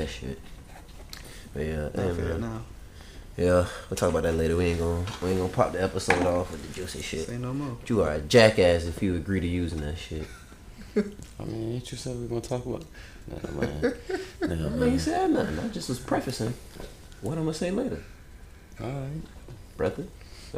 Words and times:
that 0.00 0.08
shit. 0.08 0.38
But 1.54 1.60
yeah, 1.66 1.88
hey, 1.94 2.12
man. 2.12 2.40
now. 2.40 2.62
Yeah, 3.36 3.66
we'll 3.88 3.96
talk 3.96 4.10
about 4.10 4.24
that 4.24 4.34
later. 4.34 4.56
We 4.56 4.66
ain't 4.66 4.78
gonna 4.80 5.04
we 5.22 5.30
ain't 5.30 5.38
gonna 5.38 5.52
pop 5.52 5.72
the 5.72 5.82
episode 5.82 6.24
off 6.26 6.50
with 6.50 6.66
the 6.66 6.74
juicy 6.74 7.00
shit. 7.02 7.26
Say 7.26 7.38
no 7.38 7.52
more. 7.54 7.76
You 7.86 8.02
are 8.02 8.12
a 8.12 8.20
jackass 8.20 8.84
if 8.84 9.02
you 9.02 9.14
agree 9.16 9.40
to 9.40 9.46
using 9.46 9.80
that 9.80 9.96
shit. 9.96 10.26
I 10.96 11.44
mean, 11.44 11.74
ain't 11.74 11.90
you 11.90 11.96
said 11.96 12.16
we 12.20 12.26
gonna 12.26 12.40
talk 12.40 12.66
about? 12.66 12.84
Nah, 13.28 13.60
man. 13.60 13.80
Nah, 13.82 14.48
I 14.48 14.52
ain't 14.52 14.76
man. 14.78 14.98
said 14.98 15.30
nothing. 15.30 15.58
I 15.58 15.68
just 15.68 15.88
was 15.88 15.98
prefacing 15.98 16.52
what 17.22 17.38
I'm 17.38 17.44
gonna 17.44 17.54
say 17.54 17.70
later, 17.70 18.02
All 18.82 18.88
right. 18.88 19.22
brother. 19.76 20.04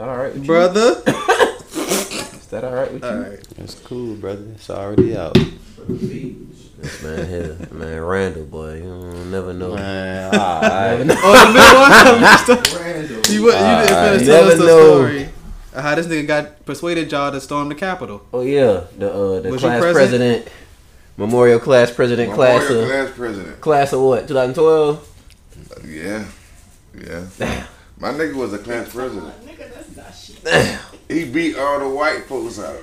All 0.01 0.07
right 0.17 0.33
with 0.33 0.43
you? 0.43 0.47
Brother. 0.47 1.03
Is 2.53 2.61
that 2.61 2.65
all 2.65 2.75
right 2.75 2.93
with 2.93 3.03
you? 3.03 3.09
Alright. 3.09 3.41
It's 3.57 3.75
cool, 3.77 4.15
brother. 4.17 4.45
It's 4.55 4.69
already 4.69 5.17
out. 5.17 5.33
This 5.89 7.03
man 7.03 7.27
here, 7.27 7.57
man, 7.71 8.01
Randall, 8.03 8.45
boy, 8.45 8.75
you 8.75 8.83
don't 8.83 9.31
never 9.31 9.55
know. 9.55 9.75
Man, 9.75 10.35
alright. 10.35 11.01
Oh, 11.25 12.47
the 12.47 12.57
middle? 12.67 12.79
Randall. 12.85 13.33
you, 13.33 13.43
would- 13.45 13.55
you 13.55 13.59
Alright. 13.59 13.89
didn't 13.89 14.19
finish 14.19 14.27
You 14.27 14.35
us 14.35 14.49
never 14.49 14.55
the 14.57 14.67
know. 14.67 14.97
story. 15.07 15.29
Uh, 15.75 15.81
How 15.81 15.95
this 15.95 16.07
nigga 16.07 16.27
got 16.27 16.67
persuaded 16.67 17.11
y'all 17.11 17.33
to 17.33 17.41
storm 17.41 17.71
the 17.71 17.75
Capitol. 17.75 18.21
Oh 18.35 18.43
yeah, 18.43 18.85
the 18.99 19.11
uh, 19.11 19.41
the 19.41 19.49
Was 19.51 19.63
class 19.63 19.81
present? 19.81 19.95
president, 19.95 20.49
memorial 21.17 21.59
class 21.59 21.91
president, 21.91 22.35
class 22.35 22.63
Memorial 22.65 22.83
of 22.85 22.89
class 22.91 23.17
president. 23.17 23.61
class 23.63 23.93
of 23.95 24.01
what? 24.03 24.29
2012. 24.29 25.09
Yeah, 25.87 26.25
yeah. 27.01 27.65
My 27.99 28.11
nigga 28.11 28.35
was 28.35 28.53
a 28.53 28.59
class 28.59 28.93
president. 28.93 29.33
Nigga, 29.47 29.73
that's 29.73 29.97
not 29.97 30.11
shit. 30.15 30.45
Damn. 30.45 30.81
He 31.13 31.25
beat 31.25 31.57
all 31.59 31.79
the 31.81 31.89
white 31.89 32.25
folks 32.25 32.59
out. 32.59 32.77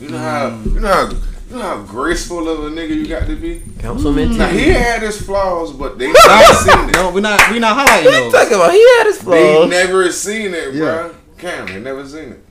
You 0.00 0.08
know 0.10 0.18
how 0.18 0.60
you 0.64 0.80
know 0.80 0.88
how 0.88 1.08
you 1.10 1.56
know 1.56 1.62
how 1.62 1.82
graceful 1.82 2.48
of 2.48 2.60
a 2.64 2.70
nigga 2.70 2.96
you 2.96 3.06
got 3.06 3.26
to 3.26 3.36
be. 3.36 3.62
Councilman. 3.80 4.36
Now 4.38 4.48
he 4.48 4.70
had 4.70 5.02
his 5.02 5.20
flaws, 5.20 5.72
but 5.72 5.98
they 5.98 6.06
never 6.12 6.54
seen 6.54 6.88
it. 6.88 6.94
No, 6.94 7.10
we're 7.10 7.20
not 7.20 7.50
we 7.50 7.58
not 7.58 7.76
highlighting 7.76 8.04
What 8.06 8.24
you 8.24 8.32
talking 8.32 8.54
about? 8.54 8.72
He 8.72 8.80
had 8.96 9.04
his 9.06 9.18
flaws. 9.22 9.34
They 9.34 9.68
never 9.68 10.10
seen 10.12 10.54
it, 10.54 10.74
Yeah. 10.74 10.80
bro. 11.08 11.14
Cam, 11.38 11.66
they 11.66 11.80
never 11.80 12.06
seen 12.06 12.32
it. 12.32 12.44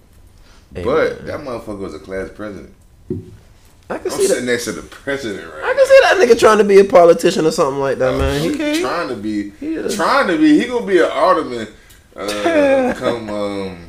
Hey, 0.76 0.84
But 0.84 1.18
man. 1.20 1.26
that 1.28 1.40
motherfucker 1.42 1.80
was 1.80 1.94
a 1.96 2.00
class 2.00 2.30
president. 2.36 2.74
I 3.92 3.98
can 3.98 4.12
I'm 4.12 4.18
see 4.20 4.28
sitting 4.28 4.46
that. 4.46 4.52
next 4.52 4.66
to 4.66 4.74
the 4.74 4.84
president 4.84 5.52
right 5.52 5.64
I 5.64 5.74
can 5.74 5.86
see 5.88 6.00
that 6.04 6.18
nigga 6.36 6.40
trying 6.40 6.60
to 6.60 6.64
be 6.64 6.80
a 6.80 6.84
politician 6.84 7.46
or 7.48 7.52
something 7.52 7.80
like 7.80 7.98
that, 7.98 8.12
now. 8.12 8.18
man. 8.20 8.42
He, 8.42 8.52
Okay. 8.54 8.82
Trying 8.82 9.08
to 9.10 9.16
be, 9.16 9.50
He 9.60 9.96
trying 9.96 10.28
to 10.28 10.38
be. 10.38 10.60
He 10.60 10.68
gonna 10.68 10.86
be 10.86 11.00
an 11.00 11.10
alderman. 11.12 11.68
Uh, 12.16 12.94
come, 12.98 13.30
um, 13.30 13.86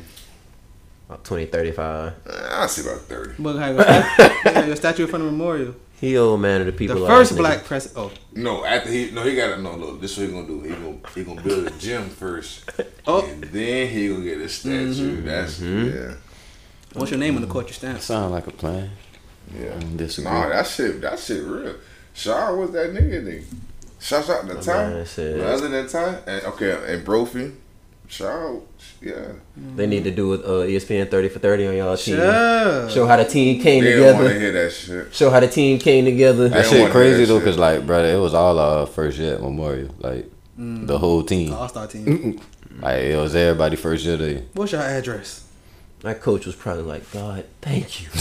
about 1.11 1.25
20, 1.25 1.45
35. 1.47 2.13
Uh, 2.25 2.47
I 2.51 2.67
see 2.67 2.81
about 2.87 3.01
thirty. 3.01 3.33
But 3.37 3.57
have 3.57 3.77
a 3.77 3.83
statue, 3.83 4.49
have 4.53 4.67
a 4.69 4.75
statue 4.77 5.03
in 5.03 5.09
front 5.09 5.25
of 5.25 5.31
memorial. 5.31 5.75
He 5.99 6.17
old 6.17 6.39
man 6.41 6.61
of 6.61 6.67
the 6.67 6.71
people. 6.71 6.95
The 6.95 7.01
people. 7.01 7.15
first 7.15 7.31
ass 7.33 7.35
nigga. 7.35 7.39
black 7.41 7.63
president. 7.65 7.97
Oh, 7.99 8.11
No, 8.33 8.65
after 8.65 8.89
he 8.89 9.11
no, 9.11 9.23
he 9.23 9.35
got 9.35 9.55
to 9.55 9.61
no 9.61 9.75
look. 9.75 10.01
This 10.01 10.17
is 10.17 10.19
what 10.19 10.27
he 10.27 10.33
gonna 10.33 10.47
do. 10.47 10.61
He 10.61 10.69
gonna 10.69 10.97
he 11.13 11.23
gonna 11.23 11.41
build 11.41 11.67
a 11.67 11.71
gym 11.71 12.09
first, 12.09 12.69
Oh. 13.05 13.23
and 13.25 13.43
then 13.43 13.87
he 13.89 14.07
gonna 14.07 14.23
get 14.23 14.37
a 14.39 14.49
statue. 14.49 15.17
Mm-hmm. 15.17 15.25
That's 15.27 15.59
mm-hmm. 15.59 15.95
yeah, 16.09 16.15
what's 16.93 17.11
your 17.11 17.19
name 17.19 17.35
on 17.35 17.41
the 17.41 17.47
court 17.47 17.67
you 17.67 17.73
stand? 17.73 18.01
Sound 18.01 18.31
like 18.31 18.47
a 18.47 18.51
plan. 18.51 18.89
yeah. 19.53 19.75
I 19.75 19.95
disagree. 19.97 20.31
Nah, 20.31 20.49
that 20.49 20.65
shit, 20.65 21.01
that 21.01 21.19
shit 21.19 21.43
real. 21.43 21.75
Shaw 22.13 22.55
was 22.55 22.71
that 22.71 22.93
nigga 22.93 23.21
nigga. 23.23 23.45
Shout 23.99 24.27
out 24.29 24.47
to 24.47 24.55
My 24.55 24.61
Ty. 24.61 24.87
man 24.89 25.05
said- 25.05 25.39
Other 25.41 25.67
than 25.69 25.87
Ty, 25.87 26.15
and 26.25 26.45
okay, 26.45 26.93
and 26.93 27.05
Brophy, 27.05 27.51
Shaw, 28.11 28.59
yeah. 29.01 29.31
They 29.75 29.87
need 29.87 30.03
to 30.03 30.11
do 30.11 30.27
with 30.27 30.41
uh, 30.41 30.67
ESPN 30.67 31.09
30 31.09 31.29
for 31.29 31.39
30 31.39 31.67
on 31.67 31.75
y'all 31.77 31.95
team. 31.95 32.17
Sure. 32.17 32.89
Show 32.89 33.07
how 33.07 33.15
the 33.15 33.23
team 33.25 33.61
came 33.61 33.83
They 33.85 33.93
don't 33.95 34.15
want 34.15 34.27
to 34.27 34.33
together. 34.33 34.39
hear 34.39 34.51
that 34.65 34.71
shit. 34.73 35.15
Show 35.15 35.29
how 35.29 35.39
the 35.39 35.47
team 35.47 35.79
came 35.79 36.03
together. 36.03 36.49
That 36.49 36.65
shit 36.65 36.91
crazy 36.91 37.23
though, 37.23 37.37
shit. 37.39 37.45
cause 37.45 37.57
like, 37.57 37.85
brother, 37.87 38.09
it 38.13 38.19
was 38.19 38.33
all 38.33 38.59
our 38.59 38.85
first 38.85 39.17
year 39.17 39.35
at 39.35 39.41
Memorial, 39.41 39.95
like 39.99 40.29
the 40.57 40.97
whole 40.99 41.23
team. 41.23 41.53
All 41.53 41.69
star 41.69 41.87
team. 41.87 42.39
Like 42.81 43.03
it 43.03 43.17
was 43.17 43.35
everybody 43.35 43.75
first 43.75 44.05
year 44.05 44.17
day. 44.17 44.45
What's 44.53 44.71
your 44.71 44.81
address? 44.81 45.45
My 46.03 46.13
coach 46.15 46.45
was 46.47 46.55
probably 46.55 46.83
like, 46.83 47.11
God, 47.11 47.45
thank 47.61 48.01
you. 48.01 48.07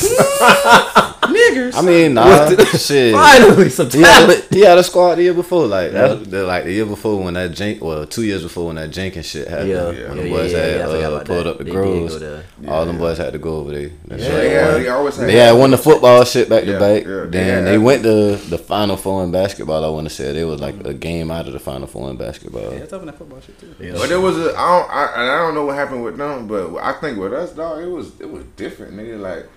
Niggers. 1.31 1.75
I 1.77 1.83
mean, 1.83 2.15
nah, 2.15 2.49
shit. 2.77 3.15
Finally, 3.15 3.69
some 3.71 3.89
He 3.91 4.01
had, 4.03 4.21
talent. 4.27 4.47
he 4.51 4.61
had 4.61 4.79
a 4.79 4.83
squad 4.85 5.15
the 5.15 5.23
year 5.23 5.35
before, 5.35 5.67
like 5.67 5.93
that's 5.93 6.27
the, 6.29 6.45
like 6.45 6.65
the 6.65 6.73
year 6.73 6.85
before 6.87 7.23
when 7.23 7.35
that 7.35 7.53
Jen, 7.53 7.79
well, 7.81 8.05
two 8.05 8.25
years 8.25 8.43
before 8.43 8.67
when 8.67 8.77
that 8.77 8.91
Jenkins 8.91 9.27
shit 9.27 9.47
happened. 9.49 9.69
Yeah, 9.71 9.85
when 9.87 9.97
yeah, 9.97 10.09
the 10.15 10.29
yeah, 10.29 10.35
boys 10.37 10.53
yeah, 10.53 10.59
had 10.59 10.77
yeah, 10.77 10.87
I 10.89 11.03
uh, 11.05 11.25
pulled 11.25 11.39
that. 11.39 11.47
up 11.47 11.59
the 11.59 11.65
They 11.65 11.71
groves. 11.71 12.19
go. 12.19 12.43
All 12.69 12.85
them 12.85 12.99
boys 12.99 13.19
had 13.19 13.33
to 13.33 13.39
go 13.39 13.57
over 13.59 13.73
there. 13.73 13.91
That's 14.07 14.23
Yeah, 14.25 14.37
right. 14.37 14.51
Yeah, 14.51 14.79
he 14.81 14.89
always 14.89 15.17
had. 15.17 15.29
They 15.29 15.37
had 15.37 15.53
won 15.53 15.71
the 15.71 15.79
football 15.79 16.25
shit 16.25 16.49
back 16.49 16.65
to 16.65 16.79
back. 16.79 17.05
yeah, 17.05 17.25
then 17.29 17.65
had- 17.65 17.67
they 17.73 17.79
went 17.79 18.03
to 18.03 18.37
the 18.37 18.59
Final 18.59 18.97
Four 18.97 19.23
in 19.25 19.31
basketball. 19.31 19.85
I 19.85 19.89
want 19.89 20.09
to 20.09 20.15
say 20.15 20.33
they 20.33 20.45
was 20.45 20.61
like 20.61 20.85
a 20.85 20.93
game 20.95 21.31
out 21.31 21.47
of 21.47 21.53
the 21.53 21.61
Final 21.61 21.87
Four 21.87 22.11
in 22.11 22.17
basketball. 22.17 22.73
Yeah, 22.73 22.81
it's 22.81 22.93
up 22.93 23.01
in 23.03 23.07
that 23.07 23.17
football 23.19 23.41
shit 23.41 23.59
too. 23.61 23.75
Yeah. 23.79 23.93
But 23.93 24.09
there 24.09 24.21
was 24.21 24.37
a 24.37 24.51
I 24.59 24.79
don't 24.79 24.91
I, 24.91 25.05
and 25.23 25.31
I 25.31 25.39
don't 25.39 25.55
know 25.55 25.65
what 25.67 25.77
happened 25.77 26.03
with 26.03 26.17
them, 26.17 26.49
but 26.49 26.77
I 26.79 26.93
think 26.95 27.19
with 27.19 27.33
us, 27.33 27.53
dog, 27.53 27.70
it 27.77 27.87
was 27.87 28.21
it 28.21 28.31
was 28.31 28.45
different, 28.57 28.95
nigga. 28.95 29.21
Like 29.21 29.49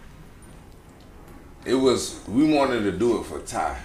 it 1.66 1.76
was 1.76 2.20
we 2.28 2.52
wanted 2.54 2.84
to 2.84 2.92
do 2.92 3.20
it 3.20 3.26
for 3.26 3.40
Ty. 3.40 3.80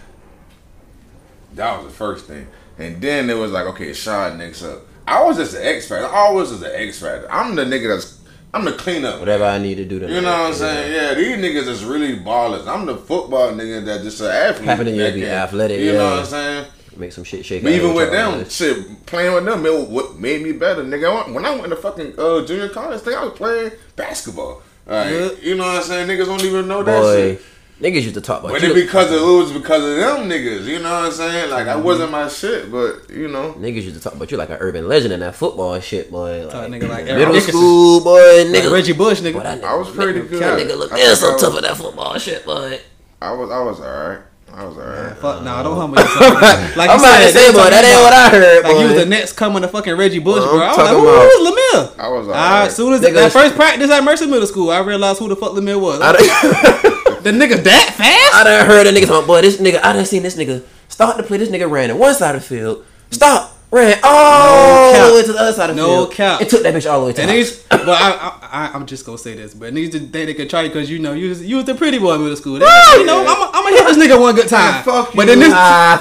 That 1.55 1.79
was 1.79 1.87
the 1.87 1.93
first 1.93 2.27
thing, 2.27 2.47
and 2.79 3.01
then 3.01 3.31
it 3.31 3.35
was 3.35 3.53
like, 3.53 3.67
okay, 3.67 3.93
Shaw 3.93 4.35
next 4.35 4.63
up. 4.63 4.83
I 5.07 5.23
was 5.25 5.39
just 5.39 5.55
an 5.55 5.63
X 5.63 5.89
factor. 5.89 6.07
I 6.07 6.19
always 6.19 6.51
was 6.51 6.63
an 6.63 6.73
X 6.75 7.01
factor. 7.01 7.31
I'm 7.33 7.55
the 7.55 7.65
nigga 7.65 7.89
that's 7.89 8.19
I'm 8.53 8.65
the 8.65 8.73
cleanup. 8.73 9.21
Whatever 9.21 9.45
I 9.45 9.59
need 9.59 9.77
to 9.77 9.85
do 9.85 9.99
to 9.99 10.07
You 10.07 10.21
know 10.21 10.31
what 10.31 10.49
I'm 10.49 10.55
saying? 10.55 10.93
Yeah, 10.93 11.15
these 11.15 11.37
niggas 11.37 11.69
is 11.69 11.85
really 11.85 12.19
ballers. 12.19 12.67
I'm 12.67 12.87
the 12.87 12.97
football 12.97 13.53
nigga 13.53 13.85
that 13.85 14.03
just 14.03 14.21
an 14.21 14.29
athlete. 14.29 14.67
Happening 14.67 14.97
to 14.97 15.13
be 15.13 15.27
athletic, 15.27 15.81
You 15.81 15.93
know 15.93 16.11
what 16.11 16.19
I'm 16.21 16.25
saying? 16.27 16.67
Make 16.99 17.13
some 17.13 17.23
shit 17.25 17.45
shake. 17.47 17.63
But 17.63 17.73
even 17.73 17.95
with 17.95 18.11
them, 18.11 18.49
shit, 18.49 19.07
playing 19.07 19.33
with 19.33 19.45
them, 19.45 19.65
it 19.65 19.89
what 19.89 20.19
made 20.19 20.43
me 20.43 20.51
better, 20.53 20.83
nigga. 20.83 21.33
When 21.33 21.45
I 21.47 21.55
went 21.55 21.69
to 21.71 21.77
fucking 21.77 22.15
uh, 22.19 22.45
junior 22.45 22.69
college 22.69 23.01
thing, 23.03 23.15
I 23.15 23.25
was 23.25 23.35
playing 23.35 23.71
basketball. 23.95 24.63
Like, 24.87 25.11
Yeah. 25.11 25.29
You 25.41 25.55
know 25.55 25.65
what 25.67 25.77
I'm 25.77 25.83
saying? 25.85 26.09
Niggas 26.09 26.27
don't 26.27 26.43
even 26.45 26.67
know 26.67 26.83
that 26.83 27.01
boy, 27.01 27.17
shit. 27.37 27.43
niggas 27.81 28.03
used 28.03 28.15
to 28.15 28.21
talk 28.21 28.41
about 28.41 28.51
But 28.53 28.63
you. 28.63 28.73
it 28.73 28.75
because 28.75 29.13
of, 29.13 29.21
it 29.23 29.25
was 29.25 29.53
because 29.53 29.83
of 29.85 29.97
them 29.97 30.29
niggas. 30.29 30.65
You 30.65 30.81
know 30.81 30.91
what 30.93 31.05
I'm 31.05 31.13
saying? 31.13 31.51
Like, 31.51 31.69
I 31.69 31.77
wasn't 31.77 32.11
my 32.11 32.27
shit, 32.29 32.69
but, 32.73 33.09
you 33.11 33.29
know. 33.29 33.53
Niggas 33.53 33.83
used 33.85 33.95
to 33.97 34.01
talk 34.03 34.15
about 34.15 34.31
you 34.33 34.37
like 34.37 34.51
an 34.51 34.57
urban 34.59 34.89
legend 34.89 35.13
in 35.13 35.21
that 35.21 35.37
football 35.37 35.79
shit, 35.79 36.11
boy. 36.11 36.43
Like, 36.47 36.51
Talk 36.53 36.69
nigga 36.69 36.89
like 36.89 37.05
middle 37.05 37.33
Dickerson. 37.33 37.51
school, 37.53 38.01
boy, 38.03 38.45
Like 38.45 38.47
nigga. 38.65 38.73
Reggie 38.73 38.93
Bush, 38.95 39.21
nigga. 39.21 39.41
that 39.43 39.61
nigga 39.61 39.65
I 39.65 39.75
was 39.77 39.91
pretty 39.91 40.19
look- 40.21 40.31
good. 40.31 40.43
That 40.43 40.59
nigga 40.59 40.77
look 40.77 40.91
I 40.93 40.97
man, 40.97 41.07
think 41.07 41.19
so 41.19 41.29
I 41.29 41.33
was- 41.35 41.43
tough 41.43 41.57
at 41.59 41.63
that 41.63 41.77
football 41.77 42.19
shit, 42.19 42.45
boy. 42.45 42.81
I 43.23 43.33
was, 43.33 43.51
I 43.51 43.61
was 43.61 43.79
alright. 43.81 44.19
I 44.55 44.65
was 44.65 44.77
alright. 44.77 45.17
Fuck, 45.19 45.43
nah, 45.45 45.61
uh, 45.61 45.63
don't 45.63 45.77
humble 45.77 45.99
yourself. 46.01 46.19
Like 46.77 46.91
I'm 46.91 46.99
you 46.99 47.05
about 47.05 47.19
to 47.19 47.25
said, 47.25 47.33
say, 47.33 47.47
they 47.47 47.53
boy, 47.53 47.71
that 47.71 47.85
ain't 47.85 48.01
what 48.03 48.13
I 48.13 48.29
heard, 48.31 48.65
Like 48.65 48.73
boy. 48.75 48.81
you 48.81 48.87
was 48.89 48.95
the 48.97 49.07
next 49.07 49.33
coming 49.35 49.63
to 49.63 49.69
fucking 49.69 49.95
Reggie 49.97 50.19
Bush, 50.19 50.41
Well, 50.41 50.51
bro. 50.57 50.63
I'm 50.63 50.67
I 50.67 50.69
was 50.69 50.79
like, 50.79 50.87
talking 50.87 51.01
who 51.01 51.09
about- 51.09 51.23
was 51.23 51.49
LaMir? 51.49 51.99
I 52.05 52.09
was 52.09 52.27
All 52.29 52.35
alright. 52.35 52.51
right, 52.61 52.67
as 52.67 52.77
soon 52.77 52.93
as 52.95 53.01
Nigga 53.01 53.15
that 53.15 53.33
first 53.33 53.55
practice 53.55 53.91
at 53.91 54.03
Mercer 54.05 54.27
Middle 54.27 54.47
School, 54.47 54.71
I 54.71 54.81
realized 54.81 55.19
who 55.21 55.29
the 55.29 55.37
fuck 55.37 55.53
LaMir 55.53 55.81
was. 55.81 56.01
I 56.03 56.13
the 57.23 57.31
nigga 57.31 57.63
that 57.63 57.95
fast? 57.97 58.35
I 58.35 58.45
done 58.45 58.67
heard 58.67 58.87
a 58.87 58.93
nigga 58.93 59.07
talking, 59.07 59.27
boy, 59.27 59.43
this 59.43 59.59
nigga, 59.59 59.81
I 59.83 59.93
done 59.93 60.05
seen 60.07 60.23
this 60.23 60.37
nigga 60.37 60.65
start 60.89 61.17
to 61.19 61.23
play. 61.23 61.37
This 61.39 61.51
nigga 61.51 61.71
ran 61.71 61.89
to 61.91 61.97
one 61.97 62.15
side 62.15 62.35
of 62.35 62.43
the 62.43 62.49
field, 62.49 62.85
stop, 63.11 63.55
ran 63.71 63.99
all 64.03 64.93
cap. 64.93 65.09
the 65.11 65.15
way 65.15 65.23
to 65.25 65.33
the 65.33 65.39
other 65.39 65.53
side 65.53 65.71
of 65.71 65.77
the 65.77 65.83
No 65.83 65.89
field. 66.07 66.13
cap. 66.13 66.41
It 66.41 66.49
took 66.49 66.63
that 66.63 66.75
bitch 66.75 66.91
all 66.91 67.01
the 67.01 67.07
way 67.07 67.13
to 67.13 67.21
And 67.23 67.31
the 67.31 67.35
niggas, 67.35 67.65
but 67.69 67.89
I, 67.89 68.11
I, 68.13 68.39
I, 68.51 68.71
I'm 68.75 68.87
just 68.87 69.05
gonna 69.05 69.19
say 69.19 69.35
this, 69.35 69.53
but 69.55 69.75
niggas 69.75 69.93
think 69.93 70.13
they 70.13 70.33
could 70.35 70.49
try 70.49 70.63
because 70.67 70.91
you 70.91 70.99
know 70.99 71.13
you 71.13 71.29
was, 71.31 71.45
you 71.45 71.57
was 71.57 71.65
the 71.67 71.75
pretty 71.75 71.99
boy 71.99 72.15
in 72.15 72.23
middle 72.23 72.37
school. 72.37 72.55
They, 72.59 72.65
you 72.97 73.05
know, 73.07 73.21
I'm, 73.27 73.51
I'm 73.55 73.63
gonna 73.65 73.77
hit 73.77 73.87
this 73.87 73.99
nigga 73.99 74.21
one 74.21 74.35
good 74.35 74.49
time. 74.49 74.83
fuck 74.85 75.13
But 75.15 75.23
you. 75.23 75.27
then 75.27 75.39
this, 75.41 75.53
Ah, 75.55 75.99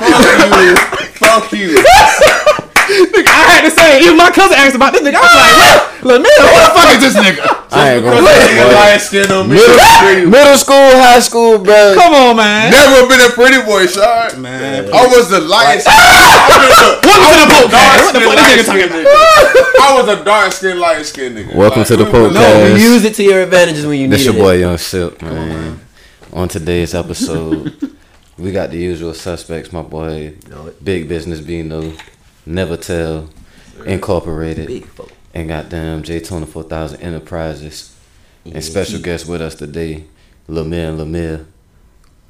Fuck 1.20 1.52
you. 1.52 1.84
nigga, 2.88 3.28
I 3.28 3.44
had 3.52 3.62
to 3.68 3.72
say, 3.72 4.02
even 4.04 4.16
my 4.18 4.32
cousin 4.32 4.58
asked 4.58 4.76
about 4.76 4.94
this 4.94 5.02
nigga. 5.04 5.20
I 5.20 5.24
was 5.24 5.36
like, 5.36 5.56
what? 5.60 5.78
LaMir, 6.08 6.38
who 6.40 6.58
the 6.58 6.72
fuck 6.72 6.90
is 6.96 7.02
this 7.04 7.16
nigga? 7.20 7.44
I 7.72 7.94
ain't 8.00 8.04
gonna 8.04 8.22
Nigga 8.24 8.64
boy. 8.64 8.76
lion 8.80 9.00
skin 9.00 9.32
on 9.32 9.44
me. 9.50 9.56
Middle, 9.60 10.30
middle 10.32 10.58
school, 10.58 10.90
high 11.04 11.20
school, 11.20 11.60
bro. 11.60 11.94
Come 12.00 12.14
on, 12.14 12.38
man. 12.38 12.72
Never 12.72 13.08
been 13.12 13.20
a 13.20 13.30
pretty 13.36 13.60
boy, 13.66 13.86
Sean. 13.88 14.42
Man, 14.42 14.88
I 14.94 15.04
was 15.08 15.30
the 15.30 15.42
light. 15.42 15.84
welcome 15.88 16.72
to 16.72 16.88
the 16.88 17.02
dark 17.04 17.36
podcast. 17.52 18.04
What 18.08 18.14
the 18.14 18.22
fuck 18.22 18.36
this 18.56 18.70
nigga 18.70 18.88
talking 18.88 19.02
about? 19.04 19.82
I 19.84 20.00
was 20.00 20.08
a 20.20 20.24
dark 20.24 20.52
skin, 20.54 20.80
light 20.80 21.06
skin 21.06 21.34
nigga. 21.36 21.54
Welcome 21.56 21.84
to 21.84 21.96
the 21.98 22.06
we 22.06 22.12
was- 22.12 22.34
podcast. 22.34 22.70
No, 22.72 22.76
use 22.76 23.04
it 23.04 23.16
to 23.16 23.24
your 23.24 23.42
advantages 23.44 23.86
when 23.86 24.00
you 24.00 24.08
need 24.08 24.16
it. 24.16 24.18
This 24.18 24.26
your 24.26 24.34
boy 24.36 24.58
Young 24.60 24.78
Silk, 24.78 25.22
man. 25.22 25.82
On 26.34 26.48
today's 26.48 26.94
episode, 26.96 27.96
we 28.38 28.52
got 28.52 28.70
the 28.72 28.78
usual 28.78 29.14
suspects. 29.14 29.74
My 29.74 29.82
boy, 29.82 30.36
Big 30.84 31.10
Business 31.10 31.42
Bino, 31.42 31.94
Never 32.48 32.78
Tell, 32.78 33.30
Incorporated, 33.86 34.68
Big 34.68 34.86
folk. 34.86 35.12
and 35.34 35.48
goddamn 35.50 36.02
J 36.04 36.20
Tona 36.22 36.48
4000 36.48 37.02
Enterprises. 37.02 37.94
And 38.46 38.64
special 38.64 39.00
Yeah. 39.00 39.06
guest 39.06 39.28
with 39.28 39.42
us 39.42 39.56
today, 39.56 40.06
Lamir 40.48 40.90
and 40.90 40.98
Lamir, 41.00 41.46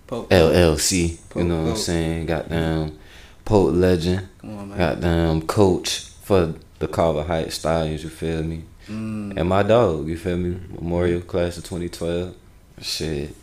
Pope. 0.08 0.32
LLC. 0.34 1.20
Pope, 1.30 1.42
You 1.44 1.48
know 1.48 1.56
what 1.58 1.68
I'm 1.68 1.74
Pope. 1.74 1.78
saying? 1.84 2.26
Goddamn 2.26 2.92
Poet 3.46 3.76
Legend, 3.76 4.28
Come 4.42 4.58
on, 4.58 4.70
man. 4.70 4.78
goddamn 4.78 5.42
Coach 5.44 6.06
for 6.24 6.56
the 6.80 6.88
Carver 6.88 7.24
Heights 7.24 7.56
Stallions, 7.56 8.04
you 8.04 8.10
feel 8.10 8.42
me? 8.44 8.64
Mm. 8.90 9.38
And 9.38 9.48
my 9.50 9.62
dog, 9.64 10.08
you 10.08 10.18
feel 10.18 10.38
me? 10.38 10.58
Memorial 10.82 11.22
class 11.22 11.58
of 11.58 11.64
2012. 11.66 12.34
Shit. 12.82 13.36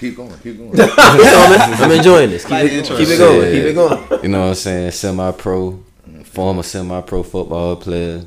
Keep 0.00 0.16
going, 0.16 0.32
keep 0.42 0.58
going. 0.58 0.72
I'm 0.98 1.90
enjoying 1.92 2.30
this. 2.30 2.42
Keep 2.42 2.50
Like 2.50 2.64
it, 2.72 2.84
keep 2.84 3.08
it 3.08 3.18
going. 3.18 3.52
Keep 3.52 3.64
it 3.64 3.74
going. 3.74 4.22
You 4.24 4.28
know 4.28 4.40
what 4.40 4.48
I'm 4.48 4.54
saying? 4.54 4.90
Semi 4.92 5.30
pro, 5.32 5.78
former 6.28 6.62
semi 6.62 7.00
pro 7.02 7.22
football 7.22 7.76
player, 7.76 8.24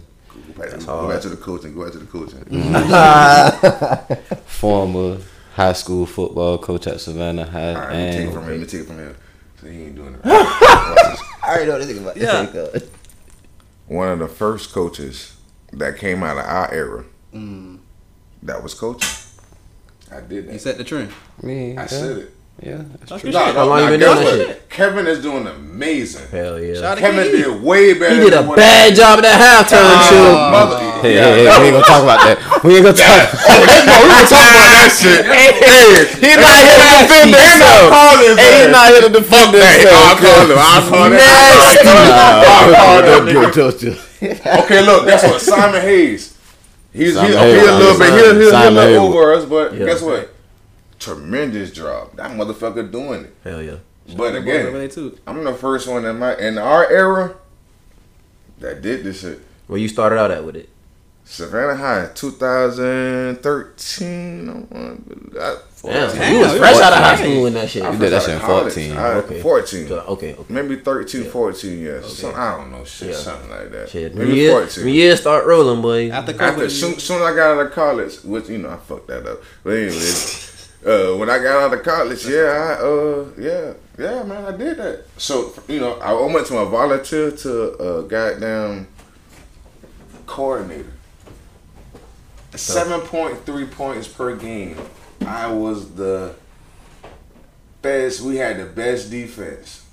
Go 0.56 0.70
back, 0.70 0.86
go 0.86 1.10
back 1.10 1.22
to 1.22 1.30
the 1.30 1.38
coaching. 1.38 1.74
Go 1.74 1.84
back 1.84 1.94
to 1.94 2.00
the 2.00 2.06
coaching. 2.06 2.40
Mm-hmm. 2.40 4.14
former 4.46 5.18
high 5.54 5.74
school 5.74 6.06
football 6.06 6.58
coach 6.58 6.88
at 6.88 7.00
Savannah 7.00 7.46
High, 7.46 7.70
All 7.70 7.76
right, 7.76 7.94
let 7.94 7.98
me 7.98 8.12
take 8.12 8.28
it 8.28 8.34
from 8.34 8.44
and 8.44 8.46
here. 8.46 8.52
Let 8.52 8.60
me 8.60 8.66
take 8.68 8.82
it 8.82 8.88
from 8.88 8.98
here. 8.98 9.16
So 9.62 9.68
he 9.68 9.84
ain't 9.84 9.96
doing 9.96 10.16
it. 10.16 10.26
Watch 10.26 10.96
this. 10.96 11.22
I 11.44 11.50
already 11.50 11.66
know 11.66 11.80
this 11.80 11.98
about 11.98 12.18
Yeah. 12.18 12.62
Uh, 12.62 12.80
One 13.88 14.08
of 14.10 14.20
the 14.20 14.28
first 14.28 14.72
coaches 14.74 15.38
that 15.74 15.98
came 15.98 16.24
out 16.24 16.38
of 16.38 16.46
our 16.46 16.74
era 16.74 17.06
mm. 17.34 17.80
that 18.44 18.62
was 18.64 18.74
coaching. 18.74 19.10
I 20.12 20.22
did 20.22 20.48
that. 20.48 20.54
You 20.54 20.60
set 20.60 20.78
the 20.78 20.84
trend. 20.84 21.12
me. 21.42 21.78
I 21.78 21.82
yeah, 21.82 21.88
said 21.88 22.18
it. 22.18 22.34
Yeah, 22.62 22.86
that's 23.02 23.12
Okay. 23.18 23.22
true. 23.22 23.32
No, 23.34 23.40
Shit. 23.46 23.56
How 23.58 23.66
no, 23.66 23.70
long 23.74 23.80
you 23.82 23.90
been 23.90 24.00
doing 24.06 24.16
that 24.22 24.38
shit? 24.54 24.70
Kevin 24.70 25.08
is 25.10 25.18
doing 25.22 25.48
amazing. 25.50 26.28
Hell 26.30 26.62
yeah. 26.62 26.76
Shout 26.78 26.84
out 26.84 26.96
to 26.96 27.02
Kevin 27.02 27.26
KD. 27.26 27.32
did 27.42 27.62
way 27.64 27.94
better. 27.98 28.14
He 28.14 28.20
did 28.22 28.34
a 28.34 28.36
than 28.38 28.48
what 28.54 28.58
bad 28.62 28.94
job 28.94 29.18
at 29.18 29.26
that 29.26 29.38
halftime 29.42 29.82
oh, 29.82 30.06
show. 30.06 30.30
Mother, 30.54 30.78
Hey, 31.02 31.16
yeah, 31.18 31.26
hey, 31.26 31.50
hey, 31.50 31.58
we 31.58 31.66
ain't 31.66 31.82
gonna 31.82 31.90
talk 31.90 32.04
about 32.06 32.22
that. 32.22 32.38
We 32.62 32.78
ain't 32.78 32.86
gonna 32.86 33.02
talk. 33.02 33.34
Oh, 33.52 33.98
we 34.06 34.14
were 34.14 34.30
talking 34.30 34.54
about 34.54 34.70
that 34.78 34.92
shit. 35.02 35.26
Hey, 35.26 35.58
He's 36.22 36.38
not 36.38 36.54
here 36.62 36.78
to 36.78 37.02
defend 37.02 37.34
himself. 37.34 37.90
calling 37.90 38.38
Hey, 38.38 38.54
he's 38.62 38.70
not 38.70 38.86
here 38.94 39.02
to 39.02 39.10
defend 39.10 39.50
Hey, 39.58 39.90
I'll 39.90 40.14
himself. 40.14 40.22
call 40.22 40.46
him. 40.46 40.60
I'll 40.62 40.86
call 40.86 41.06
him. 41.10 41.18
Nasty. 41.18 41.90
I'll 41.90 42.70
call 42.78 43.02
Don't 43.02 43.26
him. 43.26 43.34
do 43.34 43.40
it, 43.42 43.54
don't 43.58 43.78
do 43.82 43.90
it. 44.22 44.38
Okay, 44.70 44.82
look, 44.86 45.10
guess 45.10 45.24
what? 45.26 45.42
Simon 45.42 45.82
Hayes. 45.82 46.38
He's, 46.94 47.16
Simon 47.18 47.32
he's, 47.34 47.42
Hayes, 47.42 47.58
he's 47.58 47.70
a 47.70 47.74
little 47.82 47.98
bit, 47.98 48.14
he's, 48.14 48.38
he's 48.38 48.48
a 48.48 48.52
Simon 48.54 48.74
little 48.76 48.86
bit 48.86 49.02
Hayes. 49.02 49.16
over 49.18 49.34
us, 49.34 49.46
but 49.50 49.74
Yeah. 49.74 49.86
guess 49.90 50.02
what? 50.06 50.30
Tremendous 51.02 51.72
job. 51.72 52.16
That 52.16 52.32
motherfucker 52.32 52.90
doing 52.92 53.26
it. 53.26 53.34
Hell 53.44 53.62
yeah. 53.62 53.78
But 54.16 54.32
That 54.32 54.46
boy 54.46 54.68
over 54.68 54.78
again, 54.78 54.90
too. 54.90 55.18
I'm 55.28 55.44
the 55.44 55.54
first 55.54 55.88
one 55.88 56.06
in 56.06 56.18
my 56.20 56.36
in 56.38 56.58
our 56.58 56.90
era 56.90 57.36
that 58.60 58.82
did 58.82 59.04
this 59.04 59.22
shit. 59.22 59.40
Where 59.68 59.80
you 59.80 59.88
started 59.88 60.18
out 60.20 60.32
at 60.32 60.44
with 60.46 60.56
it? 60.56 60.70
Savannah 61.24 61.76
High, 61.76 62.10
2013. 62.14 64.50
I 64.50 64.54
want- 64.76 65.38
I- 65.40 65.56
Damn, 65.84 66.16
Damn, 66.16 66.34
you 66.34 66.40
was 66.42 66.58
fresh 66.58 66.74
was 66.74 66.82
out 66.82 66.94
of 66.94 67.00
high 67.00 67.16
school 67.16 67.46
in 67.48 67.54
that 67.56 67.68
shit. 67.70 67.82
I 67.84 67.92
You 67.94 67.98
did 68.00 68.12
that 68.12 68.22
shit 68.22 68.34
in 68.36 68.40
started 68.40 68.72
14. 68.74 68.98
I- 68.98 69.14
Okay. 69.16 69.42
14. 69.42 69.88
So, 69.88 70.00
okay, 70.10 70.34
okay. 70.34 70.44
Maybe 70.54 70.76
13, 70.76 71.24
14 71.24 71.80
years. 71.80 72.18
Some, 72.18 72.34
I 72.36 72.58
don't 72.58 72.72
know, 72.72 72.84
shit, 72.84 73.10
Yeah. 73.12 73.16
something 73.16 73.50
like 73.50 73.72
that. 73.72 73.90
Shit, 73.90 74.14
when 74.14 74.28
Maybe 74.28 74.40
years, 74.42 74.54
14. 74.54 74.84
when 74.86 74.94
years 74.94 75.20
start 75.22 75.46
rolling, 75.48 75.82
boy. 75.82 76.12
After 76.12 76.34
After 76.40 76.66
COVID, 76.66 76.70
soon, 76.70 77.00
soon 77.00 77.18
as 77.18 77.24
I 77.24 77.34
got 77.36 77.58
out 77.58 77.66
of 77.66 77.72
college, 77.72 78.20
which 78.24 78.48
you 78.50 78.60
know 78.60 78.70
I 78.70 78.78
fucked 78.78 79.08
that 79.08 79.26
up. 79.26 79.42
But 79.64 79.72
anyways, 79.74 80.51
uh, 80.86 81.16
when 81.18 81.30
I 81.30 81.38
got 81.38 81.64
out 81.64 81.74
of 81.74 81.84
college, 81.84 82.26
yeah, 82.26 82.78
I 82.80 82.84
uh, 82.84 83.26
yeah, 83.38 83.74
yeah, 84.00 84.24
man, 84.24 84.46
I 84.46 84.58
did 84.58 84.78
that. 84.78 85.06
So 85.18 85.54
you 85.68 85.80
know, 85.80 85.94
I 86.00 86.14
went 86.14 86.48
to 86.48 86.58
a 86.58 86.66
volunteer 86.66 87.32
to 87.32 88.00
a 88.00 88.04
goddamn 88.04 88.88
coordinator. 90.26 90.94
Seven 92.56 93.02
point 93.02 93.46
three 93.46 93.66
points 93.66 94.08
per 94.08 94.36
game. 94.36 94.78
I 95.26 95.52
was 95.52 95.94
the 95.94 96.36
best. 97.82 98.22
We 98.22 98.38
had 98.38 98.60
the 98.60 98.66
best 98.66 99.12
defense. 99.12 99.86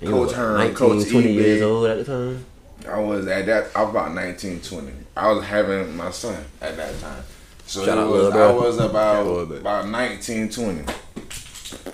You 0.00 0.08
Coach 0.08 0.32
Hearn, 0.32 0.56
19, 0.58 0.74
Coach 0.76 1.10
20 1.10 1.28
E. 1.28 1.32
years 1.32 1.62
old 1.62 1.86
at 1.86 1.98
the 1.98 2.04
time. 2.04 2.46
I 2.88 2.98
was 3.00 3.26
at 3.26 3.46
that. 3.46 3.66
I 3.76 3.82
was 3.82 3.90
about 3.90 4.14
19, 4.14 4.60
20. 4.60 4.92
I 5.16 5.30
was 5.30 5.44
having 5.44 5.96
my 5.96 6.10
son 6.10 6.42
at 6.60 6.76
that 6.76 6.98
time. 7.00 7.22
So 7.70 7.84
Shout 7.86 7.98
it 7.98 8.00
out, 8.00 8.10
was, 8.10 8.22
little 8.24 8.42
I 8.42 8.50
was 8.52 8.78
about 8.80 9.26
Little 9.26 9.56
about 9.58 9.88
19, 9.88 10.48
20. 10.48 10.84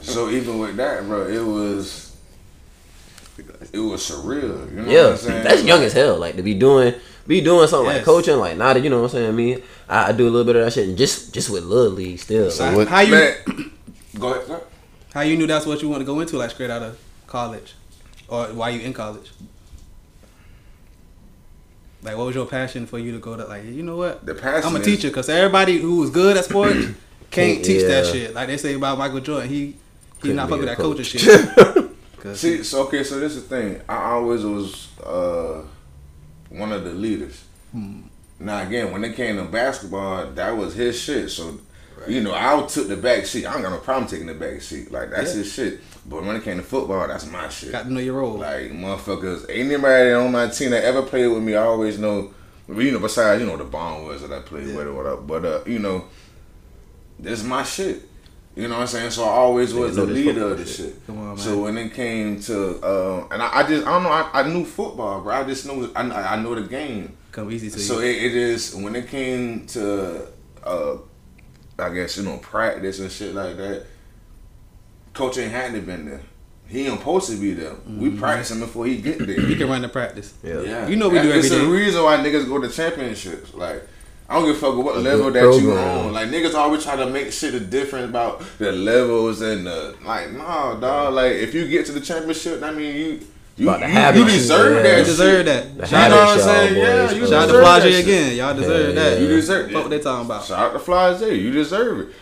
So 0.01 0.31
even 0.31 0.59
with 0.59 0.75
that, 0.77 1.05
bro, 1.07 1.27
it 1.27 1.45
was 1.45 2.17
it 3.73 3.79
was 3.79 4.01
surreal. 4.09 4.71
You 4.71 4.77
know 4.77 4.83
what 4.85 4.91
Yeah, 4.91 5.07
I'm 5.09 5.17
saying? 5.19 5.45
that's 5.45 5.63
young 5.65 5.83
as 5.83 5.93
hell. 5.93 6.17
Like 6.17 6.37
to 6.37 6.43
be 6.43 6.55
doing, 6.55 6.95
be 7.27 7.43
doing 7.43 7.69
something 7.69 7.89
like 7.95 8.05
coaching. 8.05 8.37
Like 8.39 8.57
now 8.57 8.73
that 8.73 8.83
you 8.83 8.89
know 8.89 9.03
what 9.03 9.13
I'm 9.15 9.21
saying. 9.21 9.37
Me, 9.37 9.63
I, 9.87 10.09
I 10.09 10.13
do 10.13 10.27
a 10.27 10.31
little 10.31 10.47
bit 10.47 10.57
of 10.57 10.65
that 10.65 10.73
shit, 10.73 10.89
and 10.89 10.97
just 10.97 11.35
just 11.35 11.51
with 11.51 11.65
little 11.65 11.93
league 11.93 12.21
still. 12.21 12.51
So 12.51 12.65
Like, 12.65 12.77
what- 12.77 12.89
how 12.89 13.01
you 13.01 13.11
Man, 13.11 13.35
go 14.19 14.33
ahead. 14.33 14.47
Sir. 14.47 14.63
how 15.13 15.21
you 15.21 15.37
knew 15.37 15.47
that's 15.47 15.67
what 15.67 15.83
you 15.83 15.91
want 15.91 16.01
to 16.01 16.07
go 16.07 16.21
into 16.21 16.39
like 16.39 16.53
straight 16.53 16.71
out 16.71 16.81
of 16.83 16.99
college, 17.27 17.75
or 18.29 18.47
why 18.47 18.71
you 18.71 18.81
in 18.81 18.95
college? 18.95 19.31
Like, 22.07 22.17
what 22.17 22.27
was 22.27 22.37
your 22.37 22.47
passion 22.47 22.87
for 22.87 22.99
you 23.01 23.11
to 23.13 23.19
go 23.19 23.37
to? 23.37 23.45
Like, 23.45 23.65
you 23.65 23.83
know 23.83 23.97
what? 23.97 24.25
The 24.25 24.35
passion. 24.35 24.69
I'm 24.71 24.77
a 24.81 24.85
teacher 24.85 25.09
because 25.09 25.29
everybody 25.29 25.79
who 25.79 25.97
was 25.97 26.11
good 26.11 26.37
at 26.37 26.45
sports 26.45 26.87
can't 27.33 27.65
teach 27.65 27.83
that 27.83 28.07
shit. 28.07 28.33
Like 28.33 28.47
they 28.47 28.57
say 28.57 28.75
about 28.75 28.97
Michael 28.97 29.21
Jordan, 29.21 29.49
he 29.49 29.57
he 29.67 29.75
Couldn't 30.21 30.37
not 30.37 30.47
be 30.47 30.51
fuck 30.53 30.61
with 30.61 30.69
that 30.69 30.77
coaching 30.79 31.21
coach. 31.21 31.77
shit. 31.77 31.91
'Cause 32.21 32.41
See, 32.41 32.63
so 32.63 32.83
okay, 32.87 33.03
so 33.05 33.19
this 33.21 33.35
is 33.37 33.47
the 33.47 33.57
thing. 33.57 33.81
I 33.89 34.11
always 34.13 34.43
was 34.45 34.89
uh, 35.05 35.63
one 36.49 36.73
of 36.73 36.85
the 36.85 36.93
leaders. 36.93 37.43
Now 38.39 38.63
again, 38.63 38.93
when 38.93 39.05
it 39.05 39.15
came 39.17 39.37
to 39.37 39.45
basketball, 39.45 40.31
that 40.33 40.57
was 40.57 40.75
his 40.75 40.99
shit. 40.99 41.31
So 41.31 41.59
you 42.07 42.21
know, 42.23 42.33
I 42.35 42.65
took 42.67 42.87
the 42.89 42.97
back 42.97 43.27
seat. 43.27 43.47
I 43.47 43.53
don't 43.53 43.63
got 43.63 43.71
no 43.73 43.79
problem 43.79 44.09
taking 44.09 44.27
the 44.29 44.35
back 44.35 44.63
seat. 44.63 44.93
Like 44.93 45.11
that's 45.11 45.33
Yeah. 45.33 45.39
his 45.43 45.53
shit. 45.53 45.81
But 46.09 46.23
when 46.25 46.37
it 46.37 46.45
came 46.45 46.57
to 46.59 46.63
football, 46.63 47.09
that's 47.09 47.27
my 47.31 47.49
shit. 47.49 47.73
got 47.73 47.85
to 47.85 47.93
know 47.93 48.01
your 48.01 48.15
role. 48.15 48.35
Like 48.39 48.71
motherfuckers, 48.71 49.47
anybody 49.51 50.13
on 50.13 50.31
my 50.31 50.47
team 50.49 50.71
that 50.71 50.85
ever 50.85 51.03
played 51.03 51.27
with 51.29 51.43
me, 51.43 51.55
I 51.57 51.63
always 51.65 51.99
know. 51.99 52.33
You 52.69 52.91
know, 52.93 52.99
besides 52.99 53.41
you 53.41 53.47
know 53.47 53.57
the 53.57 53.65
bomb 53.65 54.05
was 54.07 54.23
that 54.23 54.33
I 54.33 54.41
played 54.41 54.67
with 54.67 54.87
or 54.89 54.93
whatever. 54.95 55.17
But 55.21 55.45
uh, 55.45 55.61
you 55.67 55.79
know, 55.79 56.05
this 57.19 57.41
is 57.41 57.45
my 57.47 57.63
shit. 57.63 58.03
You 58.57 58.69
know 58.69 58.75
what 58.75 58.81
I'm 58.83 58.87
saying? 58.87 59.11
So 59.11 59.23
I 59.25 59.29
always 59.29 59.73
was 59.75 59.97
the 59.97 60.05
leader 60.05 60.49
of 60.53 60.59
the 60.59 60.65
shit. 60.67 60.77
shit. 60.77 61.07
Come 61.07 61.19
on, 61.19 61.37
So 61.39 61.63
when 61.63 61.77
it 61.77 61.93
came 61.93 62.41
to, 62.41 62.81
uh, 62.83 63.29
and 63.31 63.43
I, 63.43 63.59
I 63.59 63.69
just 63.69 63.87
I 63.87 63.91
don't 63.91 64.03
know, 64.03 64.11
I, 64.11 64.31
I 64.33 64.49
knew 64.49 64.65
football, 64.65 65.21
bro. 65.21 65.35
I 65.35 65.45
just 65.45 65.67
knew 65.67 65.93
I, 65.95 66.03
I 66.35 66.43
know 66.43 66.55
the 66.55 66.63
game. 66.67 67.17
Come 67.33 67.51
easy 67.53 67.69
to 67.71 67.79
So 67.79 68.01
you. 68.01 68.07
it, 68.07 68.23
it 68.25 68.35
is 68.35 68.75
when 68.75 68.97
it 68.97 69.09
came 69.09 69.67
to, 69.69 70.27
uh, 70.65 70.97
I 71.79 71.91
guess 71.93 72.17
you 72.17 72.25
know 72.25 72.39
practice 72.39 72.99
and 72.99 73.13
shit 73.13 73.35
like 73.35 73.57
that. 73.59 73.85
Coach 75.17 75.39
ain't 75.39 75.51
hadn't 75.53 75.85
been 75.87 76.05
there. 76.07 76.21
He 76.69 76.87
ain't 76.87 76.99
supposed 76.99 77.31
to 77.31 77.37
be 77.37 77.53
there. 77.55 77.75
We 77.87 78.09
mm-hmm. 78.09 78.19
practice 78.19 78.51
him 78.51 78.61
before 78.61 78.87
he 78.87 78.97
get 79.01 79.19
there. 79.25 79.41
he 79.41 79.57
can 79.57 79.69
run 79.69 79.83
the 79.83 79.89
practice. 79.89 80.35
yeah. 80.43 80.61
Yeah, 80.61 80.89
You 80.89 80.97
know 80.97 81.09
we 81.09 81.21
do 81.21 81.31
It's 81.31 81.51
every 81.51 81.65
the 81.67 81.73
reason 81.73 82.03
why 82.03 82.17
niggas 82.19 82.47
go 82.49 82.61
to 82.61 82.69
championships. 82.69 83.55
Like, 83.55 83.83
I 84.29 84.35
don't 84.35 84.47
give 84.47 84.57
a 84.57 84.59
fuck 84.59 84.77
what 84.77 84.97
A 84.97 84.99
level 84.99 85.31
good 85.31 85.35
that 85.35 85.61
you 85.63 85.69
program. 85.69 86.07
on. 86.07 86.13
Like, 86.13 86.29
niggas 86.29 86.55
always 86.55 86.83
try 86.83 86.97
to 86.97 87.07
make 87.09 87.33
shit 87.33 87.55
a 87.55 87.61
difference 87.61 88.11
about 88.11 88.43
the 88.59 88.73
levels 88.73 89.41
and 89.41 89.67
the 89.67 89.95
like. 90.05 90.33
Nah, 90.33 90.75
dog. 90.75 91.15
Like, 91.15 91.33
if 91.33 91.55
you 91.55 91.69
get 91.69 91.87
to 91.87 91.93
the 91.93 92.01
championship, 92.01 92.61
I 92.63 92.73
mean, 92.73 92.97
you 92.97 93.21
you 93.57 93.69
About 93.69 93.81
the 93.81 93.87
you, 93.87 93.93
habit 93.93 94.19
you 94.19 94.29
shit, 94.29 94.39
deserve 94.39 94.77
yeah. 94.77 94.83
that. 94.83 94.99
You 94.99 95.05
deserve 95.05 95.47
that. 95.47 95.79
The 95.79 95.87
Shout 95.87 96.03
You 96.11 96.17
know 96.17 96.17
what 96.25 96.29
I'm 96.29 96.41
saying? 96.41 96.75
boys, 96.75 96.77
Yeah, 96.83 97.07
bro. 97.07 97.17
you 97.17 97.21
Shout 97.27 97.33
out 97.33 97.41
to 97.41 97.47
deserve 97.47 97.65
that 97.65 97.83
Flau'jae 97.83 98.01
again. 98.01 98.37
Y'all 98.37 98.55
deserve 98.55 98.89
Yeah, 98.89 98.95
that. 99.03 99.13
yeah. 99.13 99.19
You 99.21 99.29
deserve 99.29 99.71
Fuck 99.71 99.83
what 99.83 99.91
they 99.91 100.01
talking 100.01 100.27
about. 100.27 100.45
Shout 100.45 100.59
out 100.59 100.73
to 100.73 100.79
Flau'jae. 100.81 101.41
You 101.41 101.51
deserve 101.53 102.01
it. 102.01 102.15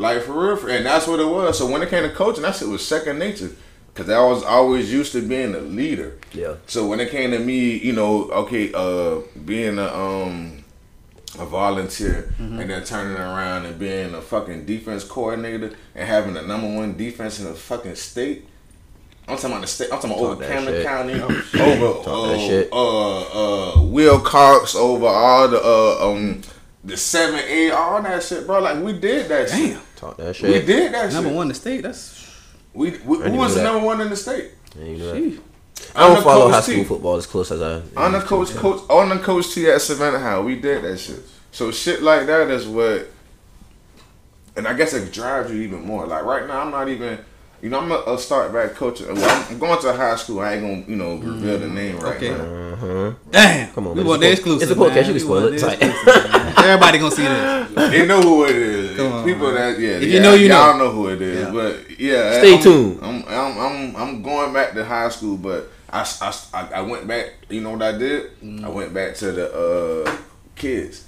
Like 0.00 0.22
for 0.22 0.32
real, 0.32 0.66
and 0.68 0.86
that's 0.86 1.06
what 1.06 1.20
it 1.20 1.26
was. 1.26 1.58
So 1.58 1.70
when 1.70 1.82
it 1.82 1.90
came 1.90 2.02
to 2.02 2.10
coaching, 2.14 2.42
that 2.42 2.56
shit 2.56 2.68
was 2.68 2.86
second 2.86 3.18
nature. 3.18 3.50
Cause 3.94 4.08
I 4.08 4.20
was 4.22 4.42
always 4.44 4.90
used 4.90 5.12
to 5.12 5.20
being 5.20 5.54
a 5.54 5.58
leader. 5.60 6.16
Yeah. 6.32 6.54
So 6.66 6.86
when 6.86 7.00
it 7.00 7.10
came 7.10 7.32
to 7.32 7.38
me, 7.38 7.76
you 7.76 7.92
know, 7.92 8.30
okay, 8.30 8.72
uh, 8.72 9.20
being 9.44 9.78
a 9.78 9.88
um 9.92 10.64
a 11.38 11.44
volunteer 11.44 12.32
Mm-hmm. 12.40 12.60
and 12.60 12.70
then 12.70 12.84
turning 12.84 13.16
around 13.16 13.66
and 13.66 13.78
being 13.78 14.14
a 14.14 14.20
fucking 14.22 14.64
defense 14.64 15.04
coordinator 15.04 15.72
and 15.94 16.08
having 16.08 16.34
the 16.34 16.42
number 16.42 16.68
one 16.74 16.96
defense 16.96 17.40
in 17.40 17.46
the 17.46 17.54
fucking 17.54 17.94
state. 17.96 18.46
I'm 19.28 19.36
talking 19.36 19.50
about 19.50 19.60
the 19.62 19.66
state. 19.66 19.88
I'm 19.92 20.00
talking 20.00 20.10
about 20.12 20.40
Talk 20.40 20.52
over 20.52 20.74
shit. 20.74 20.86
County, 20.86 21.20
over 21.20 22.64
uh, 22.72 22.72
uh, 22.72 23.74
uh, 23.78 23.82
Will 23.82 24.20
Cox, 24.20 24.74
over 24.74 25.06
all 25.06 25.48
the 25.48 25.60
uh, 25.62 26.10
um 26.10 26.40
the 26.84 26.96
seven 26.96 27.40
A, 27.46 27.70
all 27.70 28.00
that 28.02 28.22
shit, 28.22 28.46
bro. 28.46 28.60
Like 28.60 28.82
we 28.82 28.92
did 28.94 29.28
that 29.28 29.50
shit. 29.50 29.78
Damn. 30.00 30.08
Talk 30.08 30.16
that 30.16 30.36
shit. 30.36 30.50
We 30.50 30.66
did 30.66 30.92
that 30.94 31.04
shit. 31.06 31.14
Number 31.14 31.30
shit. 31.30 31.36
one 31.36 31.44
in 31.44 31.48
the 31.48 31.54
state. 31.54 31.82
That's 31.82 32.30
We, 32.72 32.90
we 33.04 33.18
who 33.18 33.32
was 33.32 33.54
the 33.54 33.62
number 33.62 33.84
one 33.84 34.00
in 34.00 34.10
the 34.10 34.16
state? 34.16 34.52
Yeah, 34.78 34.84
you 34.84 34.96
know 34.98 35.12
that. 35.12 35.16
sheesh. 35.16 35.40
I 35.94 36.00
don't 36.00 36.10
Under 36.10 36.22
follow 36.22 36.44
Coach 36.46 36.54
high 36.54 36.60
T. 36.60 36.72
school 36.72 36.84
football 36.84 37.16
as 37.16 37.26
close 37.26 37.50
as 37.50 37.62
I. 37.62 37.82
On 37.96 38.12
the 38.12 38.20
coach, 38.20 38.54
coach, 38.54 38.82
on 38.88 39.08
the 39.08 39.18
coach 39.18 39.54
T 39.54 39.68
at 39.68 39.80
Savannah 39.80 40.18
High, 40.18 40.40
we 40.40 40.56
did 40.56 40.84
that 40.84 40.98
shit. 40.98 41.20
So 41.52 41.70
shit 41.70 42.02
like 42.02 42.26
that 42.26 42.48
is 42.50 42.66
what, 42.66 43.08
and 44.56 44.68
I 44.68 44.74
guess 44.74 44.92
it 44.94 45.12
drives 45.12 45.50
you 45.50 45.62
even 45.62 45.84
more. 45.84 46.06
Like 46.06 46.24
right 46.24 46.46
now, 46.46 46.60
I'm 46.60 46.70
not 46.70 46.88
even, 46.88 47.18
you 47.62 47.68
know, 47.70 47.80
I'm 47.80 47.92
a, 47.92 48.14
a 48.14 48.18
start 48.18 48.52
back 48.52 48.74
coach. 48.74 49.00
Well, 49.00 49.12
I'm, 49.18 49.52
I'm 49.52 49.58
going 49.58 49.80
to 49.82 49.92
high 49.92 50.16
school. 50.16 50.40
I 50.40 50.54
ain't 50.54 50.62
gonna, 50.62 50.84
you 50.88 50.96
know, 50.96 51.16
reveal 51.16 51.58
the 51.58 51.68
name 51.68 51.98
right 51.98 52.16
Okay. 52.16 52.30
now. 52.30 52.44
Uh-huh. 52.72 53.12
Damn. 53.30 53.72
Come 53.74 53.86
on, 53.88 53.92
we 53.94 54.00
man. 54.00 54.06
want 54.08 54.22
It's 54.22 54.40
the 54.42 54.50
exclusive. 54.52 54.70
it's 54.70 54.78
a 54.78 54.82
podcast, 54.82 55.06
you 55.06 55.12
can 55.12 55.20
spoil 55.20 55.44
it. 55.46 55.54
It's 55.54 55.62
like- 55.64 55.82
Everybody 55.82 56.98
gonna 56.98 57.10
see 57.10 57.22
this. 57.22 57.90
They 57.90 58.06
know 58.06 58.20
who 58.20 58.44
it 58.44 58.56
is. 58.56 58.96
Come 58.96 59.12
on, 59.12 59.24
People 59.24 59.46
man. 59.52 59.54
that 59.74 59.78
yeah, 59.80 59.88
If 59.90 60.02
you 60.12 60.20
know, 60.20 60.34
you 60.34 60.48
know. 60.48 60.56
y'all 60.66 60.78
know. 60.78 60.84
know 60.86 60.90
who 60.92 61.08
it 61.08 61.22
is. 61.22 61.40
Yeah. 61.46 61.52
But 61.52 62.00
yeah, 62.00 62.38
Stay 62.38 62.54
I'm, 62.56 62.62
tuned. 62.62 62.98
I'm, 63.02 63.24
I'm 63.28 63.58
I'm 63.58 63.96
I'm 63.96 64.22
going 64.22 64.52
back 64.52 64.72
to 64.74 64.84
high 64.84 65.08
school, 65.08 65.36
but 65.36 65.68
I, 65.90 66.00
I, 66.20 66.34
I- 66.54 66.70
I 66.76 66.80
went 66.82 67.06
back. 67.08 67.32
You 67.48 67.60
know 67.62 67.70
what 67.72 67.82
I 67.82 67.96
did? 67.96 68.38
Mm. 68.40 68.64
I 68.64 68.68
went 68.68 68.92
back 68.94 69.14
to 69.16 69.32
the 69.32 70.04
uh, 70.06 70.16
kids. 70.54 71.06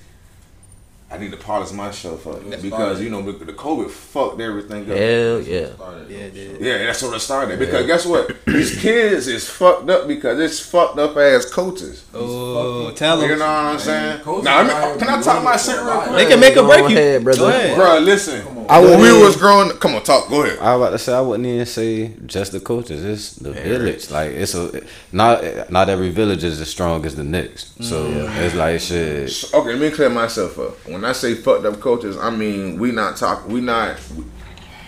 I 1.13 1.19
need 1.19 1.31
to 1.33 1.37
polish 1.37 1.73
my 1.73 1.89
myself 1.89 2.27
up 2.27 2.41
Yeah, 2.49 2.57
because 2.57 3.03
you 3.03 3.11
know 3.11 3.21
the 3.21 3.45
the 3.45 3.53
COVID 3.53 3.91
fucked 3.91 4.41
everything 4.41 4.91
up. 4.91 4.97
Hell 4.97 5.41
yeah. 5.43 5.75
Started. 5.75 6.11
Yeah. 6.11 6.57
Yeah, 6.59 6.87
that's 6.87 7.03
what 7.03 7.15
it 7.15 7.21
started. 7.21 7.59
Because 7.59 7.87
guess 7.87 8.07
what? 8.07 8.35
These 8.47 8.81
kids 8.81 9.29
is 9.29 9.47
fucked 9.49 9.91
up 9.91 10.09
because 10.09 10.41
it's 10.41 10.59
fucked 10.61 10.99
up 10.99 11.15
as 11.19 11.45
coaches. 11.45 12.05
Oh, 12.15 12.91
tell 12.93 13.19
them. 13.19 13.29
You 13.29 13.37
know 13.37 13.45
what 13.45 13.75
I'm 13.75 13.79
saying? 13.79 14.21
coaches 14.23 14.45
Now, 14.45 14.59
I 14.61 14.63
mean, 14.63 14.99
can 14.99 15.09
I 15.11 15.21
talk 15.21 15.45
my 15.45 15.57
shit 15.59 15.77
for 15.77 15.85
real 15.85 16.01
quick? 16.01 16.17
They 16.17 16.27
can 16.31 16.41
make 16.41 16.57
or 16.57 16.67
break 16.67 16.89
you. 16.91 16.97
ahead, 16.97 17.25
brother. 17.25 17.39
Go 17.39 17.49
ahead. 17.49 17.77
Bro, 17.77 17.99
listen. 17.99 18.62
I 18.73 18.81
When 18.81 19.01
we 19.01 19.23
was 19.23 19.37
growing, 19.37 19.69
come 19.73 19.95
on, 19.95 20.03
talk. 20.03 20.31
Go 20.31 20.45
ahead. 20.45 20.59
I 20.59 20.75
was 20.75 20.81
about 20.83 20.91
to 20.93 20.99
say 20.99 21.13
I 21.15 21.21
wouldn't 21.21 21.47
even 21.47 21.67
say 21.67 22.15
just 22.25 22.53
the 22.53 22.61
coaches. 22.61 23.05
It's 23.05 23.37
the 23.37 23.53
village. 23.53 24.11
Like 24.11 24.31
it's 24.31 24.55
a 24.55 24.83
not 25.13 25.71
not 25.71 25.91
every 25.91 26.09
village 26.09 26.43
is 26.43 26.59
as 26.59 26.71
strong 26.71 27.05
as 27.05 27.15
the 27.15 27.23
next. 27.23 27.85
So 27.85 28.09
mm. 28.09 28.37
it's 28.39 28.55
like 28.55 28.81
shit. 28.81 29.53
Okay, 29.53 29.75
let 29.75 29.79
me 29.79 29.91
clear 29.91 30.09
myself 30.09 30.59
up. 30.59 30.89
When 30.89 31.05
I 31.05 31.13
say 31.13 31.35
fucked 31.35 31.67
up 31.67 31.81
coaches, 31.81 32.17
I 32.17 32.31
mean 32.31 32.79
we 32.79 32.93
not 32.93 33.19
talk. 33.19 33.47
We 33.47 33.61
not. 33.61 34.01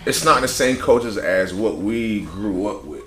It's 0.07 0.25
not 0.25 0.41
the 0.41 0.47
same 0.47 0.77
coaches 0.77 1.19
as 1.19 1.53
what 1.53 1.77
we 1.77 2.21
grew 2.21 2.67
up 2.67 2.85
with. 2.85 3.03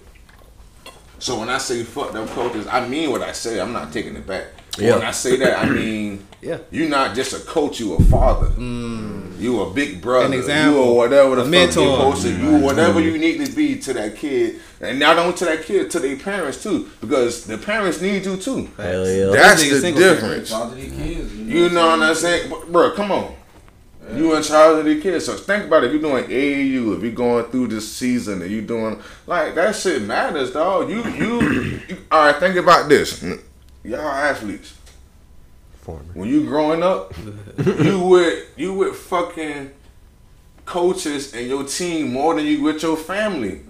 So 1.19 1.41
when 1.41 1.49
I 1.49 1.59
say 1.59 1.83
fucked 1.83 2.15
up 2.15 2.29
coaches, 2.29 2.69
I 2.69 2.87
mean 2.87 3.11
what 3.11 3.23
I 3.23 3.33
say. 3.33 3.61
I'm 3.61 3.73
not 3.73 3.93
taking 3.93 4.15
it 4.15 4.29
back. 4.29 4.47
Yeah. 4.79 4.97
When 4.97 5.07
I 5.07 5.11
say 5.11 5.37
that, 5.37 5.59
I 5.65 5.69
mean 5.71 6.27
Yeah. 6.41 6.59
you're 6.71 6.89
not 6.89 7.15
just 7.17 7.33
a 7.33 7.41
coach. 7.45 7.81
You 7.81 7.95
a 7.95 8.03
father. 8.05 8.49
Mm. 8.49 9.41
You 9.41 9.61
a 9.63 9.71
big 9.73 10.01
brother. 10.03 10.27
An 10.27 10.33
example. 10.33 10.81
You 10.81 10.85
or 10.91 10.97
whatever 10.97 11.37
the 11.37 11.43
A 11.43 11.45
fuck 11.45 11.51
mentor. 11.51 11.81
you 11.83 11.91
supposed 11.91 12.23
to. 12.23 12.37
You 12.37 12.57
whatever 12.59 13.01
you 13.01 13.17
need 13.19 13.45
to 13.47 13.53
be 13.53 13.79
to 13.81 13.93
that 13.95 14.17
kid, 14.17 14.61
and 14.81 14.99
not 14.99 15.17
only 15.19 15.37
to 15.37 15.45
that 15.45 15.63
kid, 15.63 15.91
to 15.93 16.01
their 16.01 16.17
parents 16.17 16.61
too, 16.63 16.91
because 17.01 17.45
the 17.45 17.57
parents 17.59 18.01
need 18.01 18.25
you 18.25 18.37
too. 18.37 18.69
Hell 18.77 19.09
yeah. 19.09 19.27
That's 19.27 19.63
Niggas 19.63 19.83
the 19.83 19.93
difference. 19.93 20.51
Talk 20.51 20.71
to 20.71 20.75
these 20.75 20.93
kids. 20.93 21.35
You 21.37 21.71
know 21.71 21.87
what 21.87 22.01
I'm 22.03 22.15
saying, 22.17 22.53
bro? 22.71 22.91
Come 22.97 23.13
on, 23.13 23.35
you 24.17 24.35
in 24.35 24.43
charge 24.43 24.81
of 24.81 24.85
the 24.87 25.01
kids. 25.01 25.27
So 25.27 25.35
think 25.35 25.67
about 25.67 25.85
it. 25.85 25.95
If 25.95 26.01
you're 26.01 26.11
doing 26.11 26.25
AAU, 26.25 26.97
if 26.97 27.03
you're 27.05 27.13
going 27.13 27.45
through 27.47 27.69
this 27.69 27.91
season, 27.93 28.43
and 28.43 28.51
you 28.51 28.61
doing 28.63 29.01
like 29.29 29.55
that 29.55 29.77
shit 29.77 30.03
matters, 30.03 30.53
dog. 30.53 30.91
You 30.91 31.05
you, 31.05 31.41
you 31.89 31.97
all 32.11 32.27
right? 32.27 32.37
Think 32.41 32.57
about 32.57 32.89
this, 32.89 33.23
y'all 33.85 34.01
athletes. 34.01 34.75
Former. 35.81 36.03
When 36.15 36.29
you 36.29 36.45
growing 36.45 36.83
up, 36.83 37.15
you 37.59 37.99
with 38.01 38.47
you 38.57 38.75
with 38.75 38.97
fucking 38.97 39.71
coaches 40.65 41.33
and 41.35 41.47
your 41.49 41.65
team 41.65 42.13
more 42.13 42.35
than 42.35 42.45
you 42.45 42.63
with 42.63 42.83
your 42.83 42.97
family. 42.97 43.63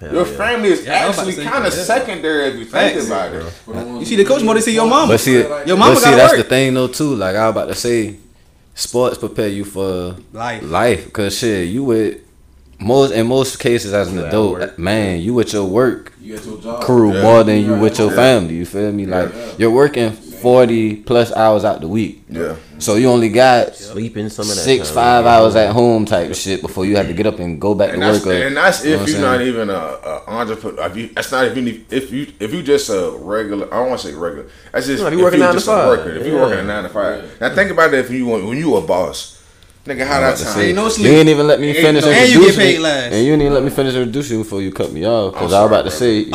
Hell 0.00 0.14
Your 0.14 0.26
yeah. 0.26 0.36
family 0.38 0.68
is 0.70 0.86
Yeah, 0.86 1.04
I 1.04 1.08
was 1.08 1.18
about 1.18 1.28
actually 1.28 1.44
kind 1.44 1.66
of 1.66 1.72
secondary 1.74 2.48
if 2.48 2.54
you 2.54 2.64
think 2.64 2.94
Facts. 2.94 3.06
about 3.06 3.34
it. 3.34 4.00
You 4.00 4.04
see 4.06 4.16
the 4.16 4.24
coach 4.24 4.42
more 4.42 4.54
than 4.54 4.62
see 4.62 4.72
your 4.72 4.86
mama. 4.88 5.12
But 5.12 5.20
see, 5.20 5.34
Your 5.34 5.76
mama 5.76 5.92
but 5.92 5.98
see 5.98 6.10
that's 6.12 6.32
work. 6.32 6.42
the 6.42 6.48
thing 6.48 6.72
though 6.72 6.88
too. 6.88 7.14
Like 7.16 7.36
I 7.36 7.44
was 7.48 7.50
about 7.50 7.66
to 7.68 7.74
say, 7.74 8.16
sports 8.74 9.18
prepare 9.18 9.48
you 9.48 9.62
for 9.66 10.16
Life. 10.32 10.62
life. 10.62 11.12
Cause 11.12 11.36
shit, 11.36 11.68
you 11.68 11.84
with 11.84 12.22
most 12.80 13.12
in 13.12 13.26
most 13.26 13.58
cases 13.58 13.92
as 13.92 14.08
an 14.08 14.14
You 14.18 14.20
at 14.24 14.28
adult, 14.28 14.78
man, 14.78 15.20
you 15.20 15.34
with 15.34 15.52
your 15.52 15.64
work 15.64 16.12
You 16.20 16.36
your 16.36 16.58
job. 16.58 16.82
crew 16.82 17.12
Yeah. 17.12 17.22
more 17.22 17.44
than 17.44 17.64
you 17.64 17.74
with 17.74 17.98
your 17.98 18.08
Yeah. 18.10 18.16
family. 18.16 18.54
You 18.54 18.66
feel 18.66 18.92
me? 18.92 19.06
Like 19.06 19.30
Yeah. 19.34 19.44
you're 19.58 19.70
working 19.70 20.12
forty 20.12 20.94
plus 20.96 21.30
hours 21.36 21.66
out 21.66 21.82
the 21.82 21.86
week, 21.88 22.22
Yeah. 22.30 22.54
so 22.78 22.94
you 22.94 23.10
only 23.10 23.28
got 23.28 23.76
Sleeping 23.76 24.30
some 24.30 24.48
of 24.48 24.56
that 24.56 24.62
six 24.62 24.86
time. 24.88 24.94
five 24.94 25.26
hours 25.26 25.54
at 25.54 25.72
home 25.72 26.06
type 26.06 26.34
shit 26.34 26.62
before 26.62 26.86
you 26.86 26.96
have 26.96 27.08
to 27.08 27.12
get 27.12 27.26
up 27.26 27.38
and 27.38 27.60
go 27.60 27.74
back 27.74 27.92
And 27.92 28.00
to 28.00 28.08
work. 28.08 28.26
or- 28.26 28.32
and 28.32 28.56
that's 28.56 28.82
you 28.82 28.94
if 28.94 29.06
you're 29.06 29.20
not 29.20 29.42
even 29.42 29.68
a, 29.68 29.74
a 29.74 30.22
entrepreneur. 30.28 30.86
If 30.86 30.96
you, 30.96 31.10
that's 31.14 31.30
not 31.30 31.44
even 31.44 31.84
if 31.90 32.10
you 32.10 32.28
if 32.40 32.54
you 32.54 32.62
just 32.62 32.88
a 32.88 33.12
regular. 33.20 33.66
I 33.70 33.76
don't 33.80 33.88
want 33.90 34.00
to 34.00 34.08
say 34.08 34.14
regular. 34.14 34.46
That's 34.72 34.86
just 34.86 35.02
No, 35.02 35.08
if 35.08 35.12
if 35.12 35.18
you 35.18 35.24
working 35.24 35.40
you 35.40 35.44
nine 35.44 35.52
to 35.52 35.58
just 35.58 35.68
a 35.68 35.72
five. 35.72 35.86
worker. 35.88 36.10
If 36.16 36.26
you 36.26 36.32
Yeah. 36.32 36.40
working 36.40 36.58
a 36.60 36.64
nine 36.64 36.82
to 36.84 36.88
five. 36.88 37.22
Now 37.38 37.54
think 37.54 37.70
about 37.70 37.92
it. 37.92 37.98
If 38.00 38.10
you 38.10 38.26
when 38.26 38.56
you 38.56 38.76
a 38.76 38.80
boss, 38.80 39.36
nigga, 39.86 40.06
how 40.06 40.16
I'm 40.16 40.20
that 40.22 40.34
about 40.34 40.38
time? 40.38 40.54
say, 40.54 40.66
Ain't 40.68 40.76
no 40.76 40.88
you 40.88 41.10
ain't 41.10 41.28
even 41.28 41.46
let 41.46 41.60
me 41.60 41.68
Ain't 41.68 41.78
finish 41.78 42.04
no- 42.04 42.10
And 42.10 42.18
you 42.30 42.38
get 42.40 42.48
introducing 42.48 42.60
paid 42.60 42.74
you- 42.76 42.80
last. 42.82 43.12
And 43.12 43.24
you 43.24 43.30
didn't 43.32 43.42
even 43.42 43.54
let 43.54 43.62
me 43.64 43.70
finish 43.70 43.94
introducing 43.94 44.38
you 44.38 44.44
before 44.44 44.62
you 44.62 44.72
cut 44.72 44.92
me 44.92 45.06
off. 45.06 45.32
Because 45.34 45.52
I'm 45.52 45.58
I 45.58 45.62
was 45.62 45.70
about 45.70 45.82
to 45.84 45.90
sorry, 45.90 46.24
say, 46.24 46.30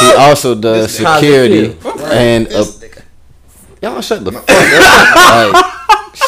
he, 0.00 0.06
he 0.06 0.12
also 0.18 0.54
does 0.54 0.86
This 0.86 0.96
security 0.96 1.76
and 2.12 2.48
uh, 2.52 2.64
y'all 3.82 4.00
shut 4.00 4.24
the 4.24 4.32
fuck 4.32 4.48
up. 4.48 5.52
Like, 5.54 5.72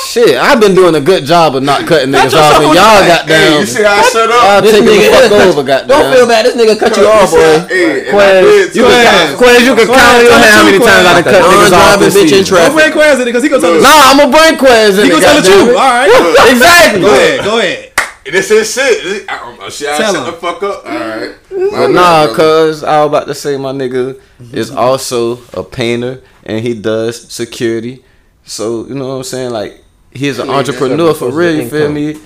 shit, 0.09 0.37
I've 0.37 0.61
been 0.61 0.75
doing 0.75 0.95
a 0.97 1.01
good 1.01 1.25
job 1.29 1.55
of 1.57 1.63
not 1.63 1.87
cutting 1.87 2.09
niggas 2.11 2.33
off, 2.33 2.57
and 2.65 2.73
y'all 2.73 3.05
got 3.05 3.29
Hey, 3.29 3.51
down. 3.53 3.61
you 3.61 3.67
see 3.67 3.83
how 3.85 4.01
I 4.01 4.03
shut 4.03 4.29
Y'all 4.29 4.57
up? 4.57 4.65
This 4.65 4.73
taking 4.73 4.87
the 4.89 4.93
nigga- 4.97 5.29
fuck 5.29 5.33
over, 5.53 5.63
goddamn. 5.63 5.89
Don't 5.89 6.07
feel 6.15 6.27
bad. 6.27 6.41
This 6.47 6.55
nigga 6.57 6.75
cut 6.79 6.97
you 6.97 7.07
off, 7.07 7.31
You 7.33 7.39
boy. 7.39 7.69
Hey, 7.69 8.09
Quez, 8.09 8.75
you 8.75 8.83
can 8.89 9.05
count, 9.05 9.39
Quez, 9.39 9.61
you 9.69 9.75
can 9.77 9.87
count 9.87 10.09
on 10.17 10.23
your 10.25 10.33
hand 10.33 10.53
how 10.57 10.65
many 10.65 10.79
times 10.79 11.05
I 11.05 11.13
done 11.13 11.25
cut 11.25 11.43
niggas 11.45 11.73
off 11.77 11.99
this 12.01 12.15
bitch 12.17 12.23
in 12.23 12.29
season. 12.29 12.45
traffic. 12.49 12.67
Don't 12.73 12.77
bring 12.81 12.93
Quez 12.97 13.15
in 13.15 13.21
it 13.21 13.25
because 13.27 13.43
he 13.43 13.49
gonna 13.49 13.63
tell 13.63 13.73
the 13.75 13.81
truth. 13.81 13.89
Nah, 13.89 14.09
I'm 14.09 14.17
gonna 14.17 14.33
bring 14.33 14.55
Quez 14.57 14.93
in 14.99 15.05
He 15.05 15.11
gonna 15.11 15.23
tell 15.23 15.37
the 15.43 15.47
truth. 15.49 15.69
All 15.77 15.93
right. 15.93 16.49
Exactly. 16.51 17.01
Go 17.03 17.13
ahead. 17.13 17.45
Go 17.45 17.59
ahead. 17.59 17.85
This 18.29 18.51
is 18.51 18.73
shit. 18.73 19.03
This- 19.05 19.25
I, 19.29 19.57
I, 19.61 19.69
shit, 19.71 19.89
I 19.89 19.97
Tell 19.97 20.13
shut 20.15 20.27
him. 20.27 20.33
the 20.33 20.39
fuck 20.39 20.63
up. 20.63 20.85
All 20.85 20.93
right. 20.93 21.33
But 21.51 21.89
nah, 21.89 22.35
cause 22.35 22.85
I 22.85 23.01
was 23.05 23.09
about 23.09 23.27
to 23.29 23.35
say 23.35 23.57
my 23.57 23.73
nigga 23.73 24.21
is 24.53 24.71
also 24.71 25.39
a 25.55 25.63
painter 25.65 26.21
and 26.45 26.61
he 26.65 26.75
does 26.75 27.31
security. 27.33 28.05
So 28.45 28.87
you 28.87 28.95
know 28.95 29.09
what 29.09 29.15
I'm 29.15 29.25
saying? 29.25 29.51
Like 29.51 29.83
he's 30.19 30.39
an 30.39 30.51
entrepreneur 30.51 31.15
for 31.15 31.31
real. 31.31 31.55
You 31.63 31.69
feel 31.69 31.91
me? 31.91 32.17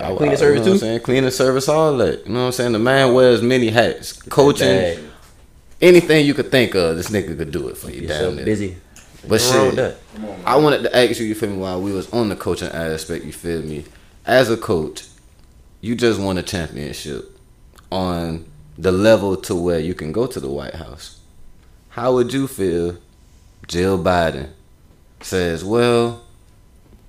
I- 0.00 0.14
Cleaning 0.14 0.32
I- 0.32 0.34
service 0.36 0.40
you 0.40 0.44
know 0.44 0.58
what 0.58 0.64
too? 0.64 0.72
I'm 0.72 0.78
saying? 0.78 1.00
Cleaning 1.00 1.30
service, 1.30 1.68
all 1.68 1.96
that. 1.98 2.26
You 2.26 2.32
know 2.32 2.40
what 2.40 2.46
I'm 2.46 2.52
saying? 2.52 2.72
The 2.72 2.78
man 2.78 3.14
wears 3.14 3.42
many 3.42 3.68
hats. 3.68 4.12
Coaching, 4.12 4.98
anything 5.80 6.26
you 6.26 6.34
could 6.34 6.50
think 6.50 6.74
of, 6.74 6.96
this 6.96 7.10
nigga 7.10 7.36
could 7.36 7.50
do 7.52 7.68
it 7.68 7.76
for 7.76 7.90
you. 7.90 8.00
You're 8.00 8.08
Damn 8.08 8.38
so 8.38 8.44
busy. 8.44 8.76
But 9.22 9.30
What's 9.30 9.54
wrong 9.54 9.66
with 9.66 9.76
shit. 9.76 9.96
I 10.44 10.56
wanted 10.56 10.82
to 10.82 10.96
ask 10.96 11.18
you, 11.20 11.26
you 11.26 11.34
feel 11.34 11.50
me, 11.50 11.56
while 11.56 11.80
we 11.80 11.92
was 11.92 12.12
on 12.12 12.28
the 12.28 12.36
coaching 12.36 12.68
aspect, 12.68 13.24
you 13.24 13.32
feel 13.32 13.62
me? 13.62 13.84
As 14.26 14.50
a 14.50 14.56
coach, 14.56 15.04
you 15.80 15.94
just 15.94 16.20
won 16.20 16.36
a 16.38 16.42
championship 16.42 17.38
on 17.90 18.44
the 18.76 18.90
level 18.92 19.36
to 19.36 19.54
where 19.54 19.78
you 19.78 19.94
can 19.94 20.12
go 20.12 20.26
to 20.26 20.40
the 20.40 20.50
White 20.50 20.74
House. 20.74 21.20
How 21.90 22.12
would 22.14 22.32
you 22.32 22.48
feel 22.48 22.98
Jill 23.68 23.98
Biden 24.02 24.50
says, 25.20 25.64
well, 25.64 26.23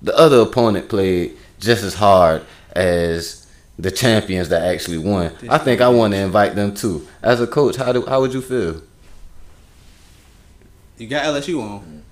the 0.02 0.16
other 0.16 0.40
opponent 0.40 0.88
played 0.88 1.36
just 1.58 1.82
as 1.82 1.94
hard 1.94 2.44
as 2.72 3.46
the 3.78 3.90
champions 3.90 4.48
that 4.50 4.62
actually 4.62 4.98
won. 4.98 5.32
I 5.48 5.58
think 5.58 5.80
I 5.80 5.88
want 5.88 6.12
to 6.14 6.18
invite 6.20 6.54
them 6.54 6.74
too. 6.74 7.06
As 7.22 7.40
a 7.40 7.46
coach, 7.46 7.76
how 7.76 7.92
do 7.92 8.04
how 8.06 8.20
would 8.20 8.32
you 8.32 8.40
feel? 8.42 8.82
You 10.98 11.06
got 11.08 11.24
LSU 11.26 11.60
on. 11.62 12.02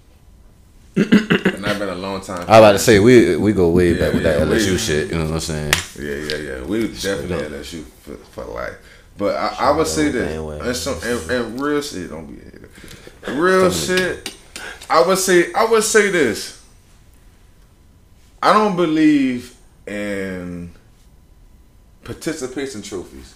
Mm. 0.97 1.55
And 1.57 1.67
I've 1.67 1.79
been 1.79 1.89
a 1.89 1.95
long 1.95 2.21
time. 2.21 2.43
I 2.43 2.43
was 2.43 2.59
about 2.59 2.73
to 2.73 2.79
say 2.79 3.01
we 3.01 3.37
we 3.37 3.53
go 3.53 3.71
way 3.71 3.93
Yeah, 3.93 3.99
back 3.99 4.15
with 4.15 4.23
yeah, 4.25 4.33
that 4.39 4.49
LSU 4.49 4.73
we- 4.73 4.79
shit. 4.79 5.11
You 5.11 5.19
know 5.19 5.25
what 5.25 5.35
I'm 5.35 5.41
saying? 5.41 5.73
Yeah, 5.99 6.37
yeah, 6.37 6.37
yeah. 6.59 6.65
We 6.65 6.89
definitely 6.89 7.39
had 7.39 7.51
that 7.53 7.65
shoot 7.65 7.87
for, 8.03 8.15
for 8.17 8.45
life. 8.45 8.77
But 9.17 9.37
I, 9.37 9.69
I 9.69 9.71
would 9.71 9.87
say 9.87 10.09
that 10.11 10.29
and, 10.37 10.77
some, 10.77 10.99
and, 11.05 11.31
and 11.31 11.61
real 11.61 11.81
shit, 11.81 12.11
don't 12.11 12.27
be 12.27 12.41
a 12.41 12.45
hater. 12.45 13.41
Real 13.41 13.71
shit. 13.71 14.35
I 14.91 15.07
would 15.07 15.19
say, 15.19 15.53
I 15.53 15.65
would 15.67 15.85
say 15.85 16.11
this. 16.11 16.64
I 18.45 18.53
don't 18.53 18.77
believe 18.77 19.57
in 19.87 20.71
participation 22.05 22.83
trophies. 22.83 23.35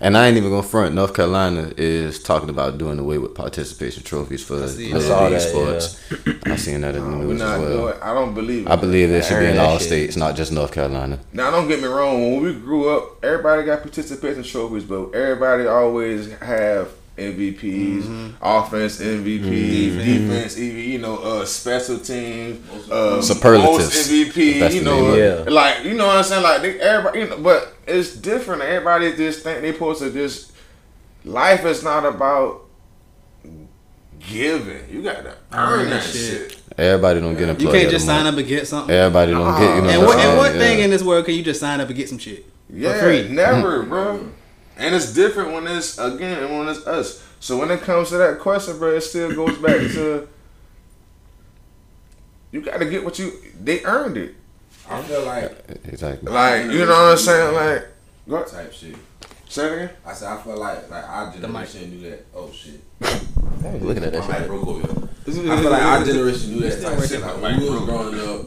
And 0.00 0.16
I 0.16 0.26
ain't 0.26 0.38
even 0.38 0.48
gonna 0.48 0.62
front. 0.62 0.94
North 0.94 1.12
Carolina 1.14 1.70
is 1.76 2.22
talking 2.22 2.48
about 2.48 2.78
doing 2.78 2.98
away 2.98 3.18
with 3.18 3.34
participation 3.34 4.02
trophies 4.02 4.42
for 4.42 4.66
see 4.68 4.90
Little 4.90 5.00
that. 5.00 5.06
Saw 5.06 5.24
League 5.24 5.32
that, 5.34 5.40
sports. 5.42 6.00
I 6.46 6.56
seen 6.56 6.80
that 6.80 6.94
in 6.96 7.10
the 7.10 7.18
We're 7.18 7.24
news 7.34 7.42
as 7.42 7.60
well. 7.60 7.88
doing. 7.88 8.02
I 8.02 8.14
don't 8.14 8.32
believe. 8.32 8.66
I 8.68 8.76
believe 8.76 9.10
it 9.10 9.22
should 9.22 9.38
be 9.40 9.46
in 9.46 9.58
all 9.58 9.76
shit. 9.76 9.86
states, 9.86 10.16
not 10.16 10.34
just 10.34 10.50
North 10.50 10.72
Carolina. 10.72 11.18
Now, 11.34 11.50
don't 11.50 11.68
get 11.68 11.80
me 11.82 11.86
wrong. 11.86 12.22
When 12.22 12.42
we 12.42 12.54
grew 12.54 12.88
up, 12.88 13.22
everybody 13.22 13.64
got 13.64 13.82
participation 13.82 14.44
trophies, 14.44 14.84
but 14.84 15.14
everybody 15.14 15.66
always 15.66 16.32
have 16.38 16.90
MVPs, 17.16 18.34
offense 18.42 19.00
MVP, 19.00 19.96
defense, 20.04 20.56
EV, 20.56 20.62
you 20.74 20.98
know, 20.98 21.18
uh, 21.18 21.44
special 21.44 21.98
teams, 21.98 22.58
uh, 22.90 23.22
Superlatives, 23.22 23.94
most 23.94 24.10
MVP, 24.10 24.74
you 24.74 24.82
know, 24.82 25.14
name 25.14 25.40
of 25.40 25.48
uh, 25.48 25.50
like 25.52 25.84
you 25.84 25.94
know 25.94 26.06
what 26.06 26.16
I'm 26.16 26.24
saying, 26.24 26.42
like 26.42 26.62
they, 26.62 26.80
everybody, 26.80 27.20
you 27.20 27.28
know, 27.28 27.38
but 27.38 27.74
it's 27.86 28.16
different. 28.16 28.62
Everybody 28.62 29.14
just 29.16 29.42
think 29.44 29.60
they 29.62 29.72
supposed 29.72 30.00
to 30.02 30.10
just. 30.10 30.52
Life 31.26 31.64
is 31.64 31.82
not 31.82 32.04
about 32.04 32.66
giving. 34.20 34.88
You 34.90 35.02
gotta 35.02 35.36
earn 35.52 35.90
that 35.90 36.02
shit. 36.02 36.52
shit. 36.52 36.60
Everybody 36.76 37.20
don't 37.20 37.36
get 37.36 37.48
employed. 37.48 37.72
You 37.74 37.78
can't 37.80 37.90
just 37.90 38.06
sign 38.06 38.24
moment. 38.24 38.34
up 38.34 38.38
and 38.40 38.48
get 38.48 38.66
something. 38.66 38.94
Everybody 38.94 39.32
don't 39.32 39.58
get. 39.60 39.76
You 39.76 39.82
know 39.82 39.88
And 39.88 40.00
what 40.02 40.08
what, 40.16 40.18
and 40.18 40.38
what 40.38 40.52
saying? 40.52 40.60
thing 40.60 40.78
in 40.84 40.90
this 40.90 41.02
world 41.02 41.24
can 41.24 41.34
you 41.34 41.42
just 41.42 41.60
sign 41.60 41.80
up 41.80 41.88
and 41.88 41.96
get 41.96 42.08
some 42.08 42.18
shit? 42.18 42.44
Yeah, 42.68 43.00
free. 43.00 43.28
never, 43.28 43.82
bro. 43.84 44.28
And 44.76 44.94
it's 44.94 45.12
different 45.14 45.52
when 45.52 45.66
it's 45.66 45.98
again 45.98 46.50
when 46.58 46.68
it's 46.68 46.86
us. 46.86 47.22
So 47.40 47.58
when 47.58 47.70
it 47.70 47.80
comes 47.82 48.08
to 48.10 48.16
that 48.18 48.38
question, 48.40 48.78
bro, 48.78 48.96
it 48.96 49.02
still 49.02 49.32
goes 49.34 49.56
back 49.58 49.76
to 49.92 50.28
you 52.52 52.60
got 52.60 52.78
to 52.78 52.86
get 52.86 53.04
what 53.04 53.18
you 53.18 53.32
they 53.60 53.84
earned 53.84 54.16
it. 54.16 54.34
I 54.88 55.02
feel 55.02 55.24
like 55.24 55.50
Exactly. 55.84 56.30
Like 56.30 56.66
you 56.66 56.80
know 56.86 56.92
what 56.92 57.12
I'm 57.12 57.16
saying? 57.18 57.54
Like 57.54 57.86
go 58.28 58.44
type 58.44 58.72
shit. 58.72 58.96
say 59.48 59.66
it 59.66 59.72
again. 59.72 59.90
I 60.06 60.12
said 60.12 60.28
I 60.32 60.42
feel 60.42 60.56
like 60.56 60.90
like 60.90 61.08
our 61.08 61.32
generation 61.32 61.90
do 61.90 62.10
that. 62.10 62.26
Oh 62.34 62.50
shit. 62.52 62.80
I 63.02 63.70
was 63.72 63.82
looking 63.82 64.04
at 64.04 64.12
that 64.12 64.20
My 64.20 64.28
mic 64.28 64.38
shit. 64.38 64.46
broke 64.48 64.66
over. 64.66 64.80
here. 64.80 65.08
I 65.52 65.60
feel 65.60 65.70
like 65.70 65.82
our 65.82 66.04
generation 66.04 66.50
do 66.50 66.60
that 66.68 66.82
type 66.82 67.08
shit. 67.08 67.20
Like 67.20 67.40
when 67.42 67.60
we 67.60 67.70
was 67.70 67.80
growing 67.84 68.20
up, 68.20 68.46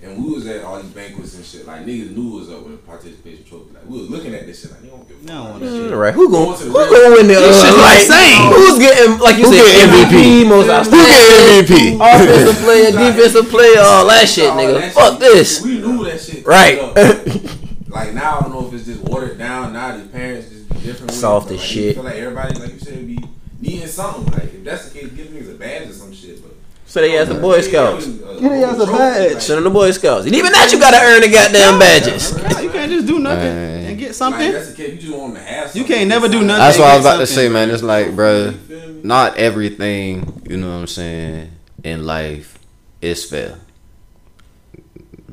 And 0.00 0.24
we 0.24 0.32
was 0.32 0.46
at 0.46 0.62
all 0.62 0.80
these 0.80 0.92
banquets 0.92 1.34
and 1.34 1.44
shit. 1.44 1.66
Like 1.66 1.82
niggas 1.84 2.14
knew 2.14 2.36
it 2.36 2.40
was 2.40 2.50
up 2.50 2.62
with 2.62 2.74
a 2.74 2.76
participation 2.78 3.44
trophy. 3.44 3.74
Like 3.74 3.84
we 3.86 3.98
was 3.98 4.08
looking 4.08 4.32
at 4.32 4.46
this 4.46 4.62
shit. 4.62 4.70
Like 4.70 4.84
you 4.84 4.90
don't 4.90 5.08
give 5.08 5.16
a 5.16 5.20
fuck. 5.20 5.26
They 5.26 5.34
don't 5.34 5.46
about 5.48 5.60
this 5.60 5.72
shit. 5.74 5.90
shit. 5.90 6.14
Who 6.14 6.30
going 6.30 6.44
Going 6.46 6.58
to 6.58 6.64
who 6.64 6.70
the 6.70 6.86
going 6.86 7.02
to 7.02 7.16
win 7.18 7.26
the 7.26 7.34
This 7.34 7.58
shit 7.58 7.74
like, 7.74 7.98
insane. 8.06 8.52
Who's 8.54 8.78
getting 8.78 9.18
like 9.18 9.36
you 9.38 9.44
Who 9.44 9.54
said 9.58 9.66
getting 9.66 9.90
MVP, 9.90 10.14
MVP? 10.14 10.48
most 10.48 10.66
Who 10.66 10.70
outstanding, 10.70 11.18
get 11.18 11.66
MVP? 11.66 11.98
offensive 11.98 12.58
player, 12.62 12.90
defensive 12.94 13.48
player, 13.50 13.80
all 13.82 14.06
that 14.06 14.28
shit, 14.28 14.50
All 14.50 14.56
nigga. 14.56 14.80
that 14.80 14.92
Fuck 14.92 15.10
shit, 15.14 15.20
this. 15.20 15.62
We 15.64 15.80
knew 15.80 16.04
that 16.04 16.20
shit. 16.20 16.46
Right. 16.46 16.78
like 17.90 18.14
now, 18.14 18.38
I 18.38 18.40
don't 18.42 18.52
know 18.52 18.68
if 18.68 18.74
it's 18.74 18.86
just 18.86 19.02
watered 19.02 19.36
down. 19.36 19.72
Now 19.72 19.96
the 19.96 20.06
parents 20.06 20.48
just 20.48 20.68
be 20.68 20.78
different. 20.80 21.10
Soft 21.10 21.50
as 21.50 21.58
like, 21.58 21.66
shit. 21.66 21.94
Feel 21.96 22.04
like 22.04 22.14
everybody, 22.14 22.54
like 22.60 22.72
you 22.72 22.78
said, 22.78 23.04
be 23.04 23.18
needing 23.60 23.88
something. 23.88 24.26
Like 24.32 24.54
if 24.54 24.62
that's 24.62 24.88
the 24.90 25.00
case, 25.00 25.10
give 25.10 25.26
niggas 25.26 25.50
a 25.54 25.58
badge 25.58 25.88
or 25.90 25.92
some 25.92 26.12
shit. 26.14 26.40
But 26.40 26.52
So 26.88 27.00
they 27.02 27.18
asked 27.18 27.28
the 27.30 27.38
Boy 27.38 27.60
Scouts. 27.60 28.06
Yeah, 28.06 28.48
they 28.48 28.64
asked 28.64 28.80
a 28.80 28.86
badge. 28.86 29.42
Send 29.42 29.58
them 29.58 29.64
the 29.64 29.70
Boy 29.70 29.90
Scouts. 29.90 30.24
And 30.26 30.34
even 30.34 30.52
that, 30.52 30.72
you 30.72 30.80
gotta 30.80 30.96
earn 30.96 31.20
the 31.20 31.28
goddamn 31.28 31.78
badges. 31.78 32.32
You 32.62 32.70
can't 32.70 32.90
just 32.90 33.06
do 33.06 33.18
nothing 33.18 33.44
Man. 33.44 33.84
and 33.90 33.98
get 33.98 34.06
Like, 34.06 34.14
something. 34.14 34.52
that's 34.52 34.70
the 34.70 34.74
case. 34.76 34.92
You 34.94 34.98
just 34.98 35.14
want 35.18 35.34
to 35.34 35.40
have. 35.42 35.76
You 35.76 35.84
can't 35.84 36.08
never 36.08 36.28
do 36.28 36.42
nothing. 36.42 36.60
That's 36.60 36.78
what 36.78 36.88
I 36.88 36.96
was 36.96 37.04
get 37.04 37.10
about 37.14 37.20
to 37.20 37.26
say, 37.26 37.48
man. 37.50 37.70
It's 37.70 37.82
like, 37.82 38.14
bro, 38.16 38.46
You 38.46 38.52
feel 38.52 38.88
me? 38.88 39.00
not 39.04 39.36
everything, 39.36 40.42
you 40.48 40.56
know 40.56 40.68
what 40.70 40.80
I'm 40.80 40.86
saying, 40.86 41.50
in 41.84 42.06
life 42.06 42.58
is 43.02 43.22
fair. 43.28 43.58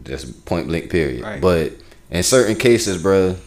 Just 0.04 0.46
point 0.46 0.68
blank 0.68 0.90
period. 0.92 1.24
Right. 1.24 1.42
But 1.42 1.74
in 2.12 2.22
certain 2.24 2.56
cases, 2.58 3.02
bro, 3.02 3.38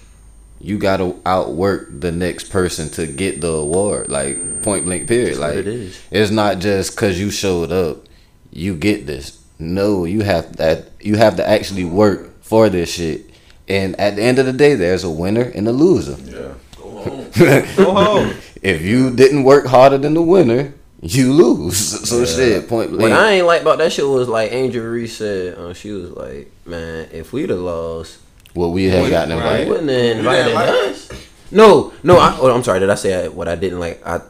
you 0.60 0.78
gotta 0.78 1.14
outwork 1.24 1.88
the 2.00 2.12
next 2.12 2.50
person 2.50 2.88
to 2.90 3.06
get 3.06 3.40
the 3.40 3.48
award. 3.48 4.08
Like 4.08 4.62
point 4.62 4.84
blank 4.84 5.08
period. 5.08 5.36
That's 5.36 5.38
what 5.40 5.48
like 5.56 5.58
it 5.58 5.66
is. 5.68 6.02
it's 6.10 6.30
not 6.30 6.58
just 6.58 6.96
cause 6.96 7.18
you 7.18 7.30
showed 7.30 7.70
up, 7.72 8.04
you 8.50 8.74
get 8.76 9.06
this. 9.06 9.42
No, 9.58 10.04
you 10.04 10.22
have 10.22 10.56
that 10.56 10.90
you 11.00 11.16
have 11.16 11.36
to 11.36 11.48
actually 11.48 11.84
work 11.84 12.42
for 12.42 12.68
this 12.68 12.92
shit. 12.94 13.30
And 13.68 13.98
at 14.00 14.16
the 14.16 14.22
end 14.22 14.38
of 14.38 14.46
the 14.46 14.52
day, 14.52 14.74
there's 14.74 15.04
a 15.04 15.10
winner 15.10 15.42
and 15.42 15.68
a 15.68 15.72
loser. 15.72 16.16
Yeah. 16.24 16.54
Go 16.76 16.90
home. 17.02 17.30
Go 17.76 17.92
home. 17.92 18.34
if 18.62 18.82
you 18.82 19.14
didn't 19.14 19.44
work 19.44 19.66
harder 19.66 19.98
than 19.98 20.14
the 20.14 20.22
winner, 20.22 20.72
you 21.02 21.32
lose. 21.32 21.78
So 22.08 22.24
shit, 22.24 22.68
point 22.68 22.90
blank. 22.90 23.02
What 23.02 23.08
blank. 23.10 23.14
I 23.14 23.32
ain't 23.34 23.46
like 23.46 23.62
about 23.62 23.78
that 23.78 23.92
shit 23.92 24.06
was 24.06 24.28
like 24.28 24.52
Angel 24.52 24.84
Reese 24.84 25.16
said. 25.18 25.58
Uh, 25.58 25.74
she 25.74 25.90
was 25.92 26.10
like, 26.12 26.50
"Man, 26.64 27.08
if 27.12 27.32
we'd 27.32 27.50
have 27.50 27.58
lost, 27.58 28.18
Well, 28.58 28.72
we 28.72 28.84
have 28.86 29.08
gotten 29.08 29.30
they 29.30 29.36
invited. 29.36 29.68
wouldn't 29.68 29.88
have 29.90 30.18
invited 30.18 30.44
didn't 30.46 30.58
us." 30.90 31.08
No, 31.50 31.92
no. 32.02 32.18
I, 32.18 32.36
oh, 32.40 32.54
I'm 32.54 32.62
sorry. 32.64 32.80
Did 32.80 32.90
I 32.90 32.94
say 32.96 33.28
what 33.28 33.46
I 33.48 33.54
didn't 33.54 33.78
like? 33.80 34.04
I, 34.06 34.20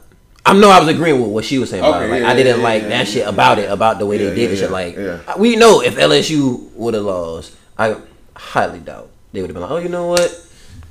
I 0.44 0.52
know 0.52 0.70
I 0.70 0.80
was 0.80 0.88
agreeing 0.88 1.20
with 1.20 1.30
what 1.30 1.44
she 1.44 1.58
was 1.58 1.70
saying 1.70 1.82
about 1.82 2.02
it. 2.02 2.10
Like 2.10 2.22
yeah, 2.22 2.28
I 2.28 2.34
didn't 2.36 2.58
yeah, 2.58 2.62
like 2.62 2.82
yeah, 2.82 2.88
that 2.88 2.98
yeah, 2.98 3.04
shit 3.12 3.22
yeah. 3.24 3.28
about 3.30 3.58
it, 3.58 3.70
about 3.70 3.98
the 3.98 4.06
way 4.06 4.18
Yeah, 4.18 4.28
they 4.30 4.34
did 4.36 4.42
yeah, 4.50 4.54
it. 4.54 4.56
Shit 4.58 4.70
yeah, 4.70 4.80
like 4.80 4.96
yeah. 4.96 5.36
we 5.38 5.56
know 5.56 5.82
if 5.82 5.96
LSU 5.96 6.70
would 6.74 6.94
have 6.94 7.04
lost, 7.04 7.56
I 7.78 7.96
highly 8.36 8.80
doubt 8.80 9.10
they 9.32 9.40
would 9.40 9.50
have 9.50 9.54
been 9.54 9.62
like, 9.62 9.70
"Oh, 9.70 9.78
you 9.78 9.88
know 9.88 10.06
what? 10.08 10.46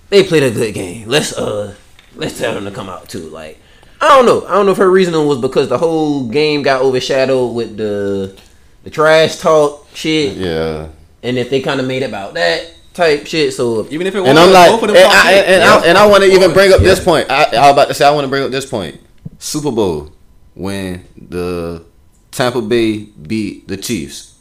They 0.09 0.23
played 0.23 0.43
a 0.43 0.51
good 0.51 0.73
game. 0.73 1.07
Let's 1.07 1.33
uh, 1.37 1.75
let's 2.15 2.37
tell 2.39 2.53
them 2.55 2.65
to 2.65 2.71
come 2.71 2.89
out 2.89 3.07
too." 3.07 3.29
Like 3.29 3.59
I 4.01 4.09
don't 4.09 4.25
know. 4.25 4.45
I 4.47 4.53
don't 4.53 4.65
know 4.65 4.73
if 4.73 4.77
her 4.79 4.89
reasoning 4.91 5.25
was 5.27 5.39
because 5.39 5.69
the 5.69 5.77
whole 5.77 6.27
game 6.27 6.61
got 6.63 6.81
overshadowed 6.81 7.55
with 7.55 7.77
the 7.77 8.35
the 8.83 8.89
trash 8.89 9.37
talk 9.37 9.87
shit, 9.93 10.37
Yeah. 10.37 10.87
and 11.23 11.37
if 11.37 11.49
they 11.49 11.61
kind 11.61 11.79
of 11.79 11.87
made 11.87 12.03
about 12.03 12.33
that 12.35 12.73
type 12.97 13.25
shit. 13.25 13.53
So 13.53 13.87
Even 13.89 14.07
if 14.07 14.15
it 14.15 14.19
was 14.19 14.29
And 14.29 14.37
I'm 14.37 14.51
like, 14.51 14.71
both 14.71 14.83
of 14.83 14.89
and, 14.89 14.97
them 14.97 15.09
talk 15.09 15.25
I, 15.25 15.33
shit. 15.33 15.47
and, 15.47 15.63
I, 15.63 15.85
and 15.85 15.97
I 15.97 16.05
want 16.07 16.23
to 16.23 16.29
even 16.31 16.51
bring 16.51 16.73
up 16.73 16.81
this 16.81 17.01
point. 17.01 17.29
I, 17.31 17.43
I 17.43 17.61
was 17.67 17.71
about 17.71 17.87
to 17.87 17.93
say 17.93 18.05
I 18.05 18.11
want 18.11 18.25
to 18.25 18.29
bring 18.29 18.43
up 18.43 18.51
this 18.51 18.65
point. 18.65 18.99
Super 19.39 19.71
Bowl 19.71 20.11
when 20.55 21.05
the 21.15 21.85
Tampa 22.31 22.61
Bay 22.61 22.97
beat 22.97 23.67
the 23.67 23.77
Chiefs. 23.77 24.37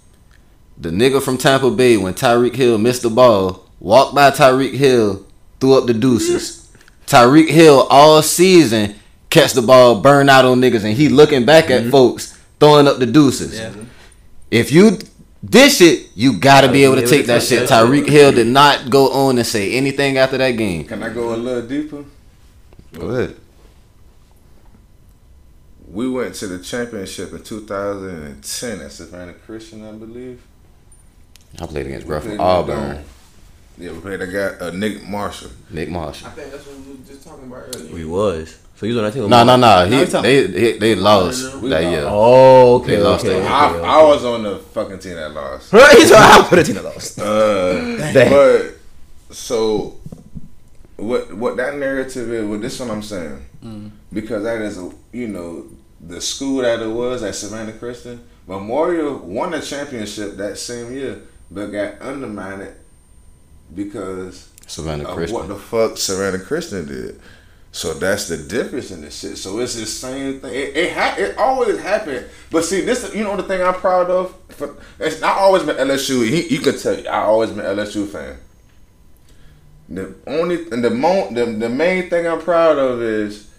The 0.78 0.90
nigga 0.90 1.22
from 1.22 1.38
Tampa 1.38 1.70
Bay 1.70 1.96
when 1.96 2.14
Tyreek 2.14 2.54
Hill 2.54 2.78
missed 2.78 3.02
the 3.02 3.10
ball, 3.10 3.66
walked 3.78 4.14
by 4.14 4.30
Tyreek 4.30 4.74
Hill, 4.74 5.26
threw 5.60 5.78
up 5.78 5.86
the 5.86 5.94
deuces. 5.94 6.70
Tyreek 7.06 7.48
Hill 7.48 7.86
all 7.88 8.20
season 8.22 8.96
catch 9.30 9.52
the 9.52 9.62
ball, 9.62 10.00
burn 10.00 10.28
out 10.28 10.44
on 10.44 10.60
niggas, 10.60 10.84
and 10.84 10.96
he 10.96 11.08
looking 11.08 11.44
back 11.44 11.70
at 11.70 11.82
mm-hmm. 11.82 11.90
folks 11.90 12.38
throwing 12.58 12.88
up 12.88 12.98
the 12.98 13.06
deuces. 13.06 13.58
Yeah. 13.58 13.72
If 14.50 14.72
you 14.72 14.98
dish 15.48 15.80
it, 15.80 16.10
you 16.14 16.38
gotta 16.38 16.70
be 16.70 16.84
able 16.84 16.96
to 16.96 17.06
take 17.06 17.26
that 17.26 17.42
shit. 17.42 17.68
Tyreek 17.68 18.08
Hill 18.08 18.32
did 18.32 18.46
not 18.46 18.90
go 18.90 19.10
on 19.12 19.38
and 19.38 19.46
say 19.46 19.72
anything 19.72 20.18
after 20.18 20.38
that 20.38 20.52
game. 20.52 20.84
Can 20.84 21.02
I 21.02 21.08
go 21.12 21.34
a 21.34 21.36
little 21.36 21.66
deeper? 21.66 22.04
Go 22.92 23.08
ahead. 23.10 23.36
We 25.88 26.08
went 26.10 26.34
to 26.36 26.46
the 26.46 26.58
championship 26.58 27.32
in 27.32 27.42
2010 27.42 28.80
at 28.80 28.92
Savannah 28.92 29.32
Christian, 29.34 29.86
I 29.86 29.92
believe. 29.92 30.42
I 31.60 31.66
played 31.66 31.86
against 31.86 32.06
bro 32.06 32.20
Played 32.20 32.32
from 32.32 32.40
Auburn. 32.40 33.04
Yeah, 33.78 33.92
we 33.92 34.00
played 34.00 34.20
a 34.20 34.26
guy, 34.26 34.66
uh, 34.66 34.70
Nick 34.70 35.06
Marshall. 35.06 35.50
Nick 35.70 35.90
Marshall. 35.90 36.28
I 36.28 36.30
think 36.30 36.50
that's 36.50 36.66
what 36.66 36.78
we 36.78 36.92
were 36.92 37.06
just 37.06 37.24
talking 37.24 37.46
about 37.46 37.64
earlier. 37.74 37.94
we 37.94 38.04
was, 38.04 38.58
so 38.76 38.86
you 38.86 38.94
was 38.94 38.98
on 38.98 39.04
that 39.04 39.12
team. 39.12 39.22
with 39.22 39.30
No, 39.30 39.42
no, 39.44 39.56
no. 39.56 39.88
No, 39.88 39.98
He, 39.98 40.04
they, 40.04 40.46
they 40.46 40.78
they 40.78 40.94
lost 40.94 41.60
that 41.62 41.82
year. 41.82 42.04
Oh, 42.06 42.76
okay, 42.76 42.96
They 42.96 43.02
lost 43.02 43.24
okay, 43.24 43.34
that. 43.38 43.44
okay, 43.44 43.48
I, 43.52 43.70
okay. 43.74 43.84
I 43.86 44.02
was 44.02 44.24
on 44.24 44.42
the 44.42 44.58
fucking 44.58 44.98
team 44.98 45.14
that 45.16 45.32
lost. 45.32 45.72
He's 45.72 46.12
I 46.12 46.46
put 46.48 46.58
a 46.58 46.64
team 46.64 46.74
that 46.76 46.84
lost. 46.84 47.18
Uh, 47.18 47.72
Damn. 48.12 48.30
but 48.30 49.34
so 49.34 49.98
what 50.96 51.32
what 51.34 51.56
that 51.56 51.76
narrative 51.76 52.30
is? 52.32 52.44
Well, 52.44 52.58
this 52.58 52.74
is 52.74 52.80
what 52.80 52.90
I'm 52.90 53.02
saying 53.02 53.42
because 54.12 54.44
that 54.44 54.62
is 54.62 54.78
a 54.78 54.90
you 55.12 55.26
know 55.26 55.66
the 56.00 56.20
school 56.20 56.62
that 56.62 56.80
it 56.80 56.88
was 56.88 57.22
at 57.22 57.34
Savannah 57.34 57.72
Christian 57.72 58.22
Memorial 58.46 59.18
won 59.18 59.50
the 59.50 59.60
championship 59.60 60.36
that 60.36 60.56
same 60.56 60.92
year, 60.92 61.20
but 61.50 61.66
got 61.66 61.98
undermined 62.00 62.72
because 63.74 64.50
Savannah 64.66 65.04
of 65.04 65.14
Christian. 65.16 65.38
what 65.38 65.48
the 65.48 65.56
fuck 65.56 65.96
Savannah 65.98 66.38
Christian 66.38 66.86
did. 66.86 67.20
So 67.76 67.92
that's 67.92 68.26
the 68.28 68.38
difference 68.38 68.90
in 68.90 69.02
this 69.02 69.20
shit. 69.20 69.36
So 69.36 69.58
it's 69.58 69.74
the 69.74 69.84
same 69.84 70.40
thing. 70.40 70.54
It 70.54 70.74
it, 70.74 70.92
ha- 70.94 71.14
it 71.18 71.36
always 71.36 71.78
happened. 71.78 72.24
But 72.50 72.64
see, 72.64 72.80
this 72.80 73.14
you 73.14 73.22
know 73.22 73.36
the 73.36 73.42
thing 73.42 73.62
I'm 73.62 73.74
proud 73.74 74.08
of. 74.08 74.34
For, 74.48 74.78
it's 74.98 75.20
not 75.20 75.36
always 75.36 75.62
been 75.62 75.76
LSU. 75.76 76.26
He, 76.26 76.48
you 76.54 76.60
can 76.60 76.78
tell 76.78 76.98
you, 76.98 77.06
I 77.06 77.24
always 77.24 77.50
been 77.50 77.66
LSU 77.66 78.08
fan. 78.08 78.38
The 79.90 80.14
only 80.26 80.66
and 80.72 80.82
the 80.82 80.88
mo- 80.88 81.28
the 81.30 81.44
the 81.44 81.68
main 81.68 82.08
thing 82.08 82.26
I'm 82.26 82.40
proud 82.40 82.78
of 82.78 83.02
is 83.02 83.50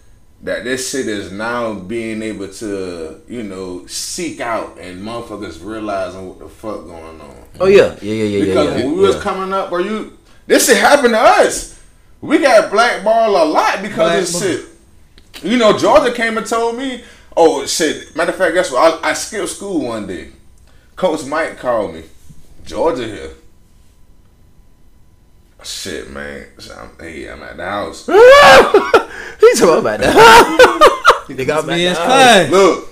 that 0.42 0.64
this 0.64 0.90
shit 0.90 1.06
is 1.06 1.30
now 1.30 1.74
being 1.74 2.20
able 2.20 2.48
to 2.48 3.20
you 3.28 3.44
know 3.44 3.86
seek 3.86 4.40
out 4.40 4.78
and 4.80 5.00
motherfuckers 5.00 5.64
realizing 5.64 6.28
what 6.28 6.40
the 6.40 6.48
fuck 6.48 6.86
going 6.86 7.20
on. 7.20 7.44
Oh 7.60 7.66
yeah, 7.68 7.94
yeah, 8.02 8.14
yeah, 8.14 8.24
yeah, 8.24 8.44
Because 8.46 8.68
yeah. 8.70 8.78
yeah, 8.78 8.84
when 8.84 8.96
we 8.96 9.02
was 9.02 9.14
yeah. 9.14 9.22
coming 9.22 9.52
up, 9.52 9.70
where 9.70 9.80
you 9.80 10.18
this 10.48 10.66
shit 10.66 10.78
happened 10.78 11.14
to 11.14 11.20
us. 11.20 11.77
We 12.20 12.38
got 12.38 12.70
blackballed 12.70 13.34
a 13.36 13.44
lot 13.44 13.82
because 13.82 14.34
of 14.36 14.42
this 14.42 14.60
shit. 15.42 15.44
You 15.44 15.56
know, 15.56 15.78
Georgia 15.78 16.12
came 16.12 16.36
and 16.36 16.46
told 16.46 16.76
me, 16.76 17.02
"Oh 17.36 17.64
shit." 17.66 18.14
Matter 18.16 18.32
of 18.32 18.38
fact, 18.38 18.54
guess 18.54 18.70
what? 18.72 19.04
I, 19.04 19.10
I 19.10 19.12
skipped 19.12 19.50
school 19.50 19.86
one 19.86 20.06
day. 20.06 20.30
Coach 20.96 21.24
Mike 21.26 21.58
called 21.58 21.94
me. 21.94 22.02
Georgia 22.64 23.06
here. 23.06 23.30
Shit, 25.62 26.10
man. 26.10 26.46
So 26.58 26.74
I'm, 26.74 26.90
hey, 27.04 27.28
I'm 27.28 27.42
at 27.42 27.56
the 27.56 27.64
house. 27.64 28.06
He's 29.40 29.60
talking 29.60 29.78
about 29.80 30.00
that. 30.00 31.24
you 31.28 31.34
think 31.34 31.50
I'm 31.50 31.66
back 31.66 31.78
Yes, 31.78 31.98
now? 31.98 32.04
class. 32.06 32.50
Look, 32.50 32.88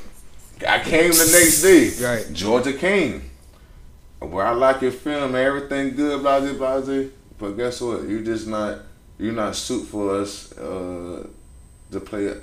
I 0.66 0.78
came 0.80 1.10
the 1.10 1.30
next 1.32 1.62
day. 1.62 1.90
Right. 2.04 2.32
Georgia 2.32 2.72
came. 2.72 3.30
Where 4.18 4.46
I 4.46 4.52
like 4.52 4.82
your 4.82 4.92
film, 4.92 5.34
and 5.34 5.36
everything 5.36 5.94
good, 5.94 6.22
blah 6.22 6.40
blah 6.40 6.52
blah. 6.54 6.80
blah. 6.80 7.04
But 7.38 7.52
guess 7.52 7.80
what? 7.80 8.04
You 8.08 8.24
just 8.24 8.46
not 8.46 8.78
you're 9.18 9.32
not 9.32 9.56
suit 9.56 9.84
for 9.86 10.20
us 10.20 10.52
uh, 10.58 11.26
to 11.92 12.00
play 12.00 12.34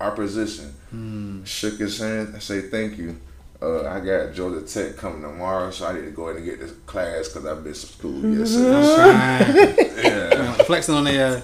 our 0.00 0.10
position. 0.12 1.42
Shook 1.44 1.78
his 1.78 1.98
hand 1.98 2.28
and 2.34 2.42
say 2.42 2.62
thank 2.62 2.96
you. 2.98 3.18
Uh, 3.60 3.88
I 3.88 4.00
got 4.00 4.34
Georgia 4.34 4.60
Tech 4.66 4.96
coming 4.98 5.22
tomorrow, 5.22 5.70
so 5.70 5.86
I 5.86 5.94
need 5.94 6.04
to 6.04 6.10
go 6.10 6.24
ahead 6.24 6.36
and 6.36 6.44
get 6.44 6.60
this 6.60 6.72
class 6.84 7.28
because 7.28 7.46
I've 7.46 7.64
been 7.64 7.72
to 7.72 7.78
school 7.78 8.36
yesterday. 8.36 10.02
yeah. 10.04 10.52
Flexing 10.64 10.94
on 10.94 11.04
the. 11.04 11.18
Uh, 11.18 11.40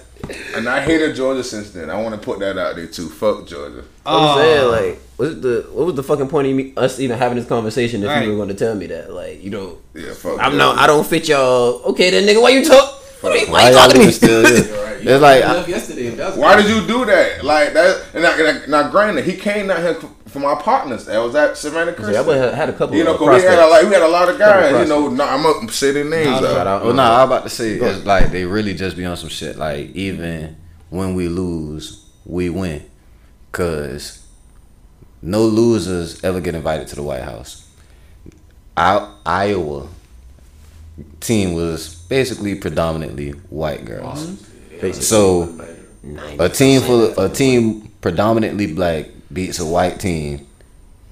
And 0.55 0.69
I 0.69 0.81
hated 0.81 1.15
Georgia 1.15 1.43
since 1.43 1.71
then. 1.71 1.89
I 1.89 1.99
want 1.99 2.13
to 2.13 2.21
put 2.21 2.37
that 2.39 2.57
out 2.57 2.75
there 2.75 2.85
too. 2.87 3.09
Fuck 3.09 3.47
Georgia. 3.47 3.79
I'm 4.05 4.23
oh, 4.29 4.37
saying 4.37 4.67
like, 4.71 4.99
was 5.17 5.31
it 5.31 5.41
the 5.41 5.67
what 5.73 5.85
was 5.87 5.95
the 5.95 6.03
fucking 6.03 6.27
point 6.29 6.47
of 6.47 6.55
me, 6.55 6.73
us 6.77 6.99
even 6.99 7.17
having 7.17 7.37
this 7.37 7.47
conversation 7.47 8.03
if 8.03 8.07
Right. 8.09 8.23
you 8.25 8.29
were 8.31 8.37
going 8.37 8.49
to 8.49 8.53
tell 8.55 8.75
me 8.75 8.85
that 8.87 9.11
like 9.11 9.43
you 9.43 9.49
know 9.49 9.79
Yeah, 9.95 10.13
fuck. 10.13 10.33
I'm 10.39 10.51
Georgia. 10.51 10.57
not 10.57 10.77
I 10.77 10.87
don't 10.87 11.05
fit 11.07 11.27
y'all. 11.27 11.81
Okay, 11.91 12.11
then 12.11 12.27
nigga, 12.27 12.41
why 12.41 12.49
you 12.49 12.63
talk? 12.63 13.02
Why, 13.23 13.45
Why 13.45 13.51
why 13.51 13.69
you 13.69 13.75
y'all 13.75 13.87
talking 13.87 14.01
even 14.01 14.13
still 14.13 14.45
here? 14.45 14.79
Right. 14.83 15.07
It's 15.07 15.21
like 15.21 15.43
left 15.43 15.67
yesterday. 15.67 16.05
If 16.07 16.17
that's 16.17 16.37
Why 16.37 16.55
did 16.55 16.67
you 16.69 16.87
do 16.87 17.03
that? 17.05 17.43
Like 17.43 17.73
that? 17.73 18.05
And 18.13 18.23
now, 18.23 18.35
and 18.37 18.69
now, 18.71 18.83
now 18.83 18.89
granted, 18.89 19.25
he 19.25 19.35
came 19.35 19.67
down 19.67 19.81
here 19.81 19.95
for 20.27 20.39
my 20.39 20.55
partners. 20.55 21.05
That 21.07 21.17
was 21.19 21.35
at 21.35 21.57
Savannah 21.57 21.91
I 21.91 21.93
Christian. 21.95 22.25
would've 22.25 22.53
had 22.53 22.69
a 22.69 22.73
couple. 22.73 22.95
You 22.95 23.03
know, 23.03 23.13
of 23.13 23.19
cause 23.19 23.27
we 23.41 23.47
had 23.47 23.59
a, 23.59 23.67
prospects. 23.67 23.71
like 23.71 23.83
we 23.89 23.93
had 23.93 24.03
a 24.03 24.07
lot 24.07 24.29
of 24.29 24.37
guys. 24.39 24.63
You 24.63 24.69
prospects. 24.77 24.89
know, 24.89 25.09
no, 25.09 25.25
I'm 25.25 25.45
up 25.45 25.71
city 25.71 26.03
names 26.03 26.41
No, 26.41 26.63
no. 26.63 26.85
Well, 26.85 26.93
no, 26.93 27.03
I'm 27.03 27.27
about 27.27 27.43
to 27.43 27.49
say 27.49 27.71
it's 27.73 28.05
like 28.05 28.31
they 28.31 28.45
really 28.45 28.73
just 28.73 28.95
be 28.95 29.03
on 29.05 29.17
some 29.17 29.29
shit. 29.29 29.57
Like 29.57 29.89
even 29.93 30.55
when 30.89 31.15
we 31.15 31.27
lose, 31.27 32.05
we 32.25 32.49
win, 32.49 32.89
cause 33.51 34.25
no 35.21 35.43
losers 35.43 36.23
ever 36.23 36.39
get 36.39 36.55
invited 36.55 36.87
to 36.89 36.95
the 36.95 37.03
White 37.03 37.23
House. 37.23 37.69
I, 38.77 39.13
Iowa 39.25 39.87
team 41.19 41.53
was 41.53 41.92
basically 42.13 42.53
predominantly 42.53 43.31
white 43.49 43.85
girls. 43.85 44.27
Basically. 44.69 45.01
So 45.01 45.57
a 46.37 46.47
team 46.47 46.81
full 46.81 47.05
of, 47.05 47.17
a 47.17 47.27
team 47.27 47.89
predominantly 48.01 48.71
black 48.71 49.07
beats 49.31 49.59
a 49.59 49.65
white 49.65 49.99
team. 49.99 50.45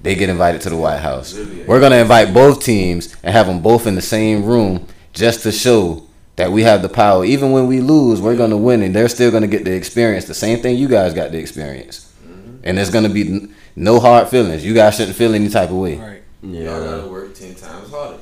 They 0.00 0.14
get 0.14 0.28
invited 0.28 0.60
to 0.60 0.70
the 0.70 0.76
White 0.76 1.00
House. 1.00 1.36
We're 1.66 1.80
gonna 1.80 1.96
invite 1.96 2.32
both 2.32 2.62
teams 2.64 3.16
and 3.24 3.32
have 3.32 3.48
them 3.48 3.60
both 3.62 3.88
in 3.88 3.96
the 3.96 4.02
same 4.16 4.44
room 4.44 4.86
just 5.12 5.42
to 5.42 5.50
show 5.50 6.06
that 6.36 6.52
we 6.52 6.62
have 6.62 6.82
the 6.82 6.88
power. 6.88 7.24
Even 7.24 7.50
when 7.50 7.66
we 7.66 7.80
lose, 7.80 8.20
we're 8.20 8.36
gonna 8.36 8.56
win, 8.56 8.82
and 8.82 8.94
they're 8.94 9.08
still 9.08 9.32
gonna 9.32 9.48
get 9.48 9.64
the 9.64 9.74
experience. 9.74 10.26
The 10.26 10.34
same 10.34 10.60
thing 10.62 10.76
you 10.76 10.86
guys 10.86 11.14
got 11.14 11.32
the 11.32 11.38
experience, 11.38 12.12
mm-hmm. 12.24 12.58
and 12.62 12.78
there's 12.78 12.90
gonna 12.90 13.08
be 13.08 13.48
no 13.74 13.98
hard 13.98 14.28
feelings. 14.28 14.64
You 14.64 14.74
guys 14.74 14.96
shouldn't 14.96 15.16
feel 15.16 15.34
any 15.34 15.48
type 15.48 15.70
of 15.70 15.76
way. 15.76 15.96
Right. 15.96 16.22
Y'all 16.42 16.52
Yeah. 16.52 16.78
gotta 16.78 17.08
work 17.08 17.34
ten 17.34 17.54
times 17.56 17.90
harder, 17.90 18.18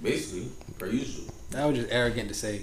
basically, 0.00 0.46
per 0.78 0.86
usual. 0.86 1.19
That 1.50 1.66
was 1.66 1.78
just 1.78 1.92
arrogant 1.92 2.28
to 2.28 2.34
say. 2.34 2.62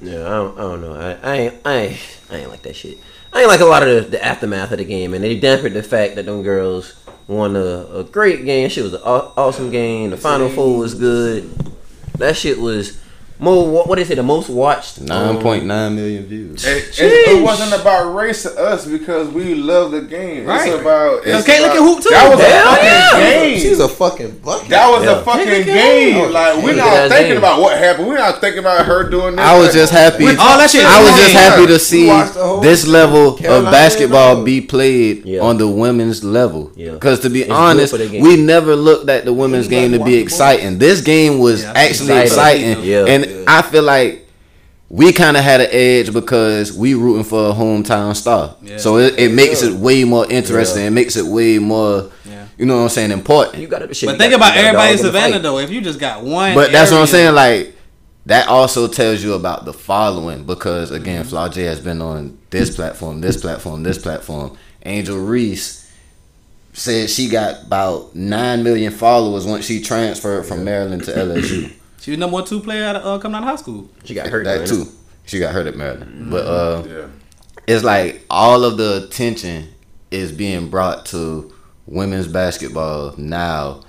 Yeah, 0.00 0.26
I 0.26 0.30
don't, 0.30 0.58
I 0.58 0.62
don't 0.62 0.80
know. 0.80 0.94
I, 0.94 1.10
I 1.22 1.36
ain't, 1.36 1.54
I 1.64 1.74
ain't, 1.74 2.00
I 2.30 2.36
ain't 2.36 2.50
like 2.50 2.62
that 2.62 2.76
shit. 2.76 2.98
I 3.32 3.40
ain't 3.40 3.48
like 3.48 3.60
a 3.60 3.64
lot 3.64 3.82
of 3.82 3.88
the, 3.88 4.10
the 4.10 4.24
aftermath 4.24 4.72
of 4.72 4.78
the 4.78 4.84
game, 4.84 5.14
and 5.14 5.22
they 5.22 5.38
dampened 5.38 5.74
the 5.76 5.82
fact 5.82 6.14
that 6.16 6.26
them 6.26 6.42
girls 6.42 6.94
won 7.26 7.56
a, 7.56 7.86
a 7.98 8.04
great 8.04 8.44
game. 8.44 8.68
Shit 8.68 8.84
was 8.84 8.94
an 8.94 9.02
aw- 9.02 9.32
awesome 9.36 9.70
game. 9.70 10.10
The 10.10 10.16
final 10.16 10.48
four 10.48 10.78
was 10.78 10.94
good. 10.94 11.50
That 12.18 12.36
shit 12.36 12.58
was 12.58 13.00
more. 13.40 13.68
What, 13.70 13.88
what 13.88 13.96
they? 13.96 14.04
The 14.04 14.22
most 14.22 14.48
watched. 14.48 15.00
Nine 15.00 15.36
um, 15.36 15.42
point 15.42 15.64
nine 15.64 15.94
million 15.94 16.24
views. 16.26 16.64
It, 16.64 16.98
it, 17.00 17.28
it 17.38 17.42
wasn't 17.42 17.80
about 17.80 18.12
race 18.14 18.42
to 18.42 18.50
us 18.58 18.86
because 18.86 19.28
we 19.28 19.54
love 19.54 19.92
the 19.92 20.02
game. 20.02 20.46
Right. 20.46 20.68
It's 20.68 20.80
about. 20.80 21.22
Cause 21.24 21.40
It's 21.40 21.48
Caitlin 21.48 21.64
about, 21.64 21.76
can 21.76 21.82
hoop 21.82 22.02
too. 22.02 22.08
That 22.10 22.30
was 22.30 22.40
Hell 22.40 22.72
a 22.72 22.76
fucking 22.76 22.84
yeah. 23.22 23.40
game. 23.42 23.60
She's 23.60 23.80
a 23.80 23.88
fucking 23.88 24.38
bucket. 24.40 24.68
that 24.68 24.90
was 24.90 25.04
Yeah. 25.04 25.20
a 25.20 25.24
fucking 25.24 25.46
Caitlin 25.46 25.64
game. 25.64 26.14
hoop. 26.14 26.32
Like 26.32 26.62
we're 26.62 26.74
not 26.76 27.08
thinking 27.10 27.28
game. 27.28 27.36
about 27.38 27.60
what 27.60 27.78
happened. 27.78 28.08
We're 28.08 28.18
not 28.18 28.40
thinking 28.40 28.58
about 28.60 28.86
her 28.86 29.08
doing 29.10 29.36
this. 29.36 29.44
I 29.44 29.56
was 29.58 29.66
Like, 29.68 29.74
just 29.74 29.92
happy. 29.92 30.24
With 30.24 30.38
all 30.38 30.58
that 30.58 30.70
shit 30.70 30.84
I 30.84 31.02
was 31.02 31.12
just 31.20 31.32
happy 31.32 31.66
to 31.66 31.78
see 31.78 32.06
watched 32.06 32.34
the 32.34 32.42
whole 32.44 32.60
this 32.60 32.86
level 32.86 33.34
of 33.36 33.64
basketball 33.64 34.44
be 34.44 34.60
played 34.60 35.24
Yeah. 35.24 35.40
on 35.40 35.56
the 35.58 35.68
women's 35.68 36.22
level. 36.24 36.72
Yeah. 36.76 36.92
Because 36.92 37.20
to 37.20 37.30
be 37.30 37.42
good 37.42 37.50
honest, 37.52 37.92
for 37.92 37.98
the 37.98 38.08
game. 38.08 38.22
we 38.22 38.36
never 38.36 38.76
looked 38.76 39.08
at 39.08 39.24
the 39.24 39.32
women's 39.32 39.68
game 39.68 39.92
to 39.92 40.02
be 40.04 40.16
exciting. 40.16 40.78
This 40.78 41.00
game 41.00 41.38
was 41.38 41.64
actually 41.64 42.12
exciting. 42.18 42.70
exciting, 42.70 42.84
Yeah. 42.84 43.04
and 43.06 43.24
Yeah. 43.30 43.44
I 43.46 43.62
feel 43.62 43.82
like 43.82 44.26
we 44.88 45.12
kind 45.12 45.36
of 45.36 45.44
had 45.44 45.60
an 45.60 45.68
edge 45.70 46.12
because 46.12 46.72
we 46.72 46.94
rooting 46.94 47.24
for 47.24 47.50
a 47.50 47.52
hometown 47.52 48.14
star. 48.16 48.56
Yeah. 48.60 48.76
So 48.78 48.98
it, 48.98 49.18
it 49.18 49.32
makes 49.32 49.62
Yeah. 49.62 49.70
it 49.70 49.74
way 49.76 50.04
more 50.04 50.30
interesting. 50.30 50.82
Yeah. 50.82 50.88
It 50.88 50.92
makes 50.92 51.16
it 51.16 51.24
way 51.24 51.58
more, 51.58 52.10
you 52.58 52.66
know 52.66 52.76
what 52.78 52.82
I'm 52.82 52.88
saying, 52.88 53.10
important. 53.12 53.62
You 53.62 53.68
got 53.68 53.78
to. 53.78 53.86
But 53.86 54.18
think 54.18 54.34
about 54.34 54.56
everybody 54.56 54.92
in 54.92 54.98
Savannah 54.98 55.38
though. 55.38 55.58
If 55.58 55.70
you 55.70 55.80
just 55.80 56.00
got 56.00 56.22
one, 56.24 56.54
But 56.54 56.72
that's 56.72 56.90
what 56.90 57.00
I'm 57.00 57.06
saying. 57.06 57.34
Like 57.34 57.74
that 58.26 58.48
also 58.48 58.86
tells 58.88 59.22
you 59.22 59.34
about 59.34 59.64
the 59.64 59.72
following 59.72 60.44
because 60.44 60.90
again, 60.90 61.24
mm-hmm. 61.24 61.36
Flau'jae 61.36 61.64
has 61.64 61.80
been 61.80 62.02
on 62.02 62.38
this 62.50 62.74
platform, 62.74 63.20
this 63.20 63.40
platform, 63.40 63.82
this 63.82 63.98
platform. 63.98 64.56
Angel 64.84 65.16
Reese 65.18 65.90
said 66.72 67.10
she 67.10 67.28
got 67.28 67.64
about 67.64 68.14
nine 68.14 68.62
million 68.62 68.92
followers 68.92 69.46
once 69.46 69.64
she 69.64 69.80
transferred 69.80 70.46
from 70.46 70.64
Maryland 70.64 71.04
to 71.04 71.12
LSU. 71.12 71.72
She 72.00 72.10
was 72.12 72.18
number 72.18 72.34
one 72.34 72.44
two 72.46 72.60
player 72.60 72.84
out 72.84 72.96
of, 72.96 73.04
uh, 73.06 73.18
coming 73.18 73.36
out 73.36 73.42
of 73.42 73.48
high 73.50 73.56
school. 73.56 73.88
She 74.04 74.14
got 74.14 74.26
hurt. 74.28 74.44
that 74.44 74.66
though, 74.66 74.84
too. 74.84 74.90
She 75.26 75.38
got 75.38 75.52
hurt 75.54 75.66
at 75.66 75.76
Maryland, 75.76 76.30
but 76.30 76.46
uh, 76.46 76.82
Yeah. 76.88 77.06
it's 77.66 77.84
like 77.84 78.24
all 78.30 78.64
of 78.64 78.76
the 78.78 79.04
attention 79.04 79.68
is 80.10 80.32
being 80.32 80.68
brought 80.70 81.06
to 81.06 81.52
women's 81.86 82.26
basketball 82.26 83.14
now, 83.16 83.82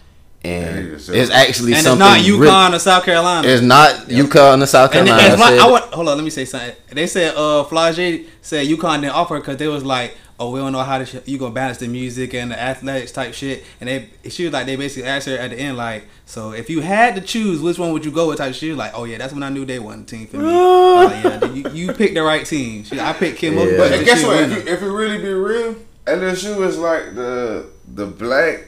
and 0.43 0.87
Yeah, 0.87 0.93
it's 1.21 1.29
actually 1.31 1.73
And 1.73 1.85
it's 1.85 1.97
not 1.97 2.19
UConn 2.19 2.39
really- 2.39 2.75
or 2.75 2.79
South 2.79 3.03
Carolina. 3.05 3.47
it's 3.47 3.61
not 3.61 4.07
UConn 4.07 4.63
or 4.63 4.65
South 4.65 4.91
Carolina. 4.91 5.21
and 5.21 5.35
Fly- 5.37 5.49
said- 5.51 5.59
I 5.59 5.69
want, 5.69 5.85
hold 5.93 6.09
on, 6.09 6.17
let 6.17 6.23
me 6.23 6.29
say 6.31 6.45
something. 6.45 6.73
They 6.91 7.07
said 7.07 7.35
uh 7.35 7.63
Flau'jae 7.69 8.25
said 8.41 8.65
UConn 8.67 9.01
didn't 9.01 9.13
offer 9.15 9.37
because 9.39 9.57
they 9.57 9.67
was 9.67 9.83
like, 9.83 10.17
oh, 10.39 10.49
we 10.49 10.59
don't 10.59 10.71
know 10.71 10.79
how 10.81 10.97
to 10.97 11.05
sh- 11.05 11.17
you 11.25 11.37
gonna 11.37 11.53
balance 11.53 11.77
the 11.77 11.87
music 11.87 12.33
and 12.33 12.49
the 12.51 12.59
athletics 12.59 13.11
type 13.11 13.35
shit. 13.35 13.63
And 13.79 13.87
they 13.87 14.09
she 14.29 14.45
was 14.45 14.53
like, 14.53 14.65
they 14.65 14.75
basically 14.75 15.07
asked 15.07 15.27
her 15.27 15.37
at 15.37 15.51
the 15.51 15.59
end 15.59 15.77
like, 15.77 16.05
so 16.25 16.51
if 16.53 16.67
you 16.71 16.81
had 16.81 17.13
to 17.15 17.21
choose, 17.21 17.61
which 17.61 17.77
one 17.77 17.91
would 17.93 18.03
you 18.03 18.09
go 18.11 18.27
with? 18.29 18.39
Type. 18.39 18.55
She 18.55 18.69
was 18.69 18.77
like, 18.79 18.93
oh 18.95 19.03
yeah, 19.03 19.19
that's 19.19 19.33
when 19.33 19.43
I 19.43 19.49
knew 19.49 19.63
they 19.65 19.77
wasn't 19.77 20.07
the 20.07 20.17
team 20.17 20.27
for 20.27 20.37
me. 20.37 20.45
I 20.49 21.03
like, 21.03 21.23
yeah, 21.23 21.51
you, 21.51 21.69
you 21.87 21.93
picked 21.93 22.15
the 22.15 22.23
right 22.23 22.43
team. 22.43 22.83
She, 22.83 22.99
I 22.99 23.13
picked 23.13 23.37
Kim. 23.37 23.53
Yeah. 23.53 23.65
But 23.65 23.77
but 23.77 23.91
and 23.91 24.05
guess 24.05 24.23
what? 24.25 24.37
If 24.37 24.49
you, 24.65 24.73
if 24.73 24.81
you 24.81 24.95
really 24.97 25.19
be 25.19 25.31
real, 25.33 25.75
LSU 26.07 26.65
is 26.67 26.79
like 26.79 27.13
the 27.13 27.67
the 27.93 28.07
black 28.07 28.65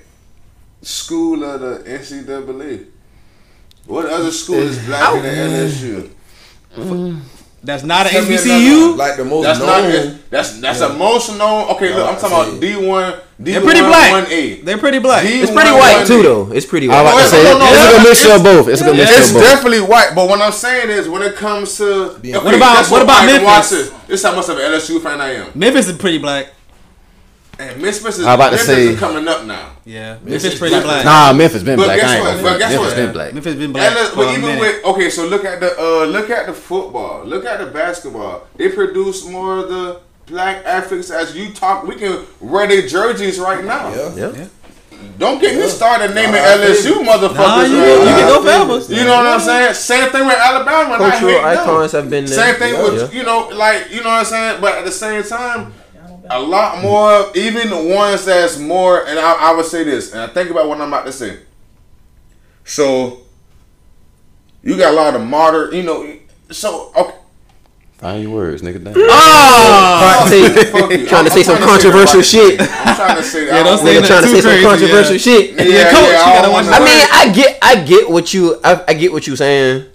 school 0.83 1.43
of 1.43 1.61
the 1.61 1.89
NCAA. 1.89 2.87
What 3.85 4.05
other 4.05 4.31
school 4.31 4.55
is 4.59 4.77
mm. 4.77 4.85
blacker 4.87 5.21
than 5.21 5.49
LSU? 5.49 6.09
Oh. 6.77 6.81
Mm. 6.81 7.19
That's 7.63 7.83
not 7.83 8.05
an 8.07 8.11
Tell 8.11 8.23
HBCU. 8.25 8.97
Like 8.97 9.15
the 9.15 9.23
most 9.23 9.43
That's 9.45 9.59
known. 9.59 9.67
not 9.67 9.89
it's- 9.89 10.19
that's 10.29 10.59
that's 10.59 10.81
a 10.81 10.89
most 10.89 11.37
known. 11.37 11.69
Okay, 11.71 11.95
look, 11.95 12.05
I'm 12.09 12.15
oh, 12.15 12.19
talking 12.19 12.57
about. 12.57 12.61
D 12.61 12.75
one, 12.75 13.13
D 13.41 13.51
They're 13.51 13.61
pretty 13.61 13.79
black. 13.79 14.11
one 14.11 14.25
A. 14.29 14.61
They're 14.61 14.77
pretty 14.77 14.99
black. 14.99 15.23
D- 15.23 15.39
It's 15.39 15.51
pretty 15.51 15.71
white 15.71 15.95
one 15.99 16.07
too, 16.07 16.23
though. 16.23 16.51
It's 16.51 16.65
pretty 16.65 16.89
white. 16.89 17.03
was 17.03 17.13
about 17.13 17.21
to 17.23 17.27
say 17.29 17.43
No, 17.43 17.59
no, 17.59 17.65
it's 17.71 17.79
a 17.79 17.91
good 17.95 18.03
mixture 18.09 18.33
of 18.35 18.43
both. 18.43 18.67
It's 18.67 18.81
a 18.81 18.83
good 18.83 18.97
mixture 18.97 19.15
It's 19.17 19.29
of 19.29 19.35
both. 19.35 19.43
definitely 19.43 19.79
white, 19.81 20.11
but 20.13 20.27
what 20.27 20.41
I'm 20.41 20.51
saying 20.51 20.89
is, 20.89 21.07
when 21.07 21.21
it 21.21 21.35
comes 21.35 21.77
to 21.77 22.17
okay, 22.19 22.33
What 22.33 22.53
about- 22.53 22.75
guess 22.75 22.91
what 22.91 23.01
about 23.01 23.23
I 23.23 23.27
can 23.27 23.43
watch 23.45 23.71
Memphis? 23.71 23.89
This. 23.89 23.89
this 24.07 24.19
is 24.19 24.25
how 24.25 24.35
much 24.35 24.49
of 24.49 24.57
an 24.57 24.63
LSU 24.71 24.99
fan 25.01 25.21
I 25.21 25.29
am. 25.35 25.51
Memphis 25.55 25.87
is 25.87 25.97
pretty 25.97 26.17
black. 26.17 26.47
And 27.59 27.79
Memphis 27.81 28.17
is, 28.19 28.25
I'm 28.25 28.33
about 28.35 28.45
to 28.49 28.55
Memphis 28.55 28.65
say- 28.65 28.87
is 28.87 28.99
coming 28.99 29.27
up 29.27 29.45
now. 29.45 29.69
Yeah, 29.85 30.13
This 30.15 30.23
Memphis 30.43 30.53
is 30.53 30.59
pretty 30.59 30.75
black. 30.75 30.83
black. 30.85 31.05
Nah, 31.05 31.33
Memphis 31.33 31.61
been 31.63 31.77
But 31.77 31.85
black. 31.85 31.99
guess 31.99 32.09
I 32.09 32.15
ain't 32.15 32.23
what? 32.23 32.31
gonna 32.31 32.43
But 32.43 32.57
guess 32.59 32.71
Memphis 32.71 32.87
what? 32.89 32.95
been 32.95 33.11
black. 33.13 33.33
Memphis 33.33 33.55
been 33.55 33.73
black. 33.73 33.93
Look, 33.93 34.15
but 34.15 34.37
even 34.37 34.59
with 34.59 34.85
okay, 34.85 35.09
so 35.09 35.27
look 35.27 35.45
at 35.45 35.59
the 35.59 35.79
uh, 35.79 36.05
look 36.05 36.29
at 36.31 36.47
the 36.47 36.53
football, 36.53 37.23
look 37.25 37.45
at 37.45 37.59
the 37.59 37.67
basketball. 37.67 38.47
They 38.55 38.69
produce 38.69 39.25
more 39.27 39.59
of 39.59 39.69
the 39.69 39.99
black 40.25 40.65
athletes 40.65 41.11
as 41.11 41.35
you 41.35 41.53
talk. 41.53 41.85
We 41.85 41.95
can 41.95 42.25
wear 42.39 42.67
their 42.67 42.87
jerseys 42.87 43.39
right 43.39 43.63
now. 43.63 43.93
Yeah. 43.93 44.31
Yeah. 44.35 44.45
Don't 45.19 45.39
get 45.41 45.55
me 45.59 45.67
started 45.67 46.15
naming 46.15 46.31
Nah, 46.41 46.57
LSU 46.57 47.03
motherfuckers. 47.03 47.35
Nah, 47.35 47.61
you, 47.63 47.77
right 47.77 47.99
you 47.99 48.05
can 48.15 48.27
go 48.29 48.41
forever. 48.41 48.93
You 48.93 49.03
know 49.03 49.17
what 49.17 49.27
I'm 49.27 49.39
saying? 49.41 49.73
Same 49.73 50.09
thing 50.11 50.25
with 50.25 50.37
Alabama. 50.37 50.93
and 50.95 51.03
I 51.03 51.09
Cultural 51.11 51.31
hate 51.33 51.41
them. 51.41 51.59
icons 51.59 51.91
have 51.91 52.09
been 52.09 52.25
there. 52.25 52.35
Same 52.35 52.55
thing 52.55 52.73
Yeah, 52.73 52.83
with 52.83 53.13
yeah. 53.13 53.19
you 53.19 53.25
know, 53.25 53.49
like 53.53 53.91
you 53.91 53.97
know 54.01 54.09
what 54.09 54.19
I'm 54.19 54.25
saying. 54.25 54.61
But 54.61 54.77
at 54.77 54.85
the 54.85 54.91
same 54.93 55.21
time, 55.23 55.73
a 56.29 56.39
lot 56.41 56.81
more, 56.81 57.31
even 57.35 57.69
the 57.69 57.95
ones 57.95 58.25
that's 58.25 58.57
more. 58.57 59.05
And 59.07 59.19
I, 59.19 59.33
I 59.33 59.53
would 59.55 59.65
say 59.65 59.83
this, 59.83 60.11
and 60.13 60.21
I 60.21 60.27
think 60.27 60.49
about 60.49 60.67
what 60.67 60.79
I'm 60.79 60.87
about 60.87 61.05
to 61.05 61.11
say. 61.11 61.39
So 62.65 63.21
you 64.61 64.77
got 64.77 64.93
a 64.93 64.95
lot 64.95 65.15
of 65.15 65.21
modern, 65.21 65.73
you 65.75 65.83
know. 65.83 66.17
So 66.51 66.91
okay, 66.95 67.15
Find 67.97 68.23
your 68.23 68.31
words, 68.31 68.61
nigga. 68.61 68.83
Damn. 68.83 68.93
Trying 68.93 70.23
to 70.23 70.29
say- 70.29 70.71
fuck 70.71 70.91
you. 70.91 71.07
trying 71.07 71.07
to 71.07 71.15
I'm- 71.15 71.29
say 71.29 71.39
I'm 71.39 71.43
some 71.43 71.57
trying 71.57 71.59
to 71.59 71.63
say 71.63 71.91
controversial 71.91 72.21
shit. 72.21 72.61
I'm 72.61 72.95
trying 72.95 73.15
to 73.17 73.23
say 73.23 73.45
that. 73.45 73.53
Yeah, 73.53 73.59
I 73.59 73.63
don't 73.63 73.77
say 73.77 73.83
Nigga 73.95 74.01
that 74.01 74.07
trying 74.07 74.21
to 74.23 74.27
too 74.27 74.41
say 74.41 74.61
some 74.61 74.69
controversial 74.69 75.13
yeah. 75.13 75.17
shit. 75.19 75.51
Yeah, 75.51 75.63
Yeah, 75.63 75.91
coach, 75.91 75.99
yeah, 76.09 76.21
I 76.21 76.25
gotta 76.33 76.41
don't 76.43 76.53
watch 76.53 76.65
wanna- 76.65 76.75
I 76.75 76.79
mean, 76.79 77.07
I 77.11 77.31
get, 77.33 77.57
I 77.61 77.83
get 77.83 78.09
what 78.09 78.33
you, 78.33 78.59
I, 78.63 78.83
I 78.89 78.93
get 78.93 79.11
what 79.13 79.25
you 79.27 79.35
saying. 79.35 79.85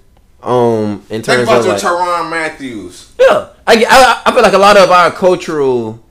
Um, 0.42 1.02
in 1.10 1.22
Think 1.22 1.24
terms 1.24 1.42
about 1.42 1.60
of 1.60 1.64
your 1.66 1.74
like, 1.74 1.82
Tyrann 1.82 2.30
Mathieu. 2.30 2.90
yeah, 3.20 3.48
I, 3.66 3.76
get- 3.76 3.88
I, 3.90 4.22
I 4.24 4.32
feel 4.32 4.42
like 4.42 4.52
a 4.52 4.58
lot 4.58 4.76
of 4.76 4.90
our 4.90 5.10
cultural 5.10 6.02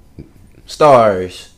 stars 0.67 1.53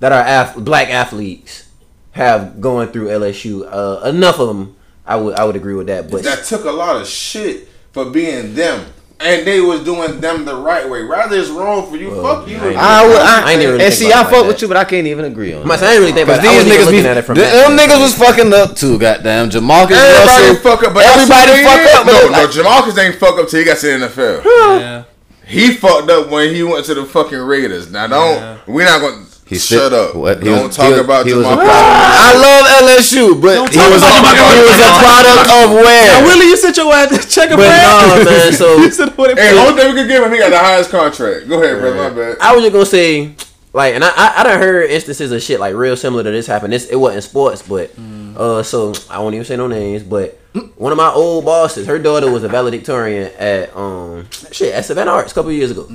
that 0.00 0.10
are 0.12 0.20
ath- 0.20 0.56
black 0.56 0.88
athletes 0.88 1.68
have 2.12 2.60
going 2.60 2.88
through 2.88 3.06
LSU. 3.08 3.68
Uh, 3.70 4.08
enough 4.08 4.40
of 4.40 4.48
them, 4.48 4.76
I 5.06 5.16
would, 5.16 5.34
I 5.36 5.44
would 5.44 5.54
agree 5.56 5.74
with 5.74 5.86
that. 5.86 6.10
But 6.10 6.24
that 6.24 6.44
took 6.44 6.64
a 6.64 6.70
lot 6.72 7.00
of 7.00 7.06
shit 7.06 7.68
for 7.92 8.06
being 8.10 8.54
them. 8.54 8.86
And 9.20 9.44
they 9.44 9.60
was 9.60 9.82
doing 9.82 10.20
them 10.20 10.44
the 10.44 10.54
right 10.54 10.88
way. 10.88 11.02
Rather 11.02 11.36
it's 11.36 11.48
wrong 11.50 11.90
for 11.90 11.96
you. 11.96 12.10
Well, 12.10 12.22
fuck 12.38 12.48
you. 12.48 12.56
I 12.56 12.70
I, 13.02 13.06
would, 13.08 13.16
I, 13.16 13.42
I 13.46 13.52
ain't 13.52 13.62
even 13.62 13.74
and 13.74 13.80
think 13.82 13.94
see, 13.94 14.06
about 14.12 14.16
I 14.16 14.20
it 14.20 14.24
fuck 14.30 14.32
like 14.32 14.46
with 14.46 14.56
that. 14.56 14.62
you, 14.62 14.68
but 14.68 14.76
I 14.76 14.84
can't 14.84 15.06
even 15.08 15.24
agree 15.24 15.52
on 15.54 15.66
My, 15.66 15.74
that. 15.74 15.82
I 15.82 15.86
didn't 15.94 16.00
really 16.02 16.12
think 16.12 16.28
about 16.28 16.38
it. 16.38 16.42
These 16.42 16.72
niggas 16.72 16.90
be, 16.92 17.08
at 17.08 17.16
it 17.16 17.22
from 17.22 17.34
them 17.36 17.76
niggas 17.76 17.98
was 18.00 18.14
fucking 18.14 18.52
up 18.54 18.76
too. 18.76 18.96
Goddamn, 18.96 19.50
Jamarcus 19.50 19.90
Everybody 19.90 20.46
Russell. 20.46 20.54
fuck 20.62 20.84
up, 20.84 20.94
but 20.94 21.04
everybody 21.04 21.64
fuck 21.64 21.98
up. 21.98 22.06
but 22.06 22.12
No, 22.12 22.20
they 22.20 22.30
no, 22.30 22.38
like- 22.38 22.50
Jamarcus 22.50 23.04
ain't 23.04 23.14
fuck 23.16 23.38
up 23.40 23.48
till 23.48 23.58
he 23.58 23.64
got 23.66 23.78
to 23.78 23.86
the 23.98 24.06
NFL. 24.06 24.44
Yeah. 24.78 25.04
He 25.48 25.72
fucked 25.72 26.10
up 26.10 26.28
when 26.28 26.54
he 26.54 26.62
went 26.62 26.84
to 26.86 26.94
the 26.94 27.04
fucking 27.04 27.38
Raiders. 27.38 27.90
Now 27.90 28.06
don't 28.06 28.34
Yeah. 28.36 28.56
we're 28.66 28.84
not 28.84 29.00
gonna 29.00 29.24
He 29.46 29.56
shut 29.56 29.90
said- 29.90 29.92
up. 29.94 30.14
what? 30.14 30.38
He 30.42 30.44
Don't 30.50 30.66
was- 30.68 30.76
talk 30.76 30.86
he 30.86 30.92
was- 30.92 31.00
about 31.00 31.26
he 31.26 31.32
was 31.34 31.44
a 31.46 31.48
I 31.48 32.34
love 32.36 32.66
LSU, 32.84 33.34
but 33.40 33.54
Don't 33.54 33.72
he 33.72 33.78
was, 33.78 34.02
a, 34.02 34.06
about 34.06 34.36
Jamarcus. 34.36 34.54
he 34.54 34.60
was 34.60 34.78
a 34.78 34.92
product 35.00 35.40
of 35.40 35.70
Now, 35.70 35.74
where. 35.74 36.24
Willie, 36.24 36.46
you 36.46 36.56
sit 36.56 36.76
your 36.76 36.92
ass 36.92 37.34
check 37.34 37.50
a 37.50 37.56
But 37.56 37.64
brand. 37.64 38.24
no, 38.24 38.30
man. 38.30 38.52
So 38.60 38.76
You 38.76 38.90
sit 38.90 39.16
what 39.16 39.30
it 39.30 39.38
Hey, 39.38 39.56
only 39.58 39.80
thing 39.82 39.94
we 39.94 40.00
could 40.02 40.08
give 40.08 40.22
him, 40.22 40.32
he 40.32 40.38
got 40.38 40.50
the 40.50 40.58
highest 40.58 40.90
contract. 40.90 41.48
Go 41.48 41.62
ahead, 41.62 41.80
bro. 41.80 41.94
My 41.94 42.10
bad. 42.10 42.36
I 42.40 42.54
was 42.54 42.62
just 42.62 42.72
gonna 42.74 42.84
say, 42.86 43.30
like, 43.72 43.94
and 43.94 44.04
I 44.04 44.08
I, 44.14 44.34
I 44.38 44.42
done 44.44 44.58
heard 44.60 44.90
instances 44.90 45.32
of 45.32 45.42
shit 45.42 45.60
like 45.60 45.74
real 45.74 45.96
similar 45.96 46.24
to 46.24 46.30
this 46.30 46.46
happen. 46.46 46.70
This 46.70 46.86
it 46.86 46.96
wasn't 46.96 47.24
sports, 47.24 47.62
but 47.62 47.96
mm. 47.96 48.17
Uh, 48.38 48.62
so 48.62 48.94
I 49.10 49.18
won't 49.18 49.34
even 49.34 49.44
say 49.44 49.56
no 49.56 49.66
names. 49.66 50.02
But 50.02 50.38
one 50.76 50.92
of 50.92 50.96
my 50.96 51.10
old 51.10 51.44
bosses, 51.44 51.86
her 51.86 51.98
daughter 51.98 52.30
was 52.30 52.44
a 52.44 52.48
valedictorian 52.48 53.32
at 53.38 53.76
um 53.76 54.28
shit 54.52 54.72
at 54.74 54.84
Savannah 54.84 55.10
Arts 55.10 55.32
a 55.32 55.34
couple 55.34 55.52
years 55.52 55.70
ago, 55.70 55.86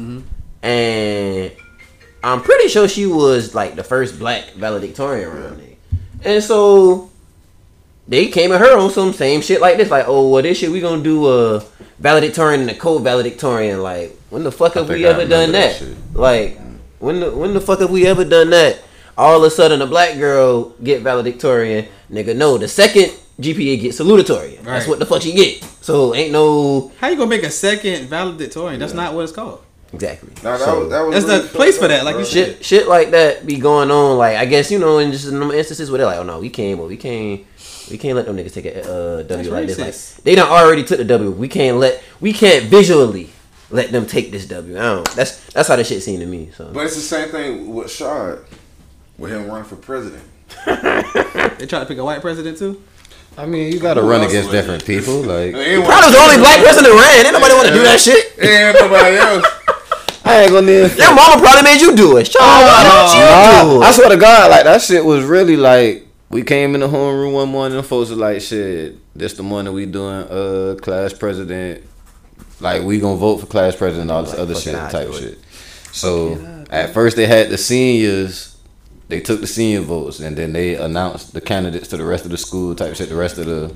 and 0.62 1.52
I'm 2.24 2.42
pretty 2.42 2.68
sure 2.68 2.88
she 2.88 3.06
was 3.06 3.56
like 3.56 3.76
the 3.76 3.84
first 3.84 4.20
black 4.20 4.52
valedictorian 4.54 5.30
around 5.30 5.60
there. 5.60 5.76
And 6.24 6.44
so 6.44 7.10
they 8.08 8.28
came 8.28 8.52
at 8.52 8.60
her 8.62 8.78
on 8.78 8.90
some 8.92 9.14
same 9.14 9.42
shit 9.42 9.62
like 9.62 9.78
this. 9.78 9.90
Like, 9.90 10.06
oh, 10.08 10.30
well, 10.30 10.42
this 10.44 10.58
shit 10.58 10.72
we 10.72 10.82
gonna 10.82 11.04
do 11.04 11.28
a 11.28 11.64
valedictorian 12.00 12.62
and 12.62 12.70
a 12.70 12.76
co-valedictorian. 12.76 13.82
Like, 13.82 14.18
when 14.30 14.44
the 14.44 14.52
fuck 14.52 14.74
have 14.74 14.90
we 14.90 15.06
I 15.06 15.10
ever 15.10 15.26
done 15.26 15.52
that? 15.54 15.80
that. 15.80 15.96
Like, 16.14 16.60
when 17.00 17.20
the 17.20 17.32
when 17.32 17.54
the 17.54 17.62
fuck 17.62 17.80
have 17.80 17.92
we 17.92 18.06
ever 18.08 18.26
done 18.26 18.50
that? 18.52 18.82
All 19.18 19.38
of 19.38 19.44
a 19.44 19.50
sudden, 19.52 19.82
a 19.82 19.86
black 19.86 20.18
girl 20.18 20.70
get 20.82 21.02
valedictorian, 21.04 21.86
nigga. 22.14 22.36
No, 22.36 22.58
the 22.58 22.68
second 22.68 23.12
GPA 23.42 23.82
get 23.82 23.92
salutatorian. 23.94 24.62
That's 24.64 24.88
what 24.88 25.00
the 25.00 25.06
fuck 25.06 25.26
you 25.26 25.34
get. 25.34 25.64
So 25.82 26.14
ain't 26.16 26.32
no 26.32 26.92
How 27.00 27.10
you 27.10 27.16
gonna 27.18 27.30
make 27.30 27.44
a 27.44 27.50
second 27.52 28.08
valedictorian? 28.08 28.80
That's 28.80 28.94
not 28.94 29.14
what 29.14 29.24
it's 29.24 29.32
called. 29.34 29.62
exactly. 29.92 30.30
Nah, 30.44 30.58
that 30.58 30.60
So- 30.66 30.80
was, 30.82 30.90
that 30.90 31.02
was 31.02 31.14
That's 31.16 31.26
really 31.26 31.42
the 31.48 31.50
place 31.50 31.78
for 31.78 31.88
that, 31.88 32.06
like 32.06 32.14
you 32.14 32.22
bro. 32.22 32.24
said. 32.30 32.48
shit 32.58 32.66
shit 32.66 32.88
like 32.88 33.12
that 33.12 33.46
be 33.46 33.58
going 33.58 33.92
on. 33.92 34.18
Like 34.18 34.38
I 34.38 34.46
guess 34.46 34.72
you 34.72 34.80
know, 34.80 35.00
in 35.00 35.12
just 35.12 35.28
in 35.28 35.40
them 35.40 35.52
instances 35.52 35.90
where 35.92 35.98
they're 36.00 36.08
like, 36.08 36.20
oh 36.20 36.24
no, 36.24 36.40
we 36.40 36.50
can't, 36.50 36.78
but 36.80 36.88
we 36.88 36.98
can't, 36.98 37.42
we 37.92 37.98
can't 37.98 38.16
let 38.16 38.26
them 38.26 38.38
niggas 38.38 38.54
take 38.54 38.66
a 38.66 38.82
uh, 38.82 39.24
W 39.24 39.26
That's 39.28 39.50
like 39.50 39.68
this. 39.68 39.80
Like 40.18 40.24
they 40.24 40.36
done 40.36 40.50
already 40.50 40.84
took 40.84 40.98
the 41.00 41.04
W. 41.06 41.32
We 41.32 41.48
can't 41.48 41.78
let, 41.78 42.02
we 42.22 42.32
can't 42.34 42.66
visually 42.66 43.30
let 43.72 43.92
them 43.92 44.06
take 44.06 44.32
this 44.32 44.46
W. 44.48 44.78
I 44.78 44.82
don't. 44.82 45.10
That's 45.16 45.44
that's 45.52 45.68
how 45.68 45.76
the 45.76 45.84
shit 45.84 46.02
seemed 46.04 46.22
to 46.22 46.28
me. 46.28 46.52
So 46.56 46.72
But 46.74 46.86
it's 46.86 46.96
the 46.96 47.02
same 47.02 47.30
thing 47.30 47.74
with 47.74 47.92
Shard, 47.92 48.46
with 49.18 49.32
him 49.32 49.48
running 49.48 49.66
for 49.66 49.76
president. 49.76 50.24
They 51.58 51.68
try 51.68 51.80
to 51.80 51.86
pick 51.86 51.98
a 51.98 52.04
white 52.04 52.22
president 52.22 52.58
too. 52.58 52.82
I 53.38 53.46
mean, 53.46 53.72
you 53.72 53.80
gotta 53.80 54.02
Who 54.02 54.10
run 54.10 54.22
else 54.22 54.32
against 54.32 54.50
would 54.50 54.56
it? 54.56 54.62
different 54.62 54.86
people. 54.86 55.22
Like, 55.22 55.56
Ain't 55.56 55.86
probably 55.86 56.06
was 56.08 56.14
the 56.14 56.20
only 56.22 56.38
black 56.38 56.60
person 56.64 56.84
that 56.84 56.92
ran. 56.92 57.26
Ain't 57.26 57.34
nobody 57.34 57.54
want 57.56 57.68
to 57.68 57.74
do 57.74 57.84
that 57.84 58.00
shit. 58.00 58.38
Ain't 58.40 58.80
nobody 58.80 59.16
else. 59.18 59.46
I 60.26 60.44
ain't 60.44 60.52
gonna 60.52 60.68
need. 60.68 60.98
Your 60.98 61.14
mama 61.16 61.42
probably 61.42 61.64
made 61.64 61.82
you 61.82 61.96
do 61.96 62.18
it. 62.18 62.28
Sean, 62.28 62.42
why 62.44 62.84
don't 62.84 63.14
you 63.16 63.26
Nah, 63.26 63.64
do 63.80 63.84
I 63.84 63.90
it? 63.90 63.94
swear 63.94 64.10
to 64.10 64.18
God, 64.18 64.52
like 64.52 64.64
that 64.66 64.82
shit 64.82 65.04
was 65.04 65.24
really 65.26 65.58
like 65.58 66.06
we 66.30 66.44
came 66.44 66.76
in 66.76 66.82
the 66.82 66.88
homeroom 66.88 67.34
one 67.34 67.50
morning 67.50 67.78
and 67.78 67.86
folks 67.88 68.10
was 68.10 68.20
like, 68.20 68.42
"Shit, 68.42 68.96
this 69.16 69.34
the 69.34 69.44
morning 69.44 69.74
we 69.74 69.86
doing 69.86 70.24
uh 70.30 70.76
class 70.82 71.14
president, 71.14 71.84
like 72.60 72.84
we 72.84 73.00
gonna 73.00 73.18
vote 73.18 73.38
for 73.38 73.46
class 73.48 73.76
president, 73.76 74.04
and 74.10 74.12
all 74.12 74.24
this 74.24 74.32
Like, 74.34 74.40
other 74.42 74.56
shit 74.56 74.74
type 74.92 75.08
do 75.08 75.20
shit." 75.20 75.40
So 75.92 76.66
at 76.70 76.94
first 76.94 77.16
they 77.18 77.26
had 77.28 77.50
the 77.50 77.58
seniors, 77.58 78.53
they 79.14 79.20
took 79.22 79.42
the 79.42 79.48
senior 79.48 79.82
votes, 79.82 80.20
and 80.20 80.36
then 80.36 80.54
they 80.54 80.74
announced 80.74 81.34
the 81.34 81.42
candidates 81.42 81.88
to 81.90 81.98
the 81.98 82.04
rest 82.04 82.26
of 82.26 82.32
the 82.32 82.38
school 82.38 82.74
type 82.74 82.96
shit, 82.96 83.10
the 83.10 83.16
rest 83.16 83.38
of 83.38 83.46
the, 83.46 83.72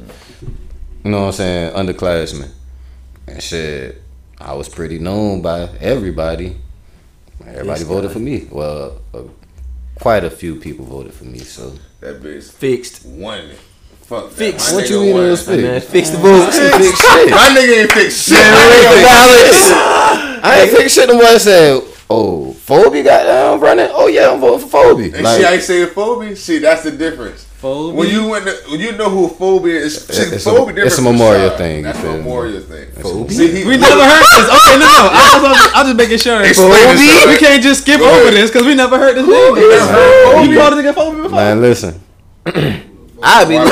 you 1.03 1.11
know 1.11 1.19
what 1.21 1.25
I'm 1.27 1.31
saying, 1.33 1.73
underclassmen, 1.75 2.49
and 3.27 3.43
shit. 3.43 4.01
I 4.41 4.53
was 4.55 4.67
pretty 4.67 4.97
known 4.97 5.43
by 5.43 5.69
everybody. 5.79 6.55
Everybody 7.45 7.67
Yes, 7.67 7.81
voted 7.83 8.09
God. 8.09 8.13
for 8.13 8.19
me. 8.19 8.47
Well, 8.51 8.99
uh, 9.13 9.21
quite 9.99 10.23
a 10.23 10.29
few 10.31 10.55
people 10.55 10.85
voted 10.85 11.13
for 11.13 11.25
me. 11.25 11.37
So 11.39 11.73
That 12.01 12.19
bitch 12.21 12.51
Fixed. 12.51 13.05
One. 13.05 13.37
it. 13.39 13.59
Fuck 14.01 14.29
that. 14.29 14.33
Fix. 14.33 14.73
What 14.73 14.89
you 14.89 15.01
mean 15.01 15.13
won. 15.15 15.25
it 15.25 15.29
was 15.29 15.45
Hey, 15.45 15.61
man, 15.61 15.81
fixed? 15.81 15.91
fix 15.91 16.09
the 16.09 16.17
votes. 16.17 16.57
fix 16.57 16.99
shit. 17.01 17.29
My 17.29 17.47
nigga 17.55 17.81
ain't 17.81 17.91
fix 17.91 18.15
shit. 18.27 18.37
I 20.43 20.61
ain't 20.63 20.71
fix 20.77 20.93
shit. 20.93 21.07
The 21.09 21.13
boy 21.15 21.37
said, 21.37 21.81
"Oh, 22.09 22.53
Phoebe 22.53 23.03
got 23.03 23.23
down 23.23 23.59
running. 23.59 23.89
Oh 23.91 24.07
yeah, 24.07 24.31
I'm 24.31 24.39
voting 24.39 24.67
for 24.67 24.95
Phoebe." 24.95 25.13
And 25.15 25.23
Like, 25.23 25.39
she 25.39 25.45
ain't 25.47 25.63
saying 25.63 25.87
phobia. 25.89 26.35
See, 26.35 26.59
that's 26.59 26.83
the 26.83 26.91
difference. 26.91 27.43
Phoebe? 27.57 27.97
When 27.97 28.07
you 28.09 28.27
went, 28.29 28.45
to, 28.45 28.53
when 28.69 28.79
you 28.79 28.91
know 28.93 29.09
who 29.09 29.27
phobia 29.29 29.75
is, 29.79 30.05
see, 30.05 30.21
It's 30.35 30.45
a- 30.45 30.49
phobia 30.51 30.75
different 30.75 30.87
it's 30.87 30.97
a 30.99 31.01
memorial 31.01 31.47
Shard. 31.49 31.57
thing, 31.57 31.77
you 31.77 31.83
That's 31.83 31.99
a 32.03 32.11
memorial 32.17 32.61
thing. 32.61 32.91
Phobia? 33.01 33.35
See, 33.35 33.47
he, 33.51 33.65
We 33.67 33.77
never 33.77 34.03
heard 34.03 34.21
this. 34.21 34.45
Okay, 34.45 34.77
no, 34.77 34.85
no. 34.85 35.09
I 35.11 35.39
was, 35.41 35.71
I'm 35.73 35.85
just 35.87 35.97
making 35.97 36.17
sure. 36.19 36.41
Explain 36.43 36.69
this 36.95 37.23
to 37.23 37.29
We 37.29 37.37
can't 37.37 37.63
just 37.63 37.81
skip 37.81 37.99
Go 37.99 38.05
over 38.07 38.21
ahead. 38.29 38.33
this 38.35 38.51
because 38.51 38.65
we 38.67 38.75
never 38.75 38.99
heard 38.99 39.15
this 39.15 39.27
name. 39.27 39.55
Phobia? 39.55 40.51
You 40.53 40.59
called 40.59 40.73
it 40.73 40.85
nigga 40.85 40.93
Phoebe 40.93 41.21
before? 41.23 41.31
man, 41.35 41.61
listen. 41.61 41.99
I 43.23 43.45
be 43.45 43.55
When 43.55 43.67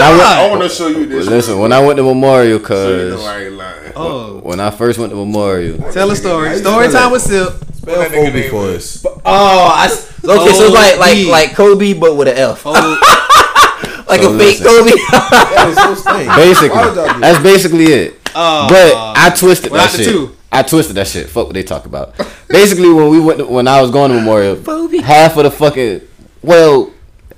I 0.00 0.10
went, 0.10 0.22
I 0.22 0.48
want 0.50 0.62
to 0.62 0.68
show 0.68 0.86
you 0.86 1.04
this. 1.06 1.26
listen, 1.26 1.58
when 1.58 1.72
I 1.72 1.84
went 1.84 1.96
to 1.96 2.04
Memorial, 2.04 2.60
so 2.64 2.88
you 2.88 3.10
know 3.10 3.16
cause 3.16 3.26
I 3.26 3.44
ain't 3.46 3.54
lying. 3.54 3.92
Oh, 3.96 4.38
when 4.44 4.60
I 4.60 4.70
first 4.70 4.98
went 5.00 5.10
to 5.10 5.16
Memorial, 5.16 5.78
tell 5.92 6.08
a 6.12 6.16
story. 6.16 6.56
Story 6.58 6.84
time 6.86 6.92
that? 6.92 7.12
with 7.12 7.22
Sip. 7.22 7.52
Spell 7.84 8.00
that 8.00 8.10
nigga 8.12 8.50
for 8.50 8.66
is? 8.70 9.04
us. 9.04 9.12
Oh, 9.24 9.72
I, 9.74 9.84
s- 9.86 10.24
okay, 10.24 10.52
so 10.52 10.64
it's 10.64 10.74
like 10.74 10.98
like 10.98 11.14
Kobe. 11.16 11.30
like 11.30 11.54
Kobe, 11.54 11.92
but 11.94 12.16
with 12.16 12.28
an 12.28 12.36
F, 12.36 12.62
Oh, 12.64 12.72
like 14.08 14.20
So 14.22 14.34
a 14.34 14.38
fake. 14.38 14.58
Kobe. 14.58 14.90
That 14.90 15.66
is 15.68 15.76
so 15.76 15.94
stank. 15.94 16.28
Why 16.74 16.86
would 16.88 16.96
y'all 16.96 17.06
basically, 17.06 17.14
do 17.14 17.20
that's 17.20 17.42
basically 17.42 17.84
it. 17.86 18.20
oh, 18.34 18.66
But 18.68 18.94
I 19.16 19.30
twisted 19.36 19.72
that 19.72 19.90
shit. 19.90 20.08
two. 20.08 20.36
I 20.50 20.62
twisted 20.62 20.96
that 20.96 21.06
shit. 21.08 21.28
Fuck 21.28 21.46
what 21.46 21.54
they 21.54 21.62
talk 21.64 21.84
about. 21.86 22.14
Basically, 22.48 22.92
when 22.92 23.08
we 23.10 23.18
went, 23.20 23.38
to, 23.40 23.44
when 23.46 23.66
I 23.66 23.82
was 23.82 23.90
going 23.90 24.10
to 24.12 24.16
Memorial, 24.16 24.54
half 25.02 25.36
of 25.36 25.42
the 25.44 25.50
fucking, 25.50 26.00
well, 26.42 26.92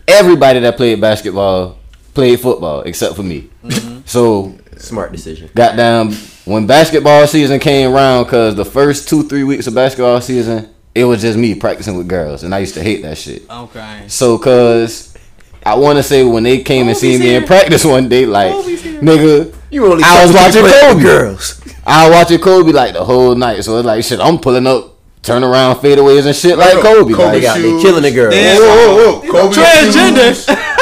everybody 0.07 0.61
that 0.61 0.77
played 0.77 1.01
basketball 1.01 1.79
played 2.13 2.39
football 2.41 2.83
except 2.83 3.17
for 3.17 3.23
me. 3.23 3.49
Mm-hmm. 3.65 4.01
So, 4.05 4.55
Smart 4.77 5.13
decision. 5.13 5.49
goddamn, 5.55 6.11
when 6.47 6.67
basketball 6.67 7.27
season 7.27 7.61
came 7.61 7.93
around, 7.95 8.25
cause 8.27 8.55
the 8.55 8.65
first 8.65 9.09
two 9.09 9.23
three 9.29 9.45
weeks 9.45 9.67
of 9.67 9.75
basketball 9.75 10.21
season, 10.21 10.69
it 10.95 11.05
was 11.05 11.21
just 11.21 11.37
me 11.37 11.55
practicing 11.55 11.97
with 11.99 12.09
girls, 12.09 12.43
and 12.43 12.55
I 12.55 12.61
used 12.61 12.75
to 12.75 12.83
hate 12.83 13.03
that 13.03 13.19
shit. 13.19 13.43
Okay. 13.51 14.05
So, 14.09 14.39
cause 14.39 15.15
I 15.65 15.75
want 15.75 15.99
to 15.99 16.03
say 16.03 16.25
when 16.25 16.43
they 16.45 16.63
came 16.63 16.89
and 16.89 16.97
seen 16.97 17.21
me 17.21 17.35
in 17.35 17.45
practice 17.45 17.85
one 17.85 18.09
day, 18.09 18.25
like, 18.25 18.53
Kobe's 18.53 18.81
here. 18.83 19.01
nigga, 19.03 19.55
You 19.71 19.85
only 19.93 20.03
I 20.05 20.25
was 20.25 20.35
watching 20.35 20.63
people 20.65 20.81
Kobe. 20.81 21.03
girls. 21.03 21.61
I 21.85 22.09
was 22.09 22.17
watching 22.17 22.39
Kobe 22.41 22.73
like 22.73 22.95
the 22.95 23.05
whole 23.05 23.35
night, 23.35 23.63
so 23.65 23.77
it's 23.79 23.87
like 23.87 24.03
shit. 24.05 24.21
I'm 24.21 24.39
pulling 24.39 24.67
up, 24.67 24.95
turn 25.23 25.43
around 25.45 25.77
fadeaways 25.77 26.25
and 26.27 26.35
shit 26.35 26.57
like 26.57 26.75
no, 26.75 26.83
Kobe. 26.83 27.13
Kobe 27.13 27.25
like, 27.25 27.33
They 27.33 27.41
got 27.43 27.57
they 27.57 27.63
shoes. 27.63 27.83
killing 27.83 28.03
the 28.03 28.11
girls. 28.13 28.35
Damn. 28.35 28.59
Whoa, 28.61 28.95
whoa, 28.97 29.21
whoa. 29.21 29.33
Kobe 29.33 29.55
Transgender. 29.55 30.73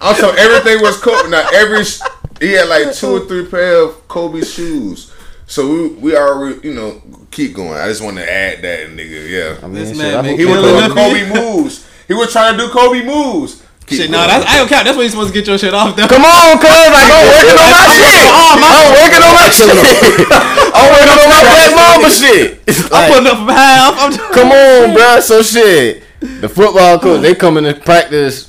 Also, 0.00 0.30
everything 0.32 0.82
was 0.82 1.00
Kobe. 1.00 1.30
Now, 1.30 1.48
every 1.54 1.82
sh- 1.84 2.00
he 2.40 2.52
had 2.52 2.68
like 2.68 2.94
two 2.94 3.16
or 3.16 3.20
three 3.26 3.46
pair 3.46 3.82
of 3.84 4.06
Kobe 4.08 4.42
shoes. 4.42 5.12
So 5.46 5.68
we 5.68 5.88
we 5.88 6.16
already, 6.16 6.66
you 6.68 6.74
know, 6.74 7.02
keep 7.30 7.54
going. 7.54 7.74
I 7.74 7.86
just 7.88 8.02
want 8.02 8.16
to 8.16 8.24
add 8.30 8.62
that, 8.62 8.88
nigga. 8.90 9.28
Yeah, 9.28 9.58
I 9.62 9.66
mean, 9.66 9.74
This 9.74 9.88
shit, 9.90 9.98
man 9.98 10.24
I 10.24 10.36
he 10.36 10.44
was 10.46 10.60
doing 10.62 10.90
Kobe 10.90 11.28
moves. 11.32 11.86
He 12.08 12.14
was 12.14 12.32
trying 12.32 12.56
to 12.56 12.66
do 12.66 12.72
Kobe 12.72 13.04
moves. 13.04 13.62
Keep 13.86 14.00
Shit, 14.00 14.10
no, 14.10 14.16
going. 14.16 14.28
that's 14.28 14.48
I 14.48 14.56
don't 14.56 14.68
count. 14.68 14.84
That's 14.88 14.96
when 14.96 15.04
you 15.04 15.10
supposed 15.12 15.28
to 15.28 15.34
get 15.36 15.46
your 15.46 15.58
shit 15.58 15.74
off. 15.74 15.94
Though. 15.94 16.08
Come 16.08 16.24
on, 16.24 16.56
cuz 16.56 16.72
like 16.88 17.04
I'm 17.12 17.28
working 17.28 17.60
on 17.60 17.68
my 17.68 17.84
shit. 17.92 18.28
I'm 18.32 18.88
working 18.96 19.20
on 19.20 19.34
my 19.36 19.48
shit. 19.52 19.68
I'm 20.72 20.88
working 20.88 21.18
on 21.20 21.28
my 21.28 21.42
black 21.44 21.70
mama 21.76 22.08
shit. 22.08 22.64
I'm 22.90 23.12
putting 23.12 23.26
up 23.28 23.36
from 23.44 23.48
half. 23.52 23.92
I'm 24.00 24.12
come 24.32 24.50
on, 24.56 24.94
bro. 24.94 25.20
So 25.20 25.42
shit. 25.42 26.02
The 26.40 26.48
football 26.48 26.98
coach, 26.98 27.20
they 27.20 27.34
come 27.34 27.58
into 27.58 27.74
practice 27.74 28.48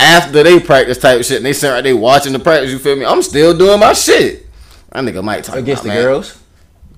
after 0.00 0.42
they 0.42 0.58
practice 0.58 0.98
type 0.98 1.22
shit, 1.24 1.36
and 1.38 1.46
they 1.46 1.52
sit 1.52 1.68
right 1.70 1.82
they 1.84 1.92
watching 1.92 2.32
the 2.32 2.38
practice. 2.38 2.70
You 2.72 2.78
feel 2.78 2.96
me? 2.96 3.04
I'm 3.04 3.22
still 3.22 3.56
doing 3.56 3.78
my 3.78 3.92
shit. 3.92 4.46
That 4.90 5.04
nigga 5.04 5.22
might 5.22 5.44
talk 5.44 5.56
Against 5.56 5.82
the 5.84 5.90
man, 5.90 6.02
girls. 6.02 6.36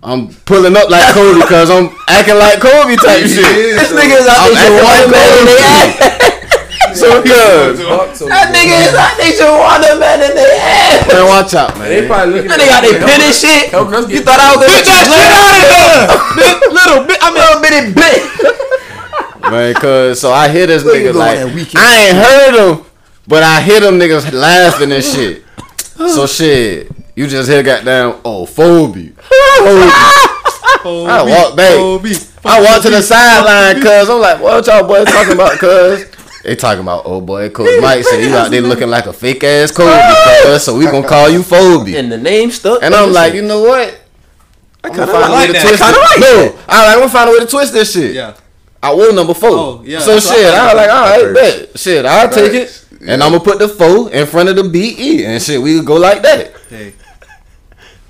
I'm 0.02 0.32
pulling 0.46 0.74
up 0.76 0.88
like 0.90 1.12
Kobe 1.14 1.40
because 1.42 1.70
I'm 1.70 1.94
acting 2.08 2.38
like 2.38 2.58
Kobe 2.58 2.96
type 2.96 3.22
shit. 3.26 3.42
This 3.78 3.92
nigga's 3.92 4.26
out 4.26 4.48
I'm 4.48 4.54
there 4.54 4.82
acting 4.82 5.12
like 5.12 5.12
watermelon 5.12 5.38
in 5.38 5.46
Kobe. 5.46 5.52
their 5.52 5.66
ass. 5.66 6.28
So 6.92 7.22
good. 7.22 7.78
That 8.28 8.52
nigga 8.52 8.76
is 8.84 8.92
out 8.92 9.16
there 9.16 9.48
watermelon 9.48 10.28
in 10.28 10.36
the 10.36 10.44
ass. 10.44 11.08
Man, 11.08 11.24
watch 11.24 11.54
out, 11.54 11.72
man. 11.78 11.88
They 11.88 12.06
probably 12.06 12.34
looking 12.34 12.50
That 12.52 12.60
nigga 12.60 12.68
got 12.68 12.82
their 12.84 13.00
pen 13.00 13.20
and 13.22 13.32
shit. 13.32 13.72
You 14.12 14.20
thought 14.20 14.36
I 14.36 14.52
was 14.52 14.60
gonna 14.60 14.76
Get 14.76 14.84
that 14.92 15.08
shit 15.08 15.32
out 15.32 15.56
of 15.56 15.72
here. 15.72 16.68
Little 16.76 17.00
bit. 17.08 17.18
I'm 17.22 17.32
a 17.32 17.40
little 17.40 17.60
bitty 17.64 17.96
bit. 17.96 18.20
Man, 19.50 19.74
cause 19.74 20.20
so 20.20 20.32
I 20.32 20.48
hear 20.48 20.66
this 20.66 20.84
Where 20.84 20.96
you 20.96 21.08
nigga 21.10 21.12
going 21.14 21.24
like 21.24 21.38
that 21.38 21.54
weekend? 21.54 21.78
I 21.80 21.92
ain't 22.08 22.16
heard 22.16 22.54
him, 22.60 22.84
but 23.26 23.42
I 23.42 23.60
hear 23.60 23.80
them 23.80 23.98
niggas 23.98 24.32
laughing 24.32 24.92
and 24.92 25.02
shit. 25.04 25.44
So 25.96 26.26
shit, 26.26 26.90
you 27.14 27.26
just 27.26 27.48
hear 27.48 27.62
goddamn 27.62 28.20
oh 28.24 28.46
Phoebe. 28.46 29.08
Phoebe. 29.10 29.92
I 30.84 31.22
walk 31.26 31.56
back. 31.56 31.76
Kobe. 31.76 32.12
I 32.44 32.60
walk 32.60 32.82
to 32.82 32.90
the 32.90 33.02
sideline 33.02 33.80
cause 33.82 34.10
I'm 34.10 34.20
like, 34.20 34.40
what 34.40 34.66
y'all 34.66 34.86
boys 34.86 35.06
talking 35.06 35.34
about? 35.34 35.58
Cause 35.58 36.06
they 36.42 36.56
talking 36.56 36.80
about 36.82 37.02
oh 37.06 37.20
boy, 37.20 37.50
Coach 37.50 37.80
Mike 37.80 38.02
said 38.04 38.20
you 38.20 38.34
out 38.34 38.50
there 38.50 38.60
looking 38.62 38.88
like 38.88 39.06
a 39.06 39.12
fake 39.12 39.44
ass 39.44 39.70
Kobe, 39.70 39.96
cuz, 40.42 40.64
so 40.64 40.76
we 40.76 40.86
gonna 40.86 41.06
call 41.06 41.28
you 41.30 41.42
Phoebe. 41.44 41.96
And 41.96 42.10
the 42.10 42.18
name 42.18 42.50
stuck. 42.50 42.82
And 42.82 42.94
I'm 42.94 43.12
like, 43.12 43.34
you 43.34 43.42
know 43.42 43.60
what? 43.62 44.00
I 44.82 44.88
kinda 44.88 45.06
find 45.06 45.24
a 45.24 45.28
like 45.32 45.40
way 45.40 45.46
to 45.48 45.52
that. 45.52 45.62
twist 45.68 45.82
Kinda 45.82 45.98
it. 45.98 46.02
like 46.02 46.20
no, 46.20 46.42
that. 46.42 46.64
I 46.68 46.84
like, 46.86 46.94
I'm 46.94 46.98
gonna 47.00 47.12
find 47.12 47.30
a 47.30 47.32
way 47.32 47.38
to 47.40 47.46
twist 47.46 47.72
this 47.72 47.92
shit. 47.92 48.14
Yeah. 48.14 48.34
I 48.82 48.92
wore 48.92 49.12
number 49.12 49.34
four. 49.34 49.50
Oh, 49.50 49.82
yeah, 49.86 50.00
So 50.00 50.14
that's 50.14 50.28
shit, 50.28 50.44
I 50.52 50.58
I 50.58 50.64
was 50.64 50.74
like, 50.74 50.90
all 50.90 51.02
right, 51.02 51.36
Facts. 51.36 51.66
bet. 51.70 51.78
Shit, 51.78 52.04
I'll 52.04 52.28
take 52.28 52.52
it. 52.54 52.81
Facts. 53.02 53.12
And 53.12 53.22
I'm 53.22 53.32
gonna 53.32 53.44
put 53.44 53.58
the 53.58 53.68
four 53.68 54.10
in 54.12 54.26
front 54.26 54.48
of 54.48 54.56
the 54.56 54.64
BE 54.64 55.24
and 55.26 55.42
shit, 55.42 55.60
we 55.60 55.82
go 55.82 55.96
like 55.96 56.22
that. 56.22 56.52
Hey, 56.70 56.94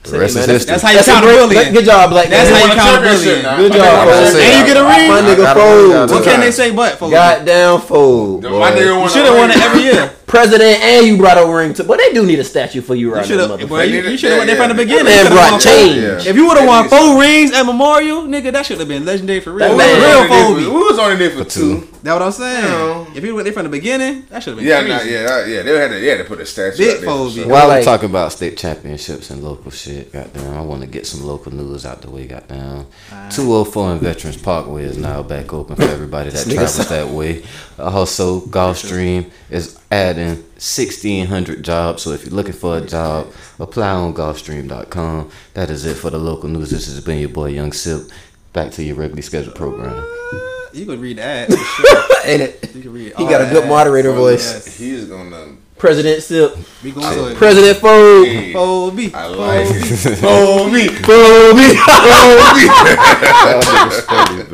The 0.05 0.19
rest 0.19 0.35
man, 0.35 0.43
is 0.43 0.47
that's- 0.47 0.49
history. 0.49 0.71
that's 0.73 0.83
how 0.83 0.91
you 0.91 0.97
That's 0.97 1.09
count 1.09 1.25
a 1.25 1.29
bullying. 1.29 1.73
Good 1.73 1.85
job, 1.85 2.11
black 2.11 2.29
That's 2.29 2.51
man. 2.51 2.61
how 2.61 2.67
you 2.67 2.81
count 2.81 2.89
a 2.89 2.93
check 2.93 3.03
that 3.03 3.09
bullying. 3.17 3.37
shit 3.37 3.43
now. 3.43 3.57
Good 3.57 3.73
job, 3.73 3.81
nigga 3.83 3.99
wanna 3.99 4.13
folks. 4.13 4.33
check 4.33 4.43
And 4.43 4.59
you 4.59 4.75
get 4.75 4.77
a 4.77 4.85
ring. 4.85 5.09
My 5.09 5.21
nigga 5.23 5.37
gotta 5.39 5.61
fold. 5.61 6.11
What 6.11 6.25
can 6.25 6.41
they 6.41 6.51
say 6.51 6.71
but? 6.73 6.99
Fold? 6.99 7.13
Goddamn 7.13 7.81
fold. 7.81 8.43
My 8.43 8.71
nigga 8.73 9.03
You 9.03 9.09
should 9.09 9.25
have 9.27 9.37
won 9.39 9.51
it 9.51 9.57
every 9.57 9.83
year. 9.83 10.11
President 10.33 10.81
and 10.81 11.07
you 11.07 11.19
brought 11.19 11.37
a 11.37 11.47
ring 11.47 11.75
to, 11.75 11.85
but 11.85 11.99
they 11.99 12.11
do 12.15 12.25
need 12.25 12.39
a 12.39 12.45
statue 12.45 12.81
for 12.81 12.95
you 12.95 13.09
You 13.09 13.15
right 13.17 13.27
should 13.27 13.37
now, 13.37 13.49
have. 13.49 13.61
motherfucker. 13.61 13.69
Boy, 13.69 13.83
you, 13.83 14.01
you 14.01 14.17
should 14.17 14.31
have 14.31 14.39
won 14.39 14.49
Yeah, 14.49 14.55
from 14.57 14.69
the 14.71 14.75
beginning. 14.83 15.05
Man 15.05 15.27
brought 15.31 15.51
won 15.53 15.61
change. 15.61 16.23
four- 16.23 16.31
If 16.31 16.37
you 16.37 16.47
would 16.49 16.57
have 16.57 16.67
won 16.67 16.85
Yeah. 16.85 16.89
four 16.89 17.21
rings 17.21 17.53
at 17.53 17.65
Memorial, 17.67 18.23
nigga, 18.23 18.51
that 18.55 18.65
should 18.65 18.79
have 18.79 18.89
been 18.89 19.05
legendary 19.05 19.41
for 19.41 19.53
real. 19.53 19.69
That 19.69 19.77
was 19.77 19.85
real 19.85 19.95
only 19.95 20.01
there 20.01 20.29
for- 20.29 20.55
Kobe. 20.55 20.65
We 20.75 20.83
was 20.91 20.99
only 20.99 21.17
there 21.17 21.31
for 21.37 21.45
two. 21.45 21.87
That 22.03 22.15
what 22.15 22.23
I'm 22.23 22.33
saying. 22.33 22.65
Yeah. 22.65 23.05
If 23.15 23.23
you 23.25 23.35
went 23.35 23.45
there 23.45 23.53
from 23.53 23.65
the 23.65 23.69
beginning, 23.69 24.25
that 24.31 24.43
should 24.43 24.53
have 24.53 24.59
been 24.59 24.67
Yeah, 24.67 24.81
crazy. 24.81 25.11
nah, 25.15 25.21
yeah, 25.21 25.47
yeah. 25.47 25.63
They 25.63 25.77
had 25.79 25.91
to, 25.91 26.01
yeah, 26.01 26.17
to 26.17 26.25
put 26.25 26.41
a 26.41 26.47
statue. 26.47 26.79
Big 26.79 26.89
out 26.89 26.93
there 26.95 27.11
for 27.11 27.31
fold, 27.31 27.47
While 27.51 27.69
like- 27.69 27.79
I'm 27.81 27.85
talking 27.85 28.09
about 28.11 28.33
state 28.33 28.57
championships 28.57 29.29
and 29.31 29.45
local 29.45 29.71
shit, 29.71 30.13
goddamn, 30.15 30.57
I 30.57 30.63
want 30.63 30.81
to 30.81 30.87
get 30.89 31.07
some 31.07 31.25
local 31.27 31.53
news 31.55 31.85
out 31.85 32.01
the 32.01 32.11
way, 32.11 32.25
goddamn. 32.27 32.87
204 33.31 33.93
and 33.93 34.01
Veterans 34.01 34.37
Parkway 34.39 34.85
is 34.85 34.97
now 34.97 35.23
back 35.23 35.53
open 35.53 35.77
for 35.77 35.83
everybody 35.85 36.31
that 36.31 36.45
travels 36.49 36.89
that 36.89 37.09
way. 37.11 37.43
Also, 37.83 38.41
Gulfstream 38.43 39.31
is 39.51 39.79
adding 39.91 40.37
1,600 40.37 41.63
jobs, 41.65 42.03
so 42.03 42.11
if 42.13 42.25
you're 42.25 42.35
looking 42.35 42.53
for 42.53 42.79
a 42.79 42.81
job, 42.81 43.33
apply 43.59 43.91
on 43.91 44.15
Gulfstream.com. 44.15 45.31
That 45.55 45.71
is 45.71 45.85
it 45.85 45.97
for 45.97 46.11
the 46.11 46.19
local 46.19 46.49
news. 46.49 46.71
This 46.71 46.87
has 46.87 47.01
been 47.05 47.19
your 47.19 47.29
boy 47.31 47.49
Young 47.49 47.73
Silk. 47.73 48.09
Back 48.53 48.71
to 48.73 48.83
your 48.85 48.97
regularly 48.97 49.23
scheduled 49.23 49.55
program. 49.57 49.93
Uh, 49.97 50.39
you 50.73 50.87
could 50.87 51.01
read 51.01 51.19
that. 51.19 51.49
for 51.53 51.57
sure. 51.57 52.05
Ain't 52.25 52.43
it? 52.43 52.75
You 52.75 52.83
could 52.83 52.93
read. 52.93 53.15
He 53.17 53.25
got 53.25 53.41
a 53.41 53.47
good 53.53 53.65
that. 53.65 53.69
moderator 53.69 54.13
voice. 54.13 54.53
Yes. 54.53 54.77
He's 54.77 55.05
gonna. 55.07 55.57
President 55.79 56.23
Sip. 56.23 56.57
We 56.85 56.93
going 56.93 57.13
to 57.13 57.31
it. 57.33 57.37
President 57.37 57.79
Fold. 57.79 58.27
Hey, 58.29 58.53
Oh, 58.55 58.91
B. 58.93 59.11
I 59.13 59.27
like 59.27 59.67
B. 59.69 59.75
it. 59.83 60.21
Oh 60.23 60.71
me, 60.73 60.87
Fold 60.87 61.57
me. 61.57 61.63
Hey, 61.63 61.75
can 61.75 63.59
I 63.59 64.45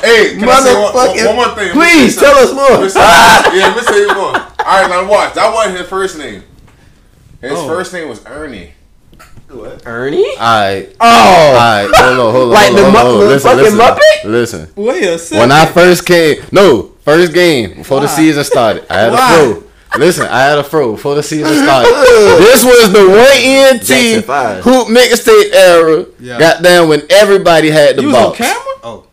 say 0.00 0.36
one, 0.38 0.46
one, 0.46 0.62
Motherfucking- 0.64 1.26
one 1.26 1.36
more 1.36 1.54
thing? 1.54 1.72
Please 1.72 2.16
tell 2.16 2.36
us 2.36 2.52
more. 2.52 2.70
Let 2.70 2.82
me 2.82 2.88
say- 2.88 3.00
yeah, 3.58 3.72
let 3.74 3.76
me 3.76 3.82
say 3.82 4.06
more. 4.14 4.36
All 4.36 4.42
right, 4.66 4.88
now 4.88 5.08
watch. 5.08 5.34
That 5.34 5.52
wasn't 5.52 5.78
his 5.78 5.88
first 5.88 6.18
name. 6.18 6.42
His 7.40 7.52
Oh. 7.54 7.66
first 7.68 7.92
name 7.92 8.08
was 8.08 8.20
Ernie. 8.26 8.74
What? 9.48 9.82
Ernie? 9.84 10.26
Alright. 10.36 10.94
Oh. 11.00 11.06
Alright, 11.54 11.90
hold 11.96 12.18
on, 12.20 12.32
hold 12.34 12.42
on. 12.44 12.50
Like 12.50 12.66
hold 12.66 12.78
the 12.78 12.84
on, 12.84 12.92
Mu- 12.92 12.98
hold 12.98 13.14
on. 13.14 13.20
the 13.20 13.26
Listen, 13.34 13.50
fucking 13.50 13.64
listen, 13.64 13.78
Muppet? 13.80 14.24
Listen. 14.24 14.68
Wait 14.76 15.02
a 15.04 15.18
second. 15.18 15.38
When 15.40 15.52
I 15.52 15.66
first 15.66 16.06
came, 16.06 16.36
no, 16.52 16.92
first 17.04 17.32
game 17.34 17.74
before 17.74 18.00
the 18.00 18.06
season 18.06 18.44
started, 18.44 18.84
I 18.88 18.94
had 19.00 19.12
Why? 19.12 19.34
a 19.34 19.54
fro. 19.54 19.64
Listen, 19.98 20.26
I 20.28 20.40
had 20.42 20.58
a 20.58 20.62
fro 20.62 20.92
before 20.92 21.16
the 21.16 21.22
season 21.24 21.52
started. 21.64 21.90
this 22.38 22.64
was 22.64 22.92
the 22.92 23.08
one 23.08 23.78
Jackson 23.82 23.96
ENT 23.96 24.24
five. 24.24 24.62
hoop 24.62 24.86
mixtape 24.86 25.52
era. 25.52 26.06
Yeah. 26.20 26.38
Goddamn, 26.38 26.88
when 26.88 27.02
everybody 27.10 27.70
had 27.70 27.96
the 27.96 28.02
you 28.02 28.08
was 28.08 28.16
on 28.16 28.34
camera? 28.36 28.62
Oh. 28.84 29.04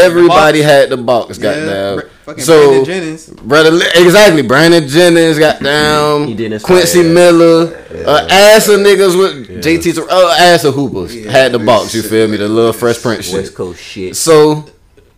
Everybody 0.00 0.62
had 0.62 0.88
the 0.90 0.96
box. 0.96 1.38
Yeah. 1.38 1.42
Goddamn. 1.54 1.94
Bra- 2.00 2.08
fucking 2.24 2.44
so, 2.44 2.68
Brandon 2.68 2.84
Jennings. 2.84 3.26
brother, 3.30 3.80
exactly. 3.94 4.42
Brandon 4.42 4.86
Jennings. 4.88 5.38
Goddamn. 5.38 6.28
He 6.28 6.34
did 6.34 6.52
his 6.52 6.62
Quincy 6.62 6.98
part, 6.98 7.06
yeah. 7.06 7.12
Miller. 7.12 7.84
Uh, 8.06 8.26
ass 8.30 8.68
of 8.68 8.80
niggas 8.80 9.18
with 9.18 9.62
JT. 9.64 10.06
Oh, 10.08 10.36
ass 10.38 10.64
of 10.64 10.74
hoopers 10.74 11.24
had 11.26 11.52
the 11.52 11.58
box. 11.58 11.94
You 11.94 12.02
feel 12.02 12.28
me? 12.28 12.36
The 12.36 12.48
little 12.48 12.72
Fresh 12.72 13.02
Prince 13.02 13.26
shit. 13.26 13.34
West 13.34 13.54
Coast 13.54 13.80
shit. 13.82 14.16
So, 14.16 14.64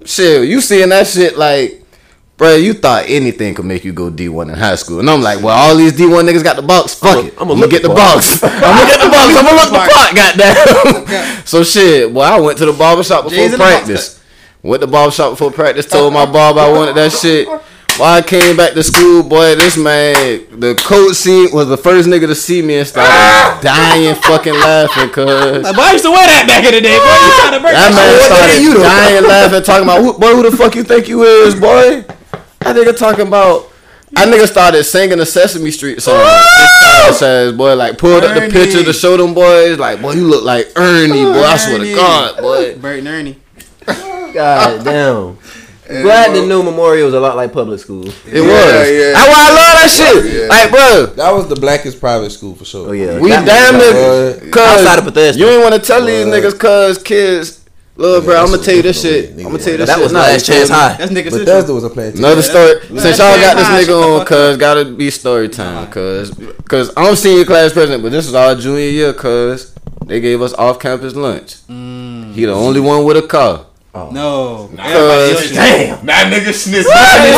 shit, 0.05 0.49
you 0.49 0.61
seeing 0.61 0.89
that 0.91 1.07
shit 1.07 1.37
like, 1.39 1.83
bro, 2.37 2.57
you 2.57 2.75
thought 2.75 3.05
anything 3.09 3.55
could 3.55 3.65
make 3.65 3.85
you 3.85 3.93
go 3.93 4.11
D1 4.11 4.49
in 4.53 4.59
high 4.59 4.75
school. 4.75 4.99
And 5.01 5.09
I'm 5.09 5.23
like, 5.23 5.43
well, 5.43 5.57
all 5.57 5.77
these 5.77 5.93
D1 5.93 6.29
niggas 6.29 6.43
got 6.45 6.57
the 6.57 6.63
box. 6.63 6.95
Fuck 6.95 7.17
I'ma- 7.19 7.27
it. 7.29 7.35
I'ma 7.41 7.53
look 7.55 7.71
get 7.71 7.83
the 7.83 7.89
the 7.89 7.95
box. 7.95 8.43
I'm 8.43 8.51
gonna 8.61 8.87
get 8.87 9.01
the 9.01 9.09
box. 9.11 9.37
I'm 9.37 9.45
gonna 9.45 9.57
look 9.57 9.71
the 9.71 9.91
pot, 9.93 11.15
goddamn. 11.17 11.45
so, 11.47 11.63
shit, 11.63 12.11
well, 12.13 12.33
I 12.33 12.41
went 12.41 12.59
to 12.59 12.67
the 12.67 12.73
barbershop 12.73 13.25
before 13.25 13.37
J's 13.39 13.47
in 13.47 13.51
the 13.53 13.57
practice. 13.59 14.21
Went 14.65 14.81
to 14.81 14.87
barbershop 14.87 15.33
before 15.33 15.51
practice, 15.53 15.85
told 15.85 16.15
my 16.15 16.25
barber 16.25 16.61
I 16.61 16.73
wanted 16.73 16.95
that 16.97 17.13
shit. 17.13 17.47
While 17.97 18.15
I 18.15 18.23
came 18.23 18.57
back 18.57 18.73
to 18.73 18.83
school, 18.83 19.23
boy, 19.23 19.55
this 19.55 19.77
man, 19.77 20.15
the 20.59 20.75
coach 20.75 21.15
scene 21.17 21.53
was 21.53 21.69
the 21.69 21.77
first 21.77 22.09
nigga 22.09 22.27
to 22.27 22.35
see 22.35 22.61
me 22.63 22.79
and 22.79 22.89
started 22.89 23.63
dying 23.63 24.15
fucking 24.17 24.55
laughing, 24.55 25.11
cuz. 25.11 25.63
Like, 25.63 25.77
boy, 25.77 25.83
I 25.83 25.93
used 25.93 26.05
to 26.05 26.11
wear 26.11 26.27
that 26.27 26.47
back 26.49 26.65
in 26.65 26.73
the 26.75 26.81
day, 26.81 26.97
boy. 26.97 27.15
You 27.15 27.31
trying 27.39 27.53
to 27.53 27.61
break 27.61 27.75
That 27.75 27.93
that, 27.93 27.95
man 27.95 28.19
shit. 28.19 28.27
started 28.27 28.63
you 28.63 28.75
dying 28.83 29.25
laughing, 29.29 29.63
talking 29.63 29.85
about, 29.85 30.01
"Who- 30.03 30.19
boy, 30.19 30.35
who 30.35 30.51
the 30.51 30.57
fuck 30.57 30.75
you 30.75 30.83
think 30.83 31.07
you 31.09 31.23
is, 31.23 31.55
boy? 31.55 32.05
That 32.61 32.75
nigga 32.75 32.97
talking 32.99 33.29
about. 33.29 33.71
That 34.13 34.29
nigga 34.29 34.49
started 34.49 34.83
singing 34.85 35.19
the 35.19 35.27
Sesame 35.27 35.71
Street 35.71 36.01
song. 36.03 36.25
Says, 37.13 37.53
boy, 37.53 37.75
like 37.77 37.99
pulled 37.99 38.25
up 38.25 38.35
the 38.35 38.49
picture 38.51 38.83
to 38.83 38.93
show 38.93 39.17
them 39.17 39.35
boys, 39.35 39.79
like, 39.79 40.01
boy, 40.01 40.13
you 40.13 40.27
look 40.27 40.43
like 40.43 40.69
Ernie, 40.75 41.23
boy. 41.25 41.45
I 41.45 41.57
swear 41.59 41.79
to 41.79 41.95
God, 41.95 42.39
boy. 42.41 42.75
Bert 42.77 42.99
and 43.01 43.09
Ernie. 43.09 43.39
God 44.35 44.85
damn. 44.85 45.39
Glad 45.87 46.35
the 46.35 46.47
new 46.47 46.63
memorial 46.63 47.05
was 47.07 47.15
a 47.15 47.21
lot 47.21 47.37
like 47.37 47.53
public 47.53 47.79
school. 47.79 48.07
It 48.09 48.15
Yeah, 48.27 48.41
was. 48.41 48.91
yeah. 48.91 49.13
That's 49.13 49.29
why 49.29 49.41
I 49.45 49.51
love 49.53 49.75
that 49.81 49.91
shit. 49.93 50.33
Yeah. 50.33 50.47
Like, 50.49 50.71
bro, 50.71 51.07
That 51.17 51.31
was 51.33 51.47
the 51.49 51.57
blackest 51.57 52.01
private 52.01 52.31
school 52.31 52.55
for 52.55 52.65
sure. 52.65 52.89
Oh 52.89 52.93
yeah. 52.93 53.19
we 53.21 53.29
That- 53.31 53.45
damn 53.47 53.75
Boy. 53.75 53.81
near. 53.81 54.65
Outside 54.65 54.99
of 54.99 55.05
Cause 55.05 55.13
Bethesda. 55.13 55.39
you 55.41 55.49
ain't 55.49 55.63
want 55.63 55.75
to 55.75 55.81
tell 55.81 56.05
these 56.05 56.25
niggas, 56.27 56.59
cause 56.59 56.99
kids. 56.99 57.61
Look, 57.97 58.25
bro, 58.25 58.35
I'm 58.41 58.47
gonna 58.51 58.61
tell 58.63 58.75
you 58.75 58.83
this 58.83 59.01
shit. 59.03 59.37
different 59.37 59.47
I'm 59.47 59.53
gonna 59.53 59.63
tell 59.63 59.73
you 59.73 59.79
this 59.79 59.87
that 59.89 59.93
shit. 59.95 59.99
That 59.99 60.03
was 60.03 60.13
Nah, 60.13 60.19
last 60.21 60.47
chance 60.47 60.69
high. 60.69 60.97
That's 60.99 61.13
nigga 61.13 61.31
central. 61.31 61.39
Bethesda 61.45 61.75
was 61.75 61.85
a 61.85 61.91
plantation. 61.91 62.25
Another 62.25 62.43
story. 62.43 62.73
Yeah, 62.73 62.81
Since 62.89 63.03
that's 63.03 63.19
y'all 63.19 63.41
got 63.41 63.57
this 63.57 63.69
nigga 63.89 64.21
on, 64.21 64.27
cuz 64.27 64.57
gotta 64.57 64.85
be 64.87 65.11
story 65.11 65.49
time, 65.49 65.87
cuz 65.93 66.33
cuz 66.67 66.91
I'm 66.97 67.15
senior 67.15 67.45
class 67.45 67.73
president, 67.73 68.03
but 68.03 68.11
this 68.11 68.27
is 68.27 68.35
our 68.35 68.57
junior 68.57 68.89
year, 68.89 69.13
cuz 69.13 69.71
they 70.07 70.19
gave 70.21 70.43
us 70.43 70.53
off 70.55 70.81
campus 70.81 71.15
lunch. 71.15 71.57
Mm. 71.71 72.33
He 72.35 72.47
the 72.47 72.53
only 72.53 72.81
one 72.81 73.05
with 73.05 73.17
a 73.19 73.23
car. 73.23 73.67
Oh. 73.95 74.11
No. 74.11 74.67
Cuz 74.75 75.55
Damn. 75.55 76.03
Nah, 76.03 76.27
nigga 76.27 76.51
snitch. 76.51 76.83
I 76.91 77.31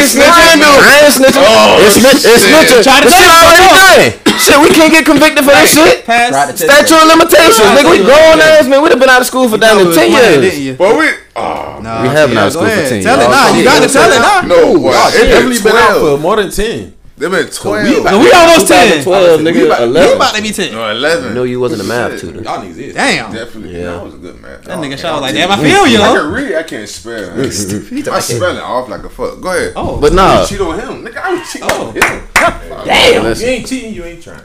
ain't 0.00 0.08
snitching. 0.08 0.64
I 0.64 1.04
ain't 1.04 1.12
snitching. 1.12 1.44
Oh, 1.44 1.76
it's 1.84 2.00
snitch- 2.00 2.24
it's 2.24 2.44
snitching. 2.48 2.80
Try 2.82 3.04
to 3.04 3.10
shit 3.12 3.28
already 3.28 3.68
done. 3.76 4.38
Shit, 4.40 4.56
we 4.64 4.70
can't 4.72 4.88
get 4.92 5.04
convicted 5.04 5.44
for 5.44 5.52
this 5.52 5.74
shit. 5.74 6.06
Pass. 6.06 6.30
Tried 6.30 6.56
to 6.56 6.66
tell 6.66 6.72
Statute 6.72 7.02
of 7.04 7.08
limitations, 7.12 7.68
nigga. 7.76 7.90
We 7.90 7.98
grown 8.00 8.40
ass 8.40 8.64
man. 8.66 8.80
We'd 8.82 8.92
have 8.92 9.00
been 9.00 9.10
out 9.10 9.20
of 9.20 9.26
school 9.26 9.46
for 9.48 9.58
down 9.58 9.78
You 9.78 9.92
to 9.92 9.94
ten 9.94 10.08
years. 10.10 10.78
But 10.78 10.96
we, 10.96 11.04
oh, 11.36 11.80
Nah, 11.82 12.02
We 12.02 12.08
have 12.08 12.28
been 12.30 12.38
out 12.38 12.46
of 12.48 12.52
school 12.54 12.64
for 12.64 12.72
ahead. 12.72 12.88
10 12.88 13.02
Tell 13.04 13.20
it 13.20 13.28
years. 13.28 13.30
now. 13.30 13.52
You 13.58 13.64
got 13.64 13.82
to 13.82 13.92
tell 13.92 14.10
it 14.10 14.18
now. 14.24 14.40
no, 14.48 14.78
boy, 14.78 14.88
it 14.88 15.28
definitely 15.28 15.56
been 15.56 15.64
been 15.64 15.76
out 15.76 16.00
for 16.00 16.16
more 16.18 16.36
than 16.36 16.50
ten. 16.50 16.94
They 17.18 17.28
been 17.28 17.46
twelve. 17.50 17.84
We 17.84 18.30
almost 18.32 18.68
10. 18.68 19.02
12, 19.02 19.40
We 19.40 19.46
nigga. 19.50 19.66
about- 19.66 19.88
We 19.88 20.12
about 20.14 20.34
to 20.36 20.42
be 20.42 20.50
10. 20.52 20.72
No, 20.72 20.88
eleven. 20.90 21.34
No, 21.34 21.42
you 21.42 21.58
wasn't 21.60 21.82
a 21.82 21.84
math 21.84 22.20
tutor. 22.20 22.40
Y'all 22.42 22.62
niggas 22.62 22.76
is. 22.78 22.94
Damn. 22.94 23.32
Definitely. 23.32 23.72
Yeah. 23.72 23.78
Yeah. 23.78 23.90
That 23.92 24.04
was 24.04 24.14
a 24.14 24.18
good 24.18 24.40
man. 24.40 24.60
That 24.62 24.78
nigga 24.78 24.98
shot 24.98 25.20
like, 25.20 25.34
damn, 25.34 25.50
I 25.50 25.56
feel 25.56 25.86
you, 25.86 25.98
I 25.98 26.02
huh? 26.06 26.14
can 26.22 26.32
read. 26.32 26.54
I 26.54 26.62
can't 26.62 26.88
spell. 26.88 27.40
I 28.14 28.20
spelling 28.20 28.58
off 28.60 28.88
like 28.88 29.02
a 29.04 29.08
fuck. 29.10 29.40
Go 29.40 29.48
ahead. 29.48 29.72
Oh. 29.76 30.00
But 30.00 30.12
nah, 30.12 30.46
cheat 30.46 30.60
on 30.60 30.78
him, 30.78 31.04
nigga. 31.04 31.16
I 31.18 31.34
was 31.34 31.52
cheating 31.52 31.68
Oh. 31.70 31.88
on 31.88 31.94
him. 31.94 32.28
Damn. 32.84 33.14
You 33.14 33.28
listen, 33.28 33.48
ain't 33.48 33.66
cheating, 33.66 33.94
you 33.94 34.04
ain't 34.04 34.22
trying. 34.22 34.42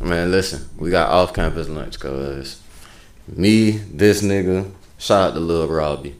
man, 0.00 0.30
listen. 0.30 0.68
We 0.78 0.90
got 0.90 1.10
off 1.10 1.32
campus 1.34 1.68
lunch, 1.68 1.98
cuz 1.98 2.60
me, 3.26 3.72
this 3.72 4.22
nigga, 4.22 4.70
shout 4.98 5.30
out 5.30 5.34
to 5.34 5.40
Lil 5.40 5.66
Robbie, 5.68 6.14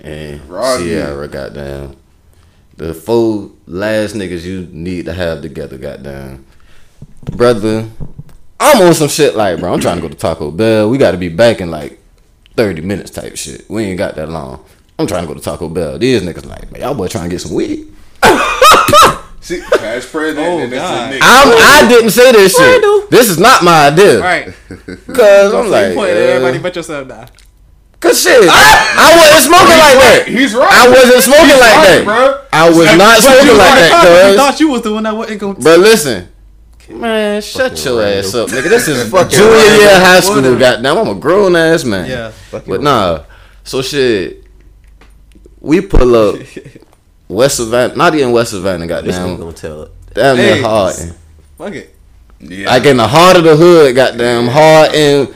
and 0.00 0.48
Robbie. 0.48 0.84
Sierra, 0.84 1.26
goddamn. 1.26 1.96
The 2.76 2.92
four 2.92 3.50
last 3.66 4.14
niggas 4.14 4.42
you 4.42 4.68
need 4.72 5.04
to 5.06 5.12
have 5.12 5.42
together, 5.42 5.78
goddamn. 5.78 6.44
Brother, 7.24 7.88
I'm 8.58 8.82
on 8.82 8.94
some 8.94 9.08
shit 9.08 9.36
like, 9.36 9.60
bro, 9.60 9.72
I'm 9.72 9.80
trying 9.80 9.96
to 9.96 10.02
go 10.02 10.08
to 10.08 10.14
Taco 10.14 10.50
Bell. 10.50 10.90
We 10.90 10.98
got 10.98 11.12
to 11.12 11.16
be 11.16 11.28
back 11.28 11.60
in 11.60 11.70
like 11.70 11.98
30 12.56 12.82
minutes 12.82 13.10
type 13.10 13.36
shit. 13.36 13.68
We 13.70 13.84
ain't 13.84 13.98
got 13.98 14.16
that 14.16 14.28
long. 14.28 14.64
I'm 14.98 15.06
trying 15.06 15.22
to 15.22 15.28
go 15.28 15.34
to 15.34 15.40
Taco 15.40 15.68
Bell. 15.68 15.98
These 15.98 16.22
niggas 16.22 16.46
like, 16.46 16.70
man, 16.72 16.80
y'all 16.82 16.94
boy 16.94 17.08
trying 17.08 17.24
to 17.24 17.30
get 17.30 17.40
some 17.40 17.54
weed. 17.54 17.92
See, 19.40 19.60
past 19.60 20.10
president. 20.10 20.46
Oh, 20.48 20.70
God. 20.70 21.12
I'm, 21.12 21.20
I 21.22 21.86
didn't 21.88 22.10
say 22.10 22.32
this 22.32 22.56
shit. 22.56 23.10
This 23.10 23.28
is 23.28 23.38
not 23.38 23.62
my 23.62 23.88
idea. 23.88 24.20
Right. 24.20 24.46
Cause 25.06 25.52
I'm 25.54 25.64
So 25.64 25.68
like, 25.68 25.88
you 25.90 25.94
point 25.94 26.10
uh, 26.10 26.14
everybody 26.14 26.58
but 26.58 26.74
yourself 26.76 27.08
now. 27.08 27.26
Cause 28.04 28.20
shit, 28.20 28.44
I, 28.44 28.68
I 29.00 29.08
wasn't 29.16 29.42
smoking 29.48 29.78
like 29.80 29.96
that. 30.04 30.24
He's 30.28 30.52
right. 30.54 30.68
I 30.70 30.84
wasn't 30.92 31.22
smoking 31.24 31.46
He's 31.48 31.60
like 31.64 31.76
right, 31.80 31.98
that. 31.98 32.04
bro. 32.04 32.44
I 32.52 32.68
was 32.68 32.86
not 33.00 33.16
But 33.16 33.20
smoking 33.24 33.46
you 33.48 33.56
like 33.56 33.74
was 33.74 33.80
that, 33.80 34.04
You 34.04 34.28
cuz. 34.28 34.36
thought 34.36 34.60
you 34.60 34.68
was 34.70 34.82
the 34.82 34.92
one 34.92 35.02
that 35.04 35.16
wasn't 35.16 35.40
going 35.40 35.56
to. 35.56 35.62
But 35.64 35.78
listen, 35.80 36.28
man, 36.90 37.40
shut 37.42 37.84
your 37.84 38.02
ass 38.04 38.34
up, 38.34 38.48
nigga. 38.50 38.68
This 38.68 38.86
is 38.88 39.08
Fucking 39.10 39.30
junior 39.36 39.50
random. 39.56 39.80
year 39.80 39.98
high 40.00 40.20
school. 40.20 40.36
Whatever. 40.36 40.58
Goddamn, 40.58 40.98
I'm 40.98 41.08
a 41.08 41.14
grown 41.18 41.56
ass 41.56 41.84
man. 41.84 42.08
Yeah. 42.08 42.32
But 42.52 42.80
nah, 42.82 43.24
so 43.64 43.80
shit, 43.82 44.44
we 45.60 45.80
pull 45.80 46.14
up 46.14 46.40
West 47.28 47.56
Savannah, 47.56 47.96
not 47.96 48.14
even 48.14 48.32
West 48.32 48.50
Savannah, 48.50 48.86
got 48.86 49.04
This 49.04 49.16
nigga 49.16 49.20
goddamn, 49.20 49.40
gonna 49.40 49.52
tell 49.52 49.82
it. 49.82 49.92
damn 50.14 50.36
near 50.36 50.54
Hey. 50.56 50.62
hard. 50.62 50.94
Fuck 51.58 51.72
it. 51.74 51.90
Yeah. 52.40 52.66
Like 52.68 52.84
in 52.84 52.98
the 52.98 53.08
heart 53.08 53.36
of 53.38 53.44
the 53.44 53.56
hood, 53.56 53.94
goddamn, 53.96 54.48
hard 54.48 54.94
and 54.94 55.34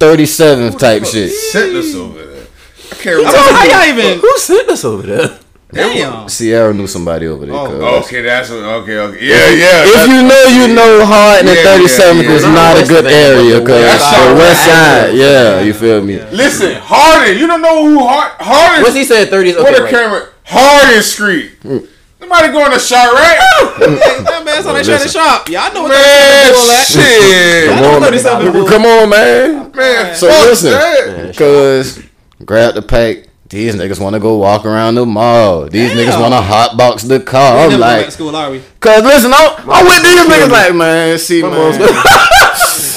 37th 0.00 0.78
type 0.78 1.04
shit. 1.04 1.30
sent 1.30 1.76
us 1.76 1.94
over 1.94 2.24
there. 2.24 2.46
I 2.90 2.94
can't 2.94 3.04
So 3.04 3.10
remember. 3.18 3.38
how 3.38 3.64
y'all 3.64 3.88
even? 3.98 4.18
Who 4.18 4.38
sent 4.38 4.68
us 4.70 4.84
over 4.84 5.02
there? 5.06 5.38
Damn. 5.72 6.28
Sierra 6.28 6.74
knew 6.74 6.88
somebody 6.88 7.26
over 7.28 7.46
there. 7.46 7.54
Oh. 7.54 8.00
Okay, 8.02 8.22
that's 8.22 8.50
okay, 8.50 8.96
okay. 8.98 9.24
Yeah, 9.24 9.50
yeah. 9.50 9.84
If 9.86 10.08
you 10.08 10.22
know, 10.26 10.44
you 10.66 10.74
know, 10.74 11.04
Hard 11.06 11.40
and 11.40 11.48
Yeah, 11.48 11.76
the 11.78 11.84
37th 11.84 12.22
yeah, 12.24 12.30
is 12.32 12.42
not 12.42 12.82
a 12.82 12.86
good 12.88 13.06
area, 13.06 13.60
cuz 13.60 13.68
the 13.68 14.34
West 14.34 14.66
right. 14.66 15.06
Side, 15.06 15.14
yeah, 15.14 15.60
you 15.60 15.72
feel 15.72 16.02
me? 16.02 16.18
Listen, 16.32 16.74
Harden. 16.74 17.38
You 17.38 17.46
don't 17.46 17.62
know 17.62 17.84
who 17.86 18.00
Hard, 18.04 18.32
Harden. 18.40 18.82
What's 18.82 18.96
he 18.96 19.04
said? 19.04 19.28
Thirties. 19.30 19.54
What 19.54 19.66
Okay, 19.68 19.78
a 19.78 19.82
right. 19.84 19.90
camera. 19.92 20.28
Harden 20.44 21.02
Street. 21.04 21.50
Hmm. 21.62 21.78
Somebody 22.20 22.52
going 22.52 22.70
to 22.72 22.78
shot, 22.78 23.12
right? 23.12 23.38
That 24.30 24.42
man 24.44 24.62
saw 24.62 24.72
that 24.74 24.84
shit 24.84 24.94
at 24.94 24.98
the 24.98 25.04
Listen. 25.04 25.20
shop. 25.20 25.48
Y'all 25.48 25.72
know 25.72 25.82
what 25.84 25.88
Man, 25.90 25.98
that 25.98 26.52
bull 26.52 26.70
at. 26.70 26.84
shit. 26.86 27.70
I 27.70 27.74
Come 27.74 27.82
know 27.82 27.96
on, 27.96 28.02
37 28.02 28.66
come 28.68 28.84
on, 28.84 29.08
man. 29.08 29.72
Man, 29.74 30.14
So 30.16 30.28
fuck 30.28 30.44
listen, 30.46 31.32
cuz 31.34 32.04
grab 32.44 32.74
the 32.74 32.82
pack, 32.82 33.28
These 33.48 33.74
niggas 33.74 33.98
want 34.00 34.14
to 34.14 34.20
go 34.20 34.36
walk 34.36 34.64
around 34.66 34.94
the 34.96 35.06
mall. 35.06 35.66
These 35.68 35.92
niggas 35.92 36.20
want 36.20 36.34
to 36.34 36.40
hotbox 36.40 37.08
the 37.08 37.20
car. 37.20 37.56
We 37.68 37.74
I'm 37.74 37.80
never 37.80 37.80
like, 38.04 38.10
school, 38.12 38.36
are 38.36 38.50
we? 38.50 38.60
cause 38.80 39.02
listen, 39.02 39.32
I'm, 39.34 39.56
I'm 39.70 39.84
with 39.86 40.02
these 40.02 40.20
niggas 40.28 40.50
like, 40.50 40.74
man, 40.74 41.18
see, 41.18 41.42
man. 41.42 41.52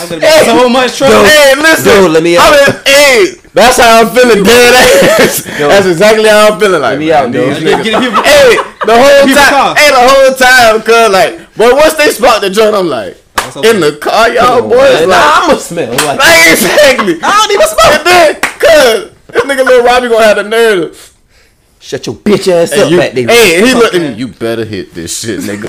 I'm 0.03 0.09
gonna 0.09 0.19
be 0.21 0.27
so 0.45 0.69
much 0.69 0.97
trouble. 0.97 1.23
Hey, 1.25 1.53
listen. 1.55 1.85
Dude, 2.03 2.11
let 2.11 2.23
me 2.23 2.35
I 2.37 2.41
out. 2.43 2.51
mean, 2.51 2.81
hey, 2.85 3.25
that's 3.53 3.77
how 3.77 4.01
I'm 4.01 4.09
feeling 4.15 4.43
dead 4.43 4.73
ass. 5.21 5.45
Yo. 5.59 5.67
That's 5.69 5.85
exactly 5.87 6.27
how 6.29 6.53
I'm 6.53 6.59
feeling 6.59 6.81
like. 6.81 6.99
me 6.99 7.09
man, 7.09 7.25
out, 7.27 7.31
dude. 7.31 7.55
these 7.55 7.63
Get- 7.63 7.79
niggas- 7.79 7.83
get 7.83 8.01
people- 8.01 8.23
hey, 8.23 8.57
the 8.85 8.95
whole 8.97 9.27
time, 9.29 9.75
hey, 9.77 9.89
the 9.89 10.03
whole 10.09 10.33
time, 10.35 10.81
cause 10.81 11.11
like, 11.11 11.39
but 11.55 11.75
once 11.75 11.93
they 11.95 12.09
spot 12.09 12.41
the 12.41 12.49
joint, 12.49 12.75
I'm 12.75 12.87
like, 12.87 13.17
What's 13.35 13.57
up? 13.57 13.65
in 13.65 13.79
the 13.79 13.97
car, 13.97 14.29
y'all 14.29 14.59
Come 14.61 14.63
on, 14.65 14.69
boys, 14.69 14.99
man. 15.01 15.09
like, 15.09 15.19
Nah, 15.19 15.45
I'ma 15.45 15.57
smell 15.57 15.91
like 15.93 16.17
like 16.19 16.19
exactly. 16.51 17.19
I 17.21 17.31
don't 17.31 17.51
even 17.51 17.67
smoke. 17.67 17.93
And 17.93 18.07
then, 18.07 18.41
cause 18.41 19.11
this 19.27 19.43
nigga 19.45 19.65
Lil 19.65 19.83
Robbie 19.83 20.09
gonna 20.09 20.25
have 20.25 20.37
the 20.37 20.43
nerve. 20.43 21.12
Shut 21.83 22.05
your 22.07 22.15
bitch 22.15 22.47
ass 22.47 22.71
Hey, 22.71 22.81
up 22.81 22.89
you, 22.91 22.97
back 22.97 23.11
there. 23.11 23.27
hey, 23.27 23.59
he 23.67 23.73
looked 23.73 23.93
at 23.93 24.01
me. 24.01 24.13
You 24.13 24.29
better 24.29 24.63
hit 24.63 24.93
this 24.93 25.19
shit, 25.19 25.41
nigga. 25.41 25.67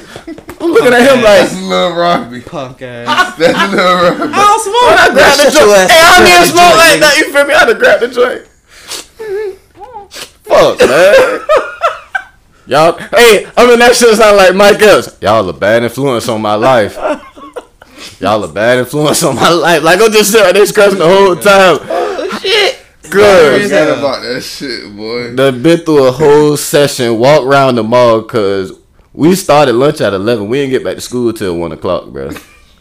I'm 0.61 0.71
looking 0.71 0.93
at 0.95 1.01
him 1.03 1.17
like. 1.25 1.41
That's 1.51 1.61
Lil 1.61 1.97
Robbie. 1.97 2.41
Punk 2.41 2.83
ass. 2.83 3.37
That's 3.37 3.73
Lil 3.75 3.83
Robbie. 3.83 4.33
I 4.33 4.39
don't 4.39 4.63
smoke. 4.63 4.95
I 4.95 5.11
grabbed 5.13 5.41
the 5.41 5.51
joint, 5.51 5.91
hey, 5.91 5.99
I 5.99 6.07
up. 6.07 6.19
don't 6.23 6.31
even 6.31 6.47
smoke 6.55 6.71
joint, 6.71 6.79
like 6.79 6.95
nigga. 6.95 7.01
that. 7.01 7.15
You 7.19 7.33
feel 7.33 7.45
me? 7.45 7.53
I 7.55 7.59
had 7.59 7.67
to 7.67 7.75
grab 7.75 7.99
the 8.01 8.09
joint. 8.15 8.47
Fuck, 10.45 10.79
man. 10.81 11.41
Y'all, 12.67 12.97
hey, 12.99 13.47
I 13.57 13.67
mean 13.67 13.79
that 13.81 13.95
shit 13.95 14.17
sound 14.17 14.37
like 14.39 14.55
Mike 14.55 14.81
Epps. 14.81 15.19
Y'all 15.21 15.47
a 15.49 15.53
bad 15.53 15.83
influence 15.83 16.29
on 16.29 16.41
my 16.41 16.55
life. 16.55 16.97
Y'all 18.21 18.43
a 18.45 18.49
bad 18.49 18.79
influence 18.79 19.23
on 19.25 19.35
my 19.37 19.51
life. 19.51 19.83
Like 19.83 20.01
I'm 20.01 20.13
just 20.13 20.31
sitting 20.33 20.55
there 20.55 20.65
scratching 20.65 20.99
the 20.99 21.07
whole 21.07 21.35
time. 21.37 21.79
Oh 21.83 22.39
shit. 22.41 22.84
I 23.05 23.09
Good. 23.11 23.63
forgot 23.65 23.99
about 23.99 24.23
that 24.23 24.41
shit, 24.43 24.97
boy. 24.97 25.35
Done 25.35 25.63
been 25.63 25.79
through 25.81 26.07
a 26.07 26.13
whole 26.13 26.57
session, 26.57 27.19
walk 27.19 27.43
around 27.45 27.75
the 27.77 27.83
mall, 27.83 28.23
cause 28.23 28.73
we 29.13 29.35
started 29.35 29.75
lunch 29.75 30.01
at 30.01 30.13
eleven. 30.15 30.49
We 30.49 30.59
didn't 30.59 30.71
get 30.71 30.85
back 30.85 30.95
to 30.97 31.01
school 31.01 31.33
till 31.33 31.57
one 31.57 31.73
o'clock, 31.73 32.11
bro. 32.11 32.31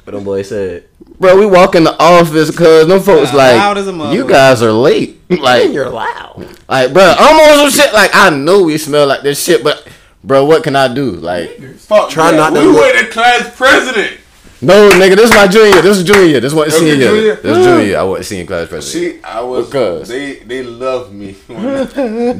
But 0.06 0.14
them 0.16 0.24
boy 0.26 0.42
said, 0.42 0.86
Bro, 1.20 1.38
we 1.40 1.46
walk 1.46 1.76
in 1.76 1.84
the 1.86 1.96
office 2.02 2.56
cause 2.56 2.88
them 2.88 3.00
folks 3.02 3.32
Uh, 3.34 3.38
like 3.38 3.56
loud 3.58 3.78
as 3.78 3.88
a 3.88 3.92
motherfucker. 3.92 4.14
you 4.16 4.28
guys 4.28 4.62
are 4.62 4.72
late. 4.72 5.20
Like 5.30 5.72
you're 5.72 5.90
loud. 5.90 6.46
Like, 6.70 6.94
bro, 6.94 7.14
I'm 7.18 7.36
on 7.62 7.72
some 7.72 7.82
shit. 7.84 7.94
Like, 7.94 8.12
I 8.14 8.30
know 8.30 8.64
we 8.64 8.78
smell 8.78 9.08
like 9.08 9.22
this 9.24 9.44
shit, 9.44 9.64
but, 9.64 9.88
bro, 10.24 10.46
what 10.46 10.64
can 10.64 10.76
I 10.76 10.94
do? 10.94 11.12
Like, 11.12 11.60
Fuck 11.78 12.10
Try 12.12 12.32
that. 12.32 12.38
not 12.38 12.50
to 12.54 12.60
We 12.60 12.66
look- 12.74 12.94
were 12.94 13.04
the 13.04 13.10
class 13.10 13.56
president. 13.56 14.20
No, 14.64 14.90
nigga, 14.92 15.16
this 15.16 15.30
is 15.30 15.36
my 15.36 15.48
junior. 15.48 15.82
This 15.82 15.98
is 15.98 16.04
junior. 16.04 16.40
This 16.40 16.52
is 16.52 16.56
what 16.56 16.68
Okay, 16.70 16.78
senior. 16.78 16.96
junior. 17.08 17.36
This 17.36 17.58
is 17.58 17.66
junior. 17.66 17.98
I 17.98 18.04
wasn't 18.04 18.26
senior 18.26 18.46
class 18.46 18.68
president. 18.70 19.16
See, 19.16 19.24
I 19.24 19.42
was. 19.42 19.66
Because- 19.68 20.08
They 20.08 20.36
they 20.36 20.64
love 20.64 21.14
me. 21.14 21.36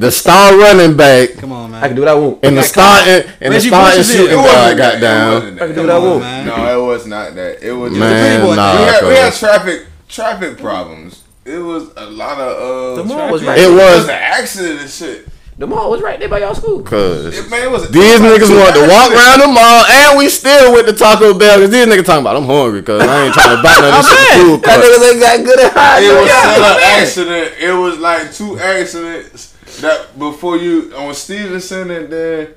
The 0.04 0.12
star 0.12 0.58
running 0.58 0.96
back 0.98 1.34
Come 1.38 1.52
on, 1.52 1.72
man. 1.72 1.84
I 1.84 1.88
can 1.88 1.96
do 1.96 2.02
what 2.04 2.10
I 2.10 2.16
want. 2.16 2.40
and 2.44 2.58
the 2.58 2.62
got 2.62 2.68
star 2.70 3.00
caught. 3.00 3.08
and, 3.08 3.26
and 3.42 3.54
the 3.54 3.58
Reggie 3.58 3.68
star 3.70 3.90
and 3.92 4.00
is 4.00 4.12
shooting 4.12 4.32
It 4.40 4.44
guard 4.44 4.78
that. 4.78 4.78
got 4.78 5.02
down. 5.02 5.60
I 5.60 5.66
can 5.68 5.76
do 5.76 5.82
what 5.82 5.90
I 5.90 6.00
want. 6.00 6.20
man. 6.22 6.46
No, 6.48 6.84
it 6.84 6.88
was 6.88 7.06
not 7.08 7.36
that. 7.36 7.64
It 7.64 7.72
was 7.74 7.92
just 7.92 8.00
Man, 8.00 8.42
boy. 8.42 8.56
nah, 8.56 8.74
we, 8.80 8.84
had, 8.86 9.04
we 9.08 9.14
had 9.16 9.34
traffic 9.34 9.86
traffic 10.08 10.58
problems. 10.58 11.24
It 11.46 11.58
was 11.60 11.92
a 11.98 12.06
lot 12.10 12.40
of 12.40 12.98
uh. 13.00 13.02
The 13.02 13.04
mall 13.04 13.32
was 13.32 13.44
right. 13.44 13.58
It 13.58 13.66
It 13.66 13.70
was 13.72 13.80
was 14.00 14.04
an 14.06 14.12
accident 14.12 14.80
and 14.82 14.90
shit. 14.90 15.28
The 15.64 15.68
mall 15.68 15.92
was 15.92 16.02
right 16.02 16.20
there 16.20 16.28
by 16.28 16.40
y'all 16.40 16.54
school. 16.54 16.84
cause 16.84 17.38
It, 17.40 17.50
man, 17.50 17.64
it 17.64 17.72
was 17.72 17.88
these 17.90 18.20
niggas 18.20 18.50
like 18.52 18.76
wanted 18.76 18.82
to 18.84 18.88
walk 18.92 19.12
around 19.14 19.40
the 19.40 19.48
mall, 19.48 19.86
and 19.86 20.18
we 20.18 20.28
still 20.28 20.74
went 20.74 20.88
to 20.88 20.94
Taco 20.94 21.34
Bell. 21.40 21.58
Cause 21.62 21.70
these 21.70 21.86
niggas 21.86 22.04
talking 22.04 22.20
about 22.20 22.36
I'm 22.36 22.44
hungry, 22.44 22.84
cause 22.84 23.02
I 23.02 23.24
ain't 23.24 23.34
trying 23.34 23.56
to 23.56 23.64
buy 23.64 23.72
none 23.80 23.94
of 23.98 24.04
this 24.04 24.10
shit 24.12 24.42
food. 24.44 24.62
That 24.62 24.76
cause- 24.76 24.84
niggas 24.84 25.12
ain't 25.14 25.20
got 25.22 25.46
good 25.46 25.60
at 25.62 25.72
high. 25.72 26.00
It 26.02 26.20
was 26.20 26.28
Yeah, 26.28 26.58
an 26.76 27.02
accident. 27.02 27.54
It 27.62 27.72
was 27.72 27.98
like 27.98 28.34
two 28.34 28.60
accidents 28.60 29.56
that 29.80 30.20
before 30.20 30.58
you 30.58 30.94
on 30.98 31.14
Stephenson 31.14 31.92
and 31.92 32.10
then 32.12 32.54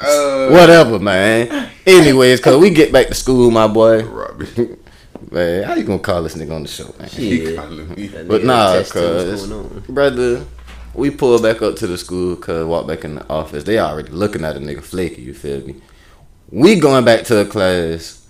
uh 0.00 0.48
Whatever, 0.50 0.98
man. 0.98 1.70
Anyways, 1.86 2.40
cause 2.40 2.56
we 2.60 2.70
get 2.70 2.90
back 2.92 3.06
to 3.06 3.14
school, 3.14 3.52
my 3.52 3.68
boy. 3.68 4.02
Robbie. 4.02 4.76
Man, 5.30 5.62
how 5.62 5.74
you 5.74 5.84
gonna 5.84 6.00
call 6.00 6.24
this 6.24 6.34
nigga 6.34 6.56
on 6.56 6.62
the 6.62 6.68
show, 6.68 6.92
man? 6.98 7.08
He 7.08 7.52
Yeah. 7.52 7.62
calling 7.62 7.88
me. 7.94 8.08
But 8.26 8.42
nah, 8.42 8.82
cause 8.82 9.46
brother, 9.88 10.44
we 10.94 11.10
pull 11.10 11.40
back 11.40 11.62
up 11.62 11.76
to 11.76 11.86
the 11.86 11.96
school, 11.96 12.36
cause 12.36 12.66
walk 12.66 12.86
back 12.86 13.04
in 13.04 13.16
the 13.16 13.28
office. 13.28 13.64
They 13.64 13.78
already 13.78 14.10
looking 14.10 14.44
at 14.44 14.56
a 14.56 14.60
nigga 14.60 14.82
flaky. 14.82 15.22
You 15.22 15.34
feel 15.34 15.64
me? 15.66 15.76
We 16.50 16.80
going 16.80 17.04
back 17.04 17.24
to 17.26 17.38
a 17.40 17.44
class 17.44 18.26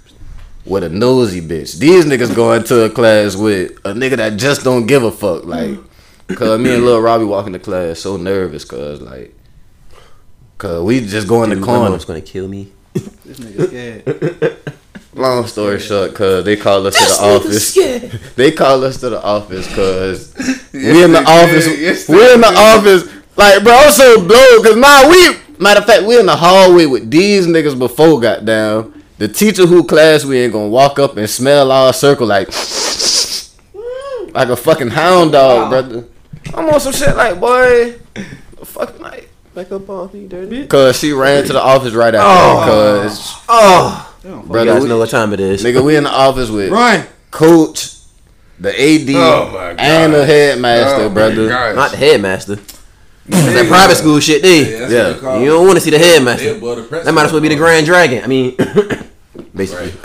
with 0.65 0.85
a 0.85 0.89
nosy 0.89 1.41
bitch. 1.41 1.79
These 1.79 2.05
niggas 2.05 2.35
going 2.35 2.65
to 2.65 2.85
a 2.85 2.91
class 2.91 3.37
with 3.37 3.73
a 3.85 3.93
nigga 3.93 4.17
that 4.17 4.37
just 4.37 4.63
don't 4.63 4.87
give 4.87 5.03
a 5.03 5.11
fuck. 5.11 5.45
Like, 5.45 5.71
mm. 5.71 6.37
cause 6.37 6.61
me 6.61 6.75
and 6.75 6.85
little 6.85 7.01
Robbie 7.03 7.25
walking 7.25 7.55
to 7.55 7.59
class 7.59 8.01
so 8.01 8.17
nervous, 8.17 8.65
cause 8.65 9.01
like, 9.01 9.35
cause 10.59 10.83
we 10.83 11.01
just 11.01 11.27
go 11.27 11.43
in 11.43 11.51
the 11.51 11.57
Dude, 11.57 11.63
my 11.63 11.67
corner. 11.67 11.91
mom's 11.91 12.05
gonna 12.05 12.21
kill 12.21 12.49
me. 12.49 12.73
This 12.93 13.39
nigga 13.39 13.69
scared. 13.69 14.57
Long 15.13 15.45
story 15.47 15.81
short, 15.81 16.15
cause 16.15 16.45
they 16.45 16.57
call 16.57 16.87
us 16.87 16.95
to 16.95 17.05
the 17.05 17.35
office. 17.35 17.77
They 18.37 18.53
call 18.53 18.85
us 18.85 19.01
to 19.01 19.11
the 19.11 19.23
office 19.23 19.67
because 19.67 20.35
we 20.73 21.03
in 21.03 21.13
the 21.13 21.19
they 21.21 21.25
office. 21.25 21.67
Yes, 21.79 22.09
we're 22.09 22.35
in 22.35 22.41
the 22.41 22.49
did. 22.49 22.57
office. 22.57 23.21
Like, 23.37 23.63
bro, 23.65 23.75
I'm 23.75 23.91
so 23.93 24.17
blown 24.27 24.63
because 24.63 24.77
now 24.77 25.09
we. 25.11 25.37
Matter 25.59 25.81
of 25.81 25.87
fact, 25.87 26.05
we 26.05 26.19
in 26.19 26.27
the 26.27 26.37
hallway 26.37 26.87
with 26.87 27.11
these 27.11 27.47
niggas 27.47 27.79
before 27.79 28.21
got 28.21 28.45
down. 28.45 29.03
The 29.19 29.29
teacher 29.29 29.67
who 29.67 29.85
class 29.85 30.25
we 30.25 30.39
ain't 30.39 30.53
gonna 30.53 30.69
walk 30.69 30.99
up 30.99 31.17
and 31.17 31.29
smell 31.29 31.71
our 31.71 31.93
circle 31.93 32.27
like 32.27 32.49
mm. 32.49 34.33
like 34.33 34.49
a 34.49 34.57
fucking 34.57 34.89
hound 34.89 35.33
dog, 35.33 35.71
brother. 35.71 36.07
I'm 36.55 36.69
on 36.71 36.81
some 36.81 36.93
shit 36.93 37.15
like 37.17 37.39
boy, 37.39 37.99
fucking 38.65 39.03
like. 39.03 39.31
Back 39.55 39.73
up 39.73 39.89
off 39.91 40.15
me, 40.15 40.29
dirty. 40.29 40.67
Cause 40.69 41.01
she 41.01 41.13
ran 41.13 41.45
to 41.45 41.53
the 41.53 41.61
office 41.61 41.93
right 41.93 42.15
after. 42.15 42.21
Oh. 42.25 42.65
Cause 42.65 43.35
Oh, 43.49 44.10
They 44.23 44.29
don't 44.29 44.47
you 44.49 44.65
guys 44.65 44.83
we, 44.83 44.89
know 44.89 44.99
what 44.99 45.11
time 45.11 45.33
it 45.33 45.41
is. 45.41 45.65
nigga, 45.65 45.83
we 45.83 45.97
in 45.97 46.05
the 46.05 46.11
office 46.11 46.51
with 46.51 46.71
Run. 46.71 47.05
coach, 47.31 47.95
the 48.59 48.69
AD, 48.71 49.09
Oh 49.17 49.51
my 49.53 49.71
and 49.83 50.13
the 50.13 50.27
headmaster, 50.27 51.05
Oh 51.05 51.09
brother. 51.11 51.49
gosh. 51.49 51.75
Not 51.77 51.91
the 51.93 51.97
headmaster. 51.97 52.57
That's 53.27 53.55
that 53.55 53.69
private 53.69 53.95
school 53.97 54.19
shit, 54.21 54.43
there. 54.43 54.81
that's 54.81 54.93
Yeah. 54.93 55.07
what 55.09 55.15
they 55.15 55.21
call 55.21 55.41
You 55.41 55.47
don't 55.51 55.67
want 55.67 55.77
to 55.79 55.81
see 55.81 55.91
the 55.91 55.99
headmaster. 55.99 56.57
above 56.57 56.91
That 56.91 57.13
might 57.15 57.25
as 57.27 57.33
well 57.33 57.41
be 57.41 57.49
the 57.49 57.57
Grand 57.57 57.87
Dragon. 57.87 58.25
I 58.25 58.27
mean, 58.27 58.57
basically. 59.55 59.93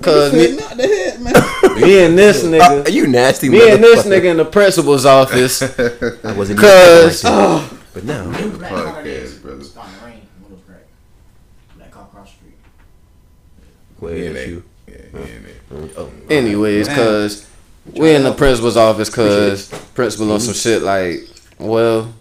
Cause 0.00 0.32
me, 0.32 0.56
Not 0.56 0.76
the 0.78 0.86
head, 0.88 1.20
man. 1.20 1.34
me 1.82 2.04
and 2.04 2.18
this 2.18 2.42
nigga, 2.42 2.86
Uh, 2.86 2.88
you 2.90 3.06
nasty. 3.06 3.50
me 3.50 3.70
and 3.70 3.84
this 3.84 4.06
nigga 4.06 4.24
in 4.30 4.38
the 4.38 4.44
principal's 4.46 5.04
office. 5.04 5.60
I 5.62 6.32
wasn't. 6.32 6.58
Cause 6.58 7.22
even- 7.24 7.78
but 7.92 8.04
now, 8.04 8.24
Black 8.30 8.70
Fuck 8.72 8.84
car 8.94 9.02
yeah, 9.06 9.12
is 9.12 9.34
brother. 9.34 9.62
starting 9.64 9.94
to 9.98 10.06
rain. 10.06 10.20
Windows 10.42 10.62
crack. 10.66 10.78
Black 11.76 11.90
car 11.90 12.04
across 12.04 12.28
the 12.30 12.36
street. 12.36 12.54
Where 14.00 14.16
Yeah, 14.16 14.24
is 14.24 14.34
they- 14.34 14.46
you? 14.48 14.62
yeah, 14.88 14.94
yeah, 15.14 15.20
yeah. 15.20 15.86
Oh, 15.96 16.10
anyways, 16.28 16.86
Damn. 16.88 16.96
cause 16.96 17.46
we 17.94 18.14
in 18.14 18.24
the 18.24 18.32
principal's 18.32 18.76
office, 18.76 19.08
cause 19.10 19.68
principal 19.94 20.32
on 20.32 20.40
some 20.40 20.54
shit 20.54 20.82
like, 20.82 21.20
well, 21.58 22.12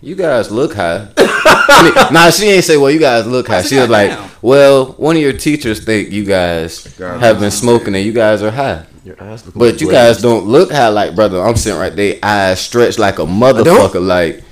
you 0.00 0.14
guys 0.14 0.50
look 0.50 0.74
high. 0.74 1.08
I 1.16 1.82
mean, 1.84 2.12
nah, 2.12 2.30
she 2.30 2.46
ain't 2.46 2.64
say, 2.64 2.76
well, 2.76 2.90
you 2.90 2.98
guys 3.00 3.26
look 3.26 3.46
high. 3.48 3.62
she 3.62 3.68
She 3.70 3.76
was 3.78 3.88
like, 3.88 4.10
down? 4.10 4.30
well, 4.42 4.86
one 4.92 5.16
of 5.16 5.22
your 5.22 5.32
teachers 5.32 5.84
think 5.84 6.10
you 6.10 6.24
guys 6.24 6.86
God 6.98 7.20
have 7.20 7.40
been 7.40 7.50
smoking 7.50 7.94
and 7.94 8.04
you 8.04 8.12
guys 8.12 8.42
are 8.42 8.50
high. 8.50 8.84
your 9.04 9.20
eyes 9.22 9.44
look. 9.46 9.54
But 9.54 9.80
you 9.80 9.90
guys 9.90 10.20
don't 10.20 10.46
look 10.46 10.70
high 10.72 10.88
like 10.88 11.14
brother. 11.14 11.40
I'm 11.42 11.56
sitting 11.56 11.78
right 11.78 11.94
there, 11.94 12.18
eyes 12.22 12.60
stretched 12.60 12.98
like 12.98 13.18
a 13.18 13.24
motherfucker. 13.24 14.04
Like, 14.04 14.42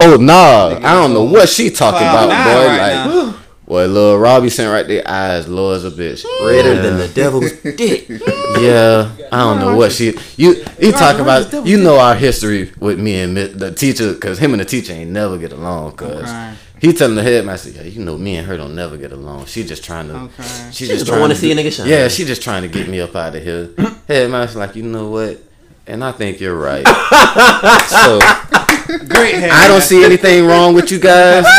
oh 0.00 0.16
nah, 0.20 0.78
I 0.82 0.94
don't 0.94 1.12
know 1.14 1.24
what 1.24 1.48
she 1.48 1.70
talking 1.70 2.06
about, 2.06 2.28
nine 2.28 2.44
boy. 2.44 2.66
right 2.66 3.26
like, 3.28 3.36
now. 3.66 3.72
boy, 3.72 3.86
little 3.86 4.18
Robbie 4.18 4.50
sitting 4.50 4.72
right 4.72 4.86
there, 4.86 5.02
eyes 5.06 5.48
low 5.48 5.72
as 5.72 5.84
a 5.84 5.90
bitch. 5.90 6.24
redder 6.40 6.74
yeah. 6.74 6.82
than 6.82 6.98
the 6.98 7.08
devil's 7.08 7.52
dick. 7.62 8.08
Yeah, 8.60 9.14
I 9.32 9.40
don't 9.40 9.60
know 9.60 9.76
what 9.76 9.92
she. 9.92 10.14
You 10.36 10.64
you 10.80 10.92
talk 10.92 11.18
about. 11.18 11.66
You 11.66 11.76
know 11.76 11.98
our 11.98 12.14
history 12.14 12.72
with 12.78 12.98
me 12.98 13.20
and 13.20 13.36
the 13.36 13.70
teacher, 13.72 14.14
cause 14.14 14.38
him 14.38 14.52
and 14.52 14.60
the 14.60 14.64
teacher 14.64 14.94
ain't 14.94 15.10
never 15.10 15.36
get 15.36 15.52
along. 15.52 15.92
Cause 15.96 16.22
crying. 16.22 16.56
he 16.80 16.92
telling 16.94 17.16
the 17.16 17.22
headmaster, 17.22 17.70
yeah, 17.70 17.82
you 17.82 18.02
know 18.02 18.16
me 18.16 18.36
and 18.36 18.46
her 18.46 18.56
don't 18.56 18.74
never 18.74 18.96
get 18.96 19.12
along. 19.12 19.46
She 19.46 19.62
just 19.62 19.84
trying 19.84 20.08
to. 20.08 20.14
I'm 20.14 20.28
crying. 20.30 20.72
She 20.72 20.86
just 20.86 20.92
just 20.92 21.06
don't 21.06 21.14
trying 21.14 21.20
wanna 21.20 21.34
see 21.34 21.52
a 21.52 21.54
nigga 21.54 21.70
shine. 21.70 21.88
Yeah, 21.88 22.08
she 22.08 22.24
just 22.24 22.40
trying 22.40 22.62
to 22.62 22.68
get 22.68 22.88
me 22.88 23.00
up 23.00 23.14
out 23.14 23.34
of 23.34 23.42
here. 23.42 23.70
Headmaster 24.08 24.58
like, 24.58 24.74
you 24.74 24.84
know 24.84 25.10
what? 25.10 25.38
And 25.86 26.02
I 26.02 26.12
think 26.12 26.40
you're 26.40 26.56
right. 26.56 26.86
so 27.88 28.20
Great 29.08 29.34
head. 29.34 29.50
I 29.50 29.68
don't 29.68 29.80
see 29.82 30.04
anything 30.04 30.46
wrong 30.46 30.74
with 30.74 30.90
you 30.90 30.98
guys. 30.98 31.44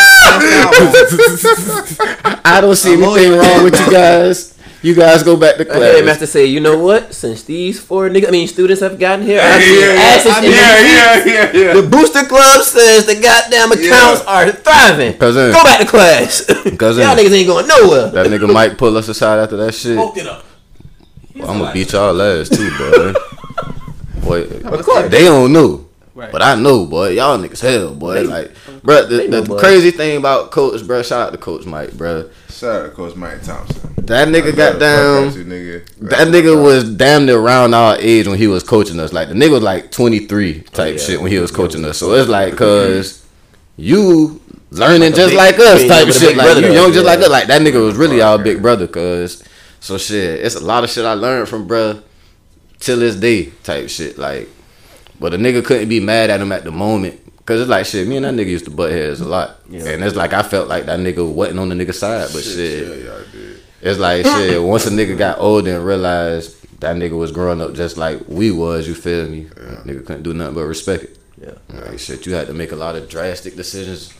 I 2.46 2.60
don't 2.62 2.76
see 2.76 2.94
anything 2.94 3.38
wrong 3.38 3.64
with 3.64 3.80
you 3.80 3.92
guys. 3.92 4.54
You 4.84 4.94
guys 4.94 5.24
go 5.24 5.36
back 5.36 5.54
to 5.58 5.64
The 5.64 5.72
class. 5.74 5.96
headmaster 5.96 6.28
say, 6.28 6.46
you 6.46 6.60
know 6.60 6.78
what? 6.78 7.14
Since 7.14 7.44
these 7.44 7.80
four 7.80 8.10
niggas, 8.10 8.28
I 8.28 8.32
mean 8.32 8.48
students 8.48 8.82
have 8.82 9.00
gotten 9.00 9.26
here, 9.26 9.42
I 9.42 9.44
Yeah, 9.44 9.60
see 9.60 9.80
yeah, 9.82 9.88
asses 10.02 10.38
in 10.38 10.44
the 10.44 10.50
yeah, 10.52 10.78
seats. 10.78 10.94
yeah, 10.94 11.24
yeah, 11.34 11.52
yeah. 11.74 11.74
The 11.82 11.88
booster 11.90 12.24
club 12.26 12.62
says 12.64 13.06
the 13.08 13.16
goddamn 13.20 13.72
accounts 13.72 14.22
are 14.26 14.52
thriving. 14.52 15.18
Cousin. 15.18 15.52
Go 15.52 15.64
back 15.64 15.80
to 15.82 15.86
class. 15.88 16.46
Cousin. 16.78 17.04
Y'all 17.04 17.16
niggas 17.18 17.34
ain't 17.34 17.48
going 17.48 17.68
nowhere. 17.68 18.10
That 18.12 18.28
nigga 18.28 18.54
might 18.54 18.78
pull 18.78 18.96
us 18.98 19.08
aside 19.10 19.40
after 19.40 19.58
that 19.58 19.74
shit. 19.74 19.94
Smoked 19.96 20.18
it 20.20 20.28
up. 20.28 20.46
I'm 21.36 21.60
gonna 21.60 21.74
beat 21.74 21.92
y'all 21.92 22.22
ass 22.22 22.48
too, 22.50 22.70
boy. 24.24 24.46
Boy, 24.46 24.82
course. 24.84 25.10
they 25.10 25.24
don't 25.24 25.52
know. 25.54 25.87
Right. 26.18 26.32
But 26.32 26.42
I 26.42 26.56
know, 26.56 26.88
boy, 26.88 27.10
y'all 27.10 27.38
niggas 27.38 27.62
hell, 27.62 27.94
boy. 27.94 28.24
like, 28.24 28.52
bro, 28.82 29.06
the, 29.06 29.18
they 29.18 29.28
know, 29.28 29.42
the 29.42 29.56
crazy 29.56 29.92
thing 29.92 30.18
about 30.18 30.50
Coach, 30.50 30.84
bro, 30.88 31.04
shout 31.04 31.28
out 31.28 31.32
to 31.32 31.38
Coach 31.38 31.68
Mike, 31.68 31.94
bro. 31.94 32.28
Shout 32.50 32.82
out 32.82 32.84
to 32.86 32.90
Coach 32.90 33.16
Mike 33.16 33.44
Thompson. 33.44 33.94
That 33.98 34.28
nigga 34.28 34.56
got 34.56 34.80
love 34.80 34.80
the 34.80 34.86
fuck 34.88 35.00
out 35.00 35.34
down. 35.36 35.46
nigga. 35.46 35.86
That 36.10 36.28
nigga 36.30 36.64
was 36.64 36.90
damn 36.90 37.28
near 37.28 37.40
around 37.40 37.76
our 37.76 37.98
age 38.00 38.28
when 38.28 38.40
he 38.40 38.48
was 38.48 38.64
coaching 38.64 39.00
us. 39.00 39.14
Like 39.14 39.28
the 39.28 39.36
nigga 39.36 39.52
was 39.52 39.62
like 39.62 39.92
23 39.92 40.62
type 40.62 40.94
yeah. 40.94 41.00
shit 41.00 41.22
when 41.22 41.32
he 41.32 41.38
was 41.38 41.52
coaching 41.52 41.86
us. 41.86 42.00
So 42.00 42.12
it's 42.14 42.28
like, 42.28 42.58
cause 42.58 43.24
you 43.76 44.42
learning 44.72 45.14
a 45.14 45.16
just 45.16 45.30
big- 45.30 45.38
like 45.38 45.60
us 45.60 45.84
yeah, 45.84 45.88
type 45.88 46.08
with 46.08 46.18
shit. 46.20 46.30
big 46.30 46.38
Like 46.38 46.58
you 46.58 46.74
young 46.74 46.94
just 46.94 47.06
yeah. 47.06 47.12
like 47.12 47.20
us. 47.20 47.30
Like 47.30 47.46
that 47.46 47.62
nigga 47.62 47.80
was 47.80 47.96
really 47.96 48.24
our 48.24 48.40
big 48.40 48.64
brother. 48.64 48.88
Cause 48.88 49.44
so 49.82 50.00
shit, 50.00 50.44
it's 50.44 50.56
a 50.56 50.66
lot 50.66 50.84
of 50.84 50.90
shit 50.90 51.06
I 51.06 51.14
learned 51.14 51.48
from 51.48 51.68
bruh 51.68 52.02
till 52.80 52.98
this 52.98 53.16
day 53.16 53.52
type 53.62 53.90
shit. 53.90 54.18
Like, 54.18 54.50
but 55.20 55.34
a 55.34 55.38
nigga 55.38 55.64
couldn't 55.64 55.90
be 55.90 56.00
mad 56.00 56.30
at 56.30 56.40
him 56.42 56.52
at 56.52 56.64
the 56.64 56.72
moment. 56.72 57.20
Cause 57.46 57.62
it's 57.62 57.70
like 57.70 57.86
shit, 57.86 58.06
me 58.08 58.18
and 58.18 58.26
that 58.26 58.34
nigga 58.34 58.50
used 58.50 58.66
to 58.66 58.72
butt 58.72 58.92
heads 58.92 59.22
a 59.22 59.26
lot, 59.26 59.62
and 59.72 60.04
it's 60.04 60.18
like 60.18 60.34
I 60.34 60.44
felt 60.44 60.68
like 60.68 60.86
that 60.88 61.00
nigga 61.00 61.26
wasn't 61.32 61.60
on 61.60 61.70
the 61.70 61.76
nigga 61.76 61.94
side, 61.94 62.28
but 62.34 62.44
shit, 62.44 62.86
Yeah, 62.86 62.94
y'all 63.14 63.24
did. 63.32 63.60
it's 63.82 64.00
like 64.00 64.26
shit. 64.26 64.62
Once 64.62 64.86
a 64.86 64.90
nigga 64.90 65.18
got 65.18 65.40
older 65.40 65.78
and 65.78 65.86
realized 65.86 66.56
that 66.82 66.98
nigga 66.98 67.18
was 67.18 67.32
growing 67.32 67.62
up 67.62 67.74
just 67.74 67.96
like 67.96 68.20
we 68.28 68.52
was, 68.52 68.86
you 68.86 68.94
feel 68.94 69.30
me? 69.30 69.46
Nigga 69.46 70.06
couldn't 70.06 70.24
do 70.24 70.34
nothing 70.34 70.56
but 70.56 70.66
respect 70.66 71.04
it. 71.06 71.18
Yeah. 71.42 71.52
Like 71.70 72.00
shit, 72.00 72.26
you 72.26 72.34
had 72.34 72.48
to 72.48 72.54
make 72.54 72.74
a 72.74 72.76
lot 72.76 72.96
of 72.98 73.08
drastic 73.08 73.56
decisions, 73.56 74.14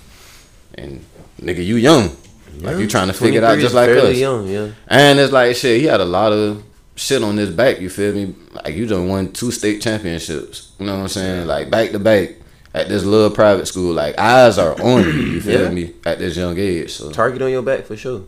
and 0.76 1.04
nigga, 1.42 1.66
you 1.66 1.76
young, 1.76 2.16
like 2.62 2.78
you 2.78 2.88
trying 2.88 3.08
to 3.08 3.14
figure 3.14 3.42
it 3.42 3.44
out 3.44 3.60
just 3.60 3.76
like 3.76 3.90
us. 3.90 4.16
young, 4.18 4.48
yeah. 4.48 4.70
And 4.88 5.20
it's 5.20 5.34
like 5.34 5.54
shit, 5.58 5.82
he 5.82 5.88
had 5.88 6.00
a 6.00 6.06
lot 6.06 6.32
of 6.32 6.64
shit 6.98 7.24
on 7.24 7.38
his 7.38 7.52
back. 7.52 7.80
You 7.80 7.90
feel 7.90 8.14
me? 8.14 8.36
Like 8.54 8.76
you 8.76 8.86
done 8.86 9.08
won 9.08 9.32
two 9.32 9.52
state 9.52 9.82
championships. 9.82 10.74
You 10.80 10.88
know 10.88 10.96
what 10.98 11.02
I'm 11.04 11.08
saying? 11.08 11.48
Like 11.48 11.70
back 11.70 11.92
to 11.92 12.00
back 12.00 12.32
at 12.74 12.90
this 12.90 13.04
little 13.06 13.30
private 13.34 13.68
school. 13.68 13.94
Like 13.94 14.20
eyes 14.20 14.58
are 14.58 14.74
on 14.82 15.04
you. 15.04 15.12
You 15.12 15.42
feel 15.42 15.62
Yeah. 15.64 15.70
me? 15.70 15.94
At 16.06 16.20
this 16.20 16.36
young 16.36 16.58
age. 16.58 16.92
So 16.92 17.12
Target 17.12 17.42
on 17.42 17.52
your 17.52 17.62
back 17.64 17.86
for 17.86 17.96
sure. 17.96 18.24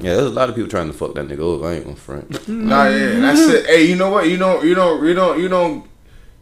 yeah, 0.00 0.14
there's 0.14 0.26
a 0.26 0.30
lot 0.30 0.48
of 0.48 0.54
people 0.54 0.70
trying 0.70 0.86
to 0.86 0.92
fuck 0.96 1.14
that 1.14 1.26
nigga 1.28 1.40
over. 1.40 1.66
I 1.68 1.74
ain't 1.74 1.84
gonna 1.84 1.96
front. 1.96 2.48
Nah, 2.48 2.86
yeah, 2.88 3.18
that's 3.20 3.40
it. 3.40 3.66
Hey, 3.66 3.84
you 3.86 3.96
know 3.96 4.10
what? 4.10 4.28
You 4.28 4.36
don't, 4.38 4.64
you 4.64 4.74
don't, 4.74 5.04
you 5.04 5.14
don't, 5.14 5.38
you 5.40 5.48
don't, 5.48 5.84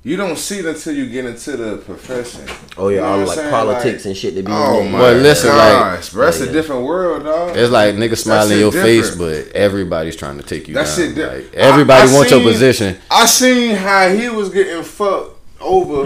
you 0.05 0.17
don't 0.17 0.37
see 0.37 0.59
it 0.59 0.67
until 0.67 0.95
you 0.95 1.09
get 1.09 1.25
into 1.27 1.57
the 1.57 1.77
profession. 1.79 2.43
Oh 2.77 2.89
yeah, 2.89 2.97
You 2.97 3.01
know 3.03 3.09
all 3.13 3.19
like 3.27 3.37
saying? 3.39 3.51
politics 3.51 4.05
Like, 4.05 4.07
and 4.07 4.17
shit. 4.17 4.35
They 4.35 4.43
be 4.43 4.51
Oh 4.51 4.81
in 4.81 4.91
my 4.93 4.99
But 4.99 5.17
listen, 5.19 5.51
like- 5.57 6.11
bro, 6.13 6.25
that's 6.25 6.41
Yeah. 6.41 6.47
a 6.47 6.53
different 6.53 6.83
world, 6.85 7.25
dog. 7.25 7.57
It's 7.57 7.71
like 7.71 7.95
niggas 7.95 8.19
smiling 8.19 8.51
in 8.53 8.57
shit 8.59 8.61
your 8.61 8.73
face, 8.73 9.15
but 9.15 9.49
everybody's 9.55 10.17
trying 10.17 10.39
to 10.39 10.43
take 10.45 10.67
you 10.69 10.75
That 10.75 10.87
down. 10.87 10.97
shit 10.97 11.15
di- 11.15 11.27
like, 11.27 11.55
everybody 11.55 12.09
I- 12.09 12.13
I 12.13 12.15
wants 12.17 12.31
your 12.33 12.41
position. 12.43 12.97
I 13.11 13.27
seen 13.27 13.77
how 13.77 14.09
he 14.09 14.29
was 14.29 14.49
getting 14.49 14.83
fucked 14.83 15.39
over. 15.61 16.05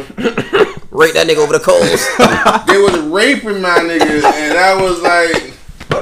Rate 0.91 1.15
that 1.15 1.27
nigga 1.27 1.37
over 1.39 1.53
the 1.55 1.61
coals. 1.61 2.07
they 2.67 2.79
was 2.79 2.99
raping 3.11 3.61
my 3.63 3.79
niggas, 3.79 4.25
and 4.25 4.59
I 4.59 4.81
was 4.83 5.01
like. 5.01 5.53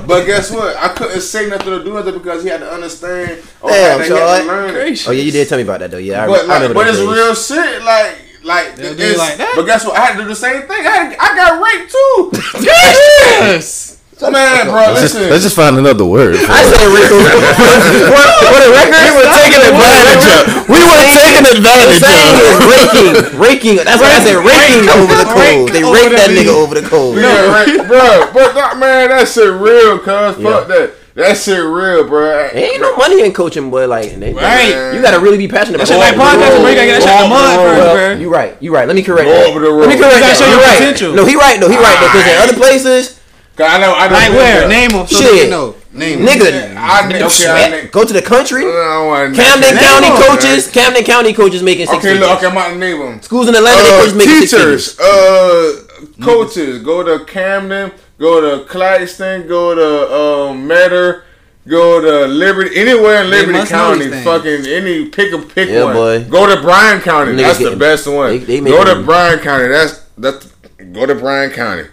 But 0.06 0.24
guess 0.26 0.50
what? 0.50 0.76
I 0.76 0.88
couldn't 0.94 1.20
say 1.20 1.48
nothing 1.48 1.72
or 1.72 1.82
do 1.84 1.94
nothing 1.94 2.14
because 2.14 2.42
he 2.42 2.48
had 2.48 2.60
to 2.60 2.70
understand. 2.70 3.42
Oh, 3.62 3.68
Damn, 3.68 3.98
had 4.00 4.08
Charlotte. 4.08 4.40
to 4.40 4.46
learn 4.46 4.92
it. 4.92 5.08
oh 5.08 5.10
yeah, 5.12 5.22
you 5.22 5.32
did 5.32 5.48
tell 5.48 5.58
me 5.58 5.64
about 5.64 5.80
that 5.80 5.90
though. 5.90 5.98
Yeah, 5.98 6.24
I, 6.24 6.26
But 6.26 6.40
I 6.40 6.46
like, 6.46 6.54
remember 6.62 6.74
but 6.74 6.88
it's 6.88 6.98
days. 6.98 7.08
real 7.08 7.34
shit. 7.34 7.82
Like, 7.82 8.16
like, 8.44 8.74
it's, 8.78 9.18
like 9.18 9.36
that? 9.38 9.52
But 9.56 9.64
guess 9.64 9.84
what? 9.86 9.96
I 9.96 10.04
had 10.06 10.16
to 10.16 10.22
do 10.22 10.28
the 10.28 10.34
same 10.34 10.62
thing. 10.62 10.86
I, 10.86 10.90
had, 10.90 11.16
I 11.18 11.34
got 11.34 11.62
raped 11.62 11.90
too. 11.90 12.30
Yes. 12.64 13.98
Man, 14.32 14.66
bro, 14.70 14.94
Let's 14.94 15.00
just, 15.02 15.14
listen. 15.14 15.30
let's 15.30 15.42
just 15.44 15.56
find 15.56 15.76
another 15.76 16.04
word. 16.06 16.36
I 16.36 16.62
it. 16.62 16.66
said 16.70 16.86
Rico. 16.88 17.16
what, 18.14 18.28
what 18.50 18.62
a 18.64 18.70
record? 18.72 18.94
We 19.04 19.10
were 19.18 19.28
taking 19.36 19.62
advantage 19.64 20.24
of. 20.30 20.40
We 20.70 20.78
were 20.80 21.04
taking 21.12 21.44
advantage 21.44 22.00
saying 22.00 22.34
of. 22.40 22.64
raking, 22.64 23.12
raking. 23.38 23.76
That's 23.84 24.00
why 24.00 24.16
I 24.16 24.20
said 24.24 24.38
raking 24.40 24.88
over 24.90 25.14
the 25.14 25.28
coals. 25.28 25.68
They 25.74 25.82
over 25.84 25.94
rake 25.94 26.12
that 26.16 26.30
nigga 26.30 26.54
over 26.54 26.74
the 26.78 26.86
cold. 26.88 27.16
yeah, 27.18 27.46
right, 27.50 27.68
bro. 27.88 28.30
But 28.32 28.54
nah, 28.54 28.74
man, 28.74 29.10
that 29.10 29.28
shit 29.28 29.50
real, 29.52 29.98
cuz. 29.98 30.36
Fuck 30.42 30.68
that. 30.68 30.94
That 31.14 31.36
shit 31.38 31.62
real, 31.62 32.08
bro. 32.08 32.50
Ain't 32.52 32.80
no 32.82 32.96
money 32.96 33.22
in 33.22 33.32
coaching, 33.32 33.70
boy. 33.70 33.86
Like, 33.86 34.18
they, 34.18 34.34
Right. 34.34 34.92
you 34.94 35.00
gotta 35.00 35.20
really 35.22 35.38
be 35.38 35.46
passionate 35.46 35.76
about 35.78 35.86
That 35.86 35.94
shit 35.94 36.02
like 36.02 36.18
podcasting, 36.18 36.58
bro. 36.58 36.70
You 36.70 36.74
gotta 36.74 36.86
get 36.90 36.98
that 36.98 37.02
shit 37.06 37.14
out 37.14 37.22
the 37.22 37.28
mud 37.30 37.54
first, 37.54 37.78
Well, 37.78 37.94
bro. 37.94 38.18
you 38.18 38.28
right. 38.34 38.56
You 38.58 38.74
right. 38.74 38.86
Let 38.88 38.96
me 38.96 39.02
correct 39.06 39.26
Go 39.26 39.30
that. 39.30 39.46
over 39.46 39.60
the 39.62 39.70
Let 39.70 39.88
me 39.90 39.94
correct 39.94 40.18
You 40.18 40.26
gotta 40.26 40.34
that. 40.34 40.42
show 40.42 40.46
You 40.50 40.58
your 40.58 40.66
right. 40.66 40.78
potential. 40.82 41.14
No, 41.14 41.22
he 41.24 41.36
right. 41.38 41.60
No, 41.62 41.68
he 41.70 41.78
right. 41.78 41.98
Because 42.02 42.26
in 42.26 42.36
other 42.42 42.58
places, 42.58 43.20
Cause 43.56 43.66
I 43.70 43.78
know, 43.78 43.94
I 43.94 44.08
know. 44.08 44.14
Like 44.14 44.30
where? 44.30 44.68
Name 44.68 44.90
them. 44.90 45.06
So 45.06 45.20
Shit. 45.20 45.30
they 45.44 45.50
know. 45.50 45.76
Name 45.92 46.20
'em. 46.20 46.26
nigga, 46.26 46.76
I 46.76 47.06
okay, 47.06 47.22
I 47.22 47.28
sweat, 47.28 47.92
go 47.92 48.04
to 48.04 48.12
the 48.12 48.20
country. 48.20 48.62
Camden 48.62 49.34
Camden 49.36 49.76
County 49.78 50.08
them. 50.08 50.16
coaches. 50.28 50.66
Camden 50.72 51.04
County 51.04 51.32
coaches 51.32 51.62
making 51.62 51.86
six 51.86 51.98
Okay, 51.98 52.14
figures. 52.14 52.20
look, 52.28 52.38
okay, 52.38 52.46
I'm 52.46 52.52
about 52.52 52.68
to 52.70 52.74
name 52.76 52.98
them. 52.98 53.22
Schools 53.22 53.48
in 53.48 53.54
Atlanta, 53.54 53.78
Uh, 53.80 53.98
coaches 54.00 54.14
making 54.14 54.40
six 54.40 54.50
teachers, 54.50 54.98
uh, 54.98 55.72
coaches, 56.20 56.82
go 56.82 57.04
to 57.04 57.24
Camden, 57.26 57.92
go 58.18 58.40
to 58.40 58.64
Claxton, 58.64 59.46
go 59.46 59.72
to 59.76 60.12
um, 60.50 60.66
Metter, 60.66 61.22
go 61.68 62.00
to 62.00 62.26
Liberty, 62.26 62.74
anywhere 62.76 63.22
in 63.22 63.30
Liberty 63.30 63.64
County, 63.68 64.08
fucking 64.24 64.66
any 64.66 65.04
pick 65.10 65.32
a 65.32 65.38
pick 65.38 65.68
Yeah, 65.68 65.84
one. 65.84 65.94
boy. 65.94 66.24
Go 66.28 66.52
to 66.52 66.60
Bryan 66.60 67.00
County, 67.02 67.34
Niggas 67.34 67.36
that's 67.42 67.58
the 67.60 67.76
best 67.76 68.06
one. 68.08 68.30
they- 68.44 68.58
they 68.58 68.60
go 68.68 68.82
to 68.82 68.90
making- 68.96 69.04
Bryan 69.04 69.38
County, 69.38 69.68
that's 69.68 70.00
that's 70.18 70.46
go 70.92 71.06
to 71.06 71.14
Bryan 71.14 71.50
County. 71.50 71.84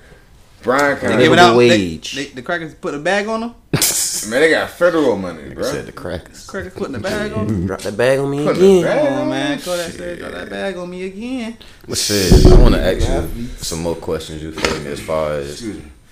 Bryan 0.64 0.97
County, 0.97 1.16
They 1.16 1.24
giving 1.24 1.38
Livable 1.38 1.39
out. 1.39 1.57
They, 1.57 1.70
wage. 1.70 2.16
they, 2.16 2.26
the 2.26 2.41
crackers 2.41 2.76
put 2.76 2.93
a 2.93 2.99
bag 2.99 3.28
on 3.28 3.39
them. 3.41 3.55
man, 4.30 4.41
they 4.41 4.49
got 4.51 4.70
federal 4.70 5.16
money, 5.18 5.53
bro. 5.53 5.64
Said 5.64 5.86
the 5.88 5.91
crackers. 5.91 6.45
Crackers 6.45 6.74
putting 6.74 6.93
the 6.93 6.99
bag 6.99 7.34
on 7.34 7.47
them. 7.47 7.66
Drop 7.68 7.82
that 7.82 7.97
bag 7.97 8.20
on 8.20 8.30
me 8.30 8.43
Putting 8.45 8.62
again. 8.62 8.84
a 8.84 8.88
bag 8.88 8.99
on, 9.14 9.14
on 9.22 9.30
man. 9.30 9.57
that 9.57 9.66
Go 9.66 9.78
that 9.78 9.91
said, 9.91 10.20
drop 10.20 10.32
that 10.34 10.49
bag 10.49 10.78
on 10.78 10.89
me 10.89 11.03
again. 11.05 11.57
But 11.88 11.97
shit, 11.97 12.45
I 12.45 12.62
want 12.62 12.76
to 12.76 12.82
ask 12.82 13.36
you 13.38 13.47
some 13.57 13.82
more 13.82 13.95
questions. 13.95 14.43
You 14.43 14.51
feel 14.51 14.80
me? 14.82 14.91
As 14.91 14.99
far 14.99 15.34
as 15.34 15.64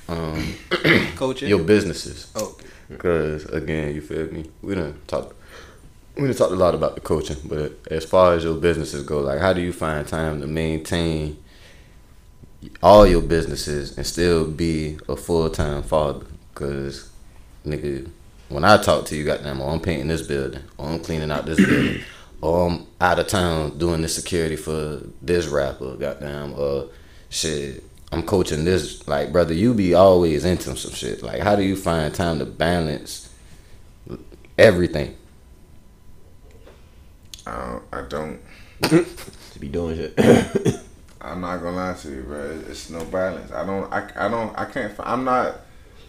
um, 0.07 0.53
Coaching. 1.15 1.49
your 1.49 1.59
businesses. 1.63 2.31
Okay. 2.35 2.65
Because 2.89 3.45
again, 3.45 3.93
you 3.93 4.01
feel 4.01 4.31
me? 4.31 4.49
We 4.63 4.73
done 4.75 4.99
talked. 5.05 5.35
We 6.15 6.23
done 6.25 6.33
talked 6.35 6.51
a 6.51 6.55
lot 6.55 6.73
about 6.73 6.95
the 6.95 7.01
coaching, 7.01 7.37
but 7.45 7.73
as 7.91 8.03
far 8.03 8.33
as 8.33 8.43
your 8.43 8.55
businesses 8.55 9.03
go, 9.03 9.19
like 9.19 9.39
how 9.39 9.53
do 9.53 9.61
you 9.61 9.71
find 9.71 10.07
time 10.07 10.41
to 10.41 10.47
maintain 10.47 11.37
all 12.81 13.07
your 13.07 13.21
businesses 13.21 13.97
and 13.97 14.05
still 14.05 14.45
be 14.49 14.97
a 15.07 15.15
full 15.15 15.49
time 15.49 15.83
father? 15.83 16.25
Because 16.53 17.09
nigga, 17.65 18.09
when 18.49 18.63
I 18.63 18.77
talk 18.77 19.05
to 19.05 19.15
you, 19.15 19.23
goddamn, 19.23 19.61
oh, 19.61 19.69
I'm 19.69 19.79
painting 19.79 20.07
this 20.07 20.25
building, 20.25 20.63
or 20.77 20.89
I'm 20.89 20.99
cleaning 20.99 21.31
out 21.31 21.45
this 21.45 21.63
building, 21.63 22.01
or 22.41 22.67
I'm 22.69 22.87
out 22.99 23.19
of 23.19 23.27
town 23.27 23.77
doing 23.77 24.01
this 24.01 24.15
security 24.15 24.55
for 24.55 25.01
this 25.21 25.47
rapper, 25.47 25.95
goddamn, 25.95 26.55
uh, 26.57 26.83
shit. 27.29 27.83
I'm 28.11 28.23
coaching 28.23 28.65
this, 28.65 29.07
like, 29.07 29.31
brother, 29.31 29.53
you 29.53 29.75
be 29.75 29.93
always 29.93 30.43
into 30.43 30.75
some 30.75 30.93
shit. 30.93 31.21
Like, 31.21 31.41
how 31.41 31.55
do 31.55 31.61
you 31.61 31.75
find 31.75 32.13
time 32.13 32.39
to 32.39 32.45
balance 32.45 33.31
everything? 34.57 35.15
I 37.45 37.71
don't, 37.71 37.83
I 37.93 38.01
don't. 38.07 38.39
To 39.53 39.59
be 39.59 39.67
doing 39.67 39.95
shit. 39.95 40.13
I'm 41.21 41.41
not 41.41 41.57
gonna 41.57 41.75
lie 41.75 41.93
to 41.93 42.09
you, 42.09 42.23
bro. 42.23 42.61
It's 42.69 42.89
no 42.89 43.03
balance. 43.05 43.51
I 43.51 43.65
don't. 43.65 43.91
I, 43.91 44.09
I 44.15 44.29
don't. 44.29 44.57
I 44.57 44.65
can't. 44.65 44.93
I'm 44.99 45.23
not. 45.23 45.55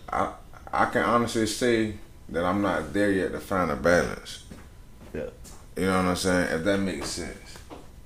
I. 0.08 0.32
I 0.72 0.84
can 0.86 1.02
honestly 1.02 1.46
say 1.46 1.94
that 2.28 2.44
I'm 2.44 2.62
not 2.62 2.92
there 2.92 3.11
yet 3.11 3.32
to 3.32 3.40
find 3.40 3.70
a 3.70 3.76
balance. 3.76 4.44
Yeah. 5.12 5.26
You 5.76 5.86
know 5.86 5.96
what 5.96 6.04
I'm 6.11 6.16
saying? 6.16 6.48
If 6.54 6.64
that 6.64 6.78
makes 6.78 7.08
sense. 7.08 7.58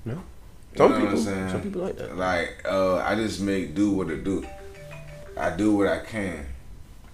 No. 0.05 0.14
You 0.14 0.78
Some 0.78 0.90
know 0.92 1.00
people, 1.00 1.18
some 1.18 1.62
people 1.62 1.82
like 1.82 1.96
that. 1.98 2.16
Like, 2.16 2.62
uh, 2.64 2.96
I 2.96 3.14
just 3.14 3.40
make 3.40 3.74
do 3.74 3.92
what 3.92 4.11
it 4.11 4.24
do. 4.24 4.46
I 5.36 5.50
do 5.50 5.76
what 5.76 5.88
I 5.88 6.00
can. 6.00 6.46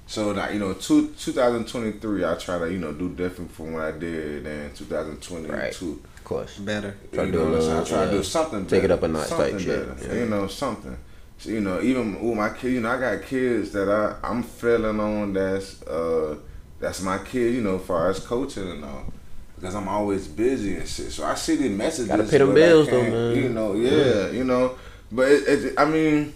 So 0.07 0.33
that 0.33 0.53
you 0.53 0.59
know, 0.59 0.73
two, 0.75 1.15
2023, 1.19 2.25
I 2.25 2.35
try 2.35 2.59
to 2.59 2.73
you 2.73 2.79
know 2.79 2.93
do 2.93 3.11
different 3.11 3.53
from 3.53 3.75
what 3.75 3.85
I 3.85 3.93
did 3.93 4.47
in 4.47 4.73
2022. 4.75 5.53
Right. 5.53 6.01
Course. 6.31 6.59
Better. 6.59 6.95
Try 7.13 7.25
to 7.25 7.33
do 7.33 7.39
know 7.39 7.45
a 7.45 7.51
what 7.51 7.55
I'm 7.55 7.61
saying? 7.61 7.73
I 7.73 7.79
little, 7.81 7.87
try 7.87 8.05
to 8.05 8.13
yeah, 8.13 8.19
do 8.19 8.23
something. 8.23 8.67
take 8.67 8.85
it 8.85 8.91
up 8.93 9.03
a 9.03 9.09
notch 9.09 9.29
type 9.31 9.59
shit, 9.59 9.99
better, 9.99 10.15
yeah. 10.15 10.21
You 10.21 10.27
know 10.27 10.47
something. 10.47 10.97
So, 11.39 11.51
you 11.51 11.61
know, 11.61 11.83
even 11.83 12.25
with 12.25 12.37
my 12.37 12.51
kids, 12.51 12.75
you 12.75 12.81
know, 12.81 12.89
I 12.89 13.01
got 13.01 13.25
kids 13.25 13.73
that 13.73 13.89
I 13.89 14.15
I'm 14.23 14.45
feeling 14.45 15.01
on. 15.01 15.33
That's 15.33 15.83
uh, 15.83 16.37
that's 16.79 17.03
my 17.03 17.19
kid. 17.19 17.53
You 17.53 17.63
know, 17.63 17.81
as 17.81 17.85
far 17.85 18.11
as 18.11 18.21
coaching 18.21 18.71
and 18.71 18.85
all. 18.85 19.13
Because 19.57 19.75
I'm 19.75 19.89
always 19.89 20.29
busy 20.29 20.77
and 20.77 20.89
shit, 20.89 21.11
so 21.11 21.25
I 21.25 21.35
see 21.35 21.57
the 21.57 21.69
messages. 21.69 22.07
Gotta 22.07 22.23
pay 22.23 22.39
them 22.39 22.55
bills, 22.55 22.87
though, 22.89 23.03
man. 23.03 23.37
You 23.37 23.49
know, 23.49 23.75
yeah, 23.75 24.31
you 24.31 24.45
know, 24.45 24.79
but 25.11 25.27
it, 25.33 25.49
it, 25.49 25.75
I 25.77 25.85
mean, 25.85 26.33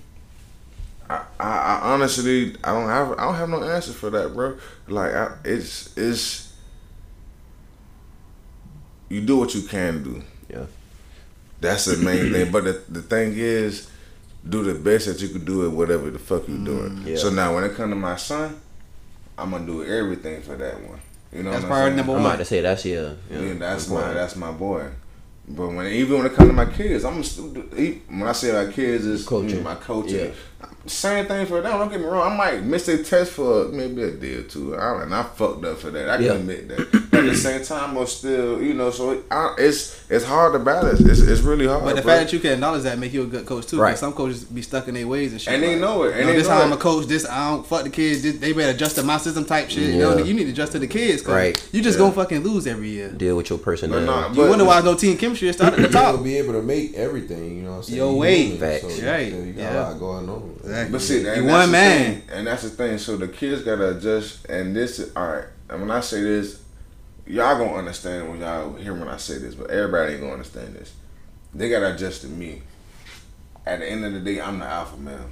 I, 1.09 1.23
I, 1.39 1.51
I 1.51 1.81
honestly 1.93 2.57
I 2.65 2.73
don't 2.73 2.89
have 2.89 3.13
I 3.13 3.27
don't 3.27 3.37
have 3.37 3.49
no 3.49 3.63
answer 3.63 3.93
for 3.93 4.11
that, 4.11 4.35
bro. 4.35 4.59
Like 4.89 5.15
I, 5.15 5.37
it's 5.45 5.97
it's 5.97 6.44
you 9.09 9.21
do 9.21 9.37
what 9.39 9.55
you 9.55 9.63
can 9.63 10.03
do. 10.03 10.23
Yeah. 10.51 10.67
That's 11.61 11.87
the 11.87 11.97
main 11.97 12.33
thing. 12.33 12.51
But 12.53 12.65
the, 12.65 12.83
the 12.89 13.03
thing 13.03 13.33
is, 13.37 13.91
do 14.49 14.63
the 14.63 14.75
best 14.75 15.07
that 15.07 15.21
you 15.23 15.29
can 15.29 15.45
do 15.45 15.65
at 15.67 15.73
whatever 15.73 16.11
the 16.11 16.19
fuck 16.19 16.47
you're 16.49 16.59
doing. 16.65 16.91
Mm, 16.91 17.07
yeah. 17.07 17.17
So 17.17 17.31
now 17.31 17.55
when 17.55 17.65
it 17.65 17.75
comes 17.75 17.91
to 17.93 17.97
my 17.97 18.17
son, 18.17 18.61
I'm 19.39 19.51
gonna 19.51 19.67
do 19.67 19.85
everything 19.85 20.43
for 20.43 20.57
that 20.57 20.83
one. 20.89 21.01
You 21.33 21.43
know, 21.43 21.51
That's 21.51 21.63
what 21.63 21.67
I'm 21.67 21.69
priority 21.71 21.97
saying? 21.97 21.97
number 21.97 22.13
I'm 22.13 22.23
one. 22.23 22.27
about 22.33 22.39
to 22.39 22.45
say 22.45 22.61
that's 22.61 22.85
yeah. 22.85 23.15
yeah 23.31 23.41
Yeah, 23.41 23.55
that's 23.55 23.87
important. 23.87 24.15
my 24.15 24.21
that's 24.21 24.37
my 24.37 24.53
boy. 24.53 24.89
But 25.49 25.69
when 25.69 25.87
even 25.87 26.19
when 26.19 26.27
it 26.27 26.35
comes 26.35 26.49
to 26.51 26.53
my 26.55 26.67
kids, 26.67 27.05
I'm 27.05 27.23
still 27.25 27.53
he- 27.77 28.03
when 28.09 28.23
I 28.23 28.33
say 28.33 28.53
my 28.53 28.71
kids 28.73 29.05
is 29.05 29.27
Coaching. 29.27 29.59
Mm, 29.61 29.63
my 29.65 29.75
coaching. 29.77 30.17
Yeah. 30.27 30.69
Same 30.87 31.27
thing 31.27 31.47
for 31.47 31.61
them. 31.63 31.73
Don't 31.79 31.91
get 31.91 32.01
me 32.01 32.07
wrong. 32.07 32.33
I 32.33 32.37
might 32.37 32.63
miss 32.63 32.87
a 32.89 33.03
test 33.03 33.33
for 33.33 33.69
maybe 33.69 34.03
a 34.03 34.11
day 34.13 34.35
or 34.37 34.43
two. 34.43 34.77
I, 34.77 35.03
and 35.03 35.15
I 35.15 35.23
fucked 35.23 35.65
up 35.65 35.79
for 35.79 35.91
that. 35.91 36.09
I 36.11 36.17
can 36.17 36.25
Yeah. 36.27 36.33
admit 36.35 36.69
that. 36.69 37.04
But 37.25 37.31
at 37.31 37.35
the 37.35 37.37
same 37.51 37.65
time, 37.65 37.97
I'm 37.97 38.07
still, 38.07 38.63
you 38.63 38.75
know. 38.75 38.91
So 38.91 39.11
it, 39.13 39.25
I, 39.31 39.55
it's 39.59 40.01
it's 40.11 40.25
hard 40.25 40.53
to 40.53 40.59
balance. 40.59 41.01
It's, 41.01 41.21
it's 41.21 41.41
really 41.41 41.67
hard. 41.67 41.85
But 41.85 41.97
the 41.97 42.03
bro. 42.03 42.13
fact 42.15 42.25
that 42.25 42.33
you 42.33 42.41
can 42.41 42.53
acknowledge 42.53 42.83
that 42.83 42.99
make 42.99 43.13
you 43.13 43.23
a 43.23 43.27
good 43.27 43.47
coach 43.47 43.67
too. 43.67 43.81
Right. 43.81 43.97
Some 43.97 44.13
coaches 44.13 44.45
be 44.45 44.63
stuck 44.63 44.89
in 44.89 44.95
their 44.95 45.07
ways 45.09 45.33
and 45.33 45.41
shit. 45.41 45.55
And 45.55 45.63
they 45.63 45.73
like, 45.73 45.81
know 45.81 46.03
it, 46.05 46.11
and 46.13 46.19
you 46.21 46.25
know, 46.27 46.33
they 46.33 46.39
this 46.39 46.49
know 46.49 46.55
how 46.55 46.63
I'm 46.63 46.73
a 46.73 46.77
coach. 46.77 47.07
This 47.07 47.27
I 47.29 47.51
don't 47.51 47.67
fuck 47.67 47.85
the 47.85 47.91
kids. 47.91 48.23
This, 48.23 48.39
they 48.39 48.53
better 48.53 48.73
adjust 48.73 48.97
to 48.97 49.03
my 49.03 49.17
system 49.19 49.45
type 49.45 49.71
shit. 49.71 49.95
You 49.95 49.99
know, 49.99 50.17
Yeah. 50.19 50.25
you 50.25 50.35
need 50.35 50.45
to 50.45 50.51
adjust 50.51 50.73
to 50.73 50.79
the 50.79 50.87
kids. 50.87 51.23
Cause 51.23 51.35
Right. 51.35 51.69
You 51.73 51.83
just 51.83 51.99
Yeah. 51.99 52.05
gonna 52.05 52.15
fucking 52.15 52.43
lose 52.43 52.67
every 52.67 52.89
year. 52.91 53.11
Deal 53.11 53.37
with 53.37 53.51
your 53.51 53.59
personnel. 53.59 54.01
But 54.01 54.05
nah, 54.07 54.29
You 54.31 54.35
but- 54.37 54.49
wonder 54.51 54.65
why 54.65 54.81
no 54.83 54.95
team 54.95 55.17
chemistry 55.17 55.53
start 55.53 55.73
at 55.73 55.77
the 55.77 55.83
You're 55.83 55.91
not 55.93 56.01
top. 56.03 56.13
gonna 56.17 56.25
be 56.25 56.37
able 56.39 56.53
to 56.55 56.63
make 56.63 56.95
everything. 56.95 57.57
You 57.57 57.63
know 57.63 57.71
what 57.71 57.77
I'm 57.79 57.83
saying? 57.85 57.97
Your 57.99 58.13
You 58.13 58.19
way. 58.19 58.43
human, 58.43 58.59
Facts. 58.59 58.83
So, 58.83 58.89
you 59.03 59.09
Right, 59.09 59.33
know, 59.33 59.45
You 59.45 59.53
got 59.53 59.63
yeah. 59.63 59.75
a 59.75 59.91
lot 59.91 59.99
going 59.99 60.29
on. 60.29 60.57
Exactly. 60.63 60.93
But 60.93 61.01
see, 61.01 61.27
and 61.27 61.45
You 61.45 61.51
one 61.51 61.71
man. 61.71 62.05
thing, 62.15 62.23
and 62.33 62.47
that's 62.47 62.63
the 62.63 62.71
thing. 62.71 62.99
So 62.99 63.17
the 63.17 63.29
kids 63.29 63.63
gotta 63.63 63.97
adjust, 63.97 64.45
and 64.47 64.75
this 64.77 64.99
is 64.99 65.11
all 65.17 65.27
right. 65.29 65.45
And 65.71 65.81
when 65.81 65.91
I 65.91 66.01
say 66.01 66.23
this, 66.23 66.59
y'all 67.27 67.59
gonna 67.59 67.75
understand 67.75 68.29
when 68.29 68.41
y'all 68.41 68.75
hear 68.75 68.95
when 68.95 69.09
I 69.09 69.17
say 69.17 69.39
this, 69.39 69.55
but 69.55 69.71
everybody 69.71 70.13
ain't 70.13 70.21
gonna 70.21 70.35
understand 70.35 70.75
this. 70.75 70.95
They 71.55 71.69
gotta 71.69 71.95
adjust 71.95 72.23
to 72.23 72.29
me. 72.29 72.63
At 73.67 73.79
the 73.79 73.91
end 73.91 74.05
of 74.05 74.13
the 74.13 74.21
day, 74.21 74.41
I'm 74.41 74.59
the 74.59 74.67
alpha 74.67 74.97
male. 74.99 75.31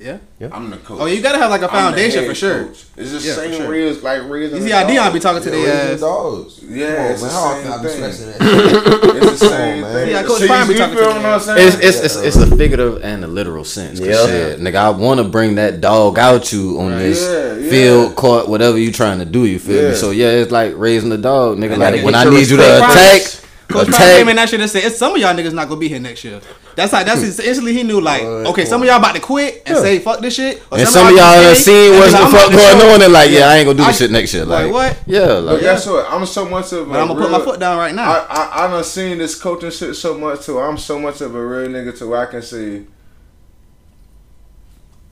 Yeah. 0.00 0.18
I'm 0.52 0.68
the 0.70 0.76
coach. 0.78 0.98
Oh, 1.00 1.06
you 1.06 1.22
gotta 1.22 1.38
have 1.38 1.50
like 1.50 1.62
a 1.62 1.64
I'm 1.64 1.70
the 1.92 1.98
foundation 1.98 2.20
head 2.20 2.28
for 2.28 2.34
sure. 2.34 2.64
coach. 2.64 2.84
It's 2.96 3.12
the 3.12 3.18
Yeah, 3.26 3.34
for 3.34 3.40
same 3.42 3.52
sure. 3.52 3.70
raise 3.70 4.02
like 4.02 4.22
raising. 4.28 4.56
You 4.58 4.62
a 4.62 4.66
see 4.66 4.72
how 4.72 4.80
dog. 4.82 4.90
Dion 4.90 5.12
be 5.12 5.20
talking 5.20 5.42
to 5.42 5.50
Yeah, 5.50 5.56
their 5.64 5.74
raising 5.76 5.94
ass. 5.94 6.00
dogs. 6.00 6.60
Yeah, 6.68 6.86
Come 6.96 7.04
on, 7.04 7.10
it's 7.12 7.22
man. 7.22 7.30
the 7.30 7.32
same 7.32 7.72
I 7.72 7.76
be 7.82 7.88
thing. 7.88 7.96
stressing 7.96 8.26
that? 8.26 9.14
It's 9.24 9.40
the 9.40 9.48
same 9.48 9.80
man. 9.80 9.92
thing. 9.94 10.10
Yeah, 10.10 10.22
Coach 10.24 10.40
So 10.40 10.46
Prime 10.46 10.60
you, 10.62 10.66
be 10.66 10.72
you 10.74 10.78
talking 10.80 10.96
feel 10.96 11.04
to 11.06 11.14
what 11.14 11.22
the 11.22 11.28
I'm 11.28 11.34
ass. 11.34 11.44
saying? 11.46 11.68
It's, 11.68 11.76
it's, 11.76 12.00
it's, 12.00 12.16
it's 12.16 12.36
a 12.36 12.56
figurative 12.56 13.02
and 13.04 13.22
the 13.22 13.28
literal 13.28 13.64
sense. 13.64 14.00
Yeah. 14.00 14.26
shit, 14.26 14.60
nigga, 14.60 14.74
I 14.74 14.90
want 14.90 15.18
to 15.20 15.24
bring 15.28 15.54
that 15.54 15.80
dog 15.80 16.18
out 16.18 16.52
you 16.52 16.78
on 16.80 16.90
this 16.98 17.22
Yeah, 17.22 17.54
yeah. 17.64 17.70
field, 17.70 18.16
court, 18.16 18.48
whatever 18.48 18.76
you 18.76 18.90
trying 18.92 19.20
to 19.20 19.24
do. 19.24 19.46
You 19.46 19.58
feel 19.58 19.80
Yeah. 19.84 19.88
me? 19.90 19.94
So 19.94 20.10
yeah, 20.10 20.28
it's 20.30 20.50
like 20.52 20.74
raising 20.76 21.08
the 21.10 21.18
dog, 21.18 21.56
nigga. 21.58 21.78
gotta 21.78 21.96
Like 21.96 22.04
when 22.04 22.14
I 22.16 22.24
need 22.24 22.48
you 22.50 22.56
to 22.56 22.62
respect. 22.62 22.90
attack, 22.90 23.22
Coach 23.68 23.86
Prime 23.88 23.94
attack. 23.94 24.16
came 24.18 24.28
in 24.28 24.36
that 24.36 24.48
shit 24.50 24.60
and 24.60 24.68
said, 24.70 24.84
"It's 24.84 24.98
some 24.98 25.14
of 25.14 25.18
y'all 25.18 25.34
niggas 25.34 25.54
not 25.54 25.68
gonna 25.68 25.80
be 25.80 25.88
here 25.88 26.00
next 26.00 26.22
year." 26.24 26.40
That's 26.76 26.92
how. 26.92 27.02
that's 27.04 27.20
his, 27.20 27.38
instantly 27.40 27.72
he 27.72 27.82
knew 27.82 28.00
like, 28.00 28.22
Alright, 28.22 28.46
okay, 28.48 28.64
some 28.64 28.82
of 28.82 28.86
y'all 28.88 28.98
about 28.98 29.14
to 29.14 29.20
quit 29.20 29.62
and 29.66 29.76
say 29.78 29.98
fuck 29.98 30.20
this 30.20 30.34
shit, 30.34 30.62
or 30.70 30.78
And 30.78 30.88
some 30.88 31.06
of 31.06 31.12
y'all 31.12 31.32
gonna 31.34 31.42
done 31.42 31.54
seen 31.56 31.92
what's 31.94 32.12
the 32.12 32.18
fuck 32.18 32.32
I'm 32.32 32.54
about 32.54 32.72
to 32.72 32.78
going 32.78 32.94
on 32.94 33.02
and 33.02 33.12
like, 33.12 33.30
yeah, 33.30 33.48
I 33.48 33.56
ain't 33.56 33.66
gonna 33.66 33.78
do 33.78 33.84
this 33.84 33.98
shit 33.98 34.10
next 34.10 34.34
year. 34.34 34.44
like, 34.44 34.64
Like, 34.66 34.72
what? 34.72 35.02
Yeah, 35.06 35.40
But 35.44 35.60
guess 35.60 35.86
what? 35.86 36.10
I'm 36.10 36.26
so 36.26 36.44
much 36.48 36.72
of 36.72 36.88
a 36.88 36.90
But 36.92 37.00
I'm 37.00 37.08
gonna 37.08 37.20
put 37.20 37.30
my 37.30 37.40
foot 37.40 37.60
down 37.60 37.78
right 37.78 37.94
now. 37.94 38.10
I, 38.10 38.26
I 38.28 38.64
I 38.64 38.68
done 38.70 38.84
seen 38.84 39.18
this 39.18 39.40
coaching 39.40 39.70
shit 39.70 39.94
so 39.96 40.16
much 40.18 40.46
too. 40.46 40.58
I'm 40.58 40.78
so 40.78 40.98
much 40.98 41.20
of 41.20 41.34
a 41.34 41.46
real 41.46 41.68
nigga 41.68 41.96
to 41.98 42.06
where 42.06 42.20
I 42.26 42.30
can 42.30 42.42
see. 42.42 42.86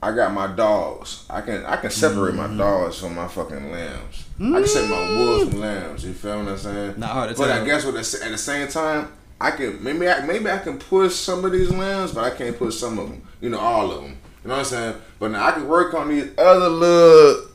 I 0.01 0.11
got 0.13 0.33
my 0.33 0.47
dogs. 0.47 1.25
I 1.29 1.39
can 1.41 1.65
I 1.65 1.77
can 1.77 1.89
separate 1.89 2.35
Mm-hmm. 2.35 2.57
my 2.57 2.63
dogs 2.63 2.99
from 2.99 3.15
my 3.15 3.27
fucking 3.27 3.71
lambs. 3.71 4.25
I 4.37 4.43
can 4.59 4.67
separate 4.67 4.89
my 4.89 5.17
wolves 5.17 5.49
from 5.51 5.59
lambs. 5.61 6.05
You 6.05 6.13
feel 6.13 6.39
what 6.39 6.47
I'm 6.49 6.57
saying? 6.57 6.95
Not 6.97 7.09
hard 7.11 7.29
to 7.29 7.35
tell. 7.35 7.45
But 7.47 7.61
I 7.61 7.65
guess 7.65 7.85
what 7.85 7.95
at 7.95 8.03
the 8.31 8.37
same 8.37 8.67
time, 8.67 9.07
I 9.43 9.51
can 9.51 9.83
maybe 9.83 10.07
I 10.07 10.25
maybe 10.25 10.49
I 10.49 10.57
can 10.57 10.79
push 10.79 11.15
some 11.15 11.43
of 11.43 11.51
these 11.51 11.69
lambs, 11.69 12.13
but 12.13 12.23
I 12.23 12.29
can't 12.29 12.57
push 12.57 12.75
some 12.77 12.97
of 12.97 13.09
them. 13.09 13.21
You 13.41 13.49
know, 13.49 13.59
all 13.59 13.91
of 13.91 14.01
them. 14.01 14.17
You 14.41 14.47
know 14.47 14.53
what 14.55 14.59
I'm 14.59 14.65
saying? 14.65 14.95
But 15.19 15.31
now 15.31 15.45
I 15.45 15.51
can 15.51 15.67
work 15.67 15.93
on 15.93 16.07
these 16.07 16.29
other 16.37 16.69
little. 16.69 17.49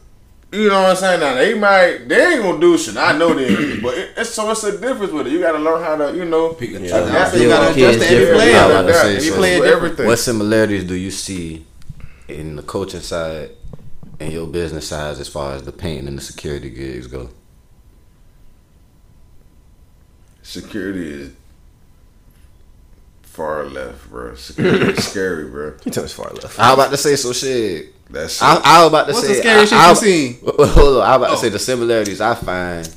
You 0.52 0.68
know 0.68 0.82
what 0.82 0.90
I'm 0.90 0.96
saying? 0.96 1.20
Now 1.20 1.34
they 1.34 1.54
might, 1.54 2.06
they 2.06 2.34
ain't 2.34 2.42
gonna 2.42 2.60
do 2.60 2.76
shit. 2.76 2.98
I 2.98 3.16
know 3.16 3.32
they 3.32 3.46
ain't, 3.46 3.82
but 3.82 3.96
it, 3.96 4.10
it's 4.18 4.30
so 4.30 4.50
it's 4.50 4.64
a 4.64 4.78
difference 4.78 5.12
with 5.12 5.28
it. 5.28 5.32
You 5.32 5.40
gotta 5.40 5.58
learn 5.58 5.82
how 5.82 5.96
to, 5.96 6.14
you 6.14 6.26
know, 6.26 6.52
Pick 6.52 6.70
a 6.70 6.80
Yeah. 6.80 7.06
adapt 7.06 7.34
You 7.36 7.48
gotta 7.48 7.72
adjust 7.72 8.00
to 8.00 8.06
every 8.14 8.34
player. 8.34 8.56
I 8.56 8.66
was 8.66 8.70
about 8.74 8.82
to 8.82 8.88
adapt 8.88 9.04
say, 9.04 9.16
every 9.16 9.28
so 9.28 9.36
player, 9.36 9.54
different. 9.56 9.76
everything. 9.76 10.06
what 10.06 10.18
similarities 10.18 10.84
do 10.84 10.94
you 10.94 11.10
see 11.10 11.64
in 12.28 12.56
the 12.56 12.62
coaching 12.62 13.00
side 13.00 13.50
and 14.20 14.30
your 14.30 14.46
business 14.46 14.88
side 14.88 15.16
as 15.18 15.28
far 15.28 15.54
as 15.54 15.62
the 15.62 15.72
paint 15.72 16.06
and 16.06 16.18
the 16.18 16.22
security 16.22 16.68
gigs 16.68 17.06
go? 17.06 17.30
Security 20.42 21.12
is 21.12 21.30
far 23.38 23.64
left, 23.64 24.10
bro. 24.10 24.34
Security 24.34 24.86
is 24.98 25.06
scary, 25.10 25.46
bro. 25.48 25.72
You 25.84 25.90
tell 25.92 26.04
us 26.04 26.12
far 26.12 26.30
left. 26.30 26.58
I 26.58 26.68
was 26.70 26.78
about 26.78 26.90
to 26.90 26.96
say 26.98 27.16
so 27.16 27.32
shit. 27.32 27.94
That's 28.10 28.42
I, 28.42 28.60
I 28.64 28.78
was 28.84 28.88
about 28.88 29.06
to 29.06 29.12
What's 29.14 29.26
say 29.26 29.34
the 29.34 29.40
scariest 29.40 29.72
I, 29.72 29.94
shit 29.94 30.02
you 30.02 30.38
seen? 30.40 30.50
I, 30.60 30.66
Hold 30.78 30.96
on, 30.98 31.02
I 31.02 31.16
was 31.16 31.22
about 31.22 31.30
Oh. 31.30 31.34
to 31.34 31.40
say 31.40 31.48
the 31.50 31.58
similarities 31.58 32.20
I 32.20 32.34
find 32.34 32.88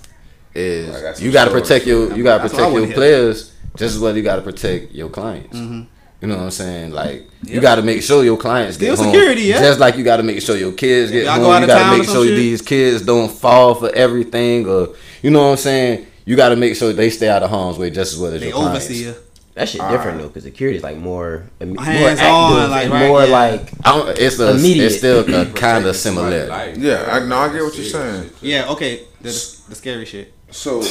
is 0.56 0.90
I 0.96 1.02
got 1.02 1.22
you 1.22 1.32
got 1.32 1.46
to 1.46 1.52
protect 1.52 1.86
your 1.86 2.14
you 2.16 2.24
got 2.24 2.38
to 2.38 2.42
That's 2.44 2.54
what 2.54 2.64
I 2.64 2.72
protect 2.72 2.88
your 2.88 2.96
players 2.96 3.54
just 3.78 3.96
as 3.96 4.00
well 4.02 4.16
you 4.18 4.24
got 4.24 4.36
to 4.38 4.42
protect 4.42 4.92
your 4.94 5.10
clients. 5.10 5.56
Mm-hmm. 5.58 5.82
You 6.22 6.28
know 6.28 6.38
what 6.38 6.44
I'm 6.44 6.52
saying? 6.52 6.92
Like 6.92 7.30
you 7.44 7.60
got 7.62 7.76
to 7.76 7.82
make 7.82 8.02
sure 8.04 8.24
your 8.24 8.38
clients 8.38 8.76
Still 8.78 8.96
get 8.96 9.04
home, 9.04 9.14
security, 9.14 9.42
yeah. 9.44 9.60
just 9.60 9.80
like 9.80 9.96
you 9.98 10.04
got 10.04 10.18
to 10.18 10.24
make 10.24 10.42
sure 10.42 10.56
your 10.58 10.72
kids 10.74 11.12
get 11.12 11.24
Y'all 11.26 11.34
home. 11.36 11.42
go 11.44 11.52
out 11.52 11.62
You 11.62 11.68
got 11.68 11.92
to 11.92 11.98
make 11.98 12.08
sure 12.08 12.26
shit? 12.26 12.36
these 12.36 12.62
kids 12.62 13.02
don't 13.06 13.30
fall 13.32 13.76
for 13.76 13.90
everything, 13.94 14.68
or 14.68 14.96
you 15.24 15.30
know 15.32 15.44
what 15.44 15.52
I'm 15.52 15.58
saying. 15.58 16.08
You 16.24 16.36
got 16.36 16.50
to 16.50 16.56
make 16.56 16.76
sure 16.76 16.94
they 16.94 17.10
stay 17.10 17.28
out 17.30 17.42
of 17.44 17.50
harm's 17.50 17.78
way 17.80 17.90
just 17.90 18.14
as 18.14 18.20
well 18.20 18.32
as 18.34 18.40
They 18.40 18.48
your 18.50 18.56
clients. 18.58 18.86
oversee 18.86 19.04
you. 19.06 19.16
That 19.54 19.68
shit 19.68 19.82
different 19.90 20.20
though, 20.20 20.28
because 20.30 20.44
security 20.44 20.78
is 20.78 20.84
like 20.84 20.98
more, 20.98 21.44
im- 21.60 21.74
more 21.74 21.84
Hands 21.84 22.20
active 22.20 22.34
on, 22.34 22.70
like, 22.72 22.84
and 22.86 22.94
right, 22.94 23.08
more 23.08 23.24
yeah. 23.26 23.32
like 23.32 23.72
I 23.86 23.98
don't, 23.98 24.18
it's 24.18 24.40
a 24.40 24.52
Immediate. 24.52 24.86
it's 24.86 24.98
still 24.98 25.20
a 25.20 25.24
kind 25.46 25.46
of 25.46 25.54
Protecting 25.54 25.94
similarity. 25.94 26.82
Yeah, 26.82 27.06
I- 27.12 27.26
no, 27.26 27.38
I 27.38 27.52
get 27.52 27.62
what 27.64 27.76
you're 27.76 27.84
saying. 27.86 28.30
Yeah, 28.42 28.70
okay. 28.70 29.04
The, 29.20 29.30
the 29.70 29.76
scary 29.76 30.06
shit. 30.06 30.34
so. 30.52 30.82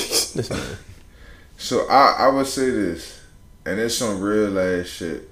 So 1.59 1.87
I, 1.89 2.17
I 2.21 2.29
would 2.29 2.47
say 2.47 2.71
this, 2.71 3.21
and 3.67 3.79
it's 3.79 3.97
some 3.97 4.21
real 4.21 4.59
ass 4.59 4.87
shit. 4.87 5.29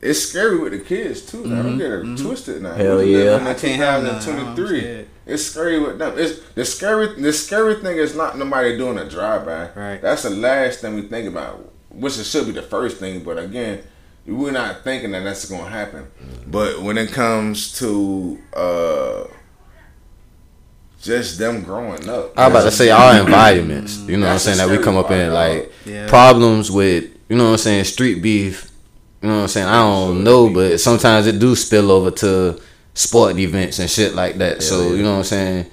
It's 0.00 0.20
scary 0.28 0.58
with 0.58 0.72
the 0.72 0.78
kids 0.80 1.22
too. 1.22 1.44
Now 1.46 1.62
don't 1.62 1.78
get 1.78 1.90
it 1.90 2.18
twisted. 2.18 2.62
Now 2.62 2.74
Hell 2.74 2.98
We 2.98 3.12
yeah. 3.12 3.18
live 3.18 3.32
in 3.32 3.38
Mm-hmm. 3.40 3.46
I 3.48 3.54
can't 3.54 3.76
have 3.82 4.02
none. 4.04 4.14
I'm 4.16 4.20
2023. 4.22 4.78
scared. 4.80 5.08
It's 5.26 5.42
scary 5.44 5.78
with 5.80 5.98
them. 5.98 6.14
It's 6.18 6.40
the 6.54 6.64
scary. 6.64 7.20
The 7.20 7.32
scary 7.32 7.74
thing 7.76 7.96
is 7.96 8.14
not 8.14 8.38
nobody 8.38 8.76
doing 8.76 8.98
a 8.98 9.08
drive 9.08 9.44
by. 9.46 9.70
Right. 9.72 10.00
That's 10.00 10.22
the 10.22 10.30
last 10.30 10.80
thing 10.80 10.94
we 10.94 11.02
think 11.02 11.28
about, 11.28 11.72
which 11.90 12.18
it 12.18 12.24
should 12.24 12.46
be 12.46 12.52
the 12.52 12.62
first 12.62 12.98
thing. 12.98 13.22
But 13.24 13.38
again, 13.38 13.82
we're 14.26 14.50
not 14.52 14.82
thinking 14.84 15.12
that 15.12 15.24
that's 15.24 15.44
gonna 15.48 15.68
happen. 15.68 16.06
But 16.46 16.82
when 16.82 16.98
it 16.98 17.10
comes 17.12 17.78
to 17.78 18.38
uh, 18.54 19.24
just 21.02 21.38
them 21.38 21.62
growing 21.62 22.08
up, 22.08 22.32
I'm 22.36 22.50
about 22.50 22.64
to 22.64 22.70
say 22.70 22.90
our 22.90 23.20
environments. 23.20 23.98
You 24.00 24.16
know 24.16 24.26
what 24.26 24.32
I'm 24.32 24.38
saying? 24.38 24.58
That 24.58 24.68
we 24.68 24.78
come 24.82 24.96
up 24.96 25.10
in 25.10 25.26
dog. 25.30 25.34
like 25.34 25.72
Yeah. 25.84 26.08
problems 26.08 26.70
with 26.70 27.04
you 27.28 27.36
know 27.36 27.44
what 27.44 27.50
I'm 27.52 27.58
saying 27.58 27.84
street 27.84 28.22
beef. 28.22 28.70
You 29.22 29.28
know 29.28 29.36
what 29.36 29.42
I'm 29.42 29.48
saying? 29.48 29.66
I 29.66 29.80
don't 29.80 30.24
know, 30.24 30.50
but 30.50 30.78
sometimes 30.78 31.26
it 31.26 31.38
do 31.38 31.56
spill 31.56 31.90
over 31.90 32.10
to 32.12 32.60
sport 32.94 33.38
events 33.38 33.78
and 33.78 33.90
shit 33.90 34.14
like 34.14 34.36
that. 34.38 34.62
So 34.62 34.92
you 34.94 35.02
know 35.02 35.12
what 35.12 35.18
I'm 35.18 35.24
saying? 35.24 35.66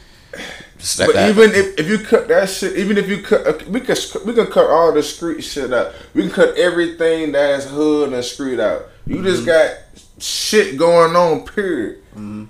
But 0.97 1.13
that. 1.13 1.29
even 1.29 1.51
if, 1.51 1.79
if 1.79 1.87
you 1.87 1.99
cut 1.99 2.27
that 2.27 2.49
shit, 2.49 2.77
even 2.77 2.97
if 2.97 3.07
you 3.07 3.21
cut, 3.21 3.47
uh, 3.47 3.57
we 3.69 3.79
can 3.79 3.95
we 4.25 4.33
can 4.33 4.47
cut 4.47 4.69
all 4.69 4.91
the 4.91 5.01
street 5.01 5.41
shit 5.41 5.71
out. 5.71 5.93
We 6.13 6.23
can 6.23 6.31
cut 6.31 6.57
everything 6.57 7.31
that's 7.31 7.65
hood 7.65 8.11
and 8.11 8.23
street 8.23 8.59
out. 8.59 8.87
You 9.05 9.15
Mm-hmm. 9.17 9.25
just 9.25 9.45
got 9.45 9.71
shit 10.19 10.77
going 10.77 11.15
on. 11.15 11.45
Period. 11.45 11.99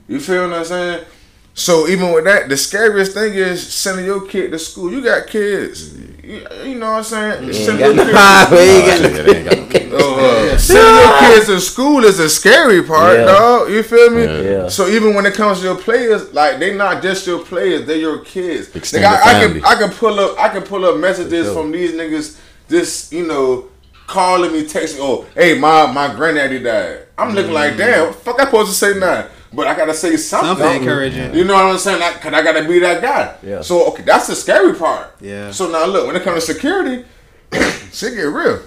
You 0.08 0.20
feel 0.20 0.50
what 0.50 0.58
I'm 0.60 0.66
saying? 0.66 1.06
So 1.54 1.88
even 1.88 2.12
with 2.12 2.24
that, 2.26 2.50
the 2.50 2.58
scariest 2.58 3.14
thing 3.14 3.34
is 3.36 3.72
sending 3.72 4.06
your 4.06 4.26
kid 4.28 4.52
to 4.52 4.58
school. 4.60 4.92
You 4.92 5.04
got 5.04 5.28
kids. 5.28 5.94
You 6.24 6.76
know 6.76 6.92
what 6.94 6.98
I'm 7.00 7.04
saying? 7.04 7.54
Sending 7.54 7.86
your 7.86 7.94
no- 7.96 8.04
kids- 8.06 8.52
we 8.52 8.58
ain't 8.58 8.88
got 8.88 8.98
shit, 9.00 9.26
they 9.26 9.36
ain't 9.38 9.50
got 9.50 9.58
no 9.60 9.66
kids. 9.68 9.94
uh, 9.94 10.58
sending 10.58 10.96
your 10.96 11.20
kids 11.20 11.46
to 11.48 11.60
school 11.60 12.04
is 12.06 12.20
a 12.20 12.30
scary 12.30 12.82
part, 12.84 13.18
Yeah. 13.20 13.26
dog. 13.26 13.70
You 13.70 13.84
feel 13.84 14.10
me? 14.10 14.24
Yeah. 14.24 14.68
So 14.70 14.88
even 14.88 15.14
when 15.16 15.26
it 15.26 15.34
comes 15.34 15.60
to 15.60 15.66
your 15.66 15.76
players, 15.76 16.34
like 16.34 16.60
they 16.60 16.74
not 16.76 17.02
just 17.02 17.28
your 17.28 17.40
players, 17.40 17.86
they're 17.86 17.98
your 17.98 18.20
kids. 18.20 18.74
Extended 18.76 19.08
Nigga, 19.08 19.22
I, 19.22 19.40
I 19.40 19.48
can 19.48 19.66
I 19.66 19.76
can 19.76 19.90
pull 19.92 20.20
up 20.20 20.40
I 20.40 20.50
can 20.50 20.62
pull 20.64 20.86
up 20.86 20.98
messages 20.98 21.52
from 21.54 21.72
these 21.72 21.92
niggas. 21.92 22.38
This 22.70 23.12
you 23.12 23.28
know 23.28 23.66
calling 24.08 24.52
me, 24.54 24.64
texting. 24.66 24.98
Oh, 25.00 25.26
hey, 25.36 25.58
my 25.60 25.86
my 25.92 26.14
granddaddy 26.16 26.60
died. 26.60 27.00
I'm 27.18 27.36
looking 27.36 27.52
like 27.54 27.76
damn. 27.78 28.08
What 28.08 28.14
the 28.14 28.20
fuck 28.20 28.40
I 28.42 28.46
supposed 28.46 28.70
to 28.72 28.76
say 28.78 28.98
now? 29.00 29.28
But 29.54 29.68
I 29.68 29.76
gotta 29.76 29.94
say 29.94 30.18
something. 30.18 30.48
Something 30.58 30.82
encouraging. 30.82 31.36
You 31.36 31.44
know 31.44 31.54
what 31.54 31.66
I'm 31.66 31.78
saying? 31.78 32.00
Like, 32.00 32.20
Cause 32.22 32.34
I 32.34 32.42
gotta 32.44 32.68
be 32.68 32.80
that 32.80 33.02
guy. 33.02 33.36
Yeah. 33.44 33.62
So 33.62 33.88
okay, 33.90 34.04
that's 34.04 34.28
the 34.28 34.36
scary 34.36 34.74
part. 34.74 35.16
Yeah. 35.22 35.52
So 35.52 35.70
now 35.70 35.86
look, 35.86 36.08
when 36.08 36.16
it 36.16 36.24
comes 36.24 36.46
to 36.46 36.54
security, 36.54 37.06
shit 37.92 38.16
get 38.16 38.24
real. 38.24 38.62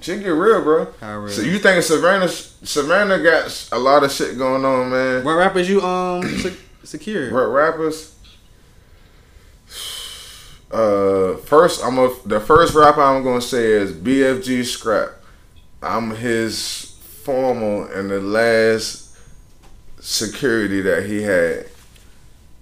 Shit 0.00 0.20
get 0.22 0.28
real, 0.30 0.62
bro. 0.62 0.92
How 1.00 1.18
real? 1.18 1.28
So 1.32 1.42
you 1.42 1.58
think 1.58 1.82
Savannah 1.82 2.28
Savannah 2.28 3.22
got 3.22 3.68
a 3.72 3.78
lot 3.78 4.02
of 4.02 4.10
shit 4.10 4.36
going 4.36 4.64
on, 4.64 4.90
man? 4.90 5.24
What 5.24 5.34
rappers 5.34 5.68
you 5.68 5.80
um 5.82 6.22
se- 6.38 6.56
secure? 6.82 7.32
What 7.32 7.46
rappers? 7.52 8.14
Uh, 10.70 11.36
first 11.36 11.82
I'm 11.84 11.96
a 11.98 12.12
the 12.26 12.40
first 12.40 12.74
rapper 12.74 13.00
I'm 13.00 13.22
gonna 13.22 13.40
say 13.40 13.72
is 13.72 13.92
BFG 13.92 14.64
Scrap. 14.64 15.10
I'm 15.80 16.10
his 16.10 16.96
formal 17.22 17.84
and 17.84 18.10
the 18.10 18.20
last 18.20 19.05
security 20.00 20.80
that 20.82 21.06
he 21.06 21.22
had. 21.22 21.66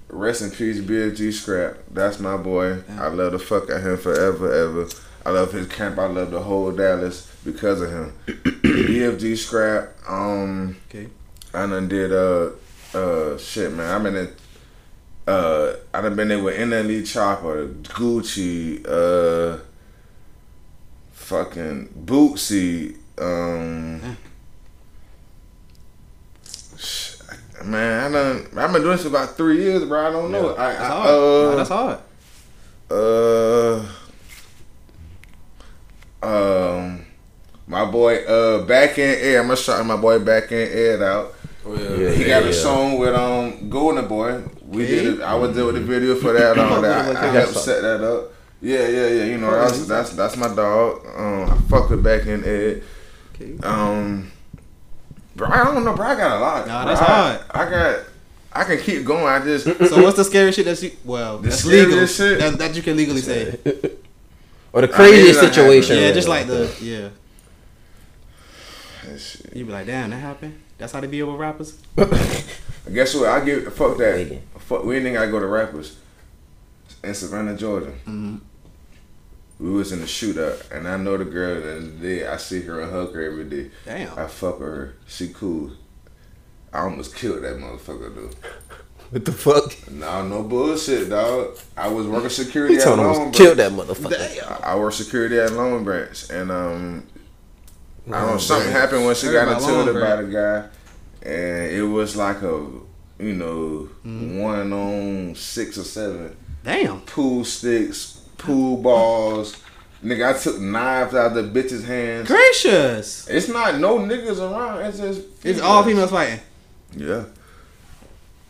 Rest 0.08 0.42
in 0.42 0.50
peace, 0.50 0.80
BFG 0.80 1.32
Scrap. 1.32 1.76
That's 1.90 2.20
my 2.20 2.36
boy. 2.36 2.82
I 2.90 3.08
love 3.08 3.32
the 3.32 3.38
fuck 3.38 3.68
out 3.70 3.80
him 3.80 3.96
forever, 3.96 4.52
ever. 4.52 4.88
I 5.26 5.30
love 5.30 5.52
his 5.52 5.66
camp. 5.68 5.98
I 5.98 6.06
love 6.06 6.30
the 6.30 6.40
whole 6.40 6.70
Dallas 6.70 7.30
because 7.44 7.80
of 7.80 7.90
him. 7.90 8.12
BFG 8.26 9.36
scrap. 9.38 9.88
Um, 10.08 10.76
Okay. 10.90 11.08
I 11.54 11.66
done 11.66 11.88
did 11.88 12.12
uh 12.12 12.50
uh 12.94 13.38
shit, 13.38 13.72
man. 13.72 13.90
I've 13.94 14.02
been 14.02 14.16
in. 14.16 14.32
Uh, 15.26 15.76
I 15.94 16.02
done 16.02 16.14
been 16.16 16.28
there 16.28 16.42
with 16.42 16.54
NLE 16.58 17.00
Choppa, 17.02 17.72
Gucci, 17.82 18.84
uh, 18.86 19.58
fucking 21.12 21.88
Bootsy, 22.04 22.96
um. 23.18 24.16
Man, 27.64 28.04
I 28.04 28.12
done. 28.12 28.46
I've 28.56 28.72
been 28.72 28.82
doing 28.82 28.96
this 28.96 29.02
for 29.02 29.08
about 29.08 29.36
three 29.36 29.62
years, 29.62 29.84
bro. 29.84 30.06
I 30.08 30.10
don't 30.10 30.30
know. 30.32 30.54
I, 30.56 30.72
That's 30.72 30.80
I, 30.80 30.88
hard. 30.88 31.08
uh, 31.08 31.50
Nah, 31.50 31.56
that's 31.56 31.68
hard. 31.70 31.98
uh, 36.22 36.26
um, 36.26 37.06
my 37.66 37.84
boy, 37.84 38.24
uh, 38.24 38.64
back 38.64 38.98
in 38.98 39.18
Ed. 39.18 39.36
I'm 39.38 39.44
gonna 39.44 39.56
shout 39.56 39.84
my 39.86 39.96
boy 39.96 40.18
back 40.18 40.52
in 40.52 40.68
Ed 40.70 41.02
out. 41.02 41.34
Oh, 41.66 41.74
yeah. 41.74 41.96
Yeah. 41.96 42.10
He 42.12 42.24
got 42.24 42.42
a 42.42 42.52
song 42.52 42.98
with 42.98 43.14
um 43.14 43.70
Golden 43.70 44.06
Boy. 44.06 44.42
We 44.66 44.86
did 44.86 45.06
it. 45.18 45.20
I 45.22 45.34
was 45.34 45.54
there 45.54 45.64
with 45.64 45.76
the 45.76 45.80
video 45.80 46.14
for 46.16 46.32
that. 46.32 46.58
Um, 46.64 46.82
that 46.82 47.16
I, 47.16 47.28
I 47.28 47.30
helped 47.32 47.54
set 47.54 47.82
that 47.82 48.02
up. 48.02 48.32
Yeah, 48.60 48.86
yeah, 48.88 49.06
yeah. 49.08 49.24
You 49.24 49.38
know, 49.38 49.50
that's 49.50 49.86
that's 49.86 50.10
that's 50.10 50.36
my 50.36 50.54
dog. 50.54 51.06
Um, 51.16 51.50
I 51.50 51.56
fuck 51.70 51.88
with 51.90 52.02
back 52.02 52.26
in 52.26 52.44
Ed. 52.44 52.82
Okay. 53.34 53.56
Um, 53.62 54.30
bro, 55.36 55.48
I 55.48 55.64
don't 55.64 55.84
know, 55.84 55.94
bro. 55.94 56.06
I 56.06 56.14
got 56.16 56.36
a 56.36 56.40
lot. 56.40 56.66
Nah, 56.66 56.84
bro. 56.84 56.94
that's 56.94 57.02
I, 57.02 57.04
hard. 57.04 57.40
I 57.50 57.70
got. 57.70 58.04
I 58.56 58.64
can 58.64 58.78
keep 58.78 59.04
going. 59.04 59.24
I 59.24 59.40
just 59.40 59.64
So 59.64 60.02
what's 60.02 60.16
the 60.16 60.24
scary 60.24 60.52
shit 60.52 60.64
that 60.66 60.80
you 60.80 60.92
well 61.04 61.38
The 61.38 61.48
that's 61.48 61.64
legal 61.66 62.06
scariest 62.06 62.16
shit? 62.16 62.38
That, 62.38 62.58
that 62.58 62.76
you 62.76 62.82
can 62.82 62.96
legally 62.96 63.20
say 63.20 63.58
Or 64.72 64.80
the 64.80 64.88
craziest 64.88 65.40
I 65.40 65.42
mean, 65.42 65.52
situation. 65.52 65.96
yeah 65.98 66.12
just 66.12 66.28
like 66.28 66.46
the 66.46 66.72
yeah 66.80 67.08
shit. 69.18 69.56
you 69.56 69.64
be 69.64 69.72
like 69.72 69.86
damn 69.86 70.10
that 70.10 70.16
happened 70.16 70.60
that's 70.78 70.92
how 70.92 71.00
they 71.00 71.08
be 71.08 71.20
with 71.22 71.34
rappers 71.34 71.78
guess 72.92 73.14
what? 73.14 73.28
I 73.28 73.44
give 73.44 73.72
fuck 73.74 73.96
that. 73.98 74.40
Fuck. 74.58 74.84
We 74.84 74.96
ain't 74.98 75.14
gotta 75.14 75.30
go 75.30 75.40
to 75.40 75.46
rappers 75.46 75.96
in 77.02 77.14
Savannah, 77.14 77.56
Georgia. 77.56 77.92
mm-hmm. 78.06 78.36
We 79.64 79.70
was 79.70 79.92
in 79.92 80.00
the 80.00 80.06
shootout, 80.06 80.70
and 80.70 80.86
I 80.86 80.98
know 80.98 81.16
the 81.16 81.24
girl. 81.24 81.56
And 81.66 82.00
day 82.02 82.26
I 82.26 82.36
see 82.36 82.60
her 82.62 82.80
and 82.82 82.92
hug 82.92 83.14
her 83.14 83.22
every 83.22 83.44
day. 83.44 83.70
damn 83.86 84.18
I 84.18 84.26
fuck 84.26 84.58
her. 84.58 84.94
She 85.06 85.28
cool. 85.28 85.70
I 86.72 86.80
almost 86.82 87.14
killed 87.16 87.44
that 87.44 87.56
motherfucker, 87.56 88.14
dude. 88.14 88.36
What 89.10 89.24
the 89.24 89.32
fuck? 89.32 89.90
No, 89.90 90.26
no 90.26 90.42
bullshit, 90.42 91.08
dog. 91.08 91.56
I 91.76 91.88
was 91.88 92.06
working 92.06 92.28
security 92.30 92.76
at 92.76 92.82
told 92.82 92.98
him 92.98 93.06
Long 93.06 93.16
Branch. 93.16 93.36
killed 93.36 93.56
that 93.58 93.72
motherfucker. 93.72 94.64
I, 94.64 94.72
I 94.72 94.76
worked 94.76 94.96
security 94.96 95.38
at 95.38 95.52
Long 95.52 95.82
Branch, 95.84 96.30
and 96.30 96.50
um, 96.50 97.06
I 98.08 98.10
don't 98.10 98.20
know 98.22 98.26
Long 98.32 98.38
something 98.40 98.70
Branch. 98.70 98.80
happened 98.82 99.06
when 99.06 99.14
she 99.14 99.26
Heard 99.28 99.32
got 99.34 99.48
about 99.48 99.62
into 99.62 99.72
Long 99.72 99.88
it 99.88 99.96
about 99.96 100.18
a 100.24 100.26
guy, 100.26 100.68
and 101.30 101.72
it 101.72 101.82
was 101.84 102.16
like 102.16 102.42
a, 102.42 102.66
you 103.18 103.34
know, 103.34 103.88
Mm-hmm. 104.04 104.38
one 104.40 104.72
on 104.74 105.34
six 105.36 105.78
or 105.78 105.84
seven 105.84 106.36
damn 106.64 107.00
pool 107.02 107.44
sticks, 107.44 108.20
pool 108.38 108.76
balls. 108.76 109.56
Nigga, 110.04 110.34
I 110.34 110.38
took 110.38 110.60
knives 110.60 111.14
out 111.14 111.34
of 111.36 111.52
the 111.52 111.62
bitch's 111.62 111.84
hands. 111.86 112.28
gracious 112.28 113.26
It's 113.28 113.48
not 113.48 113.78
no 113.78 113.98
niggas 113.98 114.38
around. 114.38 114.84
It's 114.84 114.98
just 114.98 115.22
it's 115.42 115.60
all 115.60 115.82
females 115.82 116.10
fighting 116.10 116.40
Yeah. 116.94 117.24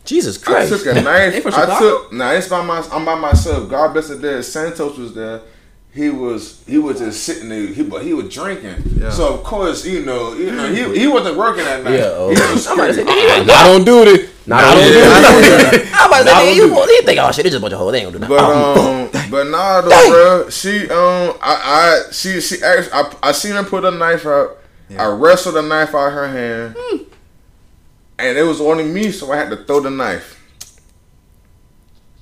Jesus 0.03 0.37
Christ. 0.37 0.71
I 0.71 0.77
took 0.77 0.97
a 0.97 1.01
knife. 1.01 1.45
I 1.45 1.49
Chicago? 1.49 1.79
took. 1.79 2.13
Nah, 2.13 2.31
it's 2.31 2.47
by 2.47 2.63
my. 2.63 2.87
I'm 2.91 3.05
by 3.05 3.15
myself. 3.15 3.69
God 3.69 3.93
bless 3.93 4.09
the 4.09 4.17
dead. 4.19 4.45
Santos 4.45 4.97
was 4.97 5.13
there. 5.15 5.41
He 5.93 6.09
was. 6.09 6.63
He 6.67 6.77
was 6.77 6.99
just 6.99 7.23
sitting 7.23 7.49
there. 7.49 7.65
He 7.67 7.83
but 7.83 8.03
he 8.03 8.13
was 8.13 8.31
drinking. 8.33 8.83
Yeah. 8.97 9.09
So 9.09 9.33
of 9.33 9.43
course, 9.43 9.85
you 9.85 10.05
know, 10.05 10.33
you 10.33 10.51
know, 10.51 10.71
he 10.71 10.99
he 10.99 11.07
wasn't 11.07 11.37
working 11.37 11.63
that 11.63 11.83
night. 11.83 11.95
Yeah, 11.99 12.11
oh. 12.11 12.29
he 12.29 12.53
was 12.53 12.67
I'm 12.67 12.77
about 12.79 12.87
to 12.87 12.93
say, 12.93 12.99
security. 12.99 13.41
nigga, 13.41 13.45
Not 14.47 14.63
on 14.63 14.77
duty. 14.77 14.99
Not 14.99 15.21
Not 15.21 15.25
on 15.25 15.35
on 15.35 15.41
duty. 15.41 15.49
duty. 15.49 15.91
Not 15.91 15.95
on. 15.95 15.95
I'm 15.95 16.07
about 16.07 16.17
to 16.17 16.23
say, 16.23 16.31
Not 16.31 16.43
nigga, 16.43 16.49
on 16.49 16.55
you, 16.55 16.93
you 16.93 17.01
think, 17.03 17.19
oh 17.19 17.31
shit, 17.31 17.45
it's 17.45 17.53
just 17.53 17.57
a 17.57 17.61
bunch 17.61 17.73
of 17.73 17.79
hoes. 17.79 17.91
They 17.91 18.01
ain't 18.03 18.13
gonna 18.13 18.27
do 18.27 18.33
But 18.33 18.43
um, 18.43 19.31
but 19.31 19.47
nah, 19.47 19.81
though, 19.81 20.09
bro. 20.09 20.49
She 20.49 20.81
um, 20.89 21.37
I 21.41 22.03
I 22.07 22.11
she 22.11 22.39
she 22.41 22.61
asked. 22.63 22.91
I 22.93 23.11
I 23.23 23.31
seen 23.31 23.53
her 23.53 23.63
put 23.63 23.83
a 23.85 23.91
knife 23.91 24.25
out. 24.25 24.57
I 24.97 25.07
wrestled 25.07 25.55
the 25.55 25.63
knife 25.63 25.95
out 25.95 26.11
her 26.11 26.27
hand, 26.27 26.75
and 28.19 28.37
it 28.37 28.43
was 28.43 28.61
only 28.61 28.83
me, 28.83 29.11
so 29.11 29.31
I 29.31 29.37
had 29.37 29.49
to 29.49 29.57
throw 29.57 29.79
the 29.79 29.89
knife. 29.89 30.39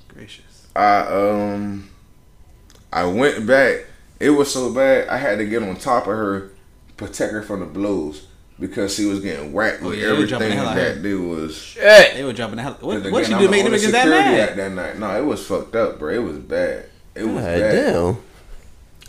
gracious 0.08 0.66
I 0.74 1.00
um 1.00 1.90
I 2.92 3.04
went 3.04 3.46
back. 3.46 3.84
It 4.18 4.30
was 4.30 4.50
so 4.52 4.72
bad 4.72 5.08
I 5.08 5.18
had 5.18 5.38
to 5.38 5.44
get 5.44 5.62
on 5.62 5.76
top 5.76 6.04
of 6.06 6.14
her, 6.14 6.52
protect 6.96 7.32
her 7.32 7.42
from 7.42 7.60
the 7.60 7.66
blows 7.66 8.28
because 8.60 8.94
she 8.94 9.04
was 9.06 9.20
getting 9.20 9.52
whacked 9.52 9.82
Oh, 9.82 9.88
with 9.90 9.98
yeah, 9.98 10.06
they 10.06 10.12
were 10.18 10.26
jumping 10.26 10.50
everything 10.50 10.50
the 10.50 10.54
hell 10.56 10.68
out 10.68 10.74
that 10.76 10.96
of 10.98 11.02
they 11.02 11.14
was. 11.14 11.56
Shit. 11.56 12.14
they 12.14 12.24
were 12.24 12.32
jumping 12.32 12.56
the 12.56 12.62
hell 12.62 12.76
what, 12.80 13.02
Cause 13.02 13.12
what 13.12 13.26
she 13.26 13.32
do 13.34 13.48
make 13.48 13.64
on 13.64 13.70
them 13.70 13.80
the 13.80 13.86
niggas 13.86 13.90
that 13.92 14.02
security 14.04 14.30
mad 14.30 14.48
at 14.50 14.56
that 14.56 14.72
night. 14.72 14.98
No, 14.98 15.16
it 15.16 15.24
was 15.24 15.46
fucked 15.46 15.74
up, 15.76 15.98
bro. 15.98 16.14
It 16.14 16.18
was 16.22 16.38
bad. 16.38 16.86
It 17.14 17.24
was 17.24 17.34
God 17.34 17.60
bad. 17.60 17.92
damn. 17.92 18.16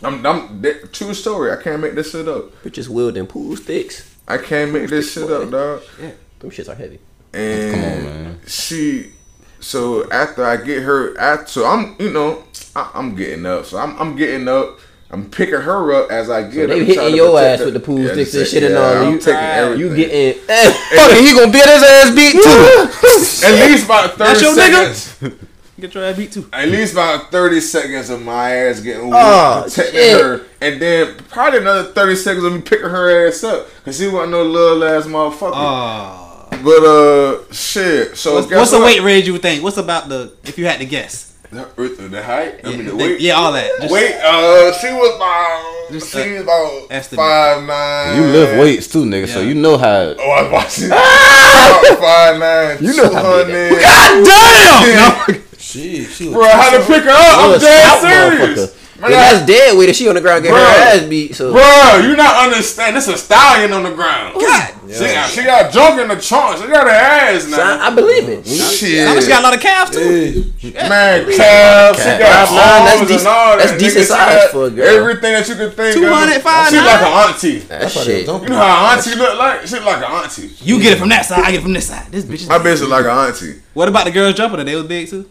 I'm, 0.02 0.26
I'm 0.26 0.62
that- 0.62 0.92
true 0.92 1.14
story. 1.14 1.50
I 1.52 1.62
can't 1.62 1.80
make 1.80 1.94
this 1.94 2.10
shit 2.12 2.28
up. 2.28 2.52
Bitches 2.62 2.88
wielding 2.88 3.26
pool 3.26 3.56
sticks. 3.56 4.14
I 4.28 4.38
can't 4.38 4.72
make 4.72 4.90
this 4.90 5.12
shit 5.12 5.30
up, 5.30 5.50
dog. 5.50 5.82
Yeah, 6.00 6.10
them 6.40 6.50
shits 6.50 6.68
are 6.68 6.74
heavy. 6.74 6.98
And 7.32 7.74
Come 7.74 7.84
on, 7.84 8.04
man. 8.04 8.40
she, 8.46 9.12
so 9.60 10.10
after 10.10 10.44
I 10.44 10.56
get 10.56 10.82
her, 10.82 11.16
after 11.18 11.46
so 11.46 11.66
I'm, 11.66 11.94
you 11.98 12.10
know, 12.12 12.42
I, 12.74 12.90
I'm 12.94 13.14
getting 13.14 13.46
up. 13.46 13.64
So 13.66 13.78
I'm, 13.78 13.96
I'm 13.98 14.16
getting 14.16 14.48
up. 14.48 14.78
I'm 15.10 15.30
picking 15.30 15.54
her 15.60 15.92
up 15.94 16.10
as 16.10 16.28
I 16.28 16.42
get 16.50 16.68
they 16.68 16.80
up. 16.80 16.86
hitting 16.86 17.14
your 17.16 17.38
ass 17.40 17.60
her. 17.60 17.66
with 17.66 17.74
the 17.74 17.80
pool 17.80 18.00
Yeah, 18.00 18.12
sticks 18.12 18.34
and 18.34 18.40
just- 18.40 18.52
shit 18.52 18.62
and 18.64 18.76
all. 18.76 18.84
I'm 19.06 19.12
You- 19.12 19.18
taking 19.18 19.34
Right. 19.34 19.50
everything. 19.58 19.80
You 19.90 19.96
getting 19.96 20.34
Fucking, 20.96 21.24
he 21.24 21.32
gonna 21.32 21.52
get 21.52 21.68
his 21.68 21.82
ass 21.82 22.10
beat 22.14 22.32
too. 22.32 23.46
at 23.46 23.68
least 23.70 23.84
about 23.84 24.18
thirty 24.18 24.24
That's 24.32 24.42
your 24.42 24.52
nigga? 24.54 24.92
seconds. 24.94 25.40
get 25.78 25.94
your 25.94 26.04
ass 26.04 26.16
beat 26.16 26.32
too 26.32 26.48
At 26.52 26.68
least 26.68 26.92
about 26.94 27.30
thirty 27.30 27.60
seconds 27.60 28.10
of 28.10 28.20
my 28.22 28.50
ass 28.50 28.80
getting 28.80 29.10
Oh, 29.14 29.62
protecting 29.64 29.94
shit. 29.94 30.20
her, 30.20 30.40
and 30.60 30.82
then 30.82 31.14
probably 31.30 31.60
another 31.60 31.84
thirty 31.92 32.16
seconds 32.16 32.44
of 32.44 32.52
me 32.52 32.60
picking 32.62 32.88
her 32.88 33.28
ass 33.28 33.44
up 33.44 33.68
because 33.78 33.98
she 33.98 34.08
wasn't 34.08 34.32
no 34.32 34.42
little 34.42 34.82
ass 34.84 35.04
motherfucker. 35.06 35.52
oh 35.54 36.22
but 36.64 36.84
uh, 36.84 37.52
shit. 37.52 38.16
So 38.16 38.34
what's, 38.34 38.46
guess 38.48 38.56
what's 38.58 38.70
the 38.72 38.80
weight 38.80 39.02
range 39.02 39.26
you 39.26 39.34
would 39.34 39.42
think 39.42 39.62
what's 39.62 39.76
about 39.76 40.08
the 40.08 40.32
if 40.44 40.58
you 40.58 40.66
had 40.66 40.78
to 40.80 40.86
guess 40.86 41.25
The, 41.50 42.08
the 42.10 42.22
height. 42.22 42.60
I 42.64 42.70
yeah, 42.70 42.76
mean 42.76 42.84
the 42.86 42.90
the- 42.92 42.96
weight. 42.96 43.20
yeah 43.20 43.34
all 43.34 43.52
that 43.52 43.70
Just- 43.80 43.92
Wait, 43.92 44.14
uh, 44.16 44.72
she 44.78 44.88
was 44.92 45.16
about 45.16 45.88
Just, 45.92 46.12
she 46.12 46.32
was 46.32 46.42
about 46.42 46.86
estimate. 46.90 47.18
five 47.24 47.62
nine. 47.64 48.16
You 48.16 48.28
lift 48.28 48.58
weights 48.60 48.88
too, 48.88 49.04
nigga, 49.04 49.28
so 49.28 49.40
you 49.40 49.54
know 49.54 49.76
how. 49.78 50.14
Oh, 50.18 50.30
I 50.30 50.42
was 50.42 50.52
watching. 50.52 50.86
about 50.86 51.98
five 51.98 52.38
nine. 52.38 52.78
You 52.82 52.96
know 52.96 53.12
how 53.14 53.44
big 53.44 53.70
200. 53.70 53.80
God 53.80 54.24
damn! 54.26 55.42
She, 55.58 56.04
she 56.04 56.26
was 56.26 56.34
Bro, 56.34 56.44
I 56.44 56.48
had 56.48 56.78
to 56.78 56.86
pick 56.86 57.02
her 57.02 57.10
up. 57.10 57.18
I'm 57.38 57.50
Little 57.50 57.66
dead 57.68 58.00
serious. 58.00 58.75
Motherfucker. 58.96 59.00
Man, 59.02 59.10
Yeah, 59.10 59.32
that's 59.32 59.46
dead 59.46 59.78
weight. 59.78 59.94
She 59.96 60.08
on 60.08 60.14
the 60.14 60.20
ground 60.20 60.42
getting 60.42 60.56
her 60.58 60.64
ass 60.64 61.02
beat, 61.08 61.34
so 61.34 61.52
Bro, 61.52 62.08
you 62.08 62.16
not 62.16 62.46
understand. 62.46 62.96
This 62.96 63.08
a 63.08 63.16
stallion 63.16 63.72
on 63.72 63.82
the 63.84 63.92
ground. 63.92 64.34
God. 64.40 64.72
She, 64.86 65.00
got, 65.00 65.28
she 65.30 65.42
got 65.42 65.72
junk 65.72 66.00
in 66.00 66.06
the 66.06 66.14
trunk. 66.20 66.62
She 66.62 66.68
got 66.68 66.84
her 66.86 66.92
ass 66.94 67.42
So 67.42 67.56
now. 67.56 67.82
I, 67.82 67.88
I 67.88 67.94
believe 67.94 68.28
it. 68.28 68.46
Shit. 68.46 69.04
Now 69.04 69.18
she 69.18 69.26
got 69.26 69.40
a 69.40 69.42
lot 69.42 69.54
of 69.54 69.60
calves 69.60 69.90
too. 69.90 70.52
Hey, 70.58 70.72
Man, 70.88 71.26
calves, 71.36 71.98
she 71.98 72.04
got 72.04 72.48
Nah, 72.50 72.84
that's 72.86 73.00
arms 73.00 73.10
dec- 73.10 73.18
and 73.18 73.26
all 73.26 73.56
that. 73.56 73.66
that's 73.66 73.78
decent 73.82 74.00
she 74.02 74.04
size 74.04 74.50
for 74.52 74.66
a 74.66 74.70
girl. 74.70 74.86
Everything 74.86 75.32
that 75.32 75.48
you 75.48 75.54
could 75.56 75.74
think 75.74 75.94
200, 75.96 76.36
of. 76.36 76.42
She 76.70 76.76
like 76.76 77.02
an 77.02 77.12
auntie. 77.34 77.58
That 77.66 77.90
thought 77.90 78.04
shit. 78.04 78.26
You 78.26 78.48
know 78.48 78.56
how 78.56 78.92
an 78.92 78.98
auntie 78.98 79.14
look 79.16 79.36
like? 79.38 79.66
She 79.66 79.80
like 79.80 79.96
an 79.98 80.04
auntie. 80.04 80.50
You 80.64 80.80
get 80.80 80.92
it 80.92 80.98
from 81.00 81.08
that 81.08 81.26
side, 81.26 81.40
I 81.40 81.50
get 81.50 81.58
it 81.60 81.62
from 81.62 81.72
this 81.72 81.88
side. 81.88 82.06
This 82.12 82.24
bitch 82.24 82.34
is. 82.34 82.48
My 82.48 82.58
bitch 82.58 82.74
is 82.74 82.82
like 82.88 83.04
an 83.04 83.10
auntie. 83.10 83.60
What 83.74 83.88
about 83.88 84.04
the 84.04 84.12
girls 84.12 84.34
jumping? 84.36 84.64
They 84.64 84.76
was 84.76 84.86
big 84.86 85.08
too. 85.08 85.28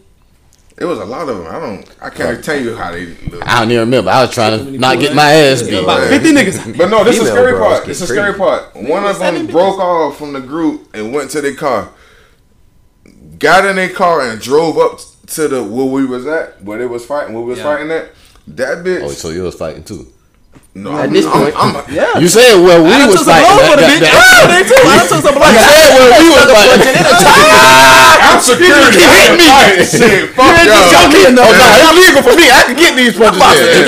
It 0.77 0.83
was 0.83 0.99
a 0.99 1.05
lot 1.05 1.29
of 1.29 1.37
them. 1.37 1.47
I 1.47 1.59
don't. 1.59 1.95
I 2.01 2.09
can't 2.09 2.43
tell 2.43 2.59
you 2.59 2.75
how 2.75 2.91
they 2.91 3.05
look. 3.05 3.47
I 3.47 3.59
don't 3.59 3.71
even 3.71 3.79
remember. 3.85 4.09
I 4.11 4.21
was 4.23 4.31
trying 4.33 4.59
to 4.65 4.71
not 4.77 4.99
get 4.99 5.15
my 5.15 5.31
ass 5.31 5.63
beat. 5.63 5.81
About 5.81 6.09
fifty 6.09 6.31
niggas. 6.33 6.77
But 6.77 6.89
no, 6.89 7.03
this 7.05 7.17
is 7.17 7.23
the 7.23 7.29
scary 7.31 7.57
part. 7.57 7.85
This 7.85 8.01
is 8.01 8.09
the 8.09 8.13
scary 8.13 8.33
part. 8.37 8.75
One 8.75 9.05
of 9.05 9.17
them 9.19 9.47
broke 9.47 9.79
off 9.79 10.17
from 10.17 10.33
the 10.33 10.41
group 10.41 10.93
and 10.93 11.13
went 11.13 11.31
to 11.31 11.41
their 11.41 11.55
car. 11.55 11.91
Got 13.39 13.65
in 13.65 13.77
their 13.77 13.89
car 13.89 14.21
and 14.29 14.41
drove 14.41 14.77
up 14.77 14.99
to 15.27 15.47
the 15.47 15.63
where 15.63 15.85
we 15.85 16.05
was 16.05 16.25
at, 16.27 16.61
where 16.63 16.77
they 16.77 16.85
was 16.85 17.05
fighting, 17.05 17.33
where 17.33 17.43
we 17.43 17.49
was 17.51 17.59
Yeah. 17.59 17.63
fighting 17.63 17.91
at. 17.91 18.11
That 18.47 18.79
bitch. 18.79 19.01
Oh, 19.03 19.09
so 19.11 19.29
you 19.29 19.43
was 19.43 19.55
fighting 19.55 19.83
too. 19.83 20.11
No, 20.75 20.91
At 20.91 21.07
I'm, 21.07 21.13
this 21.15 21.25
I'm, 21.25 21.31
point- 21.39 21.55
I'm, 21.55 21.71
Yeah. 21.87 22.19
You 22.19 22.27
said 22.27 22.59
well 22.59 22.83
we 22.83 22.91
I 22.91 22.99
done 22.99 23.07
was 23.07 23.23
took 23.23 23.31
some 23.31 23.39
fighting. 23.39 23.55
for 23.63 23.75
the 23.79 23.85
That- 23.85 23.91
bitch. 23.95 24.03
that- 24.03 24.15
Oh, 24.15 24.47
they 24.51 24.63
too. 24.67 24.75
I 24.75 24.95
done 24.99 25.07
took 25.07 25.23
some 25.23 25.35
blows. 25.39 25.55
You 25.55 25.63
said 25.63 25.89
well 25.95 26.11
we 26.19 26.27
was 26.35 26.47
fighting. 26.51 26.81
I'm 28.25 28.39
security. 28.41 28.99
You 28.99 29.07
hit 29.15 29.31
me. 29.39 29.47
Shit, 29.85 30.33
fuck 30.35 30.51
You 30.59 30.71
y'all. 30.71 30.91
joking? 30.91 31.35
No, 31.35 31.45
no, 31.45 31.65
it's 31.71 31.87
illegal 31.87 32.21
for 32.25 32.35
me. 32.35 32.45
I 32.51 32.61
can 32.67 32.75
get 32.75 32.91
these 32.97 33.15
punches. 33.15 33.39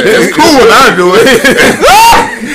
It's 0.07 0.32
cool 0.36 0.53
when 0.55 0.72
I 0.72 0.95
do 0.95 1.07
it. 1.15 1.28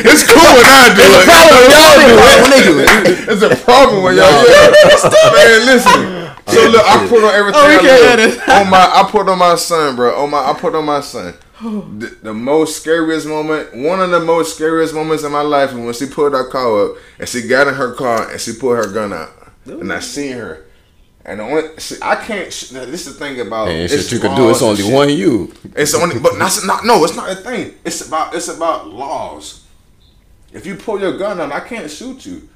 it's 0.09 0.23
cool 0.25 0.41
when 0.57 0.65
I 0.65 0.89
do 0.97 1.05
it. 1.05 1.25
Problem 1.29 1.59
when 1.61 1.69
y'all 1.77 1.97
do 2.01 2.15
it. 2.17 2.39
When 2.41 2.51
they 2.53 2.63
do 2.65 2.75
it. 2.81 3.29
It's 3.29 3.43
a 3.43 3.51
problem 3.65 4.03
when 4.03 4.15
y'all 4.17 4.31
do 4.31 4.49
it. 4.49 5.13
Man, 5.37 5.67
listen. 5.67 6.01
So 6.49 6.61
look, 6.69 6.85
I 6.85 7.07
put 7.09 7.25
on 7.25 7.35
everything. 7.35 7.61
Oh, 7.63 7.69
we 7.69 7.77
I 7.77 7.79
can't 7.81 8.39
love. 8.49 8.49
on 8.67 8.71
my, 8.71 8.79
I 8.81 9.09
put 9.11 9.29
on 9.29 9.39
my 9.39 9.55
son, 9.57 9.97
bro. 9.97 10.15
On 10.23 10.31
my, 10.31 10.39
I 10.51 10.53
put 10.55 10.75
on 10.75 10.85
my 10.85 11.01
son. 11.01 11.35
Oh. 11.65 11.81
the, 11.97 12.07
the 12.23 12.35
most 12.35 12.81
scariest 12.81 13.27
moment, 13.27 13.77
one 13.77 14.01
of 14.01 14.11
the 14.11 14.21
most 14.21 14.57
scariest 14.57 14.95
moments 14.95 15.23
in 15.23 15.31
my 15.31 15.43
life, 15.43 15.71
is 15.71 15.77
when 15.77 15.95
she 15.95 16.07
pulled 16.07 16.33
her 16.33 16.49
car 16.49 16.87
up 16.87 16.97
and 17.19 17.29
she 17.29 17.47
got 17.47 17.69
in 17.69 17.75
her 17.75 17.95
car 17.95 18.31
and 18.31 18.41
she 18.41 18.53
pulled 18.55 18.77
her 18.79 18.93
gun 18.93 19.13
out, 19.13 19.31
and 19.67 19.93
I 19.93 20.01
seen 20.01 20.37
her. 20.37 20.67
And 21.25 21.39
the 21.39 21.45
only, 21.45 21.79
see, 21.79 21.99
I 22.03 22.17
can't. 22.17 22.73
now, 22.73 22.85
This 22.85 23.07
is 23.07 23.17
the 23.17 23.25
thing 23.25 23.39
about 23.41 23.69
And 23.69 23.83
it's 23.83 23.95
shit 23.95 24.13
you 24.13 24.19
can 24.19 24.35
do. 24.37 24.51
It's 24.51 24.61
only 24.61 24.83
shit. 24.83 24.93
one 24.93 25.09
you. 25.09 25.53
It's 25.77 25.95
only, 25.95 26.19
but 26.19 26.37
not, 26.37 26.53
not 26.65 26.85
no. 26.85 27.05
It's 27.05 27.15
not 27.15 27.31
a 27.31 27.37
thing. 27.37 27.75
It's 27.85 28.09
about 28.09 28.35
it's 28.35 28.49
about 28.49 28.89
laws. 28.89 29.65
If 30.53 30.67
you 30.67 30.75
pull 30.75 31.01
your 31.01 31.17
gun 31.17 31.41
out, 31.41 31.53
I 31.53 31.61
can't 31.61 31.89
shoot 31.89 32.27
you. 32.27 32.49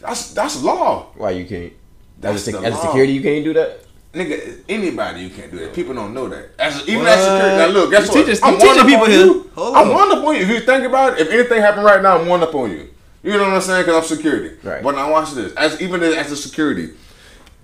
That's 0.00 0.34
that's 0.34 0.62
law, 0.62 1.06
Why 1.16 1.30
you 1.30 1.46
can't? 1.46 1.72
That's 2.20 2.46
as 2.46 2.48
a, 2.48 2.58
the 2.58 2.66
as 2.66 2.74
law. 2.74 2.86
security, 2.86 3.12
you 3.14 3.22
can't 3.22 3.44
do 3.44 3.54
that. 3.54 3.80
Nigga. 4.14 4.58
Anybody 4.68 5.22
you 5.22 5.30
can't 5.30 5.50
do 5.50 5.58
that. 5.60 5.74
People 5.74 5.94
don't 5.94 6.14
know 6.14 6.28
that. 6.28 6.50
As 6.58 6.86
even 6.88 7.02
What? 7.04 7.08
as 7.08 7.24
security, 7.24 7.56
now 7.56 7.66
look, 7.66 7.90
guess 7.90 8.06
You 8.08 8.12
what? 8.14 8.26
teaching- 8.26 8.44
I'm 8.44 8.54
you 8.54 8.60
teaching 8.60 8.86
people 8.86 9.04
on 9.04 9.10
here. 9.10 9.20
you. 9.26 9.50
Hold 9.54 9.76
I'm 9.76 9.88
on. 9.90 9.94
one 9.94 10.12
up 10.18 10.24
on 10.24 10.34
you. 10.36 10.42
If 10.42 10.48
you 10.48 10.60
think 10.60 10.84
about 10.84 11.14
it, 11.20 11.26
if 11.26 11.32
anything 11.32 11.60
happened 11.60 11.84
right 11.84 12.02
now, 12.02 12.18
I'm 12.18 12.26
one 12.26 12.42
up 12.42 12.54
on 12.54 12.70
you. 12.70 12.88
You 13.22 13.32
know 13.32 13.44
what 13.44 13.54
I'm 13.54 13.60
saying? 13.60 13.84
Because 13.86 14.10
I'm 14.10 14.16
security. 14.16 14.56
Right. 14.62 14.82
But 14.82 14.94
now 14.94 15.10
watch 15.10 15.32
this. 15.32 15.52
As 15.54 15.80
even 15.80 16.02
as, 16.02 16.14
as 16.14 16.32
a 16.32 16.36
security. 16.36 16.90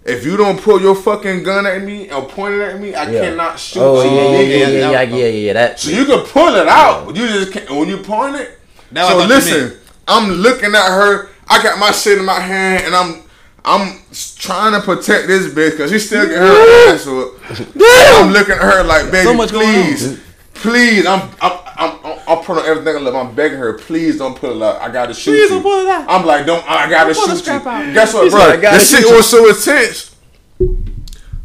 If 0.05 0.27
you 0.27 0.37
don't 0.37 0.61
pull 0.61 0.83
your 0.83 0.95
fucking 0.95 1.45
gun 1.45 1.65
at 1.65 1.83
me 1.83 2.11
or 2.13 2.23
point 2.29 2.57
it 2.57 2.61
at 2.61 2.79
me, 2.79 2.95
I 2.95 3.11
Yeah. 3.11 3.21
cannot 3.31 3.55
oh, 3.55 3.57
shoot 3.57 3.81
Oh 3.81 4.03
you. 4.03 4.11
yeah, 4.11 4.23
yeah, 4.23 4.41
yeah, 4.41 4.57
yeah, 4.69 4.91
yeah, 4.91 5.03
yeah, 5.03 5.17
yeah, 5.17 5.27
yeah. 5.29 5.53
That. 5.55 5.81
So 5.81 5.91
you 5.91 6.05
can 6.05 6.21
pull 6.27 6.55
it 6.57 6.69
out, 6.69 7.07
but 7.07 7.17
you 7.17 7.27
just 7.27 7.53
can't. 7.53 7.71
When 7.71 7.89
you 7.89 7.97
point 7.99 8.37
it, 8.37 8.59
Now 8.91 9.09
so 9.09 9.25
listen, 9.25 9.79
I'm 10.07 10.31
looking 10.31 10.75
at 10.75 10.87
her. 10.89 11.31
I 11.49 11.63
got 11.63 11.79
my 11.79 11.91
shit 11.91 12.19
in 12.19 12.25
my 12.27 12.39
hand, 12.41 12.85
and 12.85 12.95
I'm 12.95 13.23
I'm 13.67 13.99
trying 14.37 14.79
to 14.79 14.85
protect 14.85 15.27
this 15.27 15.47
bitch 15.53 15.73
because 15.73 15.91
she 15.91 15.99
still 15.99 16.27
get 16.27 16.37
her 16.37 16.93
ass 16.95 17.07
whooped. 17.07 17.41
I'm 17.51 18.31
looking 18.33 18.55
at 18.55 18.61
her 18.61 18.85
like, 18.85 19.11
baby, 19.11 19.25
So 19.25 19.35
much 19.35 19.51
please, 19.51 20.21
please. 20.55 21.07
I'm 21.07 21.31
I'm 21.41 21.59
I'm 21.77 21.99
I'm, 22.05 22.19
I'm 22.29 22.45
putting 22.45 22.63
on 22.63 22.69
everything 22.69 22.97
I 22.97 22.99
love. 23.01 23.15
I'm 23.15 23.35
begging 23.35 23.59
her, 23.59 23.73
please 23.75 24.19
don't 24.19 24.37
pull 24.37 24.63
it 24.63 24.65
out. 24.65 24.83
I 24.83 24.91
gotta 24.93 25.15
shoot 25.15 25.31
Please 25.33 25.43
you. 25.45 25.49
don't 25.57 25.63
pull 25.63 25.81
it 25.81 25.89
out. 25.89 26.05
I'm 26.09 26.27
like, 26.27 26.45
don't. 26.47 26.63
I 26.71 26.89
gotta 26.91 27.15
Don't 27.15 27.37
shoot 27.37 27.47
you. 27.47 27.53
out. 27.55 27.95
Guess 27.95 28.13
what, 28.15 28.31
bro? 28.31 28.41
"I 28.41 28.57
gotta 28.59 28.77
This 28.79 28.91
shit 28.91 29.01
shoot 29.01 29.09
you." 29.11 29.17
was 29.17 29.29
so 29.31 29.49
intense. 29.49 30.15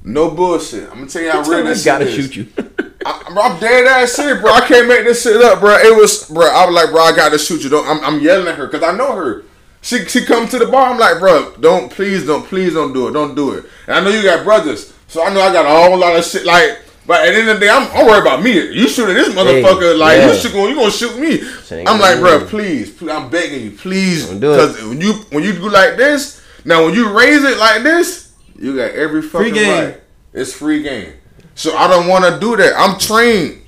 No 0.03 0.31
bullshit. 0.31 0.83
I'm 0.89 0.95
gonna 0.99 1.07
tell 1.07 1.21
you 1.21 1.31
how 1.31 1.41
real 1.43 1.59
I 1.59 1.61
this 1.69 1.85
gotta 1.85 2.05
shit 2.05 2.33
shoot 2.33 2.35
you. 2.35 2.47
I, 3.05 3.23
bro, 3.33 3.43
I'm 3.43 3.59
dead 3.59 3.87
ass 3.87 4.11
serious, 4.11 4.41
bro. 4.41 4.51
I 4.51 4.61
can't 4.67 4.87
make 4.87 5.05
this 5.05 5.23
shit 5.23 5.41
up, 5.41 5.61
bro. 5.61 5.77
It 5.77 5.95
was, 5.95 6.29
bro. 6.29 6.47
I 6.49 6.65
was 6.65 6.75
like, 6.75 6.89
bro, 6.91 7.01
I 7.01 7.15
got 7.15 7.29
to 7.29 7.37
shoot 7.39 7.63
you. 7.63 7.69
Don't. 7.69 7.87
I'm, 7.87 8.03
I'm 8.03 8.19
yelling 8.21 8.47
at 8.47 8.55
her 8.55 8.67
because 8.67 8.83
I 8.83 8.91
know 8.95 9.15
her. 9.15 9.45
She 9.81 10.05
she 10.05 10.25
come 10.25 10.47
to 10.49 10.59
the 10.59 10.67
bar. 10.67 10.91
I'm 10.91 10.99
like, 10.99 11.19
bro, 11.19 11.53
don't 11.59 11.91
please, 11.91 12.25
don't 12.25 12.45
please, 12.45 12.73
don't 12.73 12.93
do 12.93 13.07
it, 13.07 13.11
don't 13.11 13.35
do 13.35 13.53
it. 13.53 13.65
And 13.87 13.95
I 13.95 14.03
know 14.03 14.09
you 14.09 14.23
got 14.23 14.43
brothers, 14.43 14.93
so 15.07 15.23
I 15.23 15.33
know 15.33 15.41
I 15.41 15.53
got 15.53 15.65
a 15.65 15.69
whole 15.89 15.97
lot 15.97 16.15
of 16.17 16.25
shit. 16.25 16.45
Like, 16.45 16.79
but 17.07 17.25
at 17.27 17.31
the 17.31 17.39
end 17.39 17.49
of 17.49 17.59
the 17.59 17.65
day, 17.65 17.69
I'm, 17.71 17.89
I'm 17.93 18.05
worried 18.05 18.21
about 18.21 18.43
me. 18.43 18.51
You 18.53 18.87
shooting 18.87 19.15
this 19.15 19.29
motherfucker? 19.29 19.97
like, 19.97 20.17
yeah. 20.17 20.27
you 20.27 20.33
shoot, 20.37 20.53
you 20.53 20.75
gonna 20.75 20.91
shoot 20.91 21.17
me? 21.17 21.41
I'm 21.87 21.99
like, 21.99 22.19
bro, 22.19 22.45
please, 22.45 22.91
please, 22.91 23.09
I'm 23.09 23.29
begging 23.29 23.63
you, 23.63 23.71
please, 23.71 24.27
Don't 24.27 24.39
do 24.39 24.53
it. 24.53 24.55
because 24.57 24.83
when 24.83 25.01
you 25.01 25.13
when 25.31 25.43
you 25.43 25.53
do 25.53 25.69
like 25.69 25.97
this, 25.97 26.41
now 26.65 26.85
when 26.85 26.93
you 26.93 27.11
raise 27.17 27.43
it 27.43 27.57
like 27.57 27.83
this, 27.83 28.33
you 28.57 28.75
got 28.75 28.91
every 28.91 29.21
fucking 29.21 29.53
game. 29.53 29.85
right. 29.85 30.01
It's 30.33 30.53
free 30.53 30.83
game. 30.83 31.13
So 31.55 31.75
I 31.75 31.87
don't 31.87 32.07
want 32.07 32.25
to 32.25 32.39
do 32.39 32.55
that. 32.57 32.73
I'm 32.77 32.99
trained. 32.99 33.61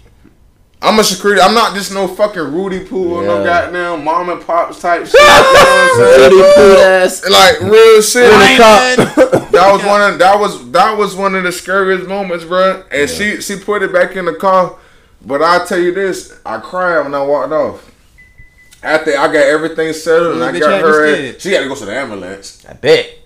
I'm 0.83 0.97
a 0.97 1.03
security. 1.03 1.39
I'm 1.41 1.53
not 1.53 1.75
just 1.75 1.93
no 1.93 2.07
fucking 2.07 2.41
Rudy 2.41 2.85
Poo 2.85 3.13
or 3.15 3.23
no 3.23 3.43
goddamn 3.43 4.03
mom 4.03 4.29
and 4.29 4.41
pops 4.41 4.81
type 4.81 5.05
shit. 5.05 5.13
You 5.13 5.19
know 5.19 5.33
what 5.33 5.91
I'm 5.91 5.95
saying? 5.97 6.31
Really 6.31 6.53
cool 6.55 6.77
ass. 6.77 7.29
Like 7.29 7.61
real 7.61 8.01
shit. 8.01 8.31
Really 8.31 8.57
cop. 8.57 9.41
That 9.51 9.73
was 9.73 9.83
one 9.83 10.01
of 10.13 10.17
that 10.19 10.39
was 10.39 10.71
that 10.71 10.97
was 10.97 11.15
one 11.15 11.35
of 11.35 11.43
the 11.43 11.51
scariest 11.51 12.07
moments, 12.07 12.45
bro. 12.45 12.83
And 12.89 13.09
she 13.09 13.41
she 13.41 13.57
put 13.59 13.83
it 13.83 13.91
back 13.93 14.15
in 14.15 14.25
the 14.25 14.33
car. 14.33 14.77
But 15.23 15.43
I 15.43 15.63
tell 15.65 15.77
you 15.77 15.93
this, 15.93 16.39
I 16.45 16.57
cried 16.57 17.01
when 17.03 17.13
I 17.13 17.21
walked 17.21 17.51
off. 17.51 17.91
After 18.81 19.11
I 19.11 19.27
got 19.27 19.35
everything 19.35 19.93
settled 19.93 20.35
and 20.35 20.43
I 20.43 20.57
got 20.59 20.81
her, 20.81 21.13
scared. 21.15 21.41
she 21.41 21.51
had 21.51 21.61
to 21.61 21.67
go 21.67 21.75
to 21.75 21.85
the 21.85 21.95
ambulance. 21.95 22.65
I 22.67 22.73
bet. 22.73 23.19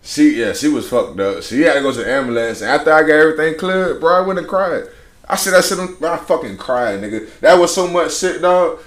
She 0.00 0.40
yeah, 0.40 0.52
she 0.54 0.68
was 0.68 0.88
fucked 0.88 1.18
up. 1.20 1.42
She 1.42 1.60
had 1.62 1.74
to 1.74 1.80
go 1.82 1.92
to 1.92 1.98
the 1.98 2.10
ambulance. 2.10 2.62
And 2.62 2.70
after 2.70 2.92
I 2.92 3.02
got 3.02 3.10
everything 3.10 3.58
cleared, 3.58 4.00
bro, 4.00 4.14
I 4.16 4.20
went 4.20 4.38
and 4.38 4.48
cried. 4.48 4.84
I 5.28 5.36
said 5.36 5.52
that 5.54 5.64
shit. 5.64 5.78
on- 5.78 5.96
I 6.04 6.16
fucking 6.18 6.56
cried, 6.58 7.00
nigga. 7.00 7.28
That 7.40 7.54
was 7.58 7.74
so 7.74 7.86
much 7.86 8.14
shit, 8.16 8.42
dog. 8.42 8.78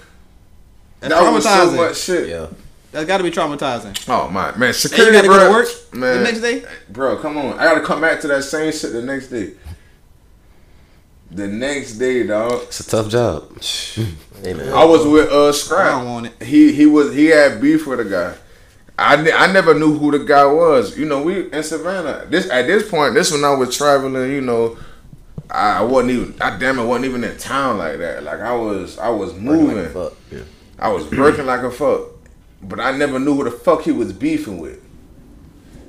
That's 1.00 1.14
that 1.14 1.32
was 1.34 1.44
so 1.44 1.50
traumatizing. 1.50 1.76
much 1.76 1.98
shit. 1.98 2.30
Yeah. 2.30 2.48
That's 2.92 3.06
got 3.08 3.18
to 3.18 3.24
be 3.24 3.32
traumatizing. 3.32 4.10
Oh 4.10 4.30
my 4.30 4.52
man, 4.52 4.54
And 4.54 4.68
you 4.68 4.74
security, 4.74 5.12
got 5.14 5.22
to 5.24 5.28
bro. 5.28 5.38
go 5.38 5.46
to 5.48 5.52
work 5.52 5.94
man, 5.94 6.18
the 6.18 6.24
next 6.24 6.40
day. 6.42 6.64
bro. 6.90 7.18
Come 7.18 7.38
on, 7.38 7.60
I 7.60 7.66
gotta 7.66 7.82
come 7.82 8.02
back 8.02 8.22
to 8.22 8.28
that 8.30 8.44
same 8.44 8.72
shit 8.72 8.94
the 8.94 9.02
next 9.02 9.28
day. 9.28 9.54
The 11.30 11.48
next 11.48 11.94
day, 11.94 12.26
dog. 12.26 12.64
It's 12.64 12.80
a 12.80 12.88
tough 12.90 13.10
job. 13.10 13.52
Hey 14.44 14.54
man. 14.54 14.72
I 14.72 14.86
was 14.86 15.04
with 15.04 15.32
uh 15.32 15.48
I 15.48 15.52
Scrap. 15.52 15.92
don't 15.94 16.06
want 16.12 16.26
it. 16.28 16.44
He 16.44 16.72
he 16.72 16.86
was 16.86 17.12
he 17.16 17.26
had 17.26 17.60
beef 17.60 17.88
with 17.88 18.00
a 18.00 18.06
guy. 18.06 18.36
I, 19.00 19.16
ne- 19.16 19.32
I 19.32 19.52
never 19.52 19.74
knew 19.74 19.98
who 19.98 20.12
the 20.12 20.20
guy 20.24 20.46
was. 20.46 20.96
You 20.96 21.06
know, 21.06 21.24
we 21.24 21.52
in 21.52 21.64
Savannah. 21.64 22.28
This 22.30 22.48
at 22.52 22.68
this 22.68 22.88
point, 22.88 23.16
this 23.16 23.32
when 23.32 23.44
I 23.44 23.56
was 23.56 23.76
traveling. 23.76 24.32
You 24.32 24.42
know, 24.42 24.78
I 25.50 25.82
wasn't 25.82 26.12
even. 26.12 26.42
I 26.42 26.58
damn 26.58 26.80
it 26.80 26.86
wasn't 26.86 27.06
even 27.06 27.24
in 27.24 27.38
town 27.38 27.78
like 27.78 28.00
that. 28.00 28.24
Like 28.24 28.40
I 28.40 28.54
was 28.54 28.98
I 29.00 29.10
was 29.10 29.34
moving. 29.34 29.92
Fuck. 29.94 30.14
Yeah. 30.32 30.42
I 30.80 30.90
was 30.90 31.10
working 31.12 31.46
like 31.46 31.62
a 31.62 31.72
fuck, 31.72 32.10
but 32.62 32.80
I 32.80 32.96
never 32.96 33.20
knew 33.20 33.36
who 33.36 33.44
the 33.46 33.52
fuck 33.52 33.84
he 33.84 33.92
was 33.92 34.14
beefing 34.14 34.60
with. 34.60 34.82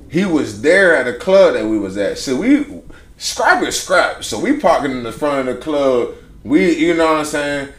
He 0.09 0.25
was 0.25 0.61
there 0.61 0.95
at 0.95 1.07
a 1.07 1.17
club 1.17 1.53
that 1.53 1.65
we 1.65 1.77
was 1.77 1.97
at. 1.97 2.17
So 2.17 2.37
we 2.37 2.81
scrap 3.17 3.61
is 3.63 3.79
scrap. 3.79 4.23
So 4.23 4.39
we 4.39 4.57
parking 4.57 4.91
in 4.91 5.03
the 5.03 5.11
front 5.11 5.47
of 5.47 5.55
the 5.55 5.61
club. 5.61 6.15
We, 6.43 6.75
you 6.77 6.95
know 6.95 7.05
what 7.05 7.19
I'm 7.19 7.25
saying? 7.25 7.69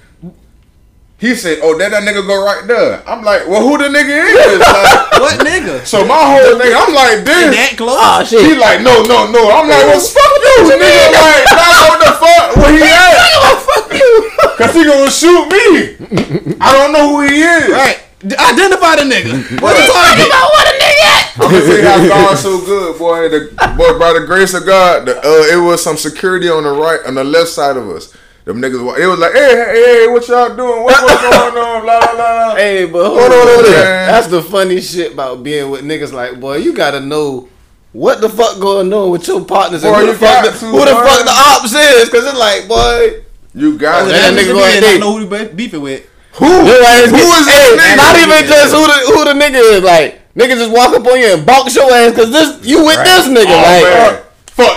He 1.21 1.35
said, 1.37 1.61
"Oh, 1.63 1.77
that 1.77 1.93
that 1.93 2.01
nigga 2.03 2.25
go 2.27 2.41
right 2.41 2.65
there." 2.67 3.05
I'm 3.05 3.21
like, 3.21 3.45
"Well, 3.47 3.61
who 3.61 3.77
the 3.77 3.93
nigga 3.93 4.09
is?" 4.09 4.57
Like, 4.57 5.13
What 5.21 5.37
nigga? 5.45 5.85
so 5.85 6.01
my 6.09 6.17
whole 6.17 6.57
thing, 6.57 6.73
I'm 6.73 6.97
like, 6.97 7.29
that 7.29 7.53
"This." 7.53 7.77
close? 7.77 8.33
Oh 8.33 8.41
He 8.41 8.57
like, 8.57 8.81
"No, 8.81 9.05
no, 9.05 9.29
no." 9.29 9.53
I'm 9.53 9.69
like, 9.69 9.85
"Well, 9.85 10.01
fuck 10.01 10.33
you, 10.41 10.73
nigga." 10.73 11.13
Like, 11.21 11.45
nah, 11.53 11.93
what 11.93 11.99
the 12.01 12.13
fuck? 12.17 12.47
Where 12.57 12.73
he 12.73 12.81
at? 12.89 13.61
fuck 13.69 13.93
you. 13.93 14.33
Cause 14.57 14.73
he 14.73 14.83
gonna 14.89 15.13
shoot 15.13 15.45
me. 15.53 16.57
I 16.61 16.73
don't 16.73 16.93
know 16.97 17.13
who 17.13 17.29
he 17.29 17.45
is. 17.45 17.69
right. 17.69 18.01
Identify 18.25 18.97
the 18.97 19.09
nigga. 19.09 19.61
What 19.61 19.77
the 19.77 19.85
target? 19.93 20.29
what 20.29 20.67
a 20.69 20.75
nigga. 20.81 21.13
I'm 21.37 21.53
gonna 21.53 21.65
tell 21.65 21.77
you 21.77 21.85
how 21.85 22.09
God's 22.09 22.41
so 22.41 22.61
good, 22.65 22.99
boy. 22.99 23.29
The 23.29 23.53
boy, 23.77 23.99
by 23.99 24.13
the 24.13 24.25
grace 24.27 24.53
of 24.55 24.65
God, 24.67 25.07
the, 25.07 25.17
uh, 25.21 25.53
it 25.53 25.61
was 25.61 25.83
some 25.85 25.97
security 25.97 26.49
on 26.49 26.65
the 26.65 26.71
right, 26.73 27.01
on 27.07 27.15
the 27.15 27.25
left 27.25 27.49
side 27.49 27.77
of 27.77 27.89
us. 27.89 28.15
Them 28.51 28.61
niggas, 28.61 28.85
wa- 28.85 28.95
it 28.95 29.07
was 29.07 29.19
like, 29.21 29.33
hey, 29.33 29.55
hey, 29.55 30.01
hey, 30.03 30.07
what 30.09 30.27
y'all 30.27 30.55
doing? 30.57 30.83
What, 30.83 31.03
what's 31.05 31.23
going 31.23 31.57
on? 31.57 31.87
La 31.87 31.99
la 31.99 32.13
la. 32.13 32.47
la. 32.49 32.55
Hey, 32.59 32.85
but 32.87 33.07
hold 33.07 33.21
Hold 33.21 33.33
on, 33.33 33.39
on, 33.39 33.47
hold 33.47 33.67
on. 33.67 33.73
That's 34.11 34.27
the 34.27 34.43
funny 34.43 34.81
shit 34.81 35.13
about 35.13 35.43
being 35.45 35.71
with 35.71 35.83
niggas. 35.83 36.13
Like, 36.13 36.41
boy, 36.41 36.57
you 36.57 36.75
gotta 36.75 36.99
know 36.99 37.49
what 37.93 38.21
the 38.21 38.29
fuck 38.29 38.59
going 38.61 38.93
on 38.93 39.11
with 39.11 39.27
your 39.29 39.45
partners 39.45 39.85
and 39.85 39.93
Boy, 39.95 40.01
who 40.01 40.07
the 40.13 40.19
fuck 40.19 40.45
the, 40.45 40.51
who 40.67 40.79
the 40.81 40.87
fuck 40.99 41.25
the 41.25 41.31
ops 41.31 41.73
is. 41.75 42.09
Cause 42.09 42.27
it's 42.27 42.39
like, 42.39 42.67
boy, 42.67 43.23
You 43.55 43.79
got 43.79 44.03
Oh, 44.03 44.07
it. 44.07 44.13
that 44.19 44.35
That 44.35 44.35
nigga 44.35 44.51
nigga 44.51 44.53
go 44.55 44.59
out 44.65 44.75
I 44.75 44.81
there. 44.81 44.99
know 44.99 45.13
who 45.19 45.19
he 45.21 45.27
be- 45.47 45.53
beefing 45.55 45.83
with. 45.83 46.07
Who? 46.35 46.47
your 46.47 46.83
ass 46.83 47.11
Who 47.11 47.17
get- 47.19 47.41
is 47.41 47.47
hey, 47.47 47.71
this 47.71 47.83
nigga? 47.83 47.97
Not 47.99 48.17
even 48.19 48.47
just 48.51 48.71
who 48.75 48.83
the 48.87 48.99
who 49.15 49.25
the 49.31 49.35
nigga 49.39 49.61
is. 49.79 49.83
Like, 49.83 50.35
niggas 50.35 50.59
just 50.59 50.71
walk 50.75 50.95
up 50.95 51.07
on 51.07 51.19
you 51.19 51.35
and 51.35 51.47
box 51.47 51.75
your 51.75 51.91
ass 51.93 52.11
because 52.11 52.31
this 52.31 52.67
you 52.67 52.85
with 52.85 52.99
this 53.03 53.27
nigga. 53.27 53.51
Oh, 53.51 53.63
like, 53.63 53.83
man. 53.83 54.23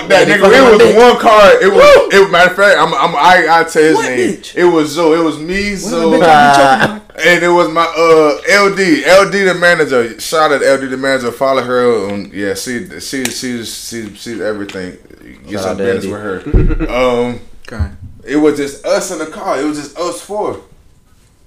Fuck 0.03 0.09
that 0.09 0.27
nigga. 0.27 0.49
they 0.49 0.57
It 0.57 0.71
was 0.71 0.79
my 0.79 0.85
bitch. 0.85 1.11
one 1.13 1.21
card. 1.21 1.61
It 1.63 1.71
was. 1.73 2.13
It, 2.13 2.31
matter 2.31 2.51
of 2.51 2.55
fact, 2.57 2.79
I'm. 2.79 2.93
I'm. 2.93 3.15
I. 3.15 3.47
I 3.59 3.63
tell 3.63 3.81
his 3.83 3.95
What 3.95 4.09
name. 4.09 4.37
bitch? 4.37 4.55
It 4.55 4.65
was 4.65 4.89
Zoe. 4.91 5.19
It 5.19 5.23
was 5.23 5.39
me. 5.39 5.75
Zoe. 5.75 6.19
And 7.15 7.43
it 7.43 7.47
was 7.49 7.69
my 7.69 7.83
uh 7.83 8.41
LD, 8.65 9.05
LD 9.27 9.45
the 9.47 9.55
manager. 9.59 10.19
Shout 10.19 10.51
out 10.51 10.61
LD 10.61 10.89
the 10.89 10.97
manager. 10.97 11.31
Follow 11.31 11.61
her 11.61 12.09
on 12.11 12.31
yeah. 12.33 12.55
She 12.55 12.87
she 12.99 13.23
she's 13.25 13.87
she's 13.87 14.17
she's 14.19 14.41
everything. 14.41 14.97
Get 15.47 15.59
some 15.59 15.77
business 15.77 16.11
with 16.11 16.87
her. 16.89 16.89
um, 17.29 17.39
Okay. 17.71 17.91
it 18.25 18.35
was 18.37 18.57
just 18.57 18.83
us 18.83 19.11
in 19.11 19.19
the 19.19 19.27
car. 19.27 19.59
It 19.61 19.63
was 19.65 19.77
just 19.79 19.95
us 19.95 20.21
four. 20.21 20.63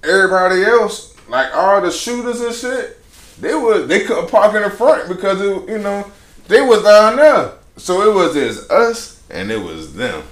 Everybody 0.03 0.63
else, 0.63 1.13
like 1.27 1.53
all 1.53 1.81
the 1.81 1.91
shooters 1.91 2.39
and 2.39 2.55
shit, 2.55 2.97
they 3.41 3.53
was 3.53 3.87
they 3.89 4.05
couldn't 4.05 4.29
park 4.31 4.55
in 4.55 4.61
the 4.61 4.69
front 4.69 5.09
because 5.09 5.41
it, 5.41 5.69
you 5.69 5.79
know 5.79 6.09
they 6.47 6.61
was 6.61 6.81
down 6.83 7.17
there. 7.17 7.51
So 7.77 8.01
it 8.09 8.13
was 8.13 8.33
just 8.33 8.69
us 8.71 9.21
and 9.29 9.51
it 9.51 9.61
was 9.61 9.93
them. 9.93 10.23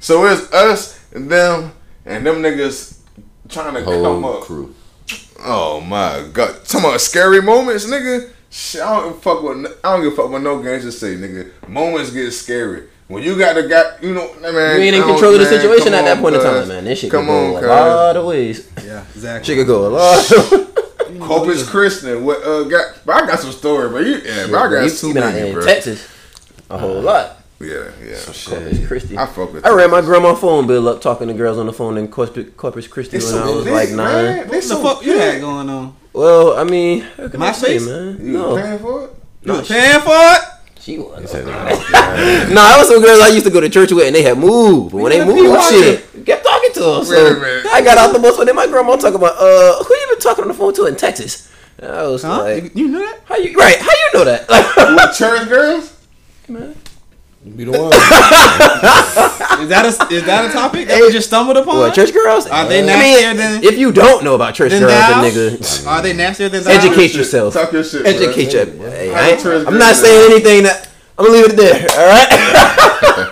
So 0.00 0.24
it's 0.26 0.52
us 0.52 1.04
and 1.12 1.28
them 1.28 1.72
and 2.06 2.24
them 2.24 2.36
niggas 2.36 2.98
trying 3.48 3.74
to 3.74 3.82
come 3.82 4.22
whole 4.22 4.36
up. 4.36 4.42
crew. 4.42 4.74
Oh 5.40 5.80
my 5.80 6.28
god! 6.32 6.64
Talking 6.64 6.88
about 6.88 7.00
scary 7.00 7.42
moments, 7.42 7.86
nigga. 7.86 8.30
Shit, 8.50 8.80
I 8.80 9.00
don't 9.00 9.22
fuck 9.22 9.42
with. 9.42 9.66
I 9.84 9.92
don't 9.92 10.02
give 10.02 10.12
a 10.12 10.16
fuck 10.16 10.30
what 10.30 10.42
no 10.42 10.62
games 10.62 10.84
to 10.84 10.92
say, 10.92 11.16
nigga. 11.16 11.50
Moments 11.68 12.10
get 12.12 12.30
scary 12.32 12.84
when 13.08 13.22
you 13.22 13.38
got 13.38 13.54
the 13.54 13.68
guy. 13.68 13.98
You 14.00 14.14
know, 14.14 14.32
man. 14.40 14.78
You 14.80 14.86
ain't 14.86 14.96
in 14.96 15.02
control 15.02 15.34
of 15.34 15.40
the 15.40 15.46
situation 15.46 15.92
come 15.92 15.94
at 15.94 16.04
that 16.04 16.18
point 16.20 16.36
in 16.36 16.42
time, 16.42 16.68
man. 16.68 16.84
This 16.84 17.00
shit 17.00 17.10
Come 17.10 17.26
could 17.26 17.56
on, 17.56 17.60
go 17.60 17.66
a 17.66 17.68
lot 17.68 18.16
of 18.16 18.26
ways. 18.26 18.70
Yeah, 18.84 19.04
exactly. 19.14 19.46
Shit 19.54 19.66
could 19.66 19.66
go 19.68 19.86
a 19.86 19.90
lot. 19.90 20.32
of 20.32 21.20
Corpus 21.20 21.68
Christi. 21.68 22.14
What? 22.16 22.42
Uh, 22.42 22.64
got. 22.64 23.00
But 23.04 23.22
I 23.22 23.26
got 23.26 23.38
some 23.40 23.52
story, 23.52 23.90
but 23.90 24.04
you, 24.04 24.16
yeah, 24.24 24.46
but 24.50 24.56
I 24.56 24.70
got 24.70 24.84
you, 24.84 24.90
too 24.90 25.08
you 25.08 25.14
been 25.14 25.22
out 25.22 25.34
many, 25.34 25.48
in 25.48 25.54
bro. 25.54 25.64
Texas 25.64 26.17
a 26.70 26.78
whole 26.78 27.00
lot. 27.00 27.36
Yeah, 27.60 27.90
yeah. 28.04 28.16
Corpus 28.24 28.86
Christi. 28.86 29.18
I 29.18 29.26
fuck 29.26 29.52
with 29.52 29.66
I 29.66 29.70
ran 29.70 29.90
my 29.90 29.96
Texas. 29.96 30.08
grandma 30.10 30.34
phone 30.36 30.66
bill 30.68 30.88
up 30.88 31.00
talking 31.00 31.26
to 31.26 31.34
girls 31.34 31.58
on 31.58 31.66
the 31.66 31.72
phone 31.72 31.98
in 31.98 32.06
Corpus, 32.08 32.46
Corpus 32.56 32.86
Christi 32.86 33.16
It's 33.16 33.32
when 33.32 33.42
I 33.42 33.46
was 33.50 33.64
lit, 33.64 33.74
like 33.74 33.88
nine. 33.90 33.96
man. 33.96 34.36
They 34.36 34.42
What 34.44 34.50
the 34.52 34.62
so 34.62 34.82
fuck 34.82 35.04
you 35.04 35.18
had 35.18 35.40
going 35.40 35.68
on? 35.68 35.96
Well, 36.12 36.56
I 36.56 36.62
mean, 36.64 37.00
how 37.16 37.28
can 37.28 37.42
I 37.42 37.50
say, 37.52 37.76
MySpace? 37.78 37.86
man? 38.16 38.26
You 38.26 38.32
no, 38.34 38.56
paying 38.56 38.78
for 38.78 39.04
it? 39.04 39.10
You 39.42 39.52
was 39.54 39.68
paying 39.68 40.00
for 40.00 40.10
it? 40.12 40.40
she 40.80 40.98
was. 40.98 41.20
He 41.20 41.26
said, 41.26 41.46
No, 42.48 42.62
that 42.62 42.76
was 42.78 42.88
some 42.88 43.02
girls 43.02 43.20
I 43.20 43.28
used 43.28 43.44
to 43.46 43.50
go 43.50 43.60
to 43.60 43.68
church 43.68 43.90
with, 43.90 44.06
and 44.06 44.14
they 44.14 44.22
had 44.22 44.38
moved. 44.38 44.92
But 44.92 44.98
when 45.02 45.10
they 45.10 45.24
moved, 45.24 45.50
watching. 45.50 45.80
shit, 45.82 46.24
kept 46.26 46.44
talking 46.44 46.72
to 46.74 46.80
them. 46.80 46.90
Wait 46.90 47.00
a 47.00 47.04
So 47.34 47.40
minute. 47.40 47.66
I 47.66 47.82
got 47.82 47.98
out 47.98 48.12
the 48.12 48.20
bus, 48.20 48.36
but 48.36 48.44
then 48.46 48.54
my 48.54 48.66
grandma 48.68 48.94
talking 48.96 49.16
about, 49.16 49.36
uh, 49.36 49.82
who 49.82 49.94
you 49.94 50.06
been 50.10 50.20
talking 50.20 50.42
on 50.42 50.48
the 50.48 50.54
phone 50.54 50.72
to 50.74 50.86
in 50.86 50.94
Texas? 50.94 51.50
And 51.78 51.90
I 51.90 52.06
was 52.06 52.22
Huh? 52.22 52.42
like, 52.44 52.74
you 52.76 52.88
knew 52.88 52.98
that? 53.00 53.20
how 53.24 53.36
you 53.36 53.52
right? 53.58 53.78
How 53.78 53.90
you 53.90 54.10
know 54.14 54.24
that? 54.24 54.48
With 55.08 55.16
church 55.16 55.48
girls? 55.48 55.94
Be 56.48 57.64
the 57.64 57.70
one. 57.70 57.92
Is 59.62 59.68
that 59.70 59.84
a 59.84 60.14
is 60.14 60.24
that 60.24 60.48
a 60.48 60.52
topic 60.52 60.86
that 60.88 61.00
we 61.00 61.10
just 61.12 61.26
stumbled 61.28 61.56
upon? 61.56 61.76
what 61.78 61.94
church 61.94 62.12
girls? 62.12 62.46
Are 62.46 62.66
they 62.68 62.82
I 62.82 62.86
nastier 62.86 63.28
mean, 63.28 63.36
than 63.36 63.64
if 63.64 63.76
you 63.78 63.90
don't 63.92 64.22
know 64.24 64.34
about 64.34 64.54
church 64.54 64.70
than 64.70 64.80
girls, 64.82 64.92
thou? 64.92 65.22
then 65.22 65.32
nigga, 65.32 65.86
Are 65.86 66.02
they 66.02 66.12
nastier 66.12 66.48
than 66.48 66.64
thou? 66.64 66.70
educate 66.70 67.14
yourself. 67.14 67.54
Talk 67.54 67.72
your 67.72 67.82
shit. 67.84 68.02
bro. 68.02 68.10
Educate 68.10 68.52
your. 68.52 68.66
Hey, 68.90 69.12
I 69.14 69.30
ain't- 69.30 69.40
church 69.42 69.66
I'm 69.66 69.78
not 69.78 69.94
saying 69.96 70.30
anything 70.32 70.62
that. 70.64 70.88
I'm 71.18 71.26
gonna 71.26 71.38
leave 71.38 71.50
it 71.52 71.56
there. 71.56 71.74
All 71.74 72.06
right. 72.06 72.28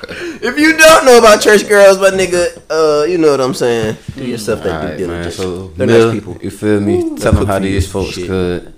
if 0.43 0.59
you 0.59 0.77
don't 0.77 1.05
know 1.05 1.19
about 1.19 1.41
church 1.41 1.69
girls, 1.69 1.99
but 1.99 2.15
nigga, 2.15 2.61
uh, 2.71 3.05
you 3.05 3.19
know 3.19 3.31
what 3.31 3.41
I'm 3.41 3.55
saying. 3.55 3.97
Do 4.17 4.25
yourself 4.25 4.63
that 4.65 4.65
due 4.65 4.77
Alright, 4.77 4.99
diligence. 4.99 5.37
So, 5.37 5.69
They're 5.69 5.87
Mill, 5.87 6.07
nice 6.13 6.15
people. 6.21 6.37
You 6.43 6.51
feel 6.51 6.81
me? 6.81 7.03
Ooh, 7.03 7.17
Tell 7.19 7.33
them 7.33 7.47
how 7.47 7.55
cook 7.55 7.63
for 7.63 7.69
you. 7.69 7.75
these 7.75 7.91
folks 7.91 8.15
Shit. 8.15 8.27
could 8.27 8.75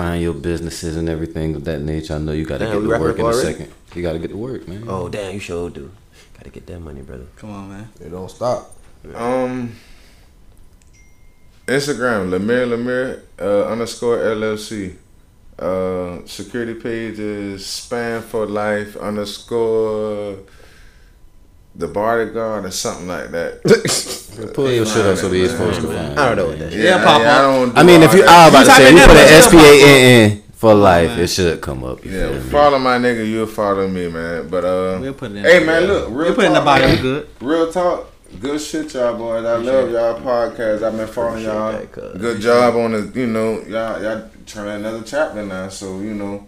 find 0.00 0.22
your 0.22 0.34
businesses 0.34 0.96
and 0.96 1.08
everything 1.08 1.54
of 1.54 1.64
that 1.64 1.80
nature. 1.80 2.14
I 2.14 2.18
know 2.18 2.32
you 2.32 2.46
got 2.46 2.58
to 2.58 2.66
get 2.66 2.72
to 2.72 2.88
work 2.88 3.18
in 3.18 3.22
a 3.22 3.24
already? 3.24 3.52
second. 3.52 3.72
You 3.94 4.02
got 4.02 4.14
to 4.14 4.18
get 4.18 4.28
to 4.28 4.36
work, 4.36 4.66
man. 4.66 4.84
Oh 4.88 5.08
damn, 5.08 5.34
you 5.34 5.40
sure 5.40 5.68
do. 5.68 5.90
Gotta 6.34 6.50
get 6.50 6.66
that 6.68 6.80
money, 6.80 7.02
brother. 7.02 7.26
Come 7.36 7.50
on, 7.50 7.68
man. 7.68 7.88
It 8.00 8.08
don't 8.08 8.30
stop. 8.30 8.74
Um, 9.14 9.72
Instagram 11.66 12.30
LaMir 12.30 12.64
LaMir 12.72 13.22
uh, 13.38 13.70
underscore 13.72 14.18
LLC. 14.18 14.96
Uh, 15.58 16.24
security 16.24 16.74
page 16.74 17.18
is 17.18 17.62
Spann 17.62 18.22
for 18.22 18.46
Life 18.46 18.96
underscore 18.96 20.38
the 21.74 21.88
bodyguard 21.88 22.64
or 22.64 22.70
something 22.70 23.08
like 23.08 23.30
that. 23.32 23.60
Pull 24.48 24.70
your 24.70 24.86
shit 24.86 25.04
up 25.06 25.16
so 25.18 25.28
these 25.28 25.50
man, 25.50 25.58
folks 25.58 25.78
can 25.78 25.88
man. 25.88 26.06
find. 26.08 26.20
I 26.20 26.28
don't 26.28 26.36
know 26.36 26.46
what 26.48 26.58
that 26.58 26.72
is. 26.72 26.84
Yeah, 26.84 27.04
pop 27.04 27.20
I, 27.20 27.24
I 27.24 27.28
up. 27.28 27.42
don't. 27.42 27.74
Do 27.74 27.80
I 27.80 27.82
mean, 27.84 28.02
if 28.02 28.12
you, 28.14 28.20
that. 28.22 28.28
I 28.28 28.44
was 28.44 28.54
about 28.54 28.64
to 28.64 28.70
You 28.70 28.76
say, 28.76 28.84
type 28.84 28.92
you 28.92 29.02
in 29.02 29.08
put 29.08 29.16
an 29.16 29.22
it'll 29.22 29.36
S 29.36 29.44
pop 29.44 29.52
P 29.52 29.58
up. 29.58 29.64
A 29.64 29.84
N 29.84 30.30
N 30.32 30.42
for 30.54 30.74
life, 30.74 31.08
man. 31.10 31.20
it 31.20 31.26
should 31.28 31.60
come 31.60 31.84
up. 31.84 32.04
Yeah, 32.04 32.30
me? 32.32 32.40
follow 32.50 32.78
my 32.78 32.98
nigga, 32.98 33.26
you'll 33.28 33.46
follow 33.46 33.88
me, 33.88 34.08
man. 34.08 34.48
But 34.48 34.64
uh, 34.64 34.98
We'll 35.00 35.14
put 35.14 35.30
it 35.30 35.36
in. 35.38 35.44
hey 35.44 35.58
the- 35.60 35.64
man, 35.66 35.84
look, 35.84 36.08
real 36.08 36.16
We'll 36.18 36.34
put 36.34 36.44
in 36.44 36.52
the 36.52 36.58
talk, 36.60 36.64
body. 36.80 36.96
good. 37.00 37.28
Real 37.40 37.72
talk, 37.72 38.10
good 38.40 38.60
shit, 38.60 38.92
y'all 38.94 39.16
boys. 39.16 39.44
I 39.44 39.56
love 39.56 39.90
y'all 39.90 40.20
podcast. 40.20 40.82
I've 40.82 40.96
been 40.96 41.06
following 41.08 41.44
y'all. 41.44 41.72
that. 41.72 41.92
Good 42.18 42.40
job 42.40 42.76
on 42.76 42.92
the, 42.92 43.18
you 43.20 43.26
know, 43.26 43.60
y'all 43.62 44.02
y'all 44.02 44.28
turning 44.46 44.74
another 44.84 45.02
chapter 45.02 45.44
now. 45.46 45.68
So 45.70 45.98
you 46.00 46.12
know, 46.14 46.46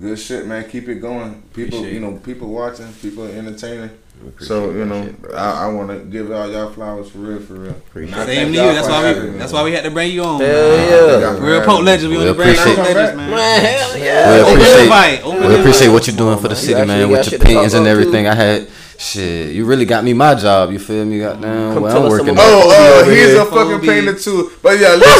good 0.00 0.18
shit, 0.18 0.46
man. 0.46 0.68
Keep 0.70 0.88
it 0.88 0.94
going. 0.96 1.42
People, 1.52 1.78
Appreciate 1.80 1.92
you 1.92 2.00
know, 2.00 2.12
people 2.18 2.48
watching, 2.48 2.90
people 2.94 3.24
entertaining. 3.26 3.90
Appreciate 4.26 4.48
So 4.48 4.70
you 4.72 4.84
know, 4.84 5.04
shit. 5.04 5.16
I, 5.34 5.64
I 5.64 5.66
want 5.72 5.90
to 5.90 5.98
give 6.00 6.30
all 6.32 6.50
y'all 6.50 6.70
flowers 6.70 7.10
for 7.10 7.18
real, 7.18 7.40
for 7.40 7.54
real. 7.54 7.70
Appreciate 7.70 8.26
Same 8.26 8.46
to 8.48 8.52
you. 8.52 8.58
That's 8.58 8.88
why 8.88 9.12
we. 9.12 9.30
That's 9.38 9.52
why 9.52 9.62
we 9.62 9.72
had 9.72 9.84
to 9.84 9.90
bring 9.90 10.12
you 10.12 10.22
on. 10.24 10.40
Hell 10.40 10.48
man. 10.76 10.90
yeah. 11.20 11.38
Real 11.46 11.56
y'all 11.58 11.64
Pote 11.64 11.78
for 11.78 11.82
legends. 11.84 12.08
We 12.12 12.18
We 12.18 12.24
want 12.24 12.28
to 12.28 12.34
bring 12.34 12.48
appreciate- 12.50 12.76
Pote 12.76 12.86
legends, 12.94 13.16
man. 13.16 13.30
Man, 13.30 13.60
hell 13.64 13.94
We 13.94 14.00
yeah. 14.04 14.38
Open 14.42 14.52
appreciate- 14.54 14.82
invite. 14.82 15.22
Open 15.24 15.38
We 15.38 15.44
invite. 15.46 15.60
appreciate 15.60 15.88
what 15.88 16.06
you're 16.06 16.16
doing 16.16 16.38
for 16.38 16.48
the 16.48 16.56
city, 16.56 16.74
actually 16.74 16.86
man, 16.88 17.08
with 17.10 17.30
your 17.30 17.38
to 17.40 17.44
paintings 17.46 17.74
and 17.74 17.86
everything. 17.86 18.24
too. 18.24 18.30
I 18.30 18.34
had 18.34 18.68
shit. 18.98 19.54
You 19.54 19.64
really 19.64 19.84
got 19.84 20.02
me 20.04 20.12
my 20.14 20.34
job. 20.34 20.72
You 20.72 20.78
feel 20.78 21.04
me? 21.04 21.20
Goddamn. 21.20 21.74
Come 21.74 21.82
Well, 21.84 21.96
I'm 22.04 22.08
working. 22.10 22.26
some 22.28 22.38
at- 22.38 22.42
more. 22.42 22.44
Oh, 22.64 23.04
oh, 23.06 23.10
he's 23.10 23.34
a 23.34 23.44
fucking 23.46 23.80
painter 23.86 24.14
too. 24.14 24.50
But 24.62 24.78
yeah, 24.80 24.94
listen, 24.94 25.14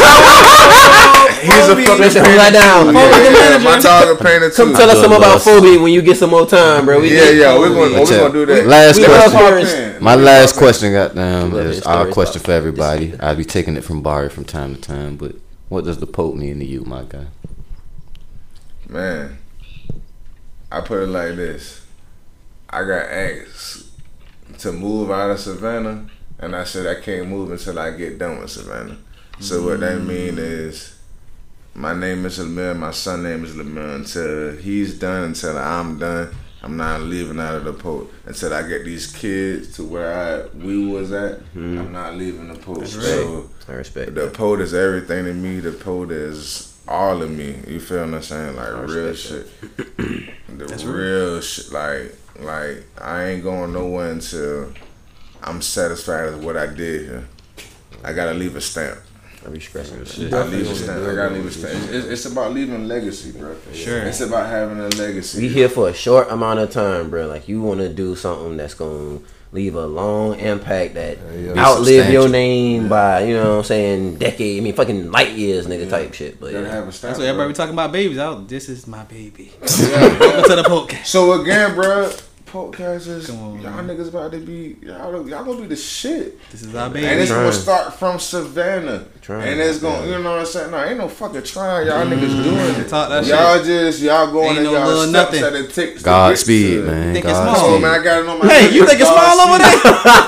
he's 1.40 1.68
a 1.68 1.76
fucking 1.76 1.98
Listen, 1.98 2.24
painter. 2.24 2.30
hold 2.30 2.38
that 2.38 2.52
down. 2.52 2.94
Yeah, 2.94 3.58
yeah, 3.58 3.64
my 3.64 3.78
dog 3.78 4.20
a 4.20 4.22
painter 4.22 4.50
too. 4.50 4.56
Come 4.56 4.74
tell 4.74 4.90
us 4.90 4.98
I 4.98 5.02
some 5.02 5.12
about 5.12 5.36
us. 5.36 5.44
Phoebe 5.44 5.78
when 5.78 5.92
you 5.92 6.02
get 6.02 6.16
some 6.16 6.30
more 6.30 6.46
time, 6.46 6.84
bro. 6.84 7.00
We 7.00 7.14
yeah, 7.14 7.30
yeah, 7.30 7.58
we're 7.58 7.68
gonna, 7.68 8.00
we're 8.00 8.06
gonna 8.06 8.32
do 8.32 8.46
that. 8.46 8.66
Last 8.66 8.98
We 8.98 9.04
question. 9.04 10.02
My 10.02 10.14
last 10.14 10.56
question, 10.56 10.92
goddamn, 10.92 11.52
Love 11.52 11.66
is 11.66 11.76
his 11.76 11.86
our 11.86 12.10
question 12.10 12.42
for 12.42 12.52
everybody. 12.52 13.18
I'll 13.20 13.36
be 13.36 13.44
taking 13.44 13.76
it 13.76 13.84
from 13.84 14.02
Barry 14.02 14.28
from 14.28 14.44
time 14.44 14.74
to 14.74 14.80
time, 14.80 15.16
but 15.16 15.36
what 15.68 15.84
does 15.84 15.98
the 15.98 16.06
Pote 16.06 16.36
mean 16.36 16.58
to 16.60 16.64
you, 16.64 16.82
my 16.84 17.04
guy? 17.04 17.26
Man, 18.88 19.38
I 20.72 20.80
put 20.80 21.02
it 21.02 21.08
like 21.08 21.36
this. 21.36 21.84
I 22.70 22.84
got 22.84 23.06
asked 23.06 23.86
to 24.58 24.72
move 24.72 25.10
out 25.10 25.30
of 25.30 25.40
Savannah, 25.40 26.08
and 26.38 26.56
I 26.56 26.64
said 26.64 26.86
I 26.86 27.00
can't 27.00 27.28
move 27.28 27.50
until 27.50 27.78
I 27.78 27.90
get 27.90 28.18
done 28.18 28.40
with 28.40 28.50
Savannah. 28.50 28.98
So 29.40 29.64
what 29.64 29.80
that 29.80 30.00
mean 30.02 30.34
mm. 30.34 30.38
is, 30.38 30.97
my 31.74 31.94
name 31.94 32.26
is 32.26 32.38
LaMir, 32.38 32.76
my 32.76 32.90
son 32.90 33.22
name 33.22 33.44
is 33.44 33.54
LaMir. 33.54 33.96
Until 33.96 34.56
he's 34.56 34.98
done, 34.98 35.24
until 35.24 35.56
I'm 35.56 35.98
done, 35.98 36.34
I'm 36.62 36.76
not 36.76 37.02
leaving 37.02 37.38
out 37.38 37.54
of 37.54 37.64
the 37.64 37.72
Pote. 37.72 38.12
Until 38.26 38.52
I 38.52 38.66
get 38.66 38.84
these 38.84 39.10
kids 39.12 39.76
to 39.76 39.84
where 39.84 40.12
I 40.12 40.56
we 40.56 40.86
was 40.86 41.12
at, 41.12 41.38
mm-hmm. 41.38 41.78
I'm 41.78 41.92
not 41.92 42.16
leaving 42.16 42.48
the 42.48 42.58
Pote. 42.58 42.86
So 42.86 43.48
I 43.68 43.72
respect 43.72 44.14
the 44.14 44.22
that. 44.22 44.34
Pote 44.34 44.60
is 44.60 44.74
everything 44.74 45.24
to 45.26 45.34
me. 45.34 45.60
The 45.60 45.72
Pote 45.72 46.10
is 46.10 46.76
all 46.88 47.22
of 47.22 47.30
me. 47.30 47.60
You 47.66 47.80
feel 47.80 48.06
what 48.06 48.14
I'm 48.14 48.22
saying? 48.22 48.56
Like 48.56 48.88
real 48.88 49.14
shit. 49.14 49.48
the 49.96 50.82
real 50.84 51.40
shit. 51.40 51.72
Like 51.72 52.14
like 52.40 52.84
I 53.00 53.26
ain't 53.26 53.42
going 53.42 53.72
nowhere 53.72 54.10
until 54.10 54.72
I'm 55.42 55.62
satisfied 55.62 56.34
with 56.34 56.44
what 56.44 56.56
I 56.56 56.66
did 56.66 57.02
here. 57.02 57.28
I 58.02 58.12
gotta 58.12 58.34
leave 58.34 58.56
a 58.56 58.60
stamp. 58.60 58.98
I 59.48 59.50
respect 59.50 59.88
that. 59.90 60.32
I 60.34 60.46
leave 60.46 60.70
a 60.70 60.74
stamp. 60.74 61.08
I 61.08 61.14
gotta 61.14 61.34
leave 61.34 61.46
a 61.46 61.50
stamp. 61.50 61.90
It's, 61.90 62.06
it's 62.06 62.26
about 62.26 62.52
leaving 62.52 62.74
a 62.74 62.78
legacy, 62.78 63.32
bro. 63.32 63.56
Sure. 63.72 64.02
It's 64.02 64.20
about 64.20 64.46
having 64.50 64.78
a 64.78 64.88
legacy. 64.88 65.40
We 65.40 65.48
here 65.48 65.70
for 65.70 65.88
a 65.88 65.94
short 65.94 66.30
amount 66.30 66.58
of 66.58 66.70
time, 66.70 67.08
bro. 67.08 67.26
Like 67.26 67.48
you 67.48 67.62
want 67.62 67.80
to 67.80 67.88
do 67.88 68.14
something 68.14 68.58
that's 68.58 68.74
gonna 68.74 69.20
leave 69.52 69.74
a 69.74 69.86
long 69.86 70.38
impact 70.38 70.94
that 70.94 71.16
yeah. 71.16 71.54
Be 71.54 71.58
outlive 71.58 72.12
your 72.12 72.24
substantial. 72.24 72.28
name 72.28 72.88
by 72.90 73.24
you 73.24 73.34
know 73.34 73.52
what 73.52 73.58
I'm 73.58 73.64
saying 73.64 74.16
decade. 74.18 74.60
I 74.60 74.64
mean 74.64 74.74
fucking 74.74 75.10
light 75.10 75.32
years, 75.32 75.66
nigga, 75.66 75.88
type 75.88 76.12
shit. 76.12 76.38
But 76.38 76.52
yeah. 76.52 76.68
have 76.68 76.86
a 76.86 76.92
stamp. 76.92 77.12
That's 77.12 77.18
what 77.18 77.28
everybody 77.28 77.46
bro. 77.46 77.48
be 77.48 77.54
talking 77.54 77.72
about 77.72 77.90
babies. 77.90 78.18
Oh, 78.18 78.44
this 78.46 78.68
is 78.68 78.86
my 78.86 79.04
baby. 79.04 79.52
Yeah. 79.62 80.18
Welcome 80.18 80.50
to 80.50 80.56
the 80.56 80.68
podcast. 80.68 81.06
So 81.06 81.40
again, 81.40 81.74
bro, 81.74 82.12
podcasters, 82.52 83.26
Come 83.26 83.42
on, 83.42 83.60
y'all 83.62 83.82
man. 83.82 83.88
niggas 83.96 84.08
about 84.08 84.32
to 84.32 84.38
be 84.38 84.76
y'all, 84.82 85.28
y'all 85.28 85.44
gonna 85.44 85.60
be 85.62 85.66
the 85.68 85.76
shit. 85.76 86.40
This 86.50 86.62
is 86.62 86.74
our 86.74 86.86
And 86.88 86.96
it's 86.96 87.30
gonna 87.30 87.52
start 87.52 87.94
from 87.94 88.18
Savannah. 88.18 89.04
Trying. 89.22 89.48
And 89.48 89.60
it's 89.60 89.78
gonna, 89.80 90.06
you 90.06 90.12
know 90.22 90.30
what 90.30 90.40
I'm 90.40 90.46
saying? 90.46 90.70
No, 90.70 90.84
ain't 90.84 90.98
no 90.98 91.08
fucking 91.08 91.42
trying. 91.42 91.86
Y'all 91.86 92.06
mm, 92.06 92.12
niggas 92.12 92.42
doing 92.44 92.80
it. 92.84 92.88
Talk 92.88 93.08
that 93.10 93.26
Y'all 93.26 93.62
just, 93.62 94.00
y'all 94.00 94.32
going 94.32 94.48
Ain't 94.50 94.58
in 94.58 94.64
no 94.64 94.72
y'all 94.72 94.86
little 94.88 95.06
steps 95.08 95.32
nothing. 95.32 95.42
that 95.42 95.54
it 95.54 95.74
takes. 95.74 96.02
Godspeed, 96.02 96.70
get 96.70 96.80
to- 96.80 96.86
man. 96.86 97.12
Think 97.14 97.24
it's 97.26 97.34
Oh 97.36 97.54
small. 97.54 97.78
man, 97.78 98.00
I 98.00 98.04
got 98.04 98.22
it 98.22 98.28
on 98.28 98.38
my. 98.38 98.48
Hey, 98.48 98.74
you 98.74 98.86
think 98.86 99.00
it's 99.00 99.08
small 99.08 99.40
over 99.40 99.58
there? 99.58 99.82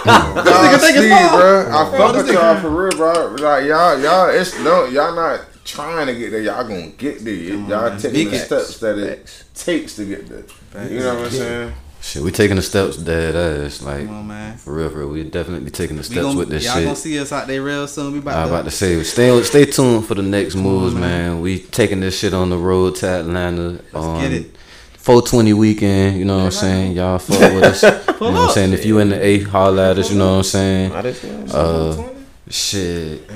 Godspeed, 0.04 0.80
think 0.80 0.96
it's 0.98 1.06
small? 1.06 1.38
bro. 1.38 1.68
I 1.70 1.96
fuck 1.98 2.12
this 2.14 2.22
with 2.26 2.34
y'all 2.34 2.60
for 2.60 2.70
real, 2.70 2.90
bro. 2.96 3.12
Like 3.38 3.64
y'all, 3.66 3.98
y'all, 4.00 4.28
it's 4.30 4.58
no, 4.60 4.84
y'all 4.86 5.14
not 5.14 5.40
trying 5.64 6.06
to 6.06 6.14
get 6.14 6.30
there. 6.32 6.42
Y'all 6.42 6.64
gonna 6.64 6.88
get 6.88 7.24
there. 7.24 7.34
Y'all 7.34 7.98
taking 7.98 8.30
the 8.30 8.38
steps 8.38 8.78
that 8.80 8.98
it 8.98 9.18
Facts. 9.28 9.44
takes 9.54 9.96
to 9.96 10.04
get 10.04 10.26
there. 10.28 10.88
You 10.88 11.00
know 11.00 11.14
what 11.16 11.24
I'm 11.26 11.30
saying? 11.30 11.72
Shit, 12.03 12.22
we 12.22 12.30
taking 12.32 12.57
the 12.57 12.62
steps 12.62 12.96
dead 12.96 13.36
ass. 13.36 13.82
Like, 13.82 14.07
Come 14.07 14.16
on, 14.20 14.26
man. 14.28 14.57
for 14.57 14.74
real, 14.74 14.88
for 14.88 14.98
real. 15.01 15.09
We 15.09 15.22
definitely 15.24 15.70
taking 15.70 15.96
the 15.96 16.03
steps 16.03 16.20
gonna, 16.22 16.38
with 16.38 16.48
this 16.48 16.64
y'all 16.64 16.74
shit. 16.76 16.84
gonna 16.84 16.96
see 16.96 17.18
us 17.18 17.30
out 17.30 17.46
there 17.46 17.62
real 17.62 17.86
soon. 17.86 18.12
We 18.14 18.18
about 18.20 18.38
I 18.38 18.42
to. 18.44 18.48
about 18.48 18.64
to 18.64 18.70
say, 18.70 19.03
stay 19.03 19.42
stay 19.42 19.66
tuned 19.66 20.07
for 20.07 20.14
the 20.14 20.22
next 20.22 20.55
moves, 20.55 20.94
man. 20.94 21.40
We 21.40 21.59
taking 21.61 22.01
this 22.01 22.18
shit 22.18 22.32
on 22.32 22.48
the 22.51 22.57
road 22.59 22.96
to 22.96 23.07
Atlanta 23.07 23.80
on 23.94 24.20
get 24.22 24.32
it. 24.32 24.57
420 24.94 25.53
weekend. 25.55 26.18
You 26.18 26.24
know 26.24 26.38
what 26.38 26.44
I'm 26.44 26.51
saying? 26.53 26.92
Y'all 26.92 27.18
fuck 27.18 27.38
with 27.55 27.64
us. 27.64 27.82
you 27.82 27.90
know 27.90 28.32
what 28.32 28.48
I'm 28.48 28.51
saying? 28.53 28.72
If 28.72 28.84
you 28.86 28.98
in 28.98 29.11
the 29.11 29.22
A, 29.22 29.40
holla 29.40 29.90
at 29.90 29.98
us. 29.98 30.11
You 30.11 30.18
know 30.18 30.30
what 30.32 30.36
I'm 30.38 30.42
saying? 30.44 30.92
I 30.92 31.03
just, 31.03 31.22
you 31.24 31.30
know, 31.32 31.44
Uh, 31.55 32.51
shit. 32.51 33.30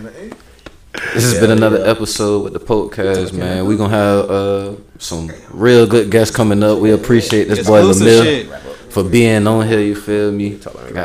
This 0.95 1.25
has 1.25 1.41
been 1.41 1.51
another 1.51 1.85
episode 1.85 2.45
with 2.45 2.53
the 2.53 2.61
podcast, 2.61 3.33
man. 3.33 3.67
We 3.67 3.77
gonna 3.77 3.91
have 3.91 4.31
uh, 4.31 4.77
some 4.99 5.29
real 5.51 5.87
good 5.89 6.09
guests 6.11 6.35
coming 6.35 6.63
up. 6.63 6.79
We 6.79 6.93
appreciate 6.93 7.49
this 7.49 7.67
boy 7.67 7.83
LaMir 7.83 8.57
for 8.91 9.03
being 9.03 9.45
on 9.49 9.67
here. 9.67 9.81
You 9.81 9.97
feel 9.97 10.31
me? 10.31 10.61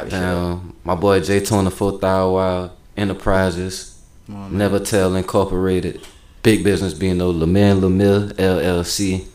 Down. 0.10 0.76
My 0.84 0.94
boy 0.94 1.22
J 1.22 1.42
Tona 1.42 1.74
Fourth 1.74 2.04
Hour 2.04 2.34
Wild 2.34 2.72
Enterprises, 2.98 4.00
on. 4.30 4.56
Never 4.56 4.80
Tell 4.80 5.16
Incorporated, 5.16 6.02
Big 6.44 6.64
Business 6.64 6.94
being 6.94 7.18
no 7.18 7.34
LaMir 7.34 7.80
LaMir 7.80 8.34
LLC, 8.34 9.26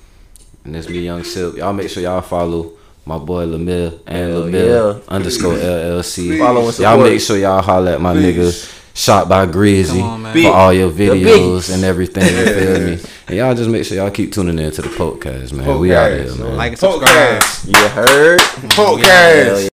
and 0.64 0.74
this 0.76 0.88
me 0.88 1.00
Young 1.00 1.24
Silk. 1.24 1.56
Y'all 1.56 1.72
make 1.72 1.90
sure 1.90 2.02
y'all 2.02 2.20
follow 2.20 2.72
my 3.04 3.18
boy 3.18 3.44
LaMir 3.44 4.00
and 4.06 4.30
Hell 4.30 4.42
LaMir 4.44 4.94
yeah. 4.94 5.00
underscore 5.08 5.54
LLC. 5.54 6.38
Follow 6.38 6.68
and 6.68 6.78
Y'all 6.78 7.02
make 7.02 7.20
sure 7.20 7.36
y'all 7.36 7.60
holler 7.60 7.92
at 7.92 8.00
my 8.00 8.12
Please. 8.12 8.36
nigga 8.36 8.83
shot 8.94 9.28
by 9.28 9.44
Grizzy 9.44 10.00
on, 10.00 10.32
for 10.32 10.48
all 10.52 10.72
your 10.72 10.90
videos 10.90 11.72
and 11.72 11.84
everything. 11.84 12.24
You 12.24 12.54
feel 12.54 12.80
me? 12.80 13.10
And 13.26 13.36
y'all 13.36 13.54
just 13.54 13.68
make 13.68 13.84
sure 13.84 13.96
y'all 13.96 14.10
keep 14.10 14.32
tuning 14.32 14.58
in 14.58 14.70
to 14.72 14.82
the 14.82 14.88
podcast, 14.88 15.52
man. 15.52 15.78
we 15.78 15.94
out 15.94 16.12
here, 16.12 16.34
man. 16.36 16.56
Like 16.56 16.70
and 16.72 16.78
subscribe. 16.78 17.42
Podcast. 17.42 17.68
You 17.68 17.88
heard? 17.88 18.40
Podcast. 18.70 19.73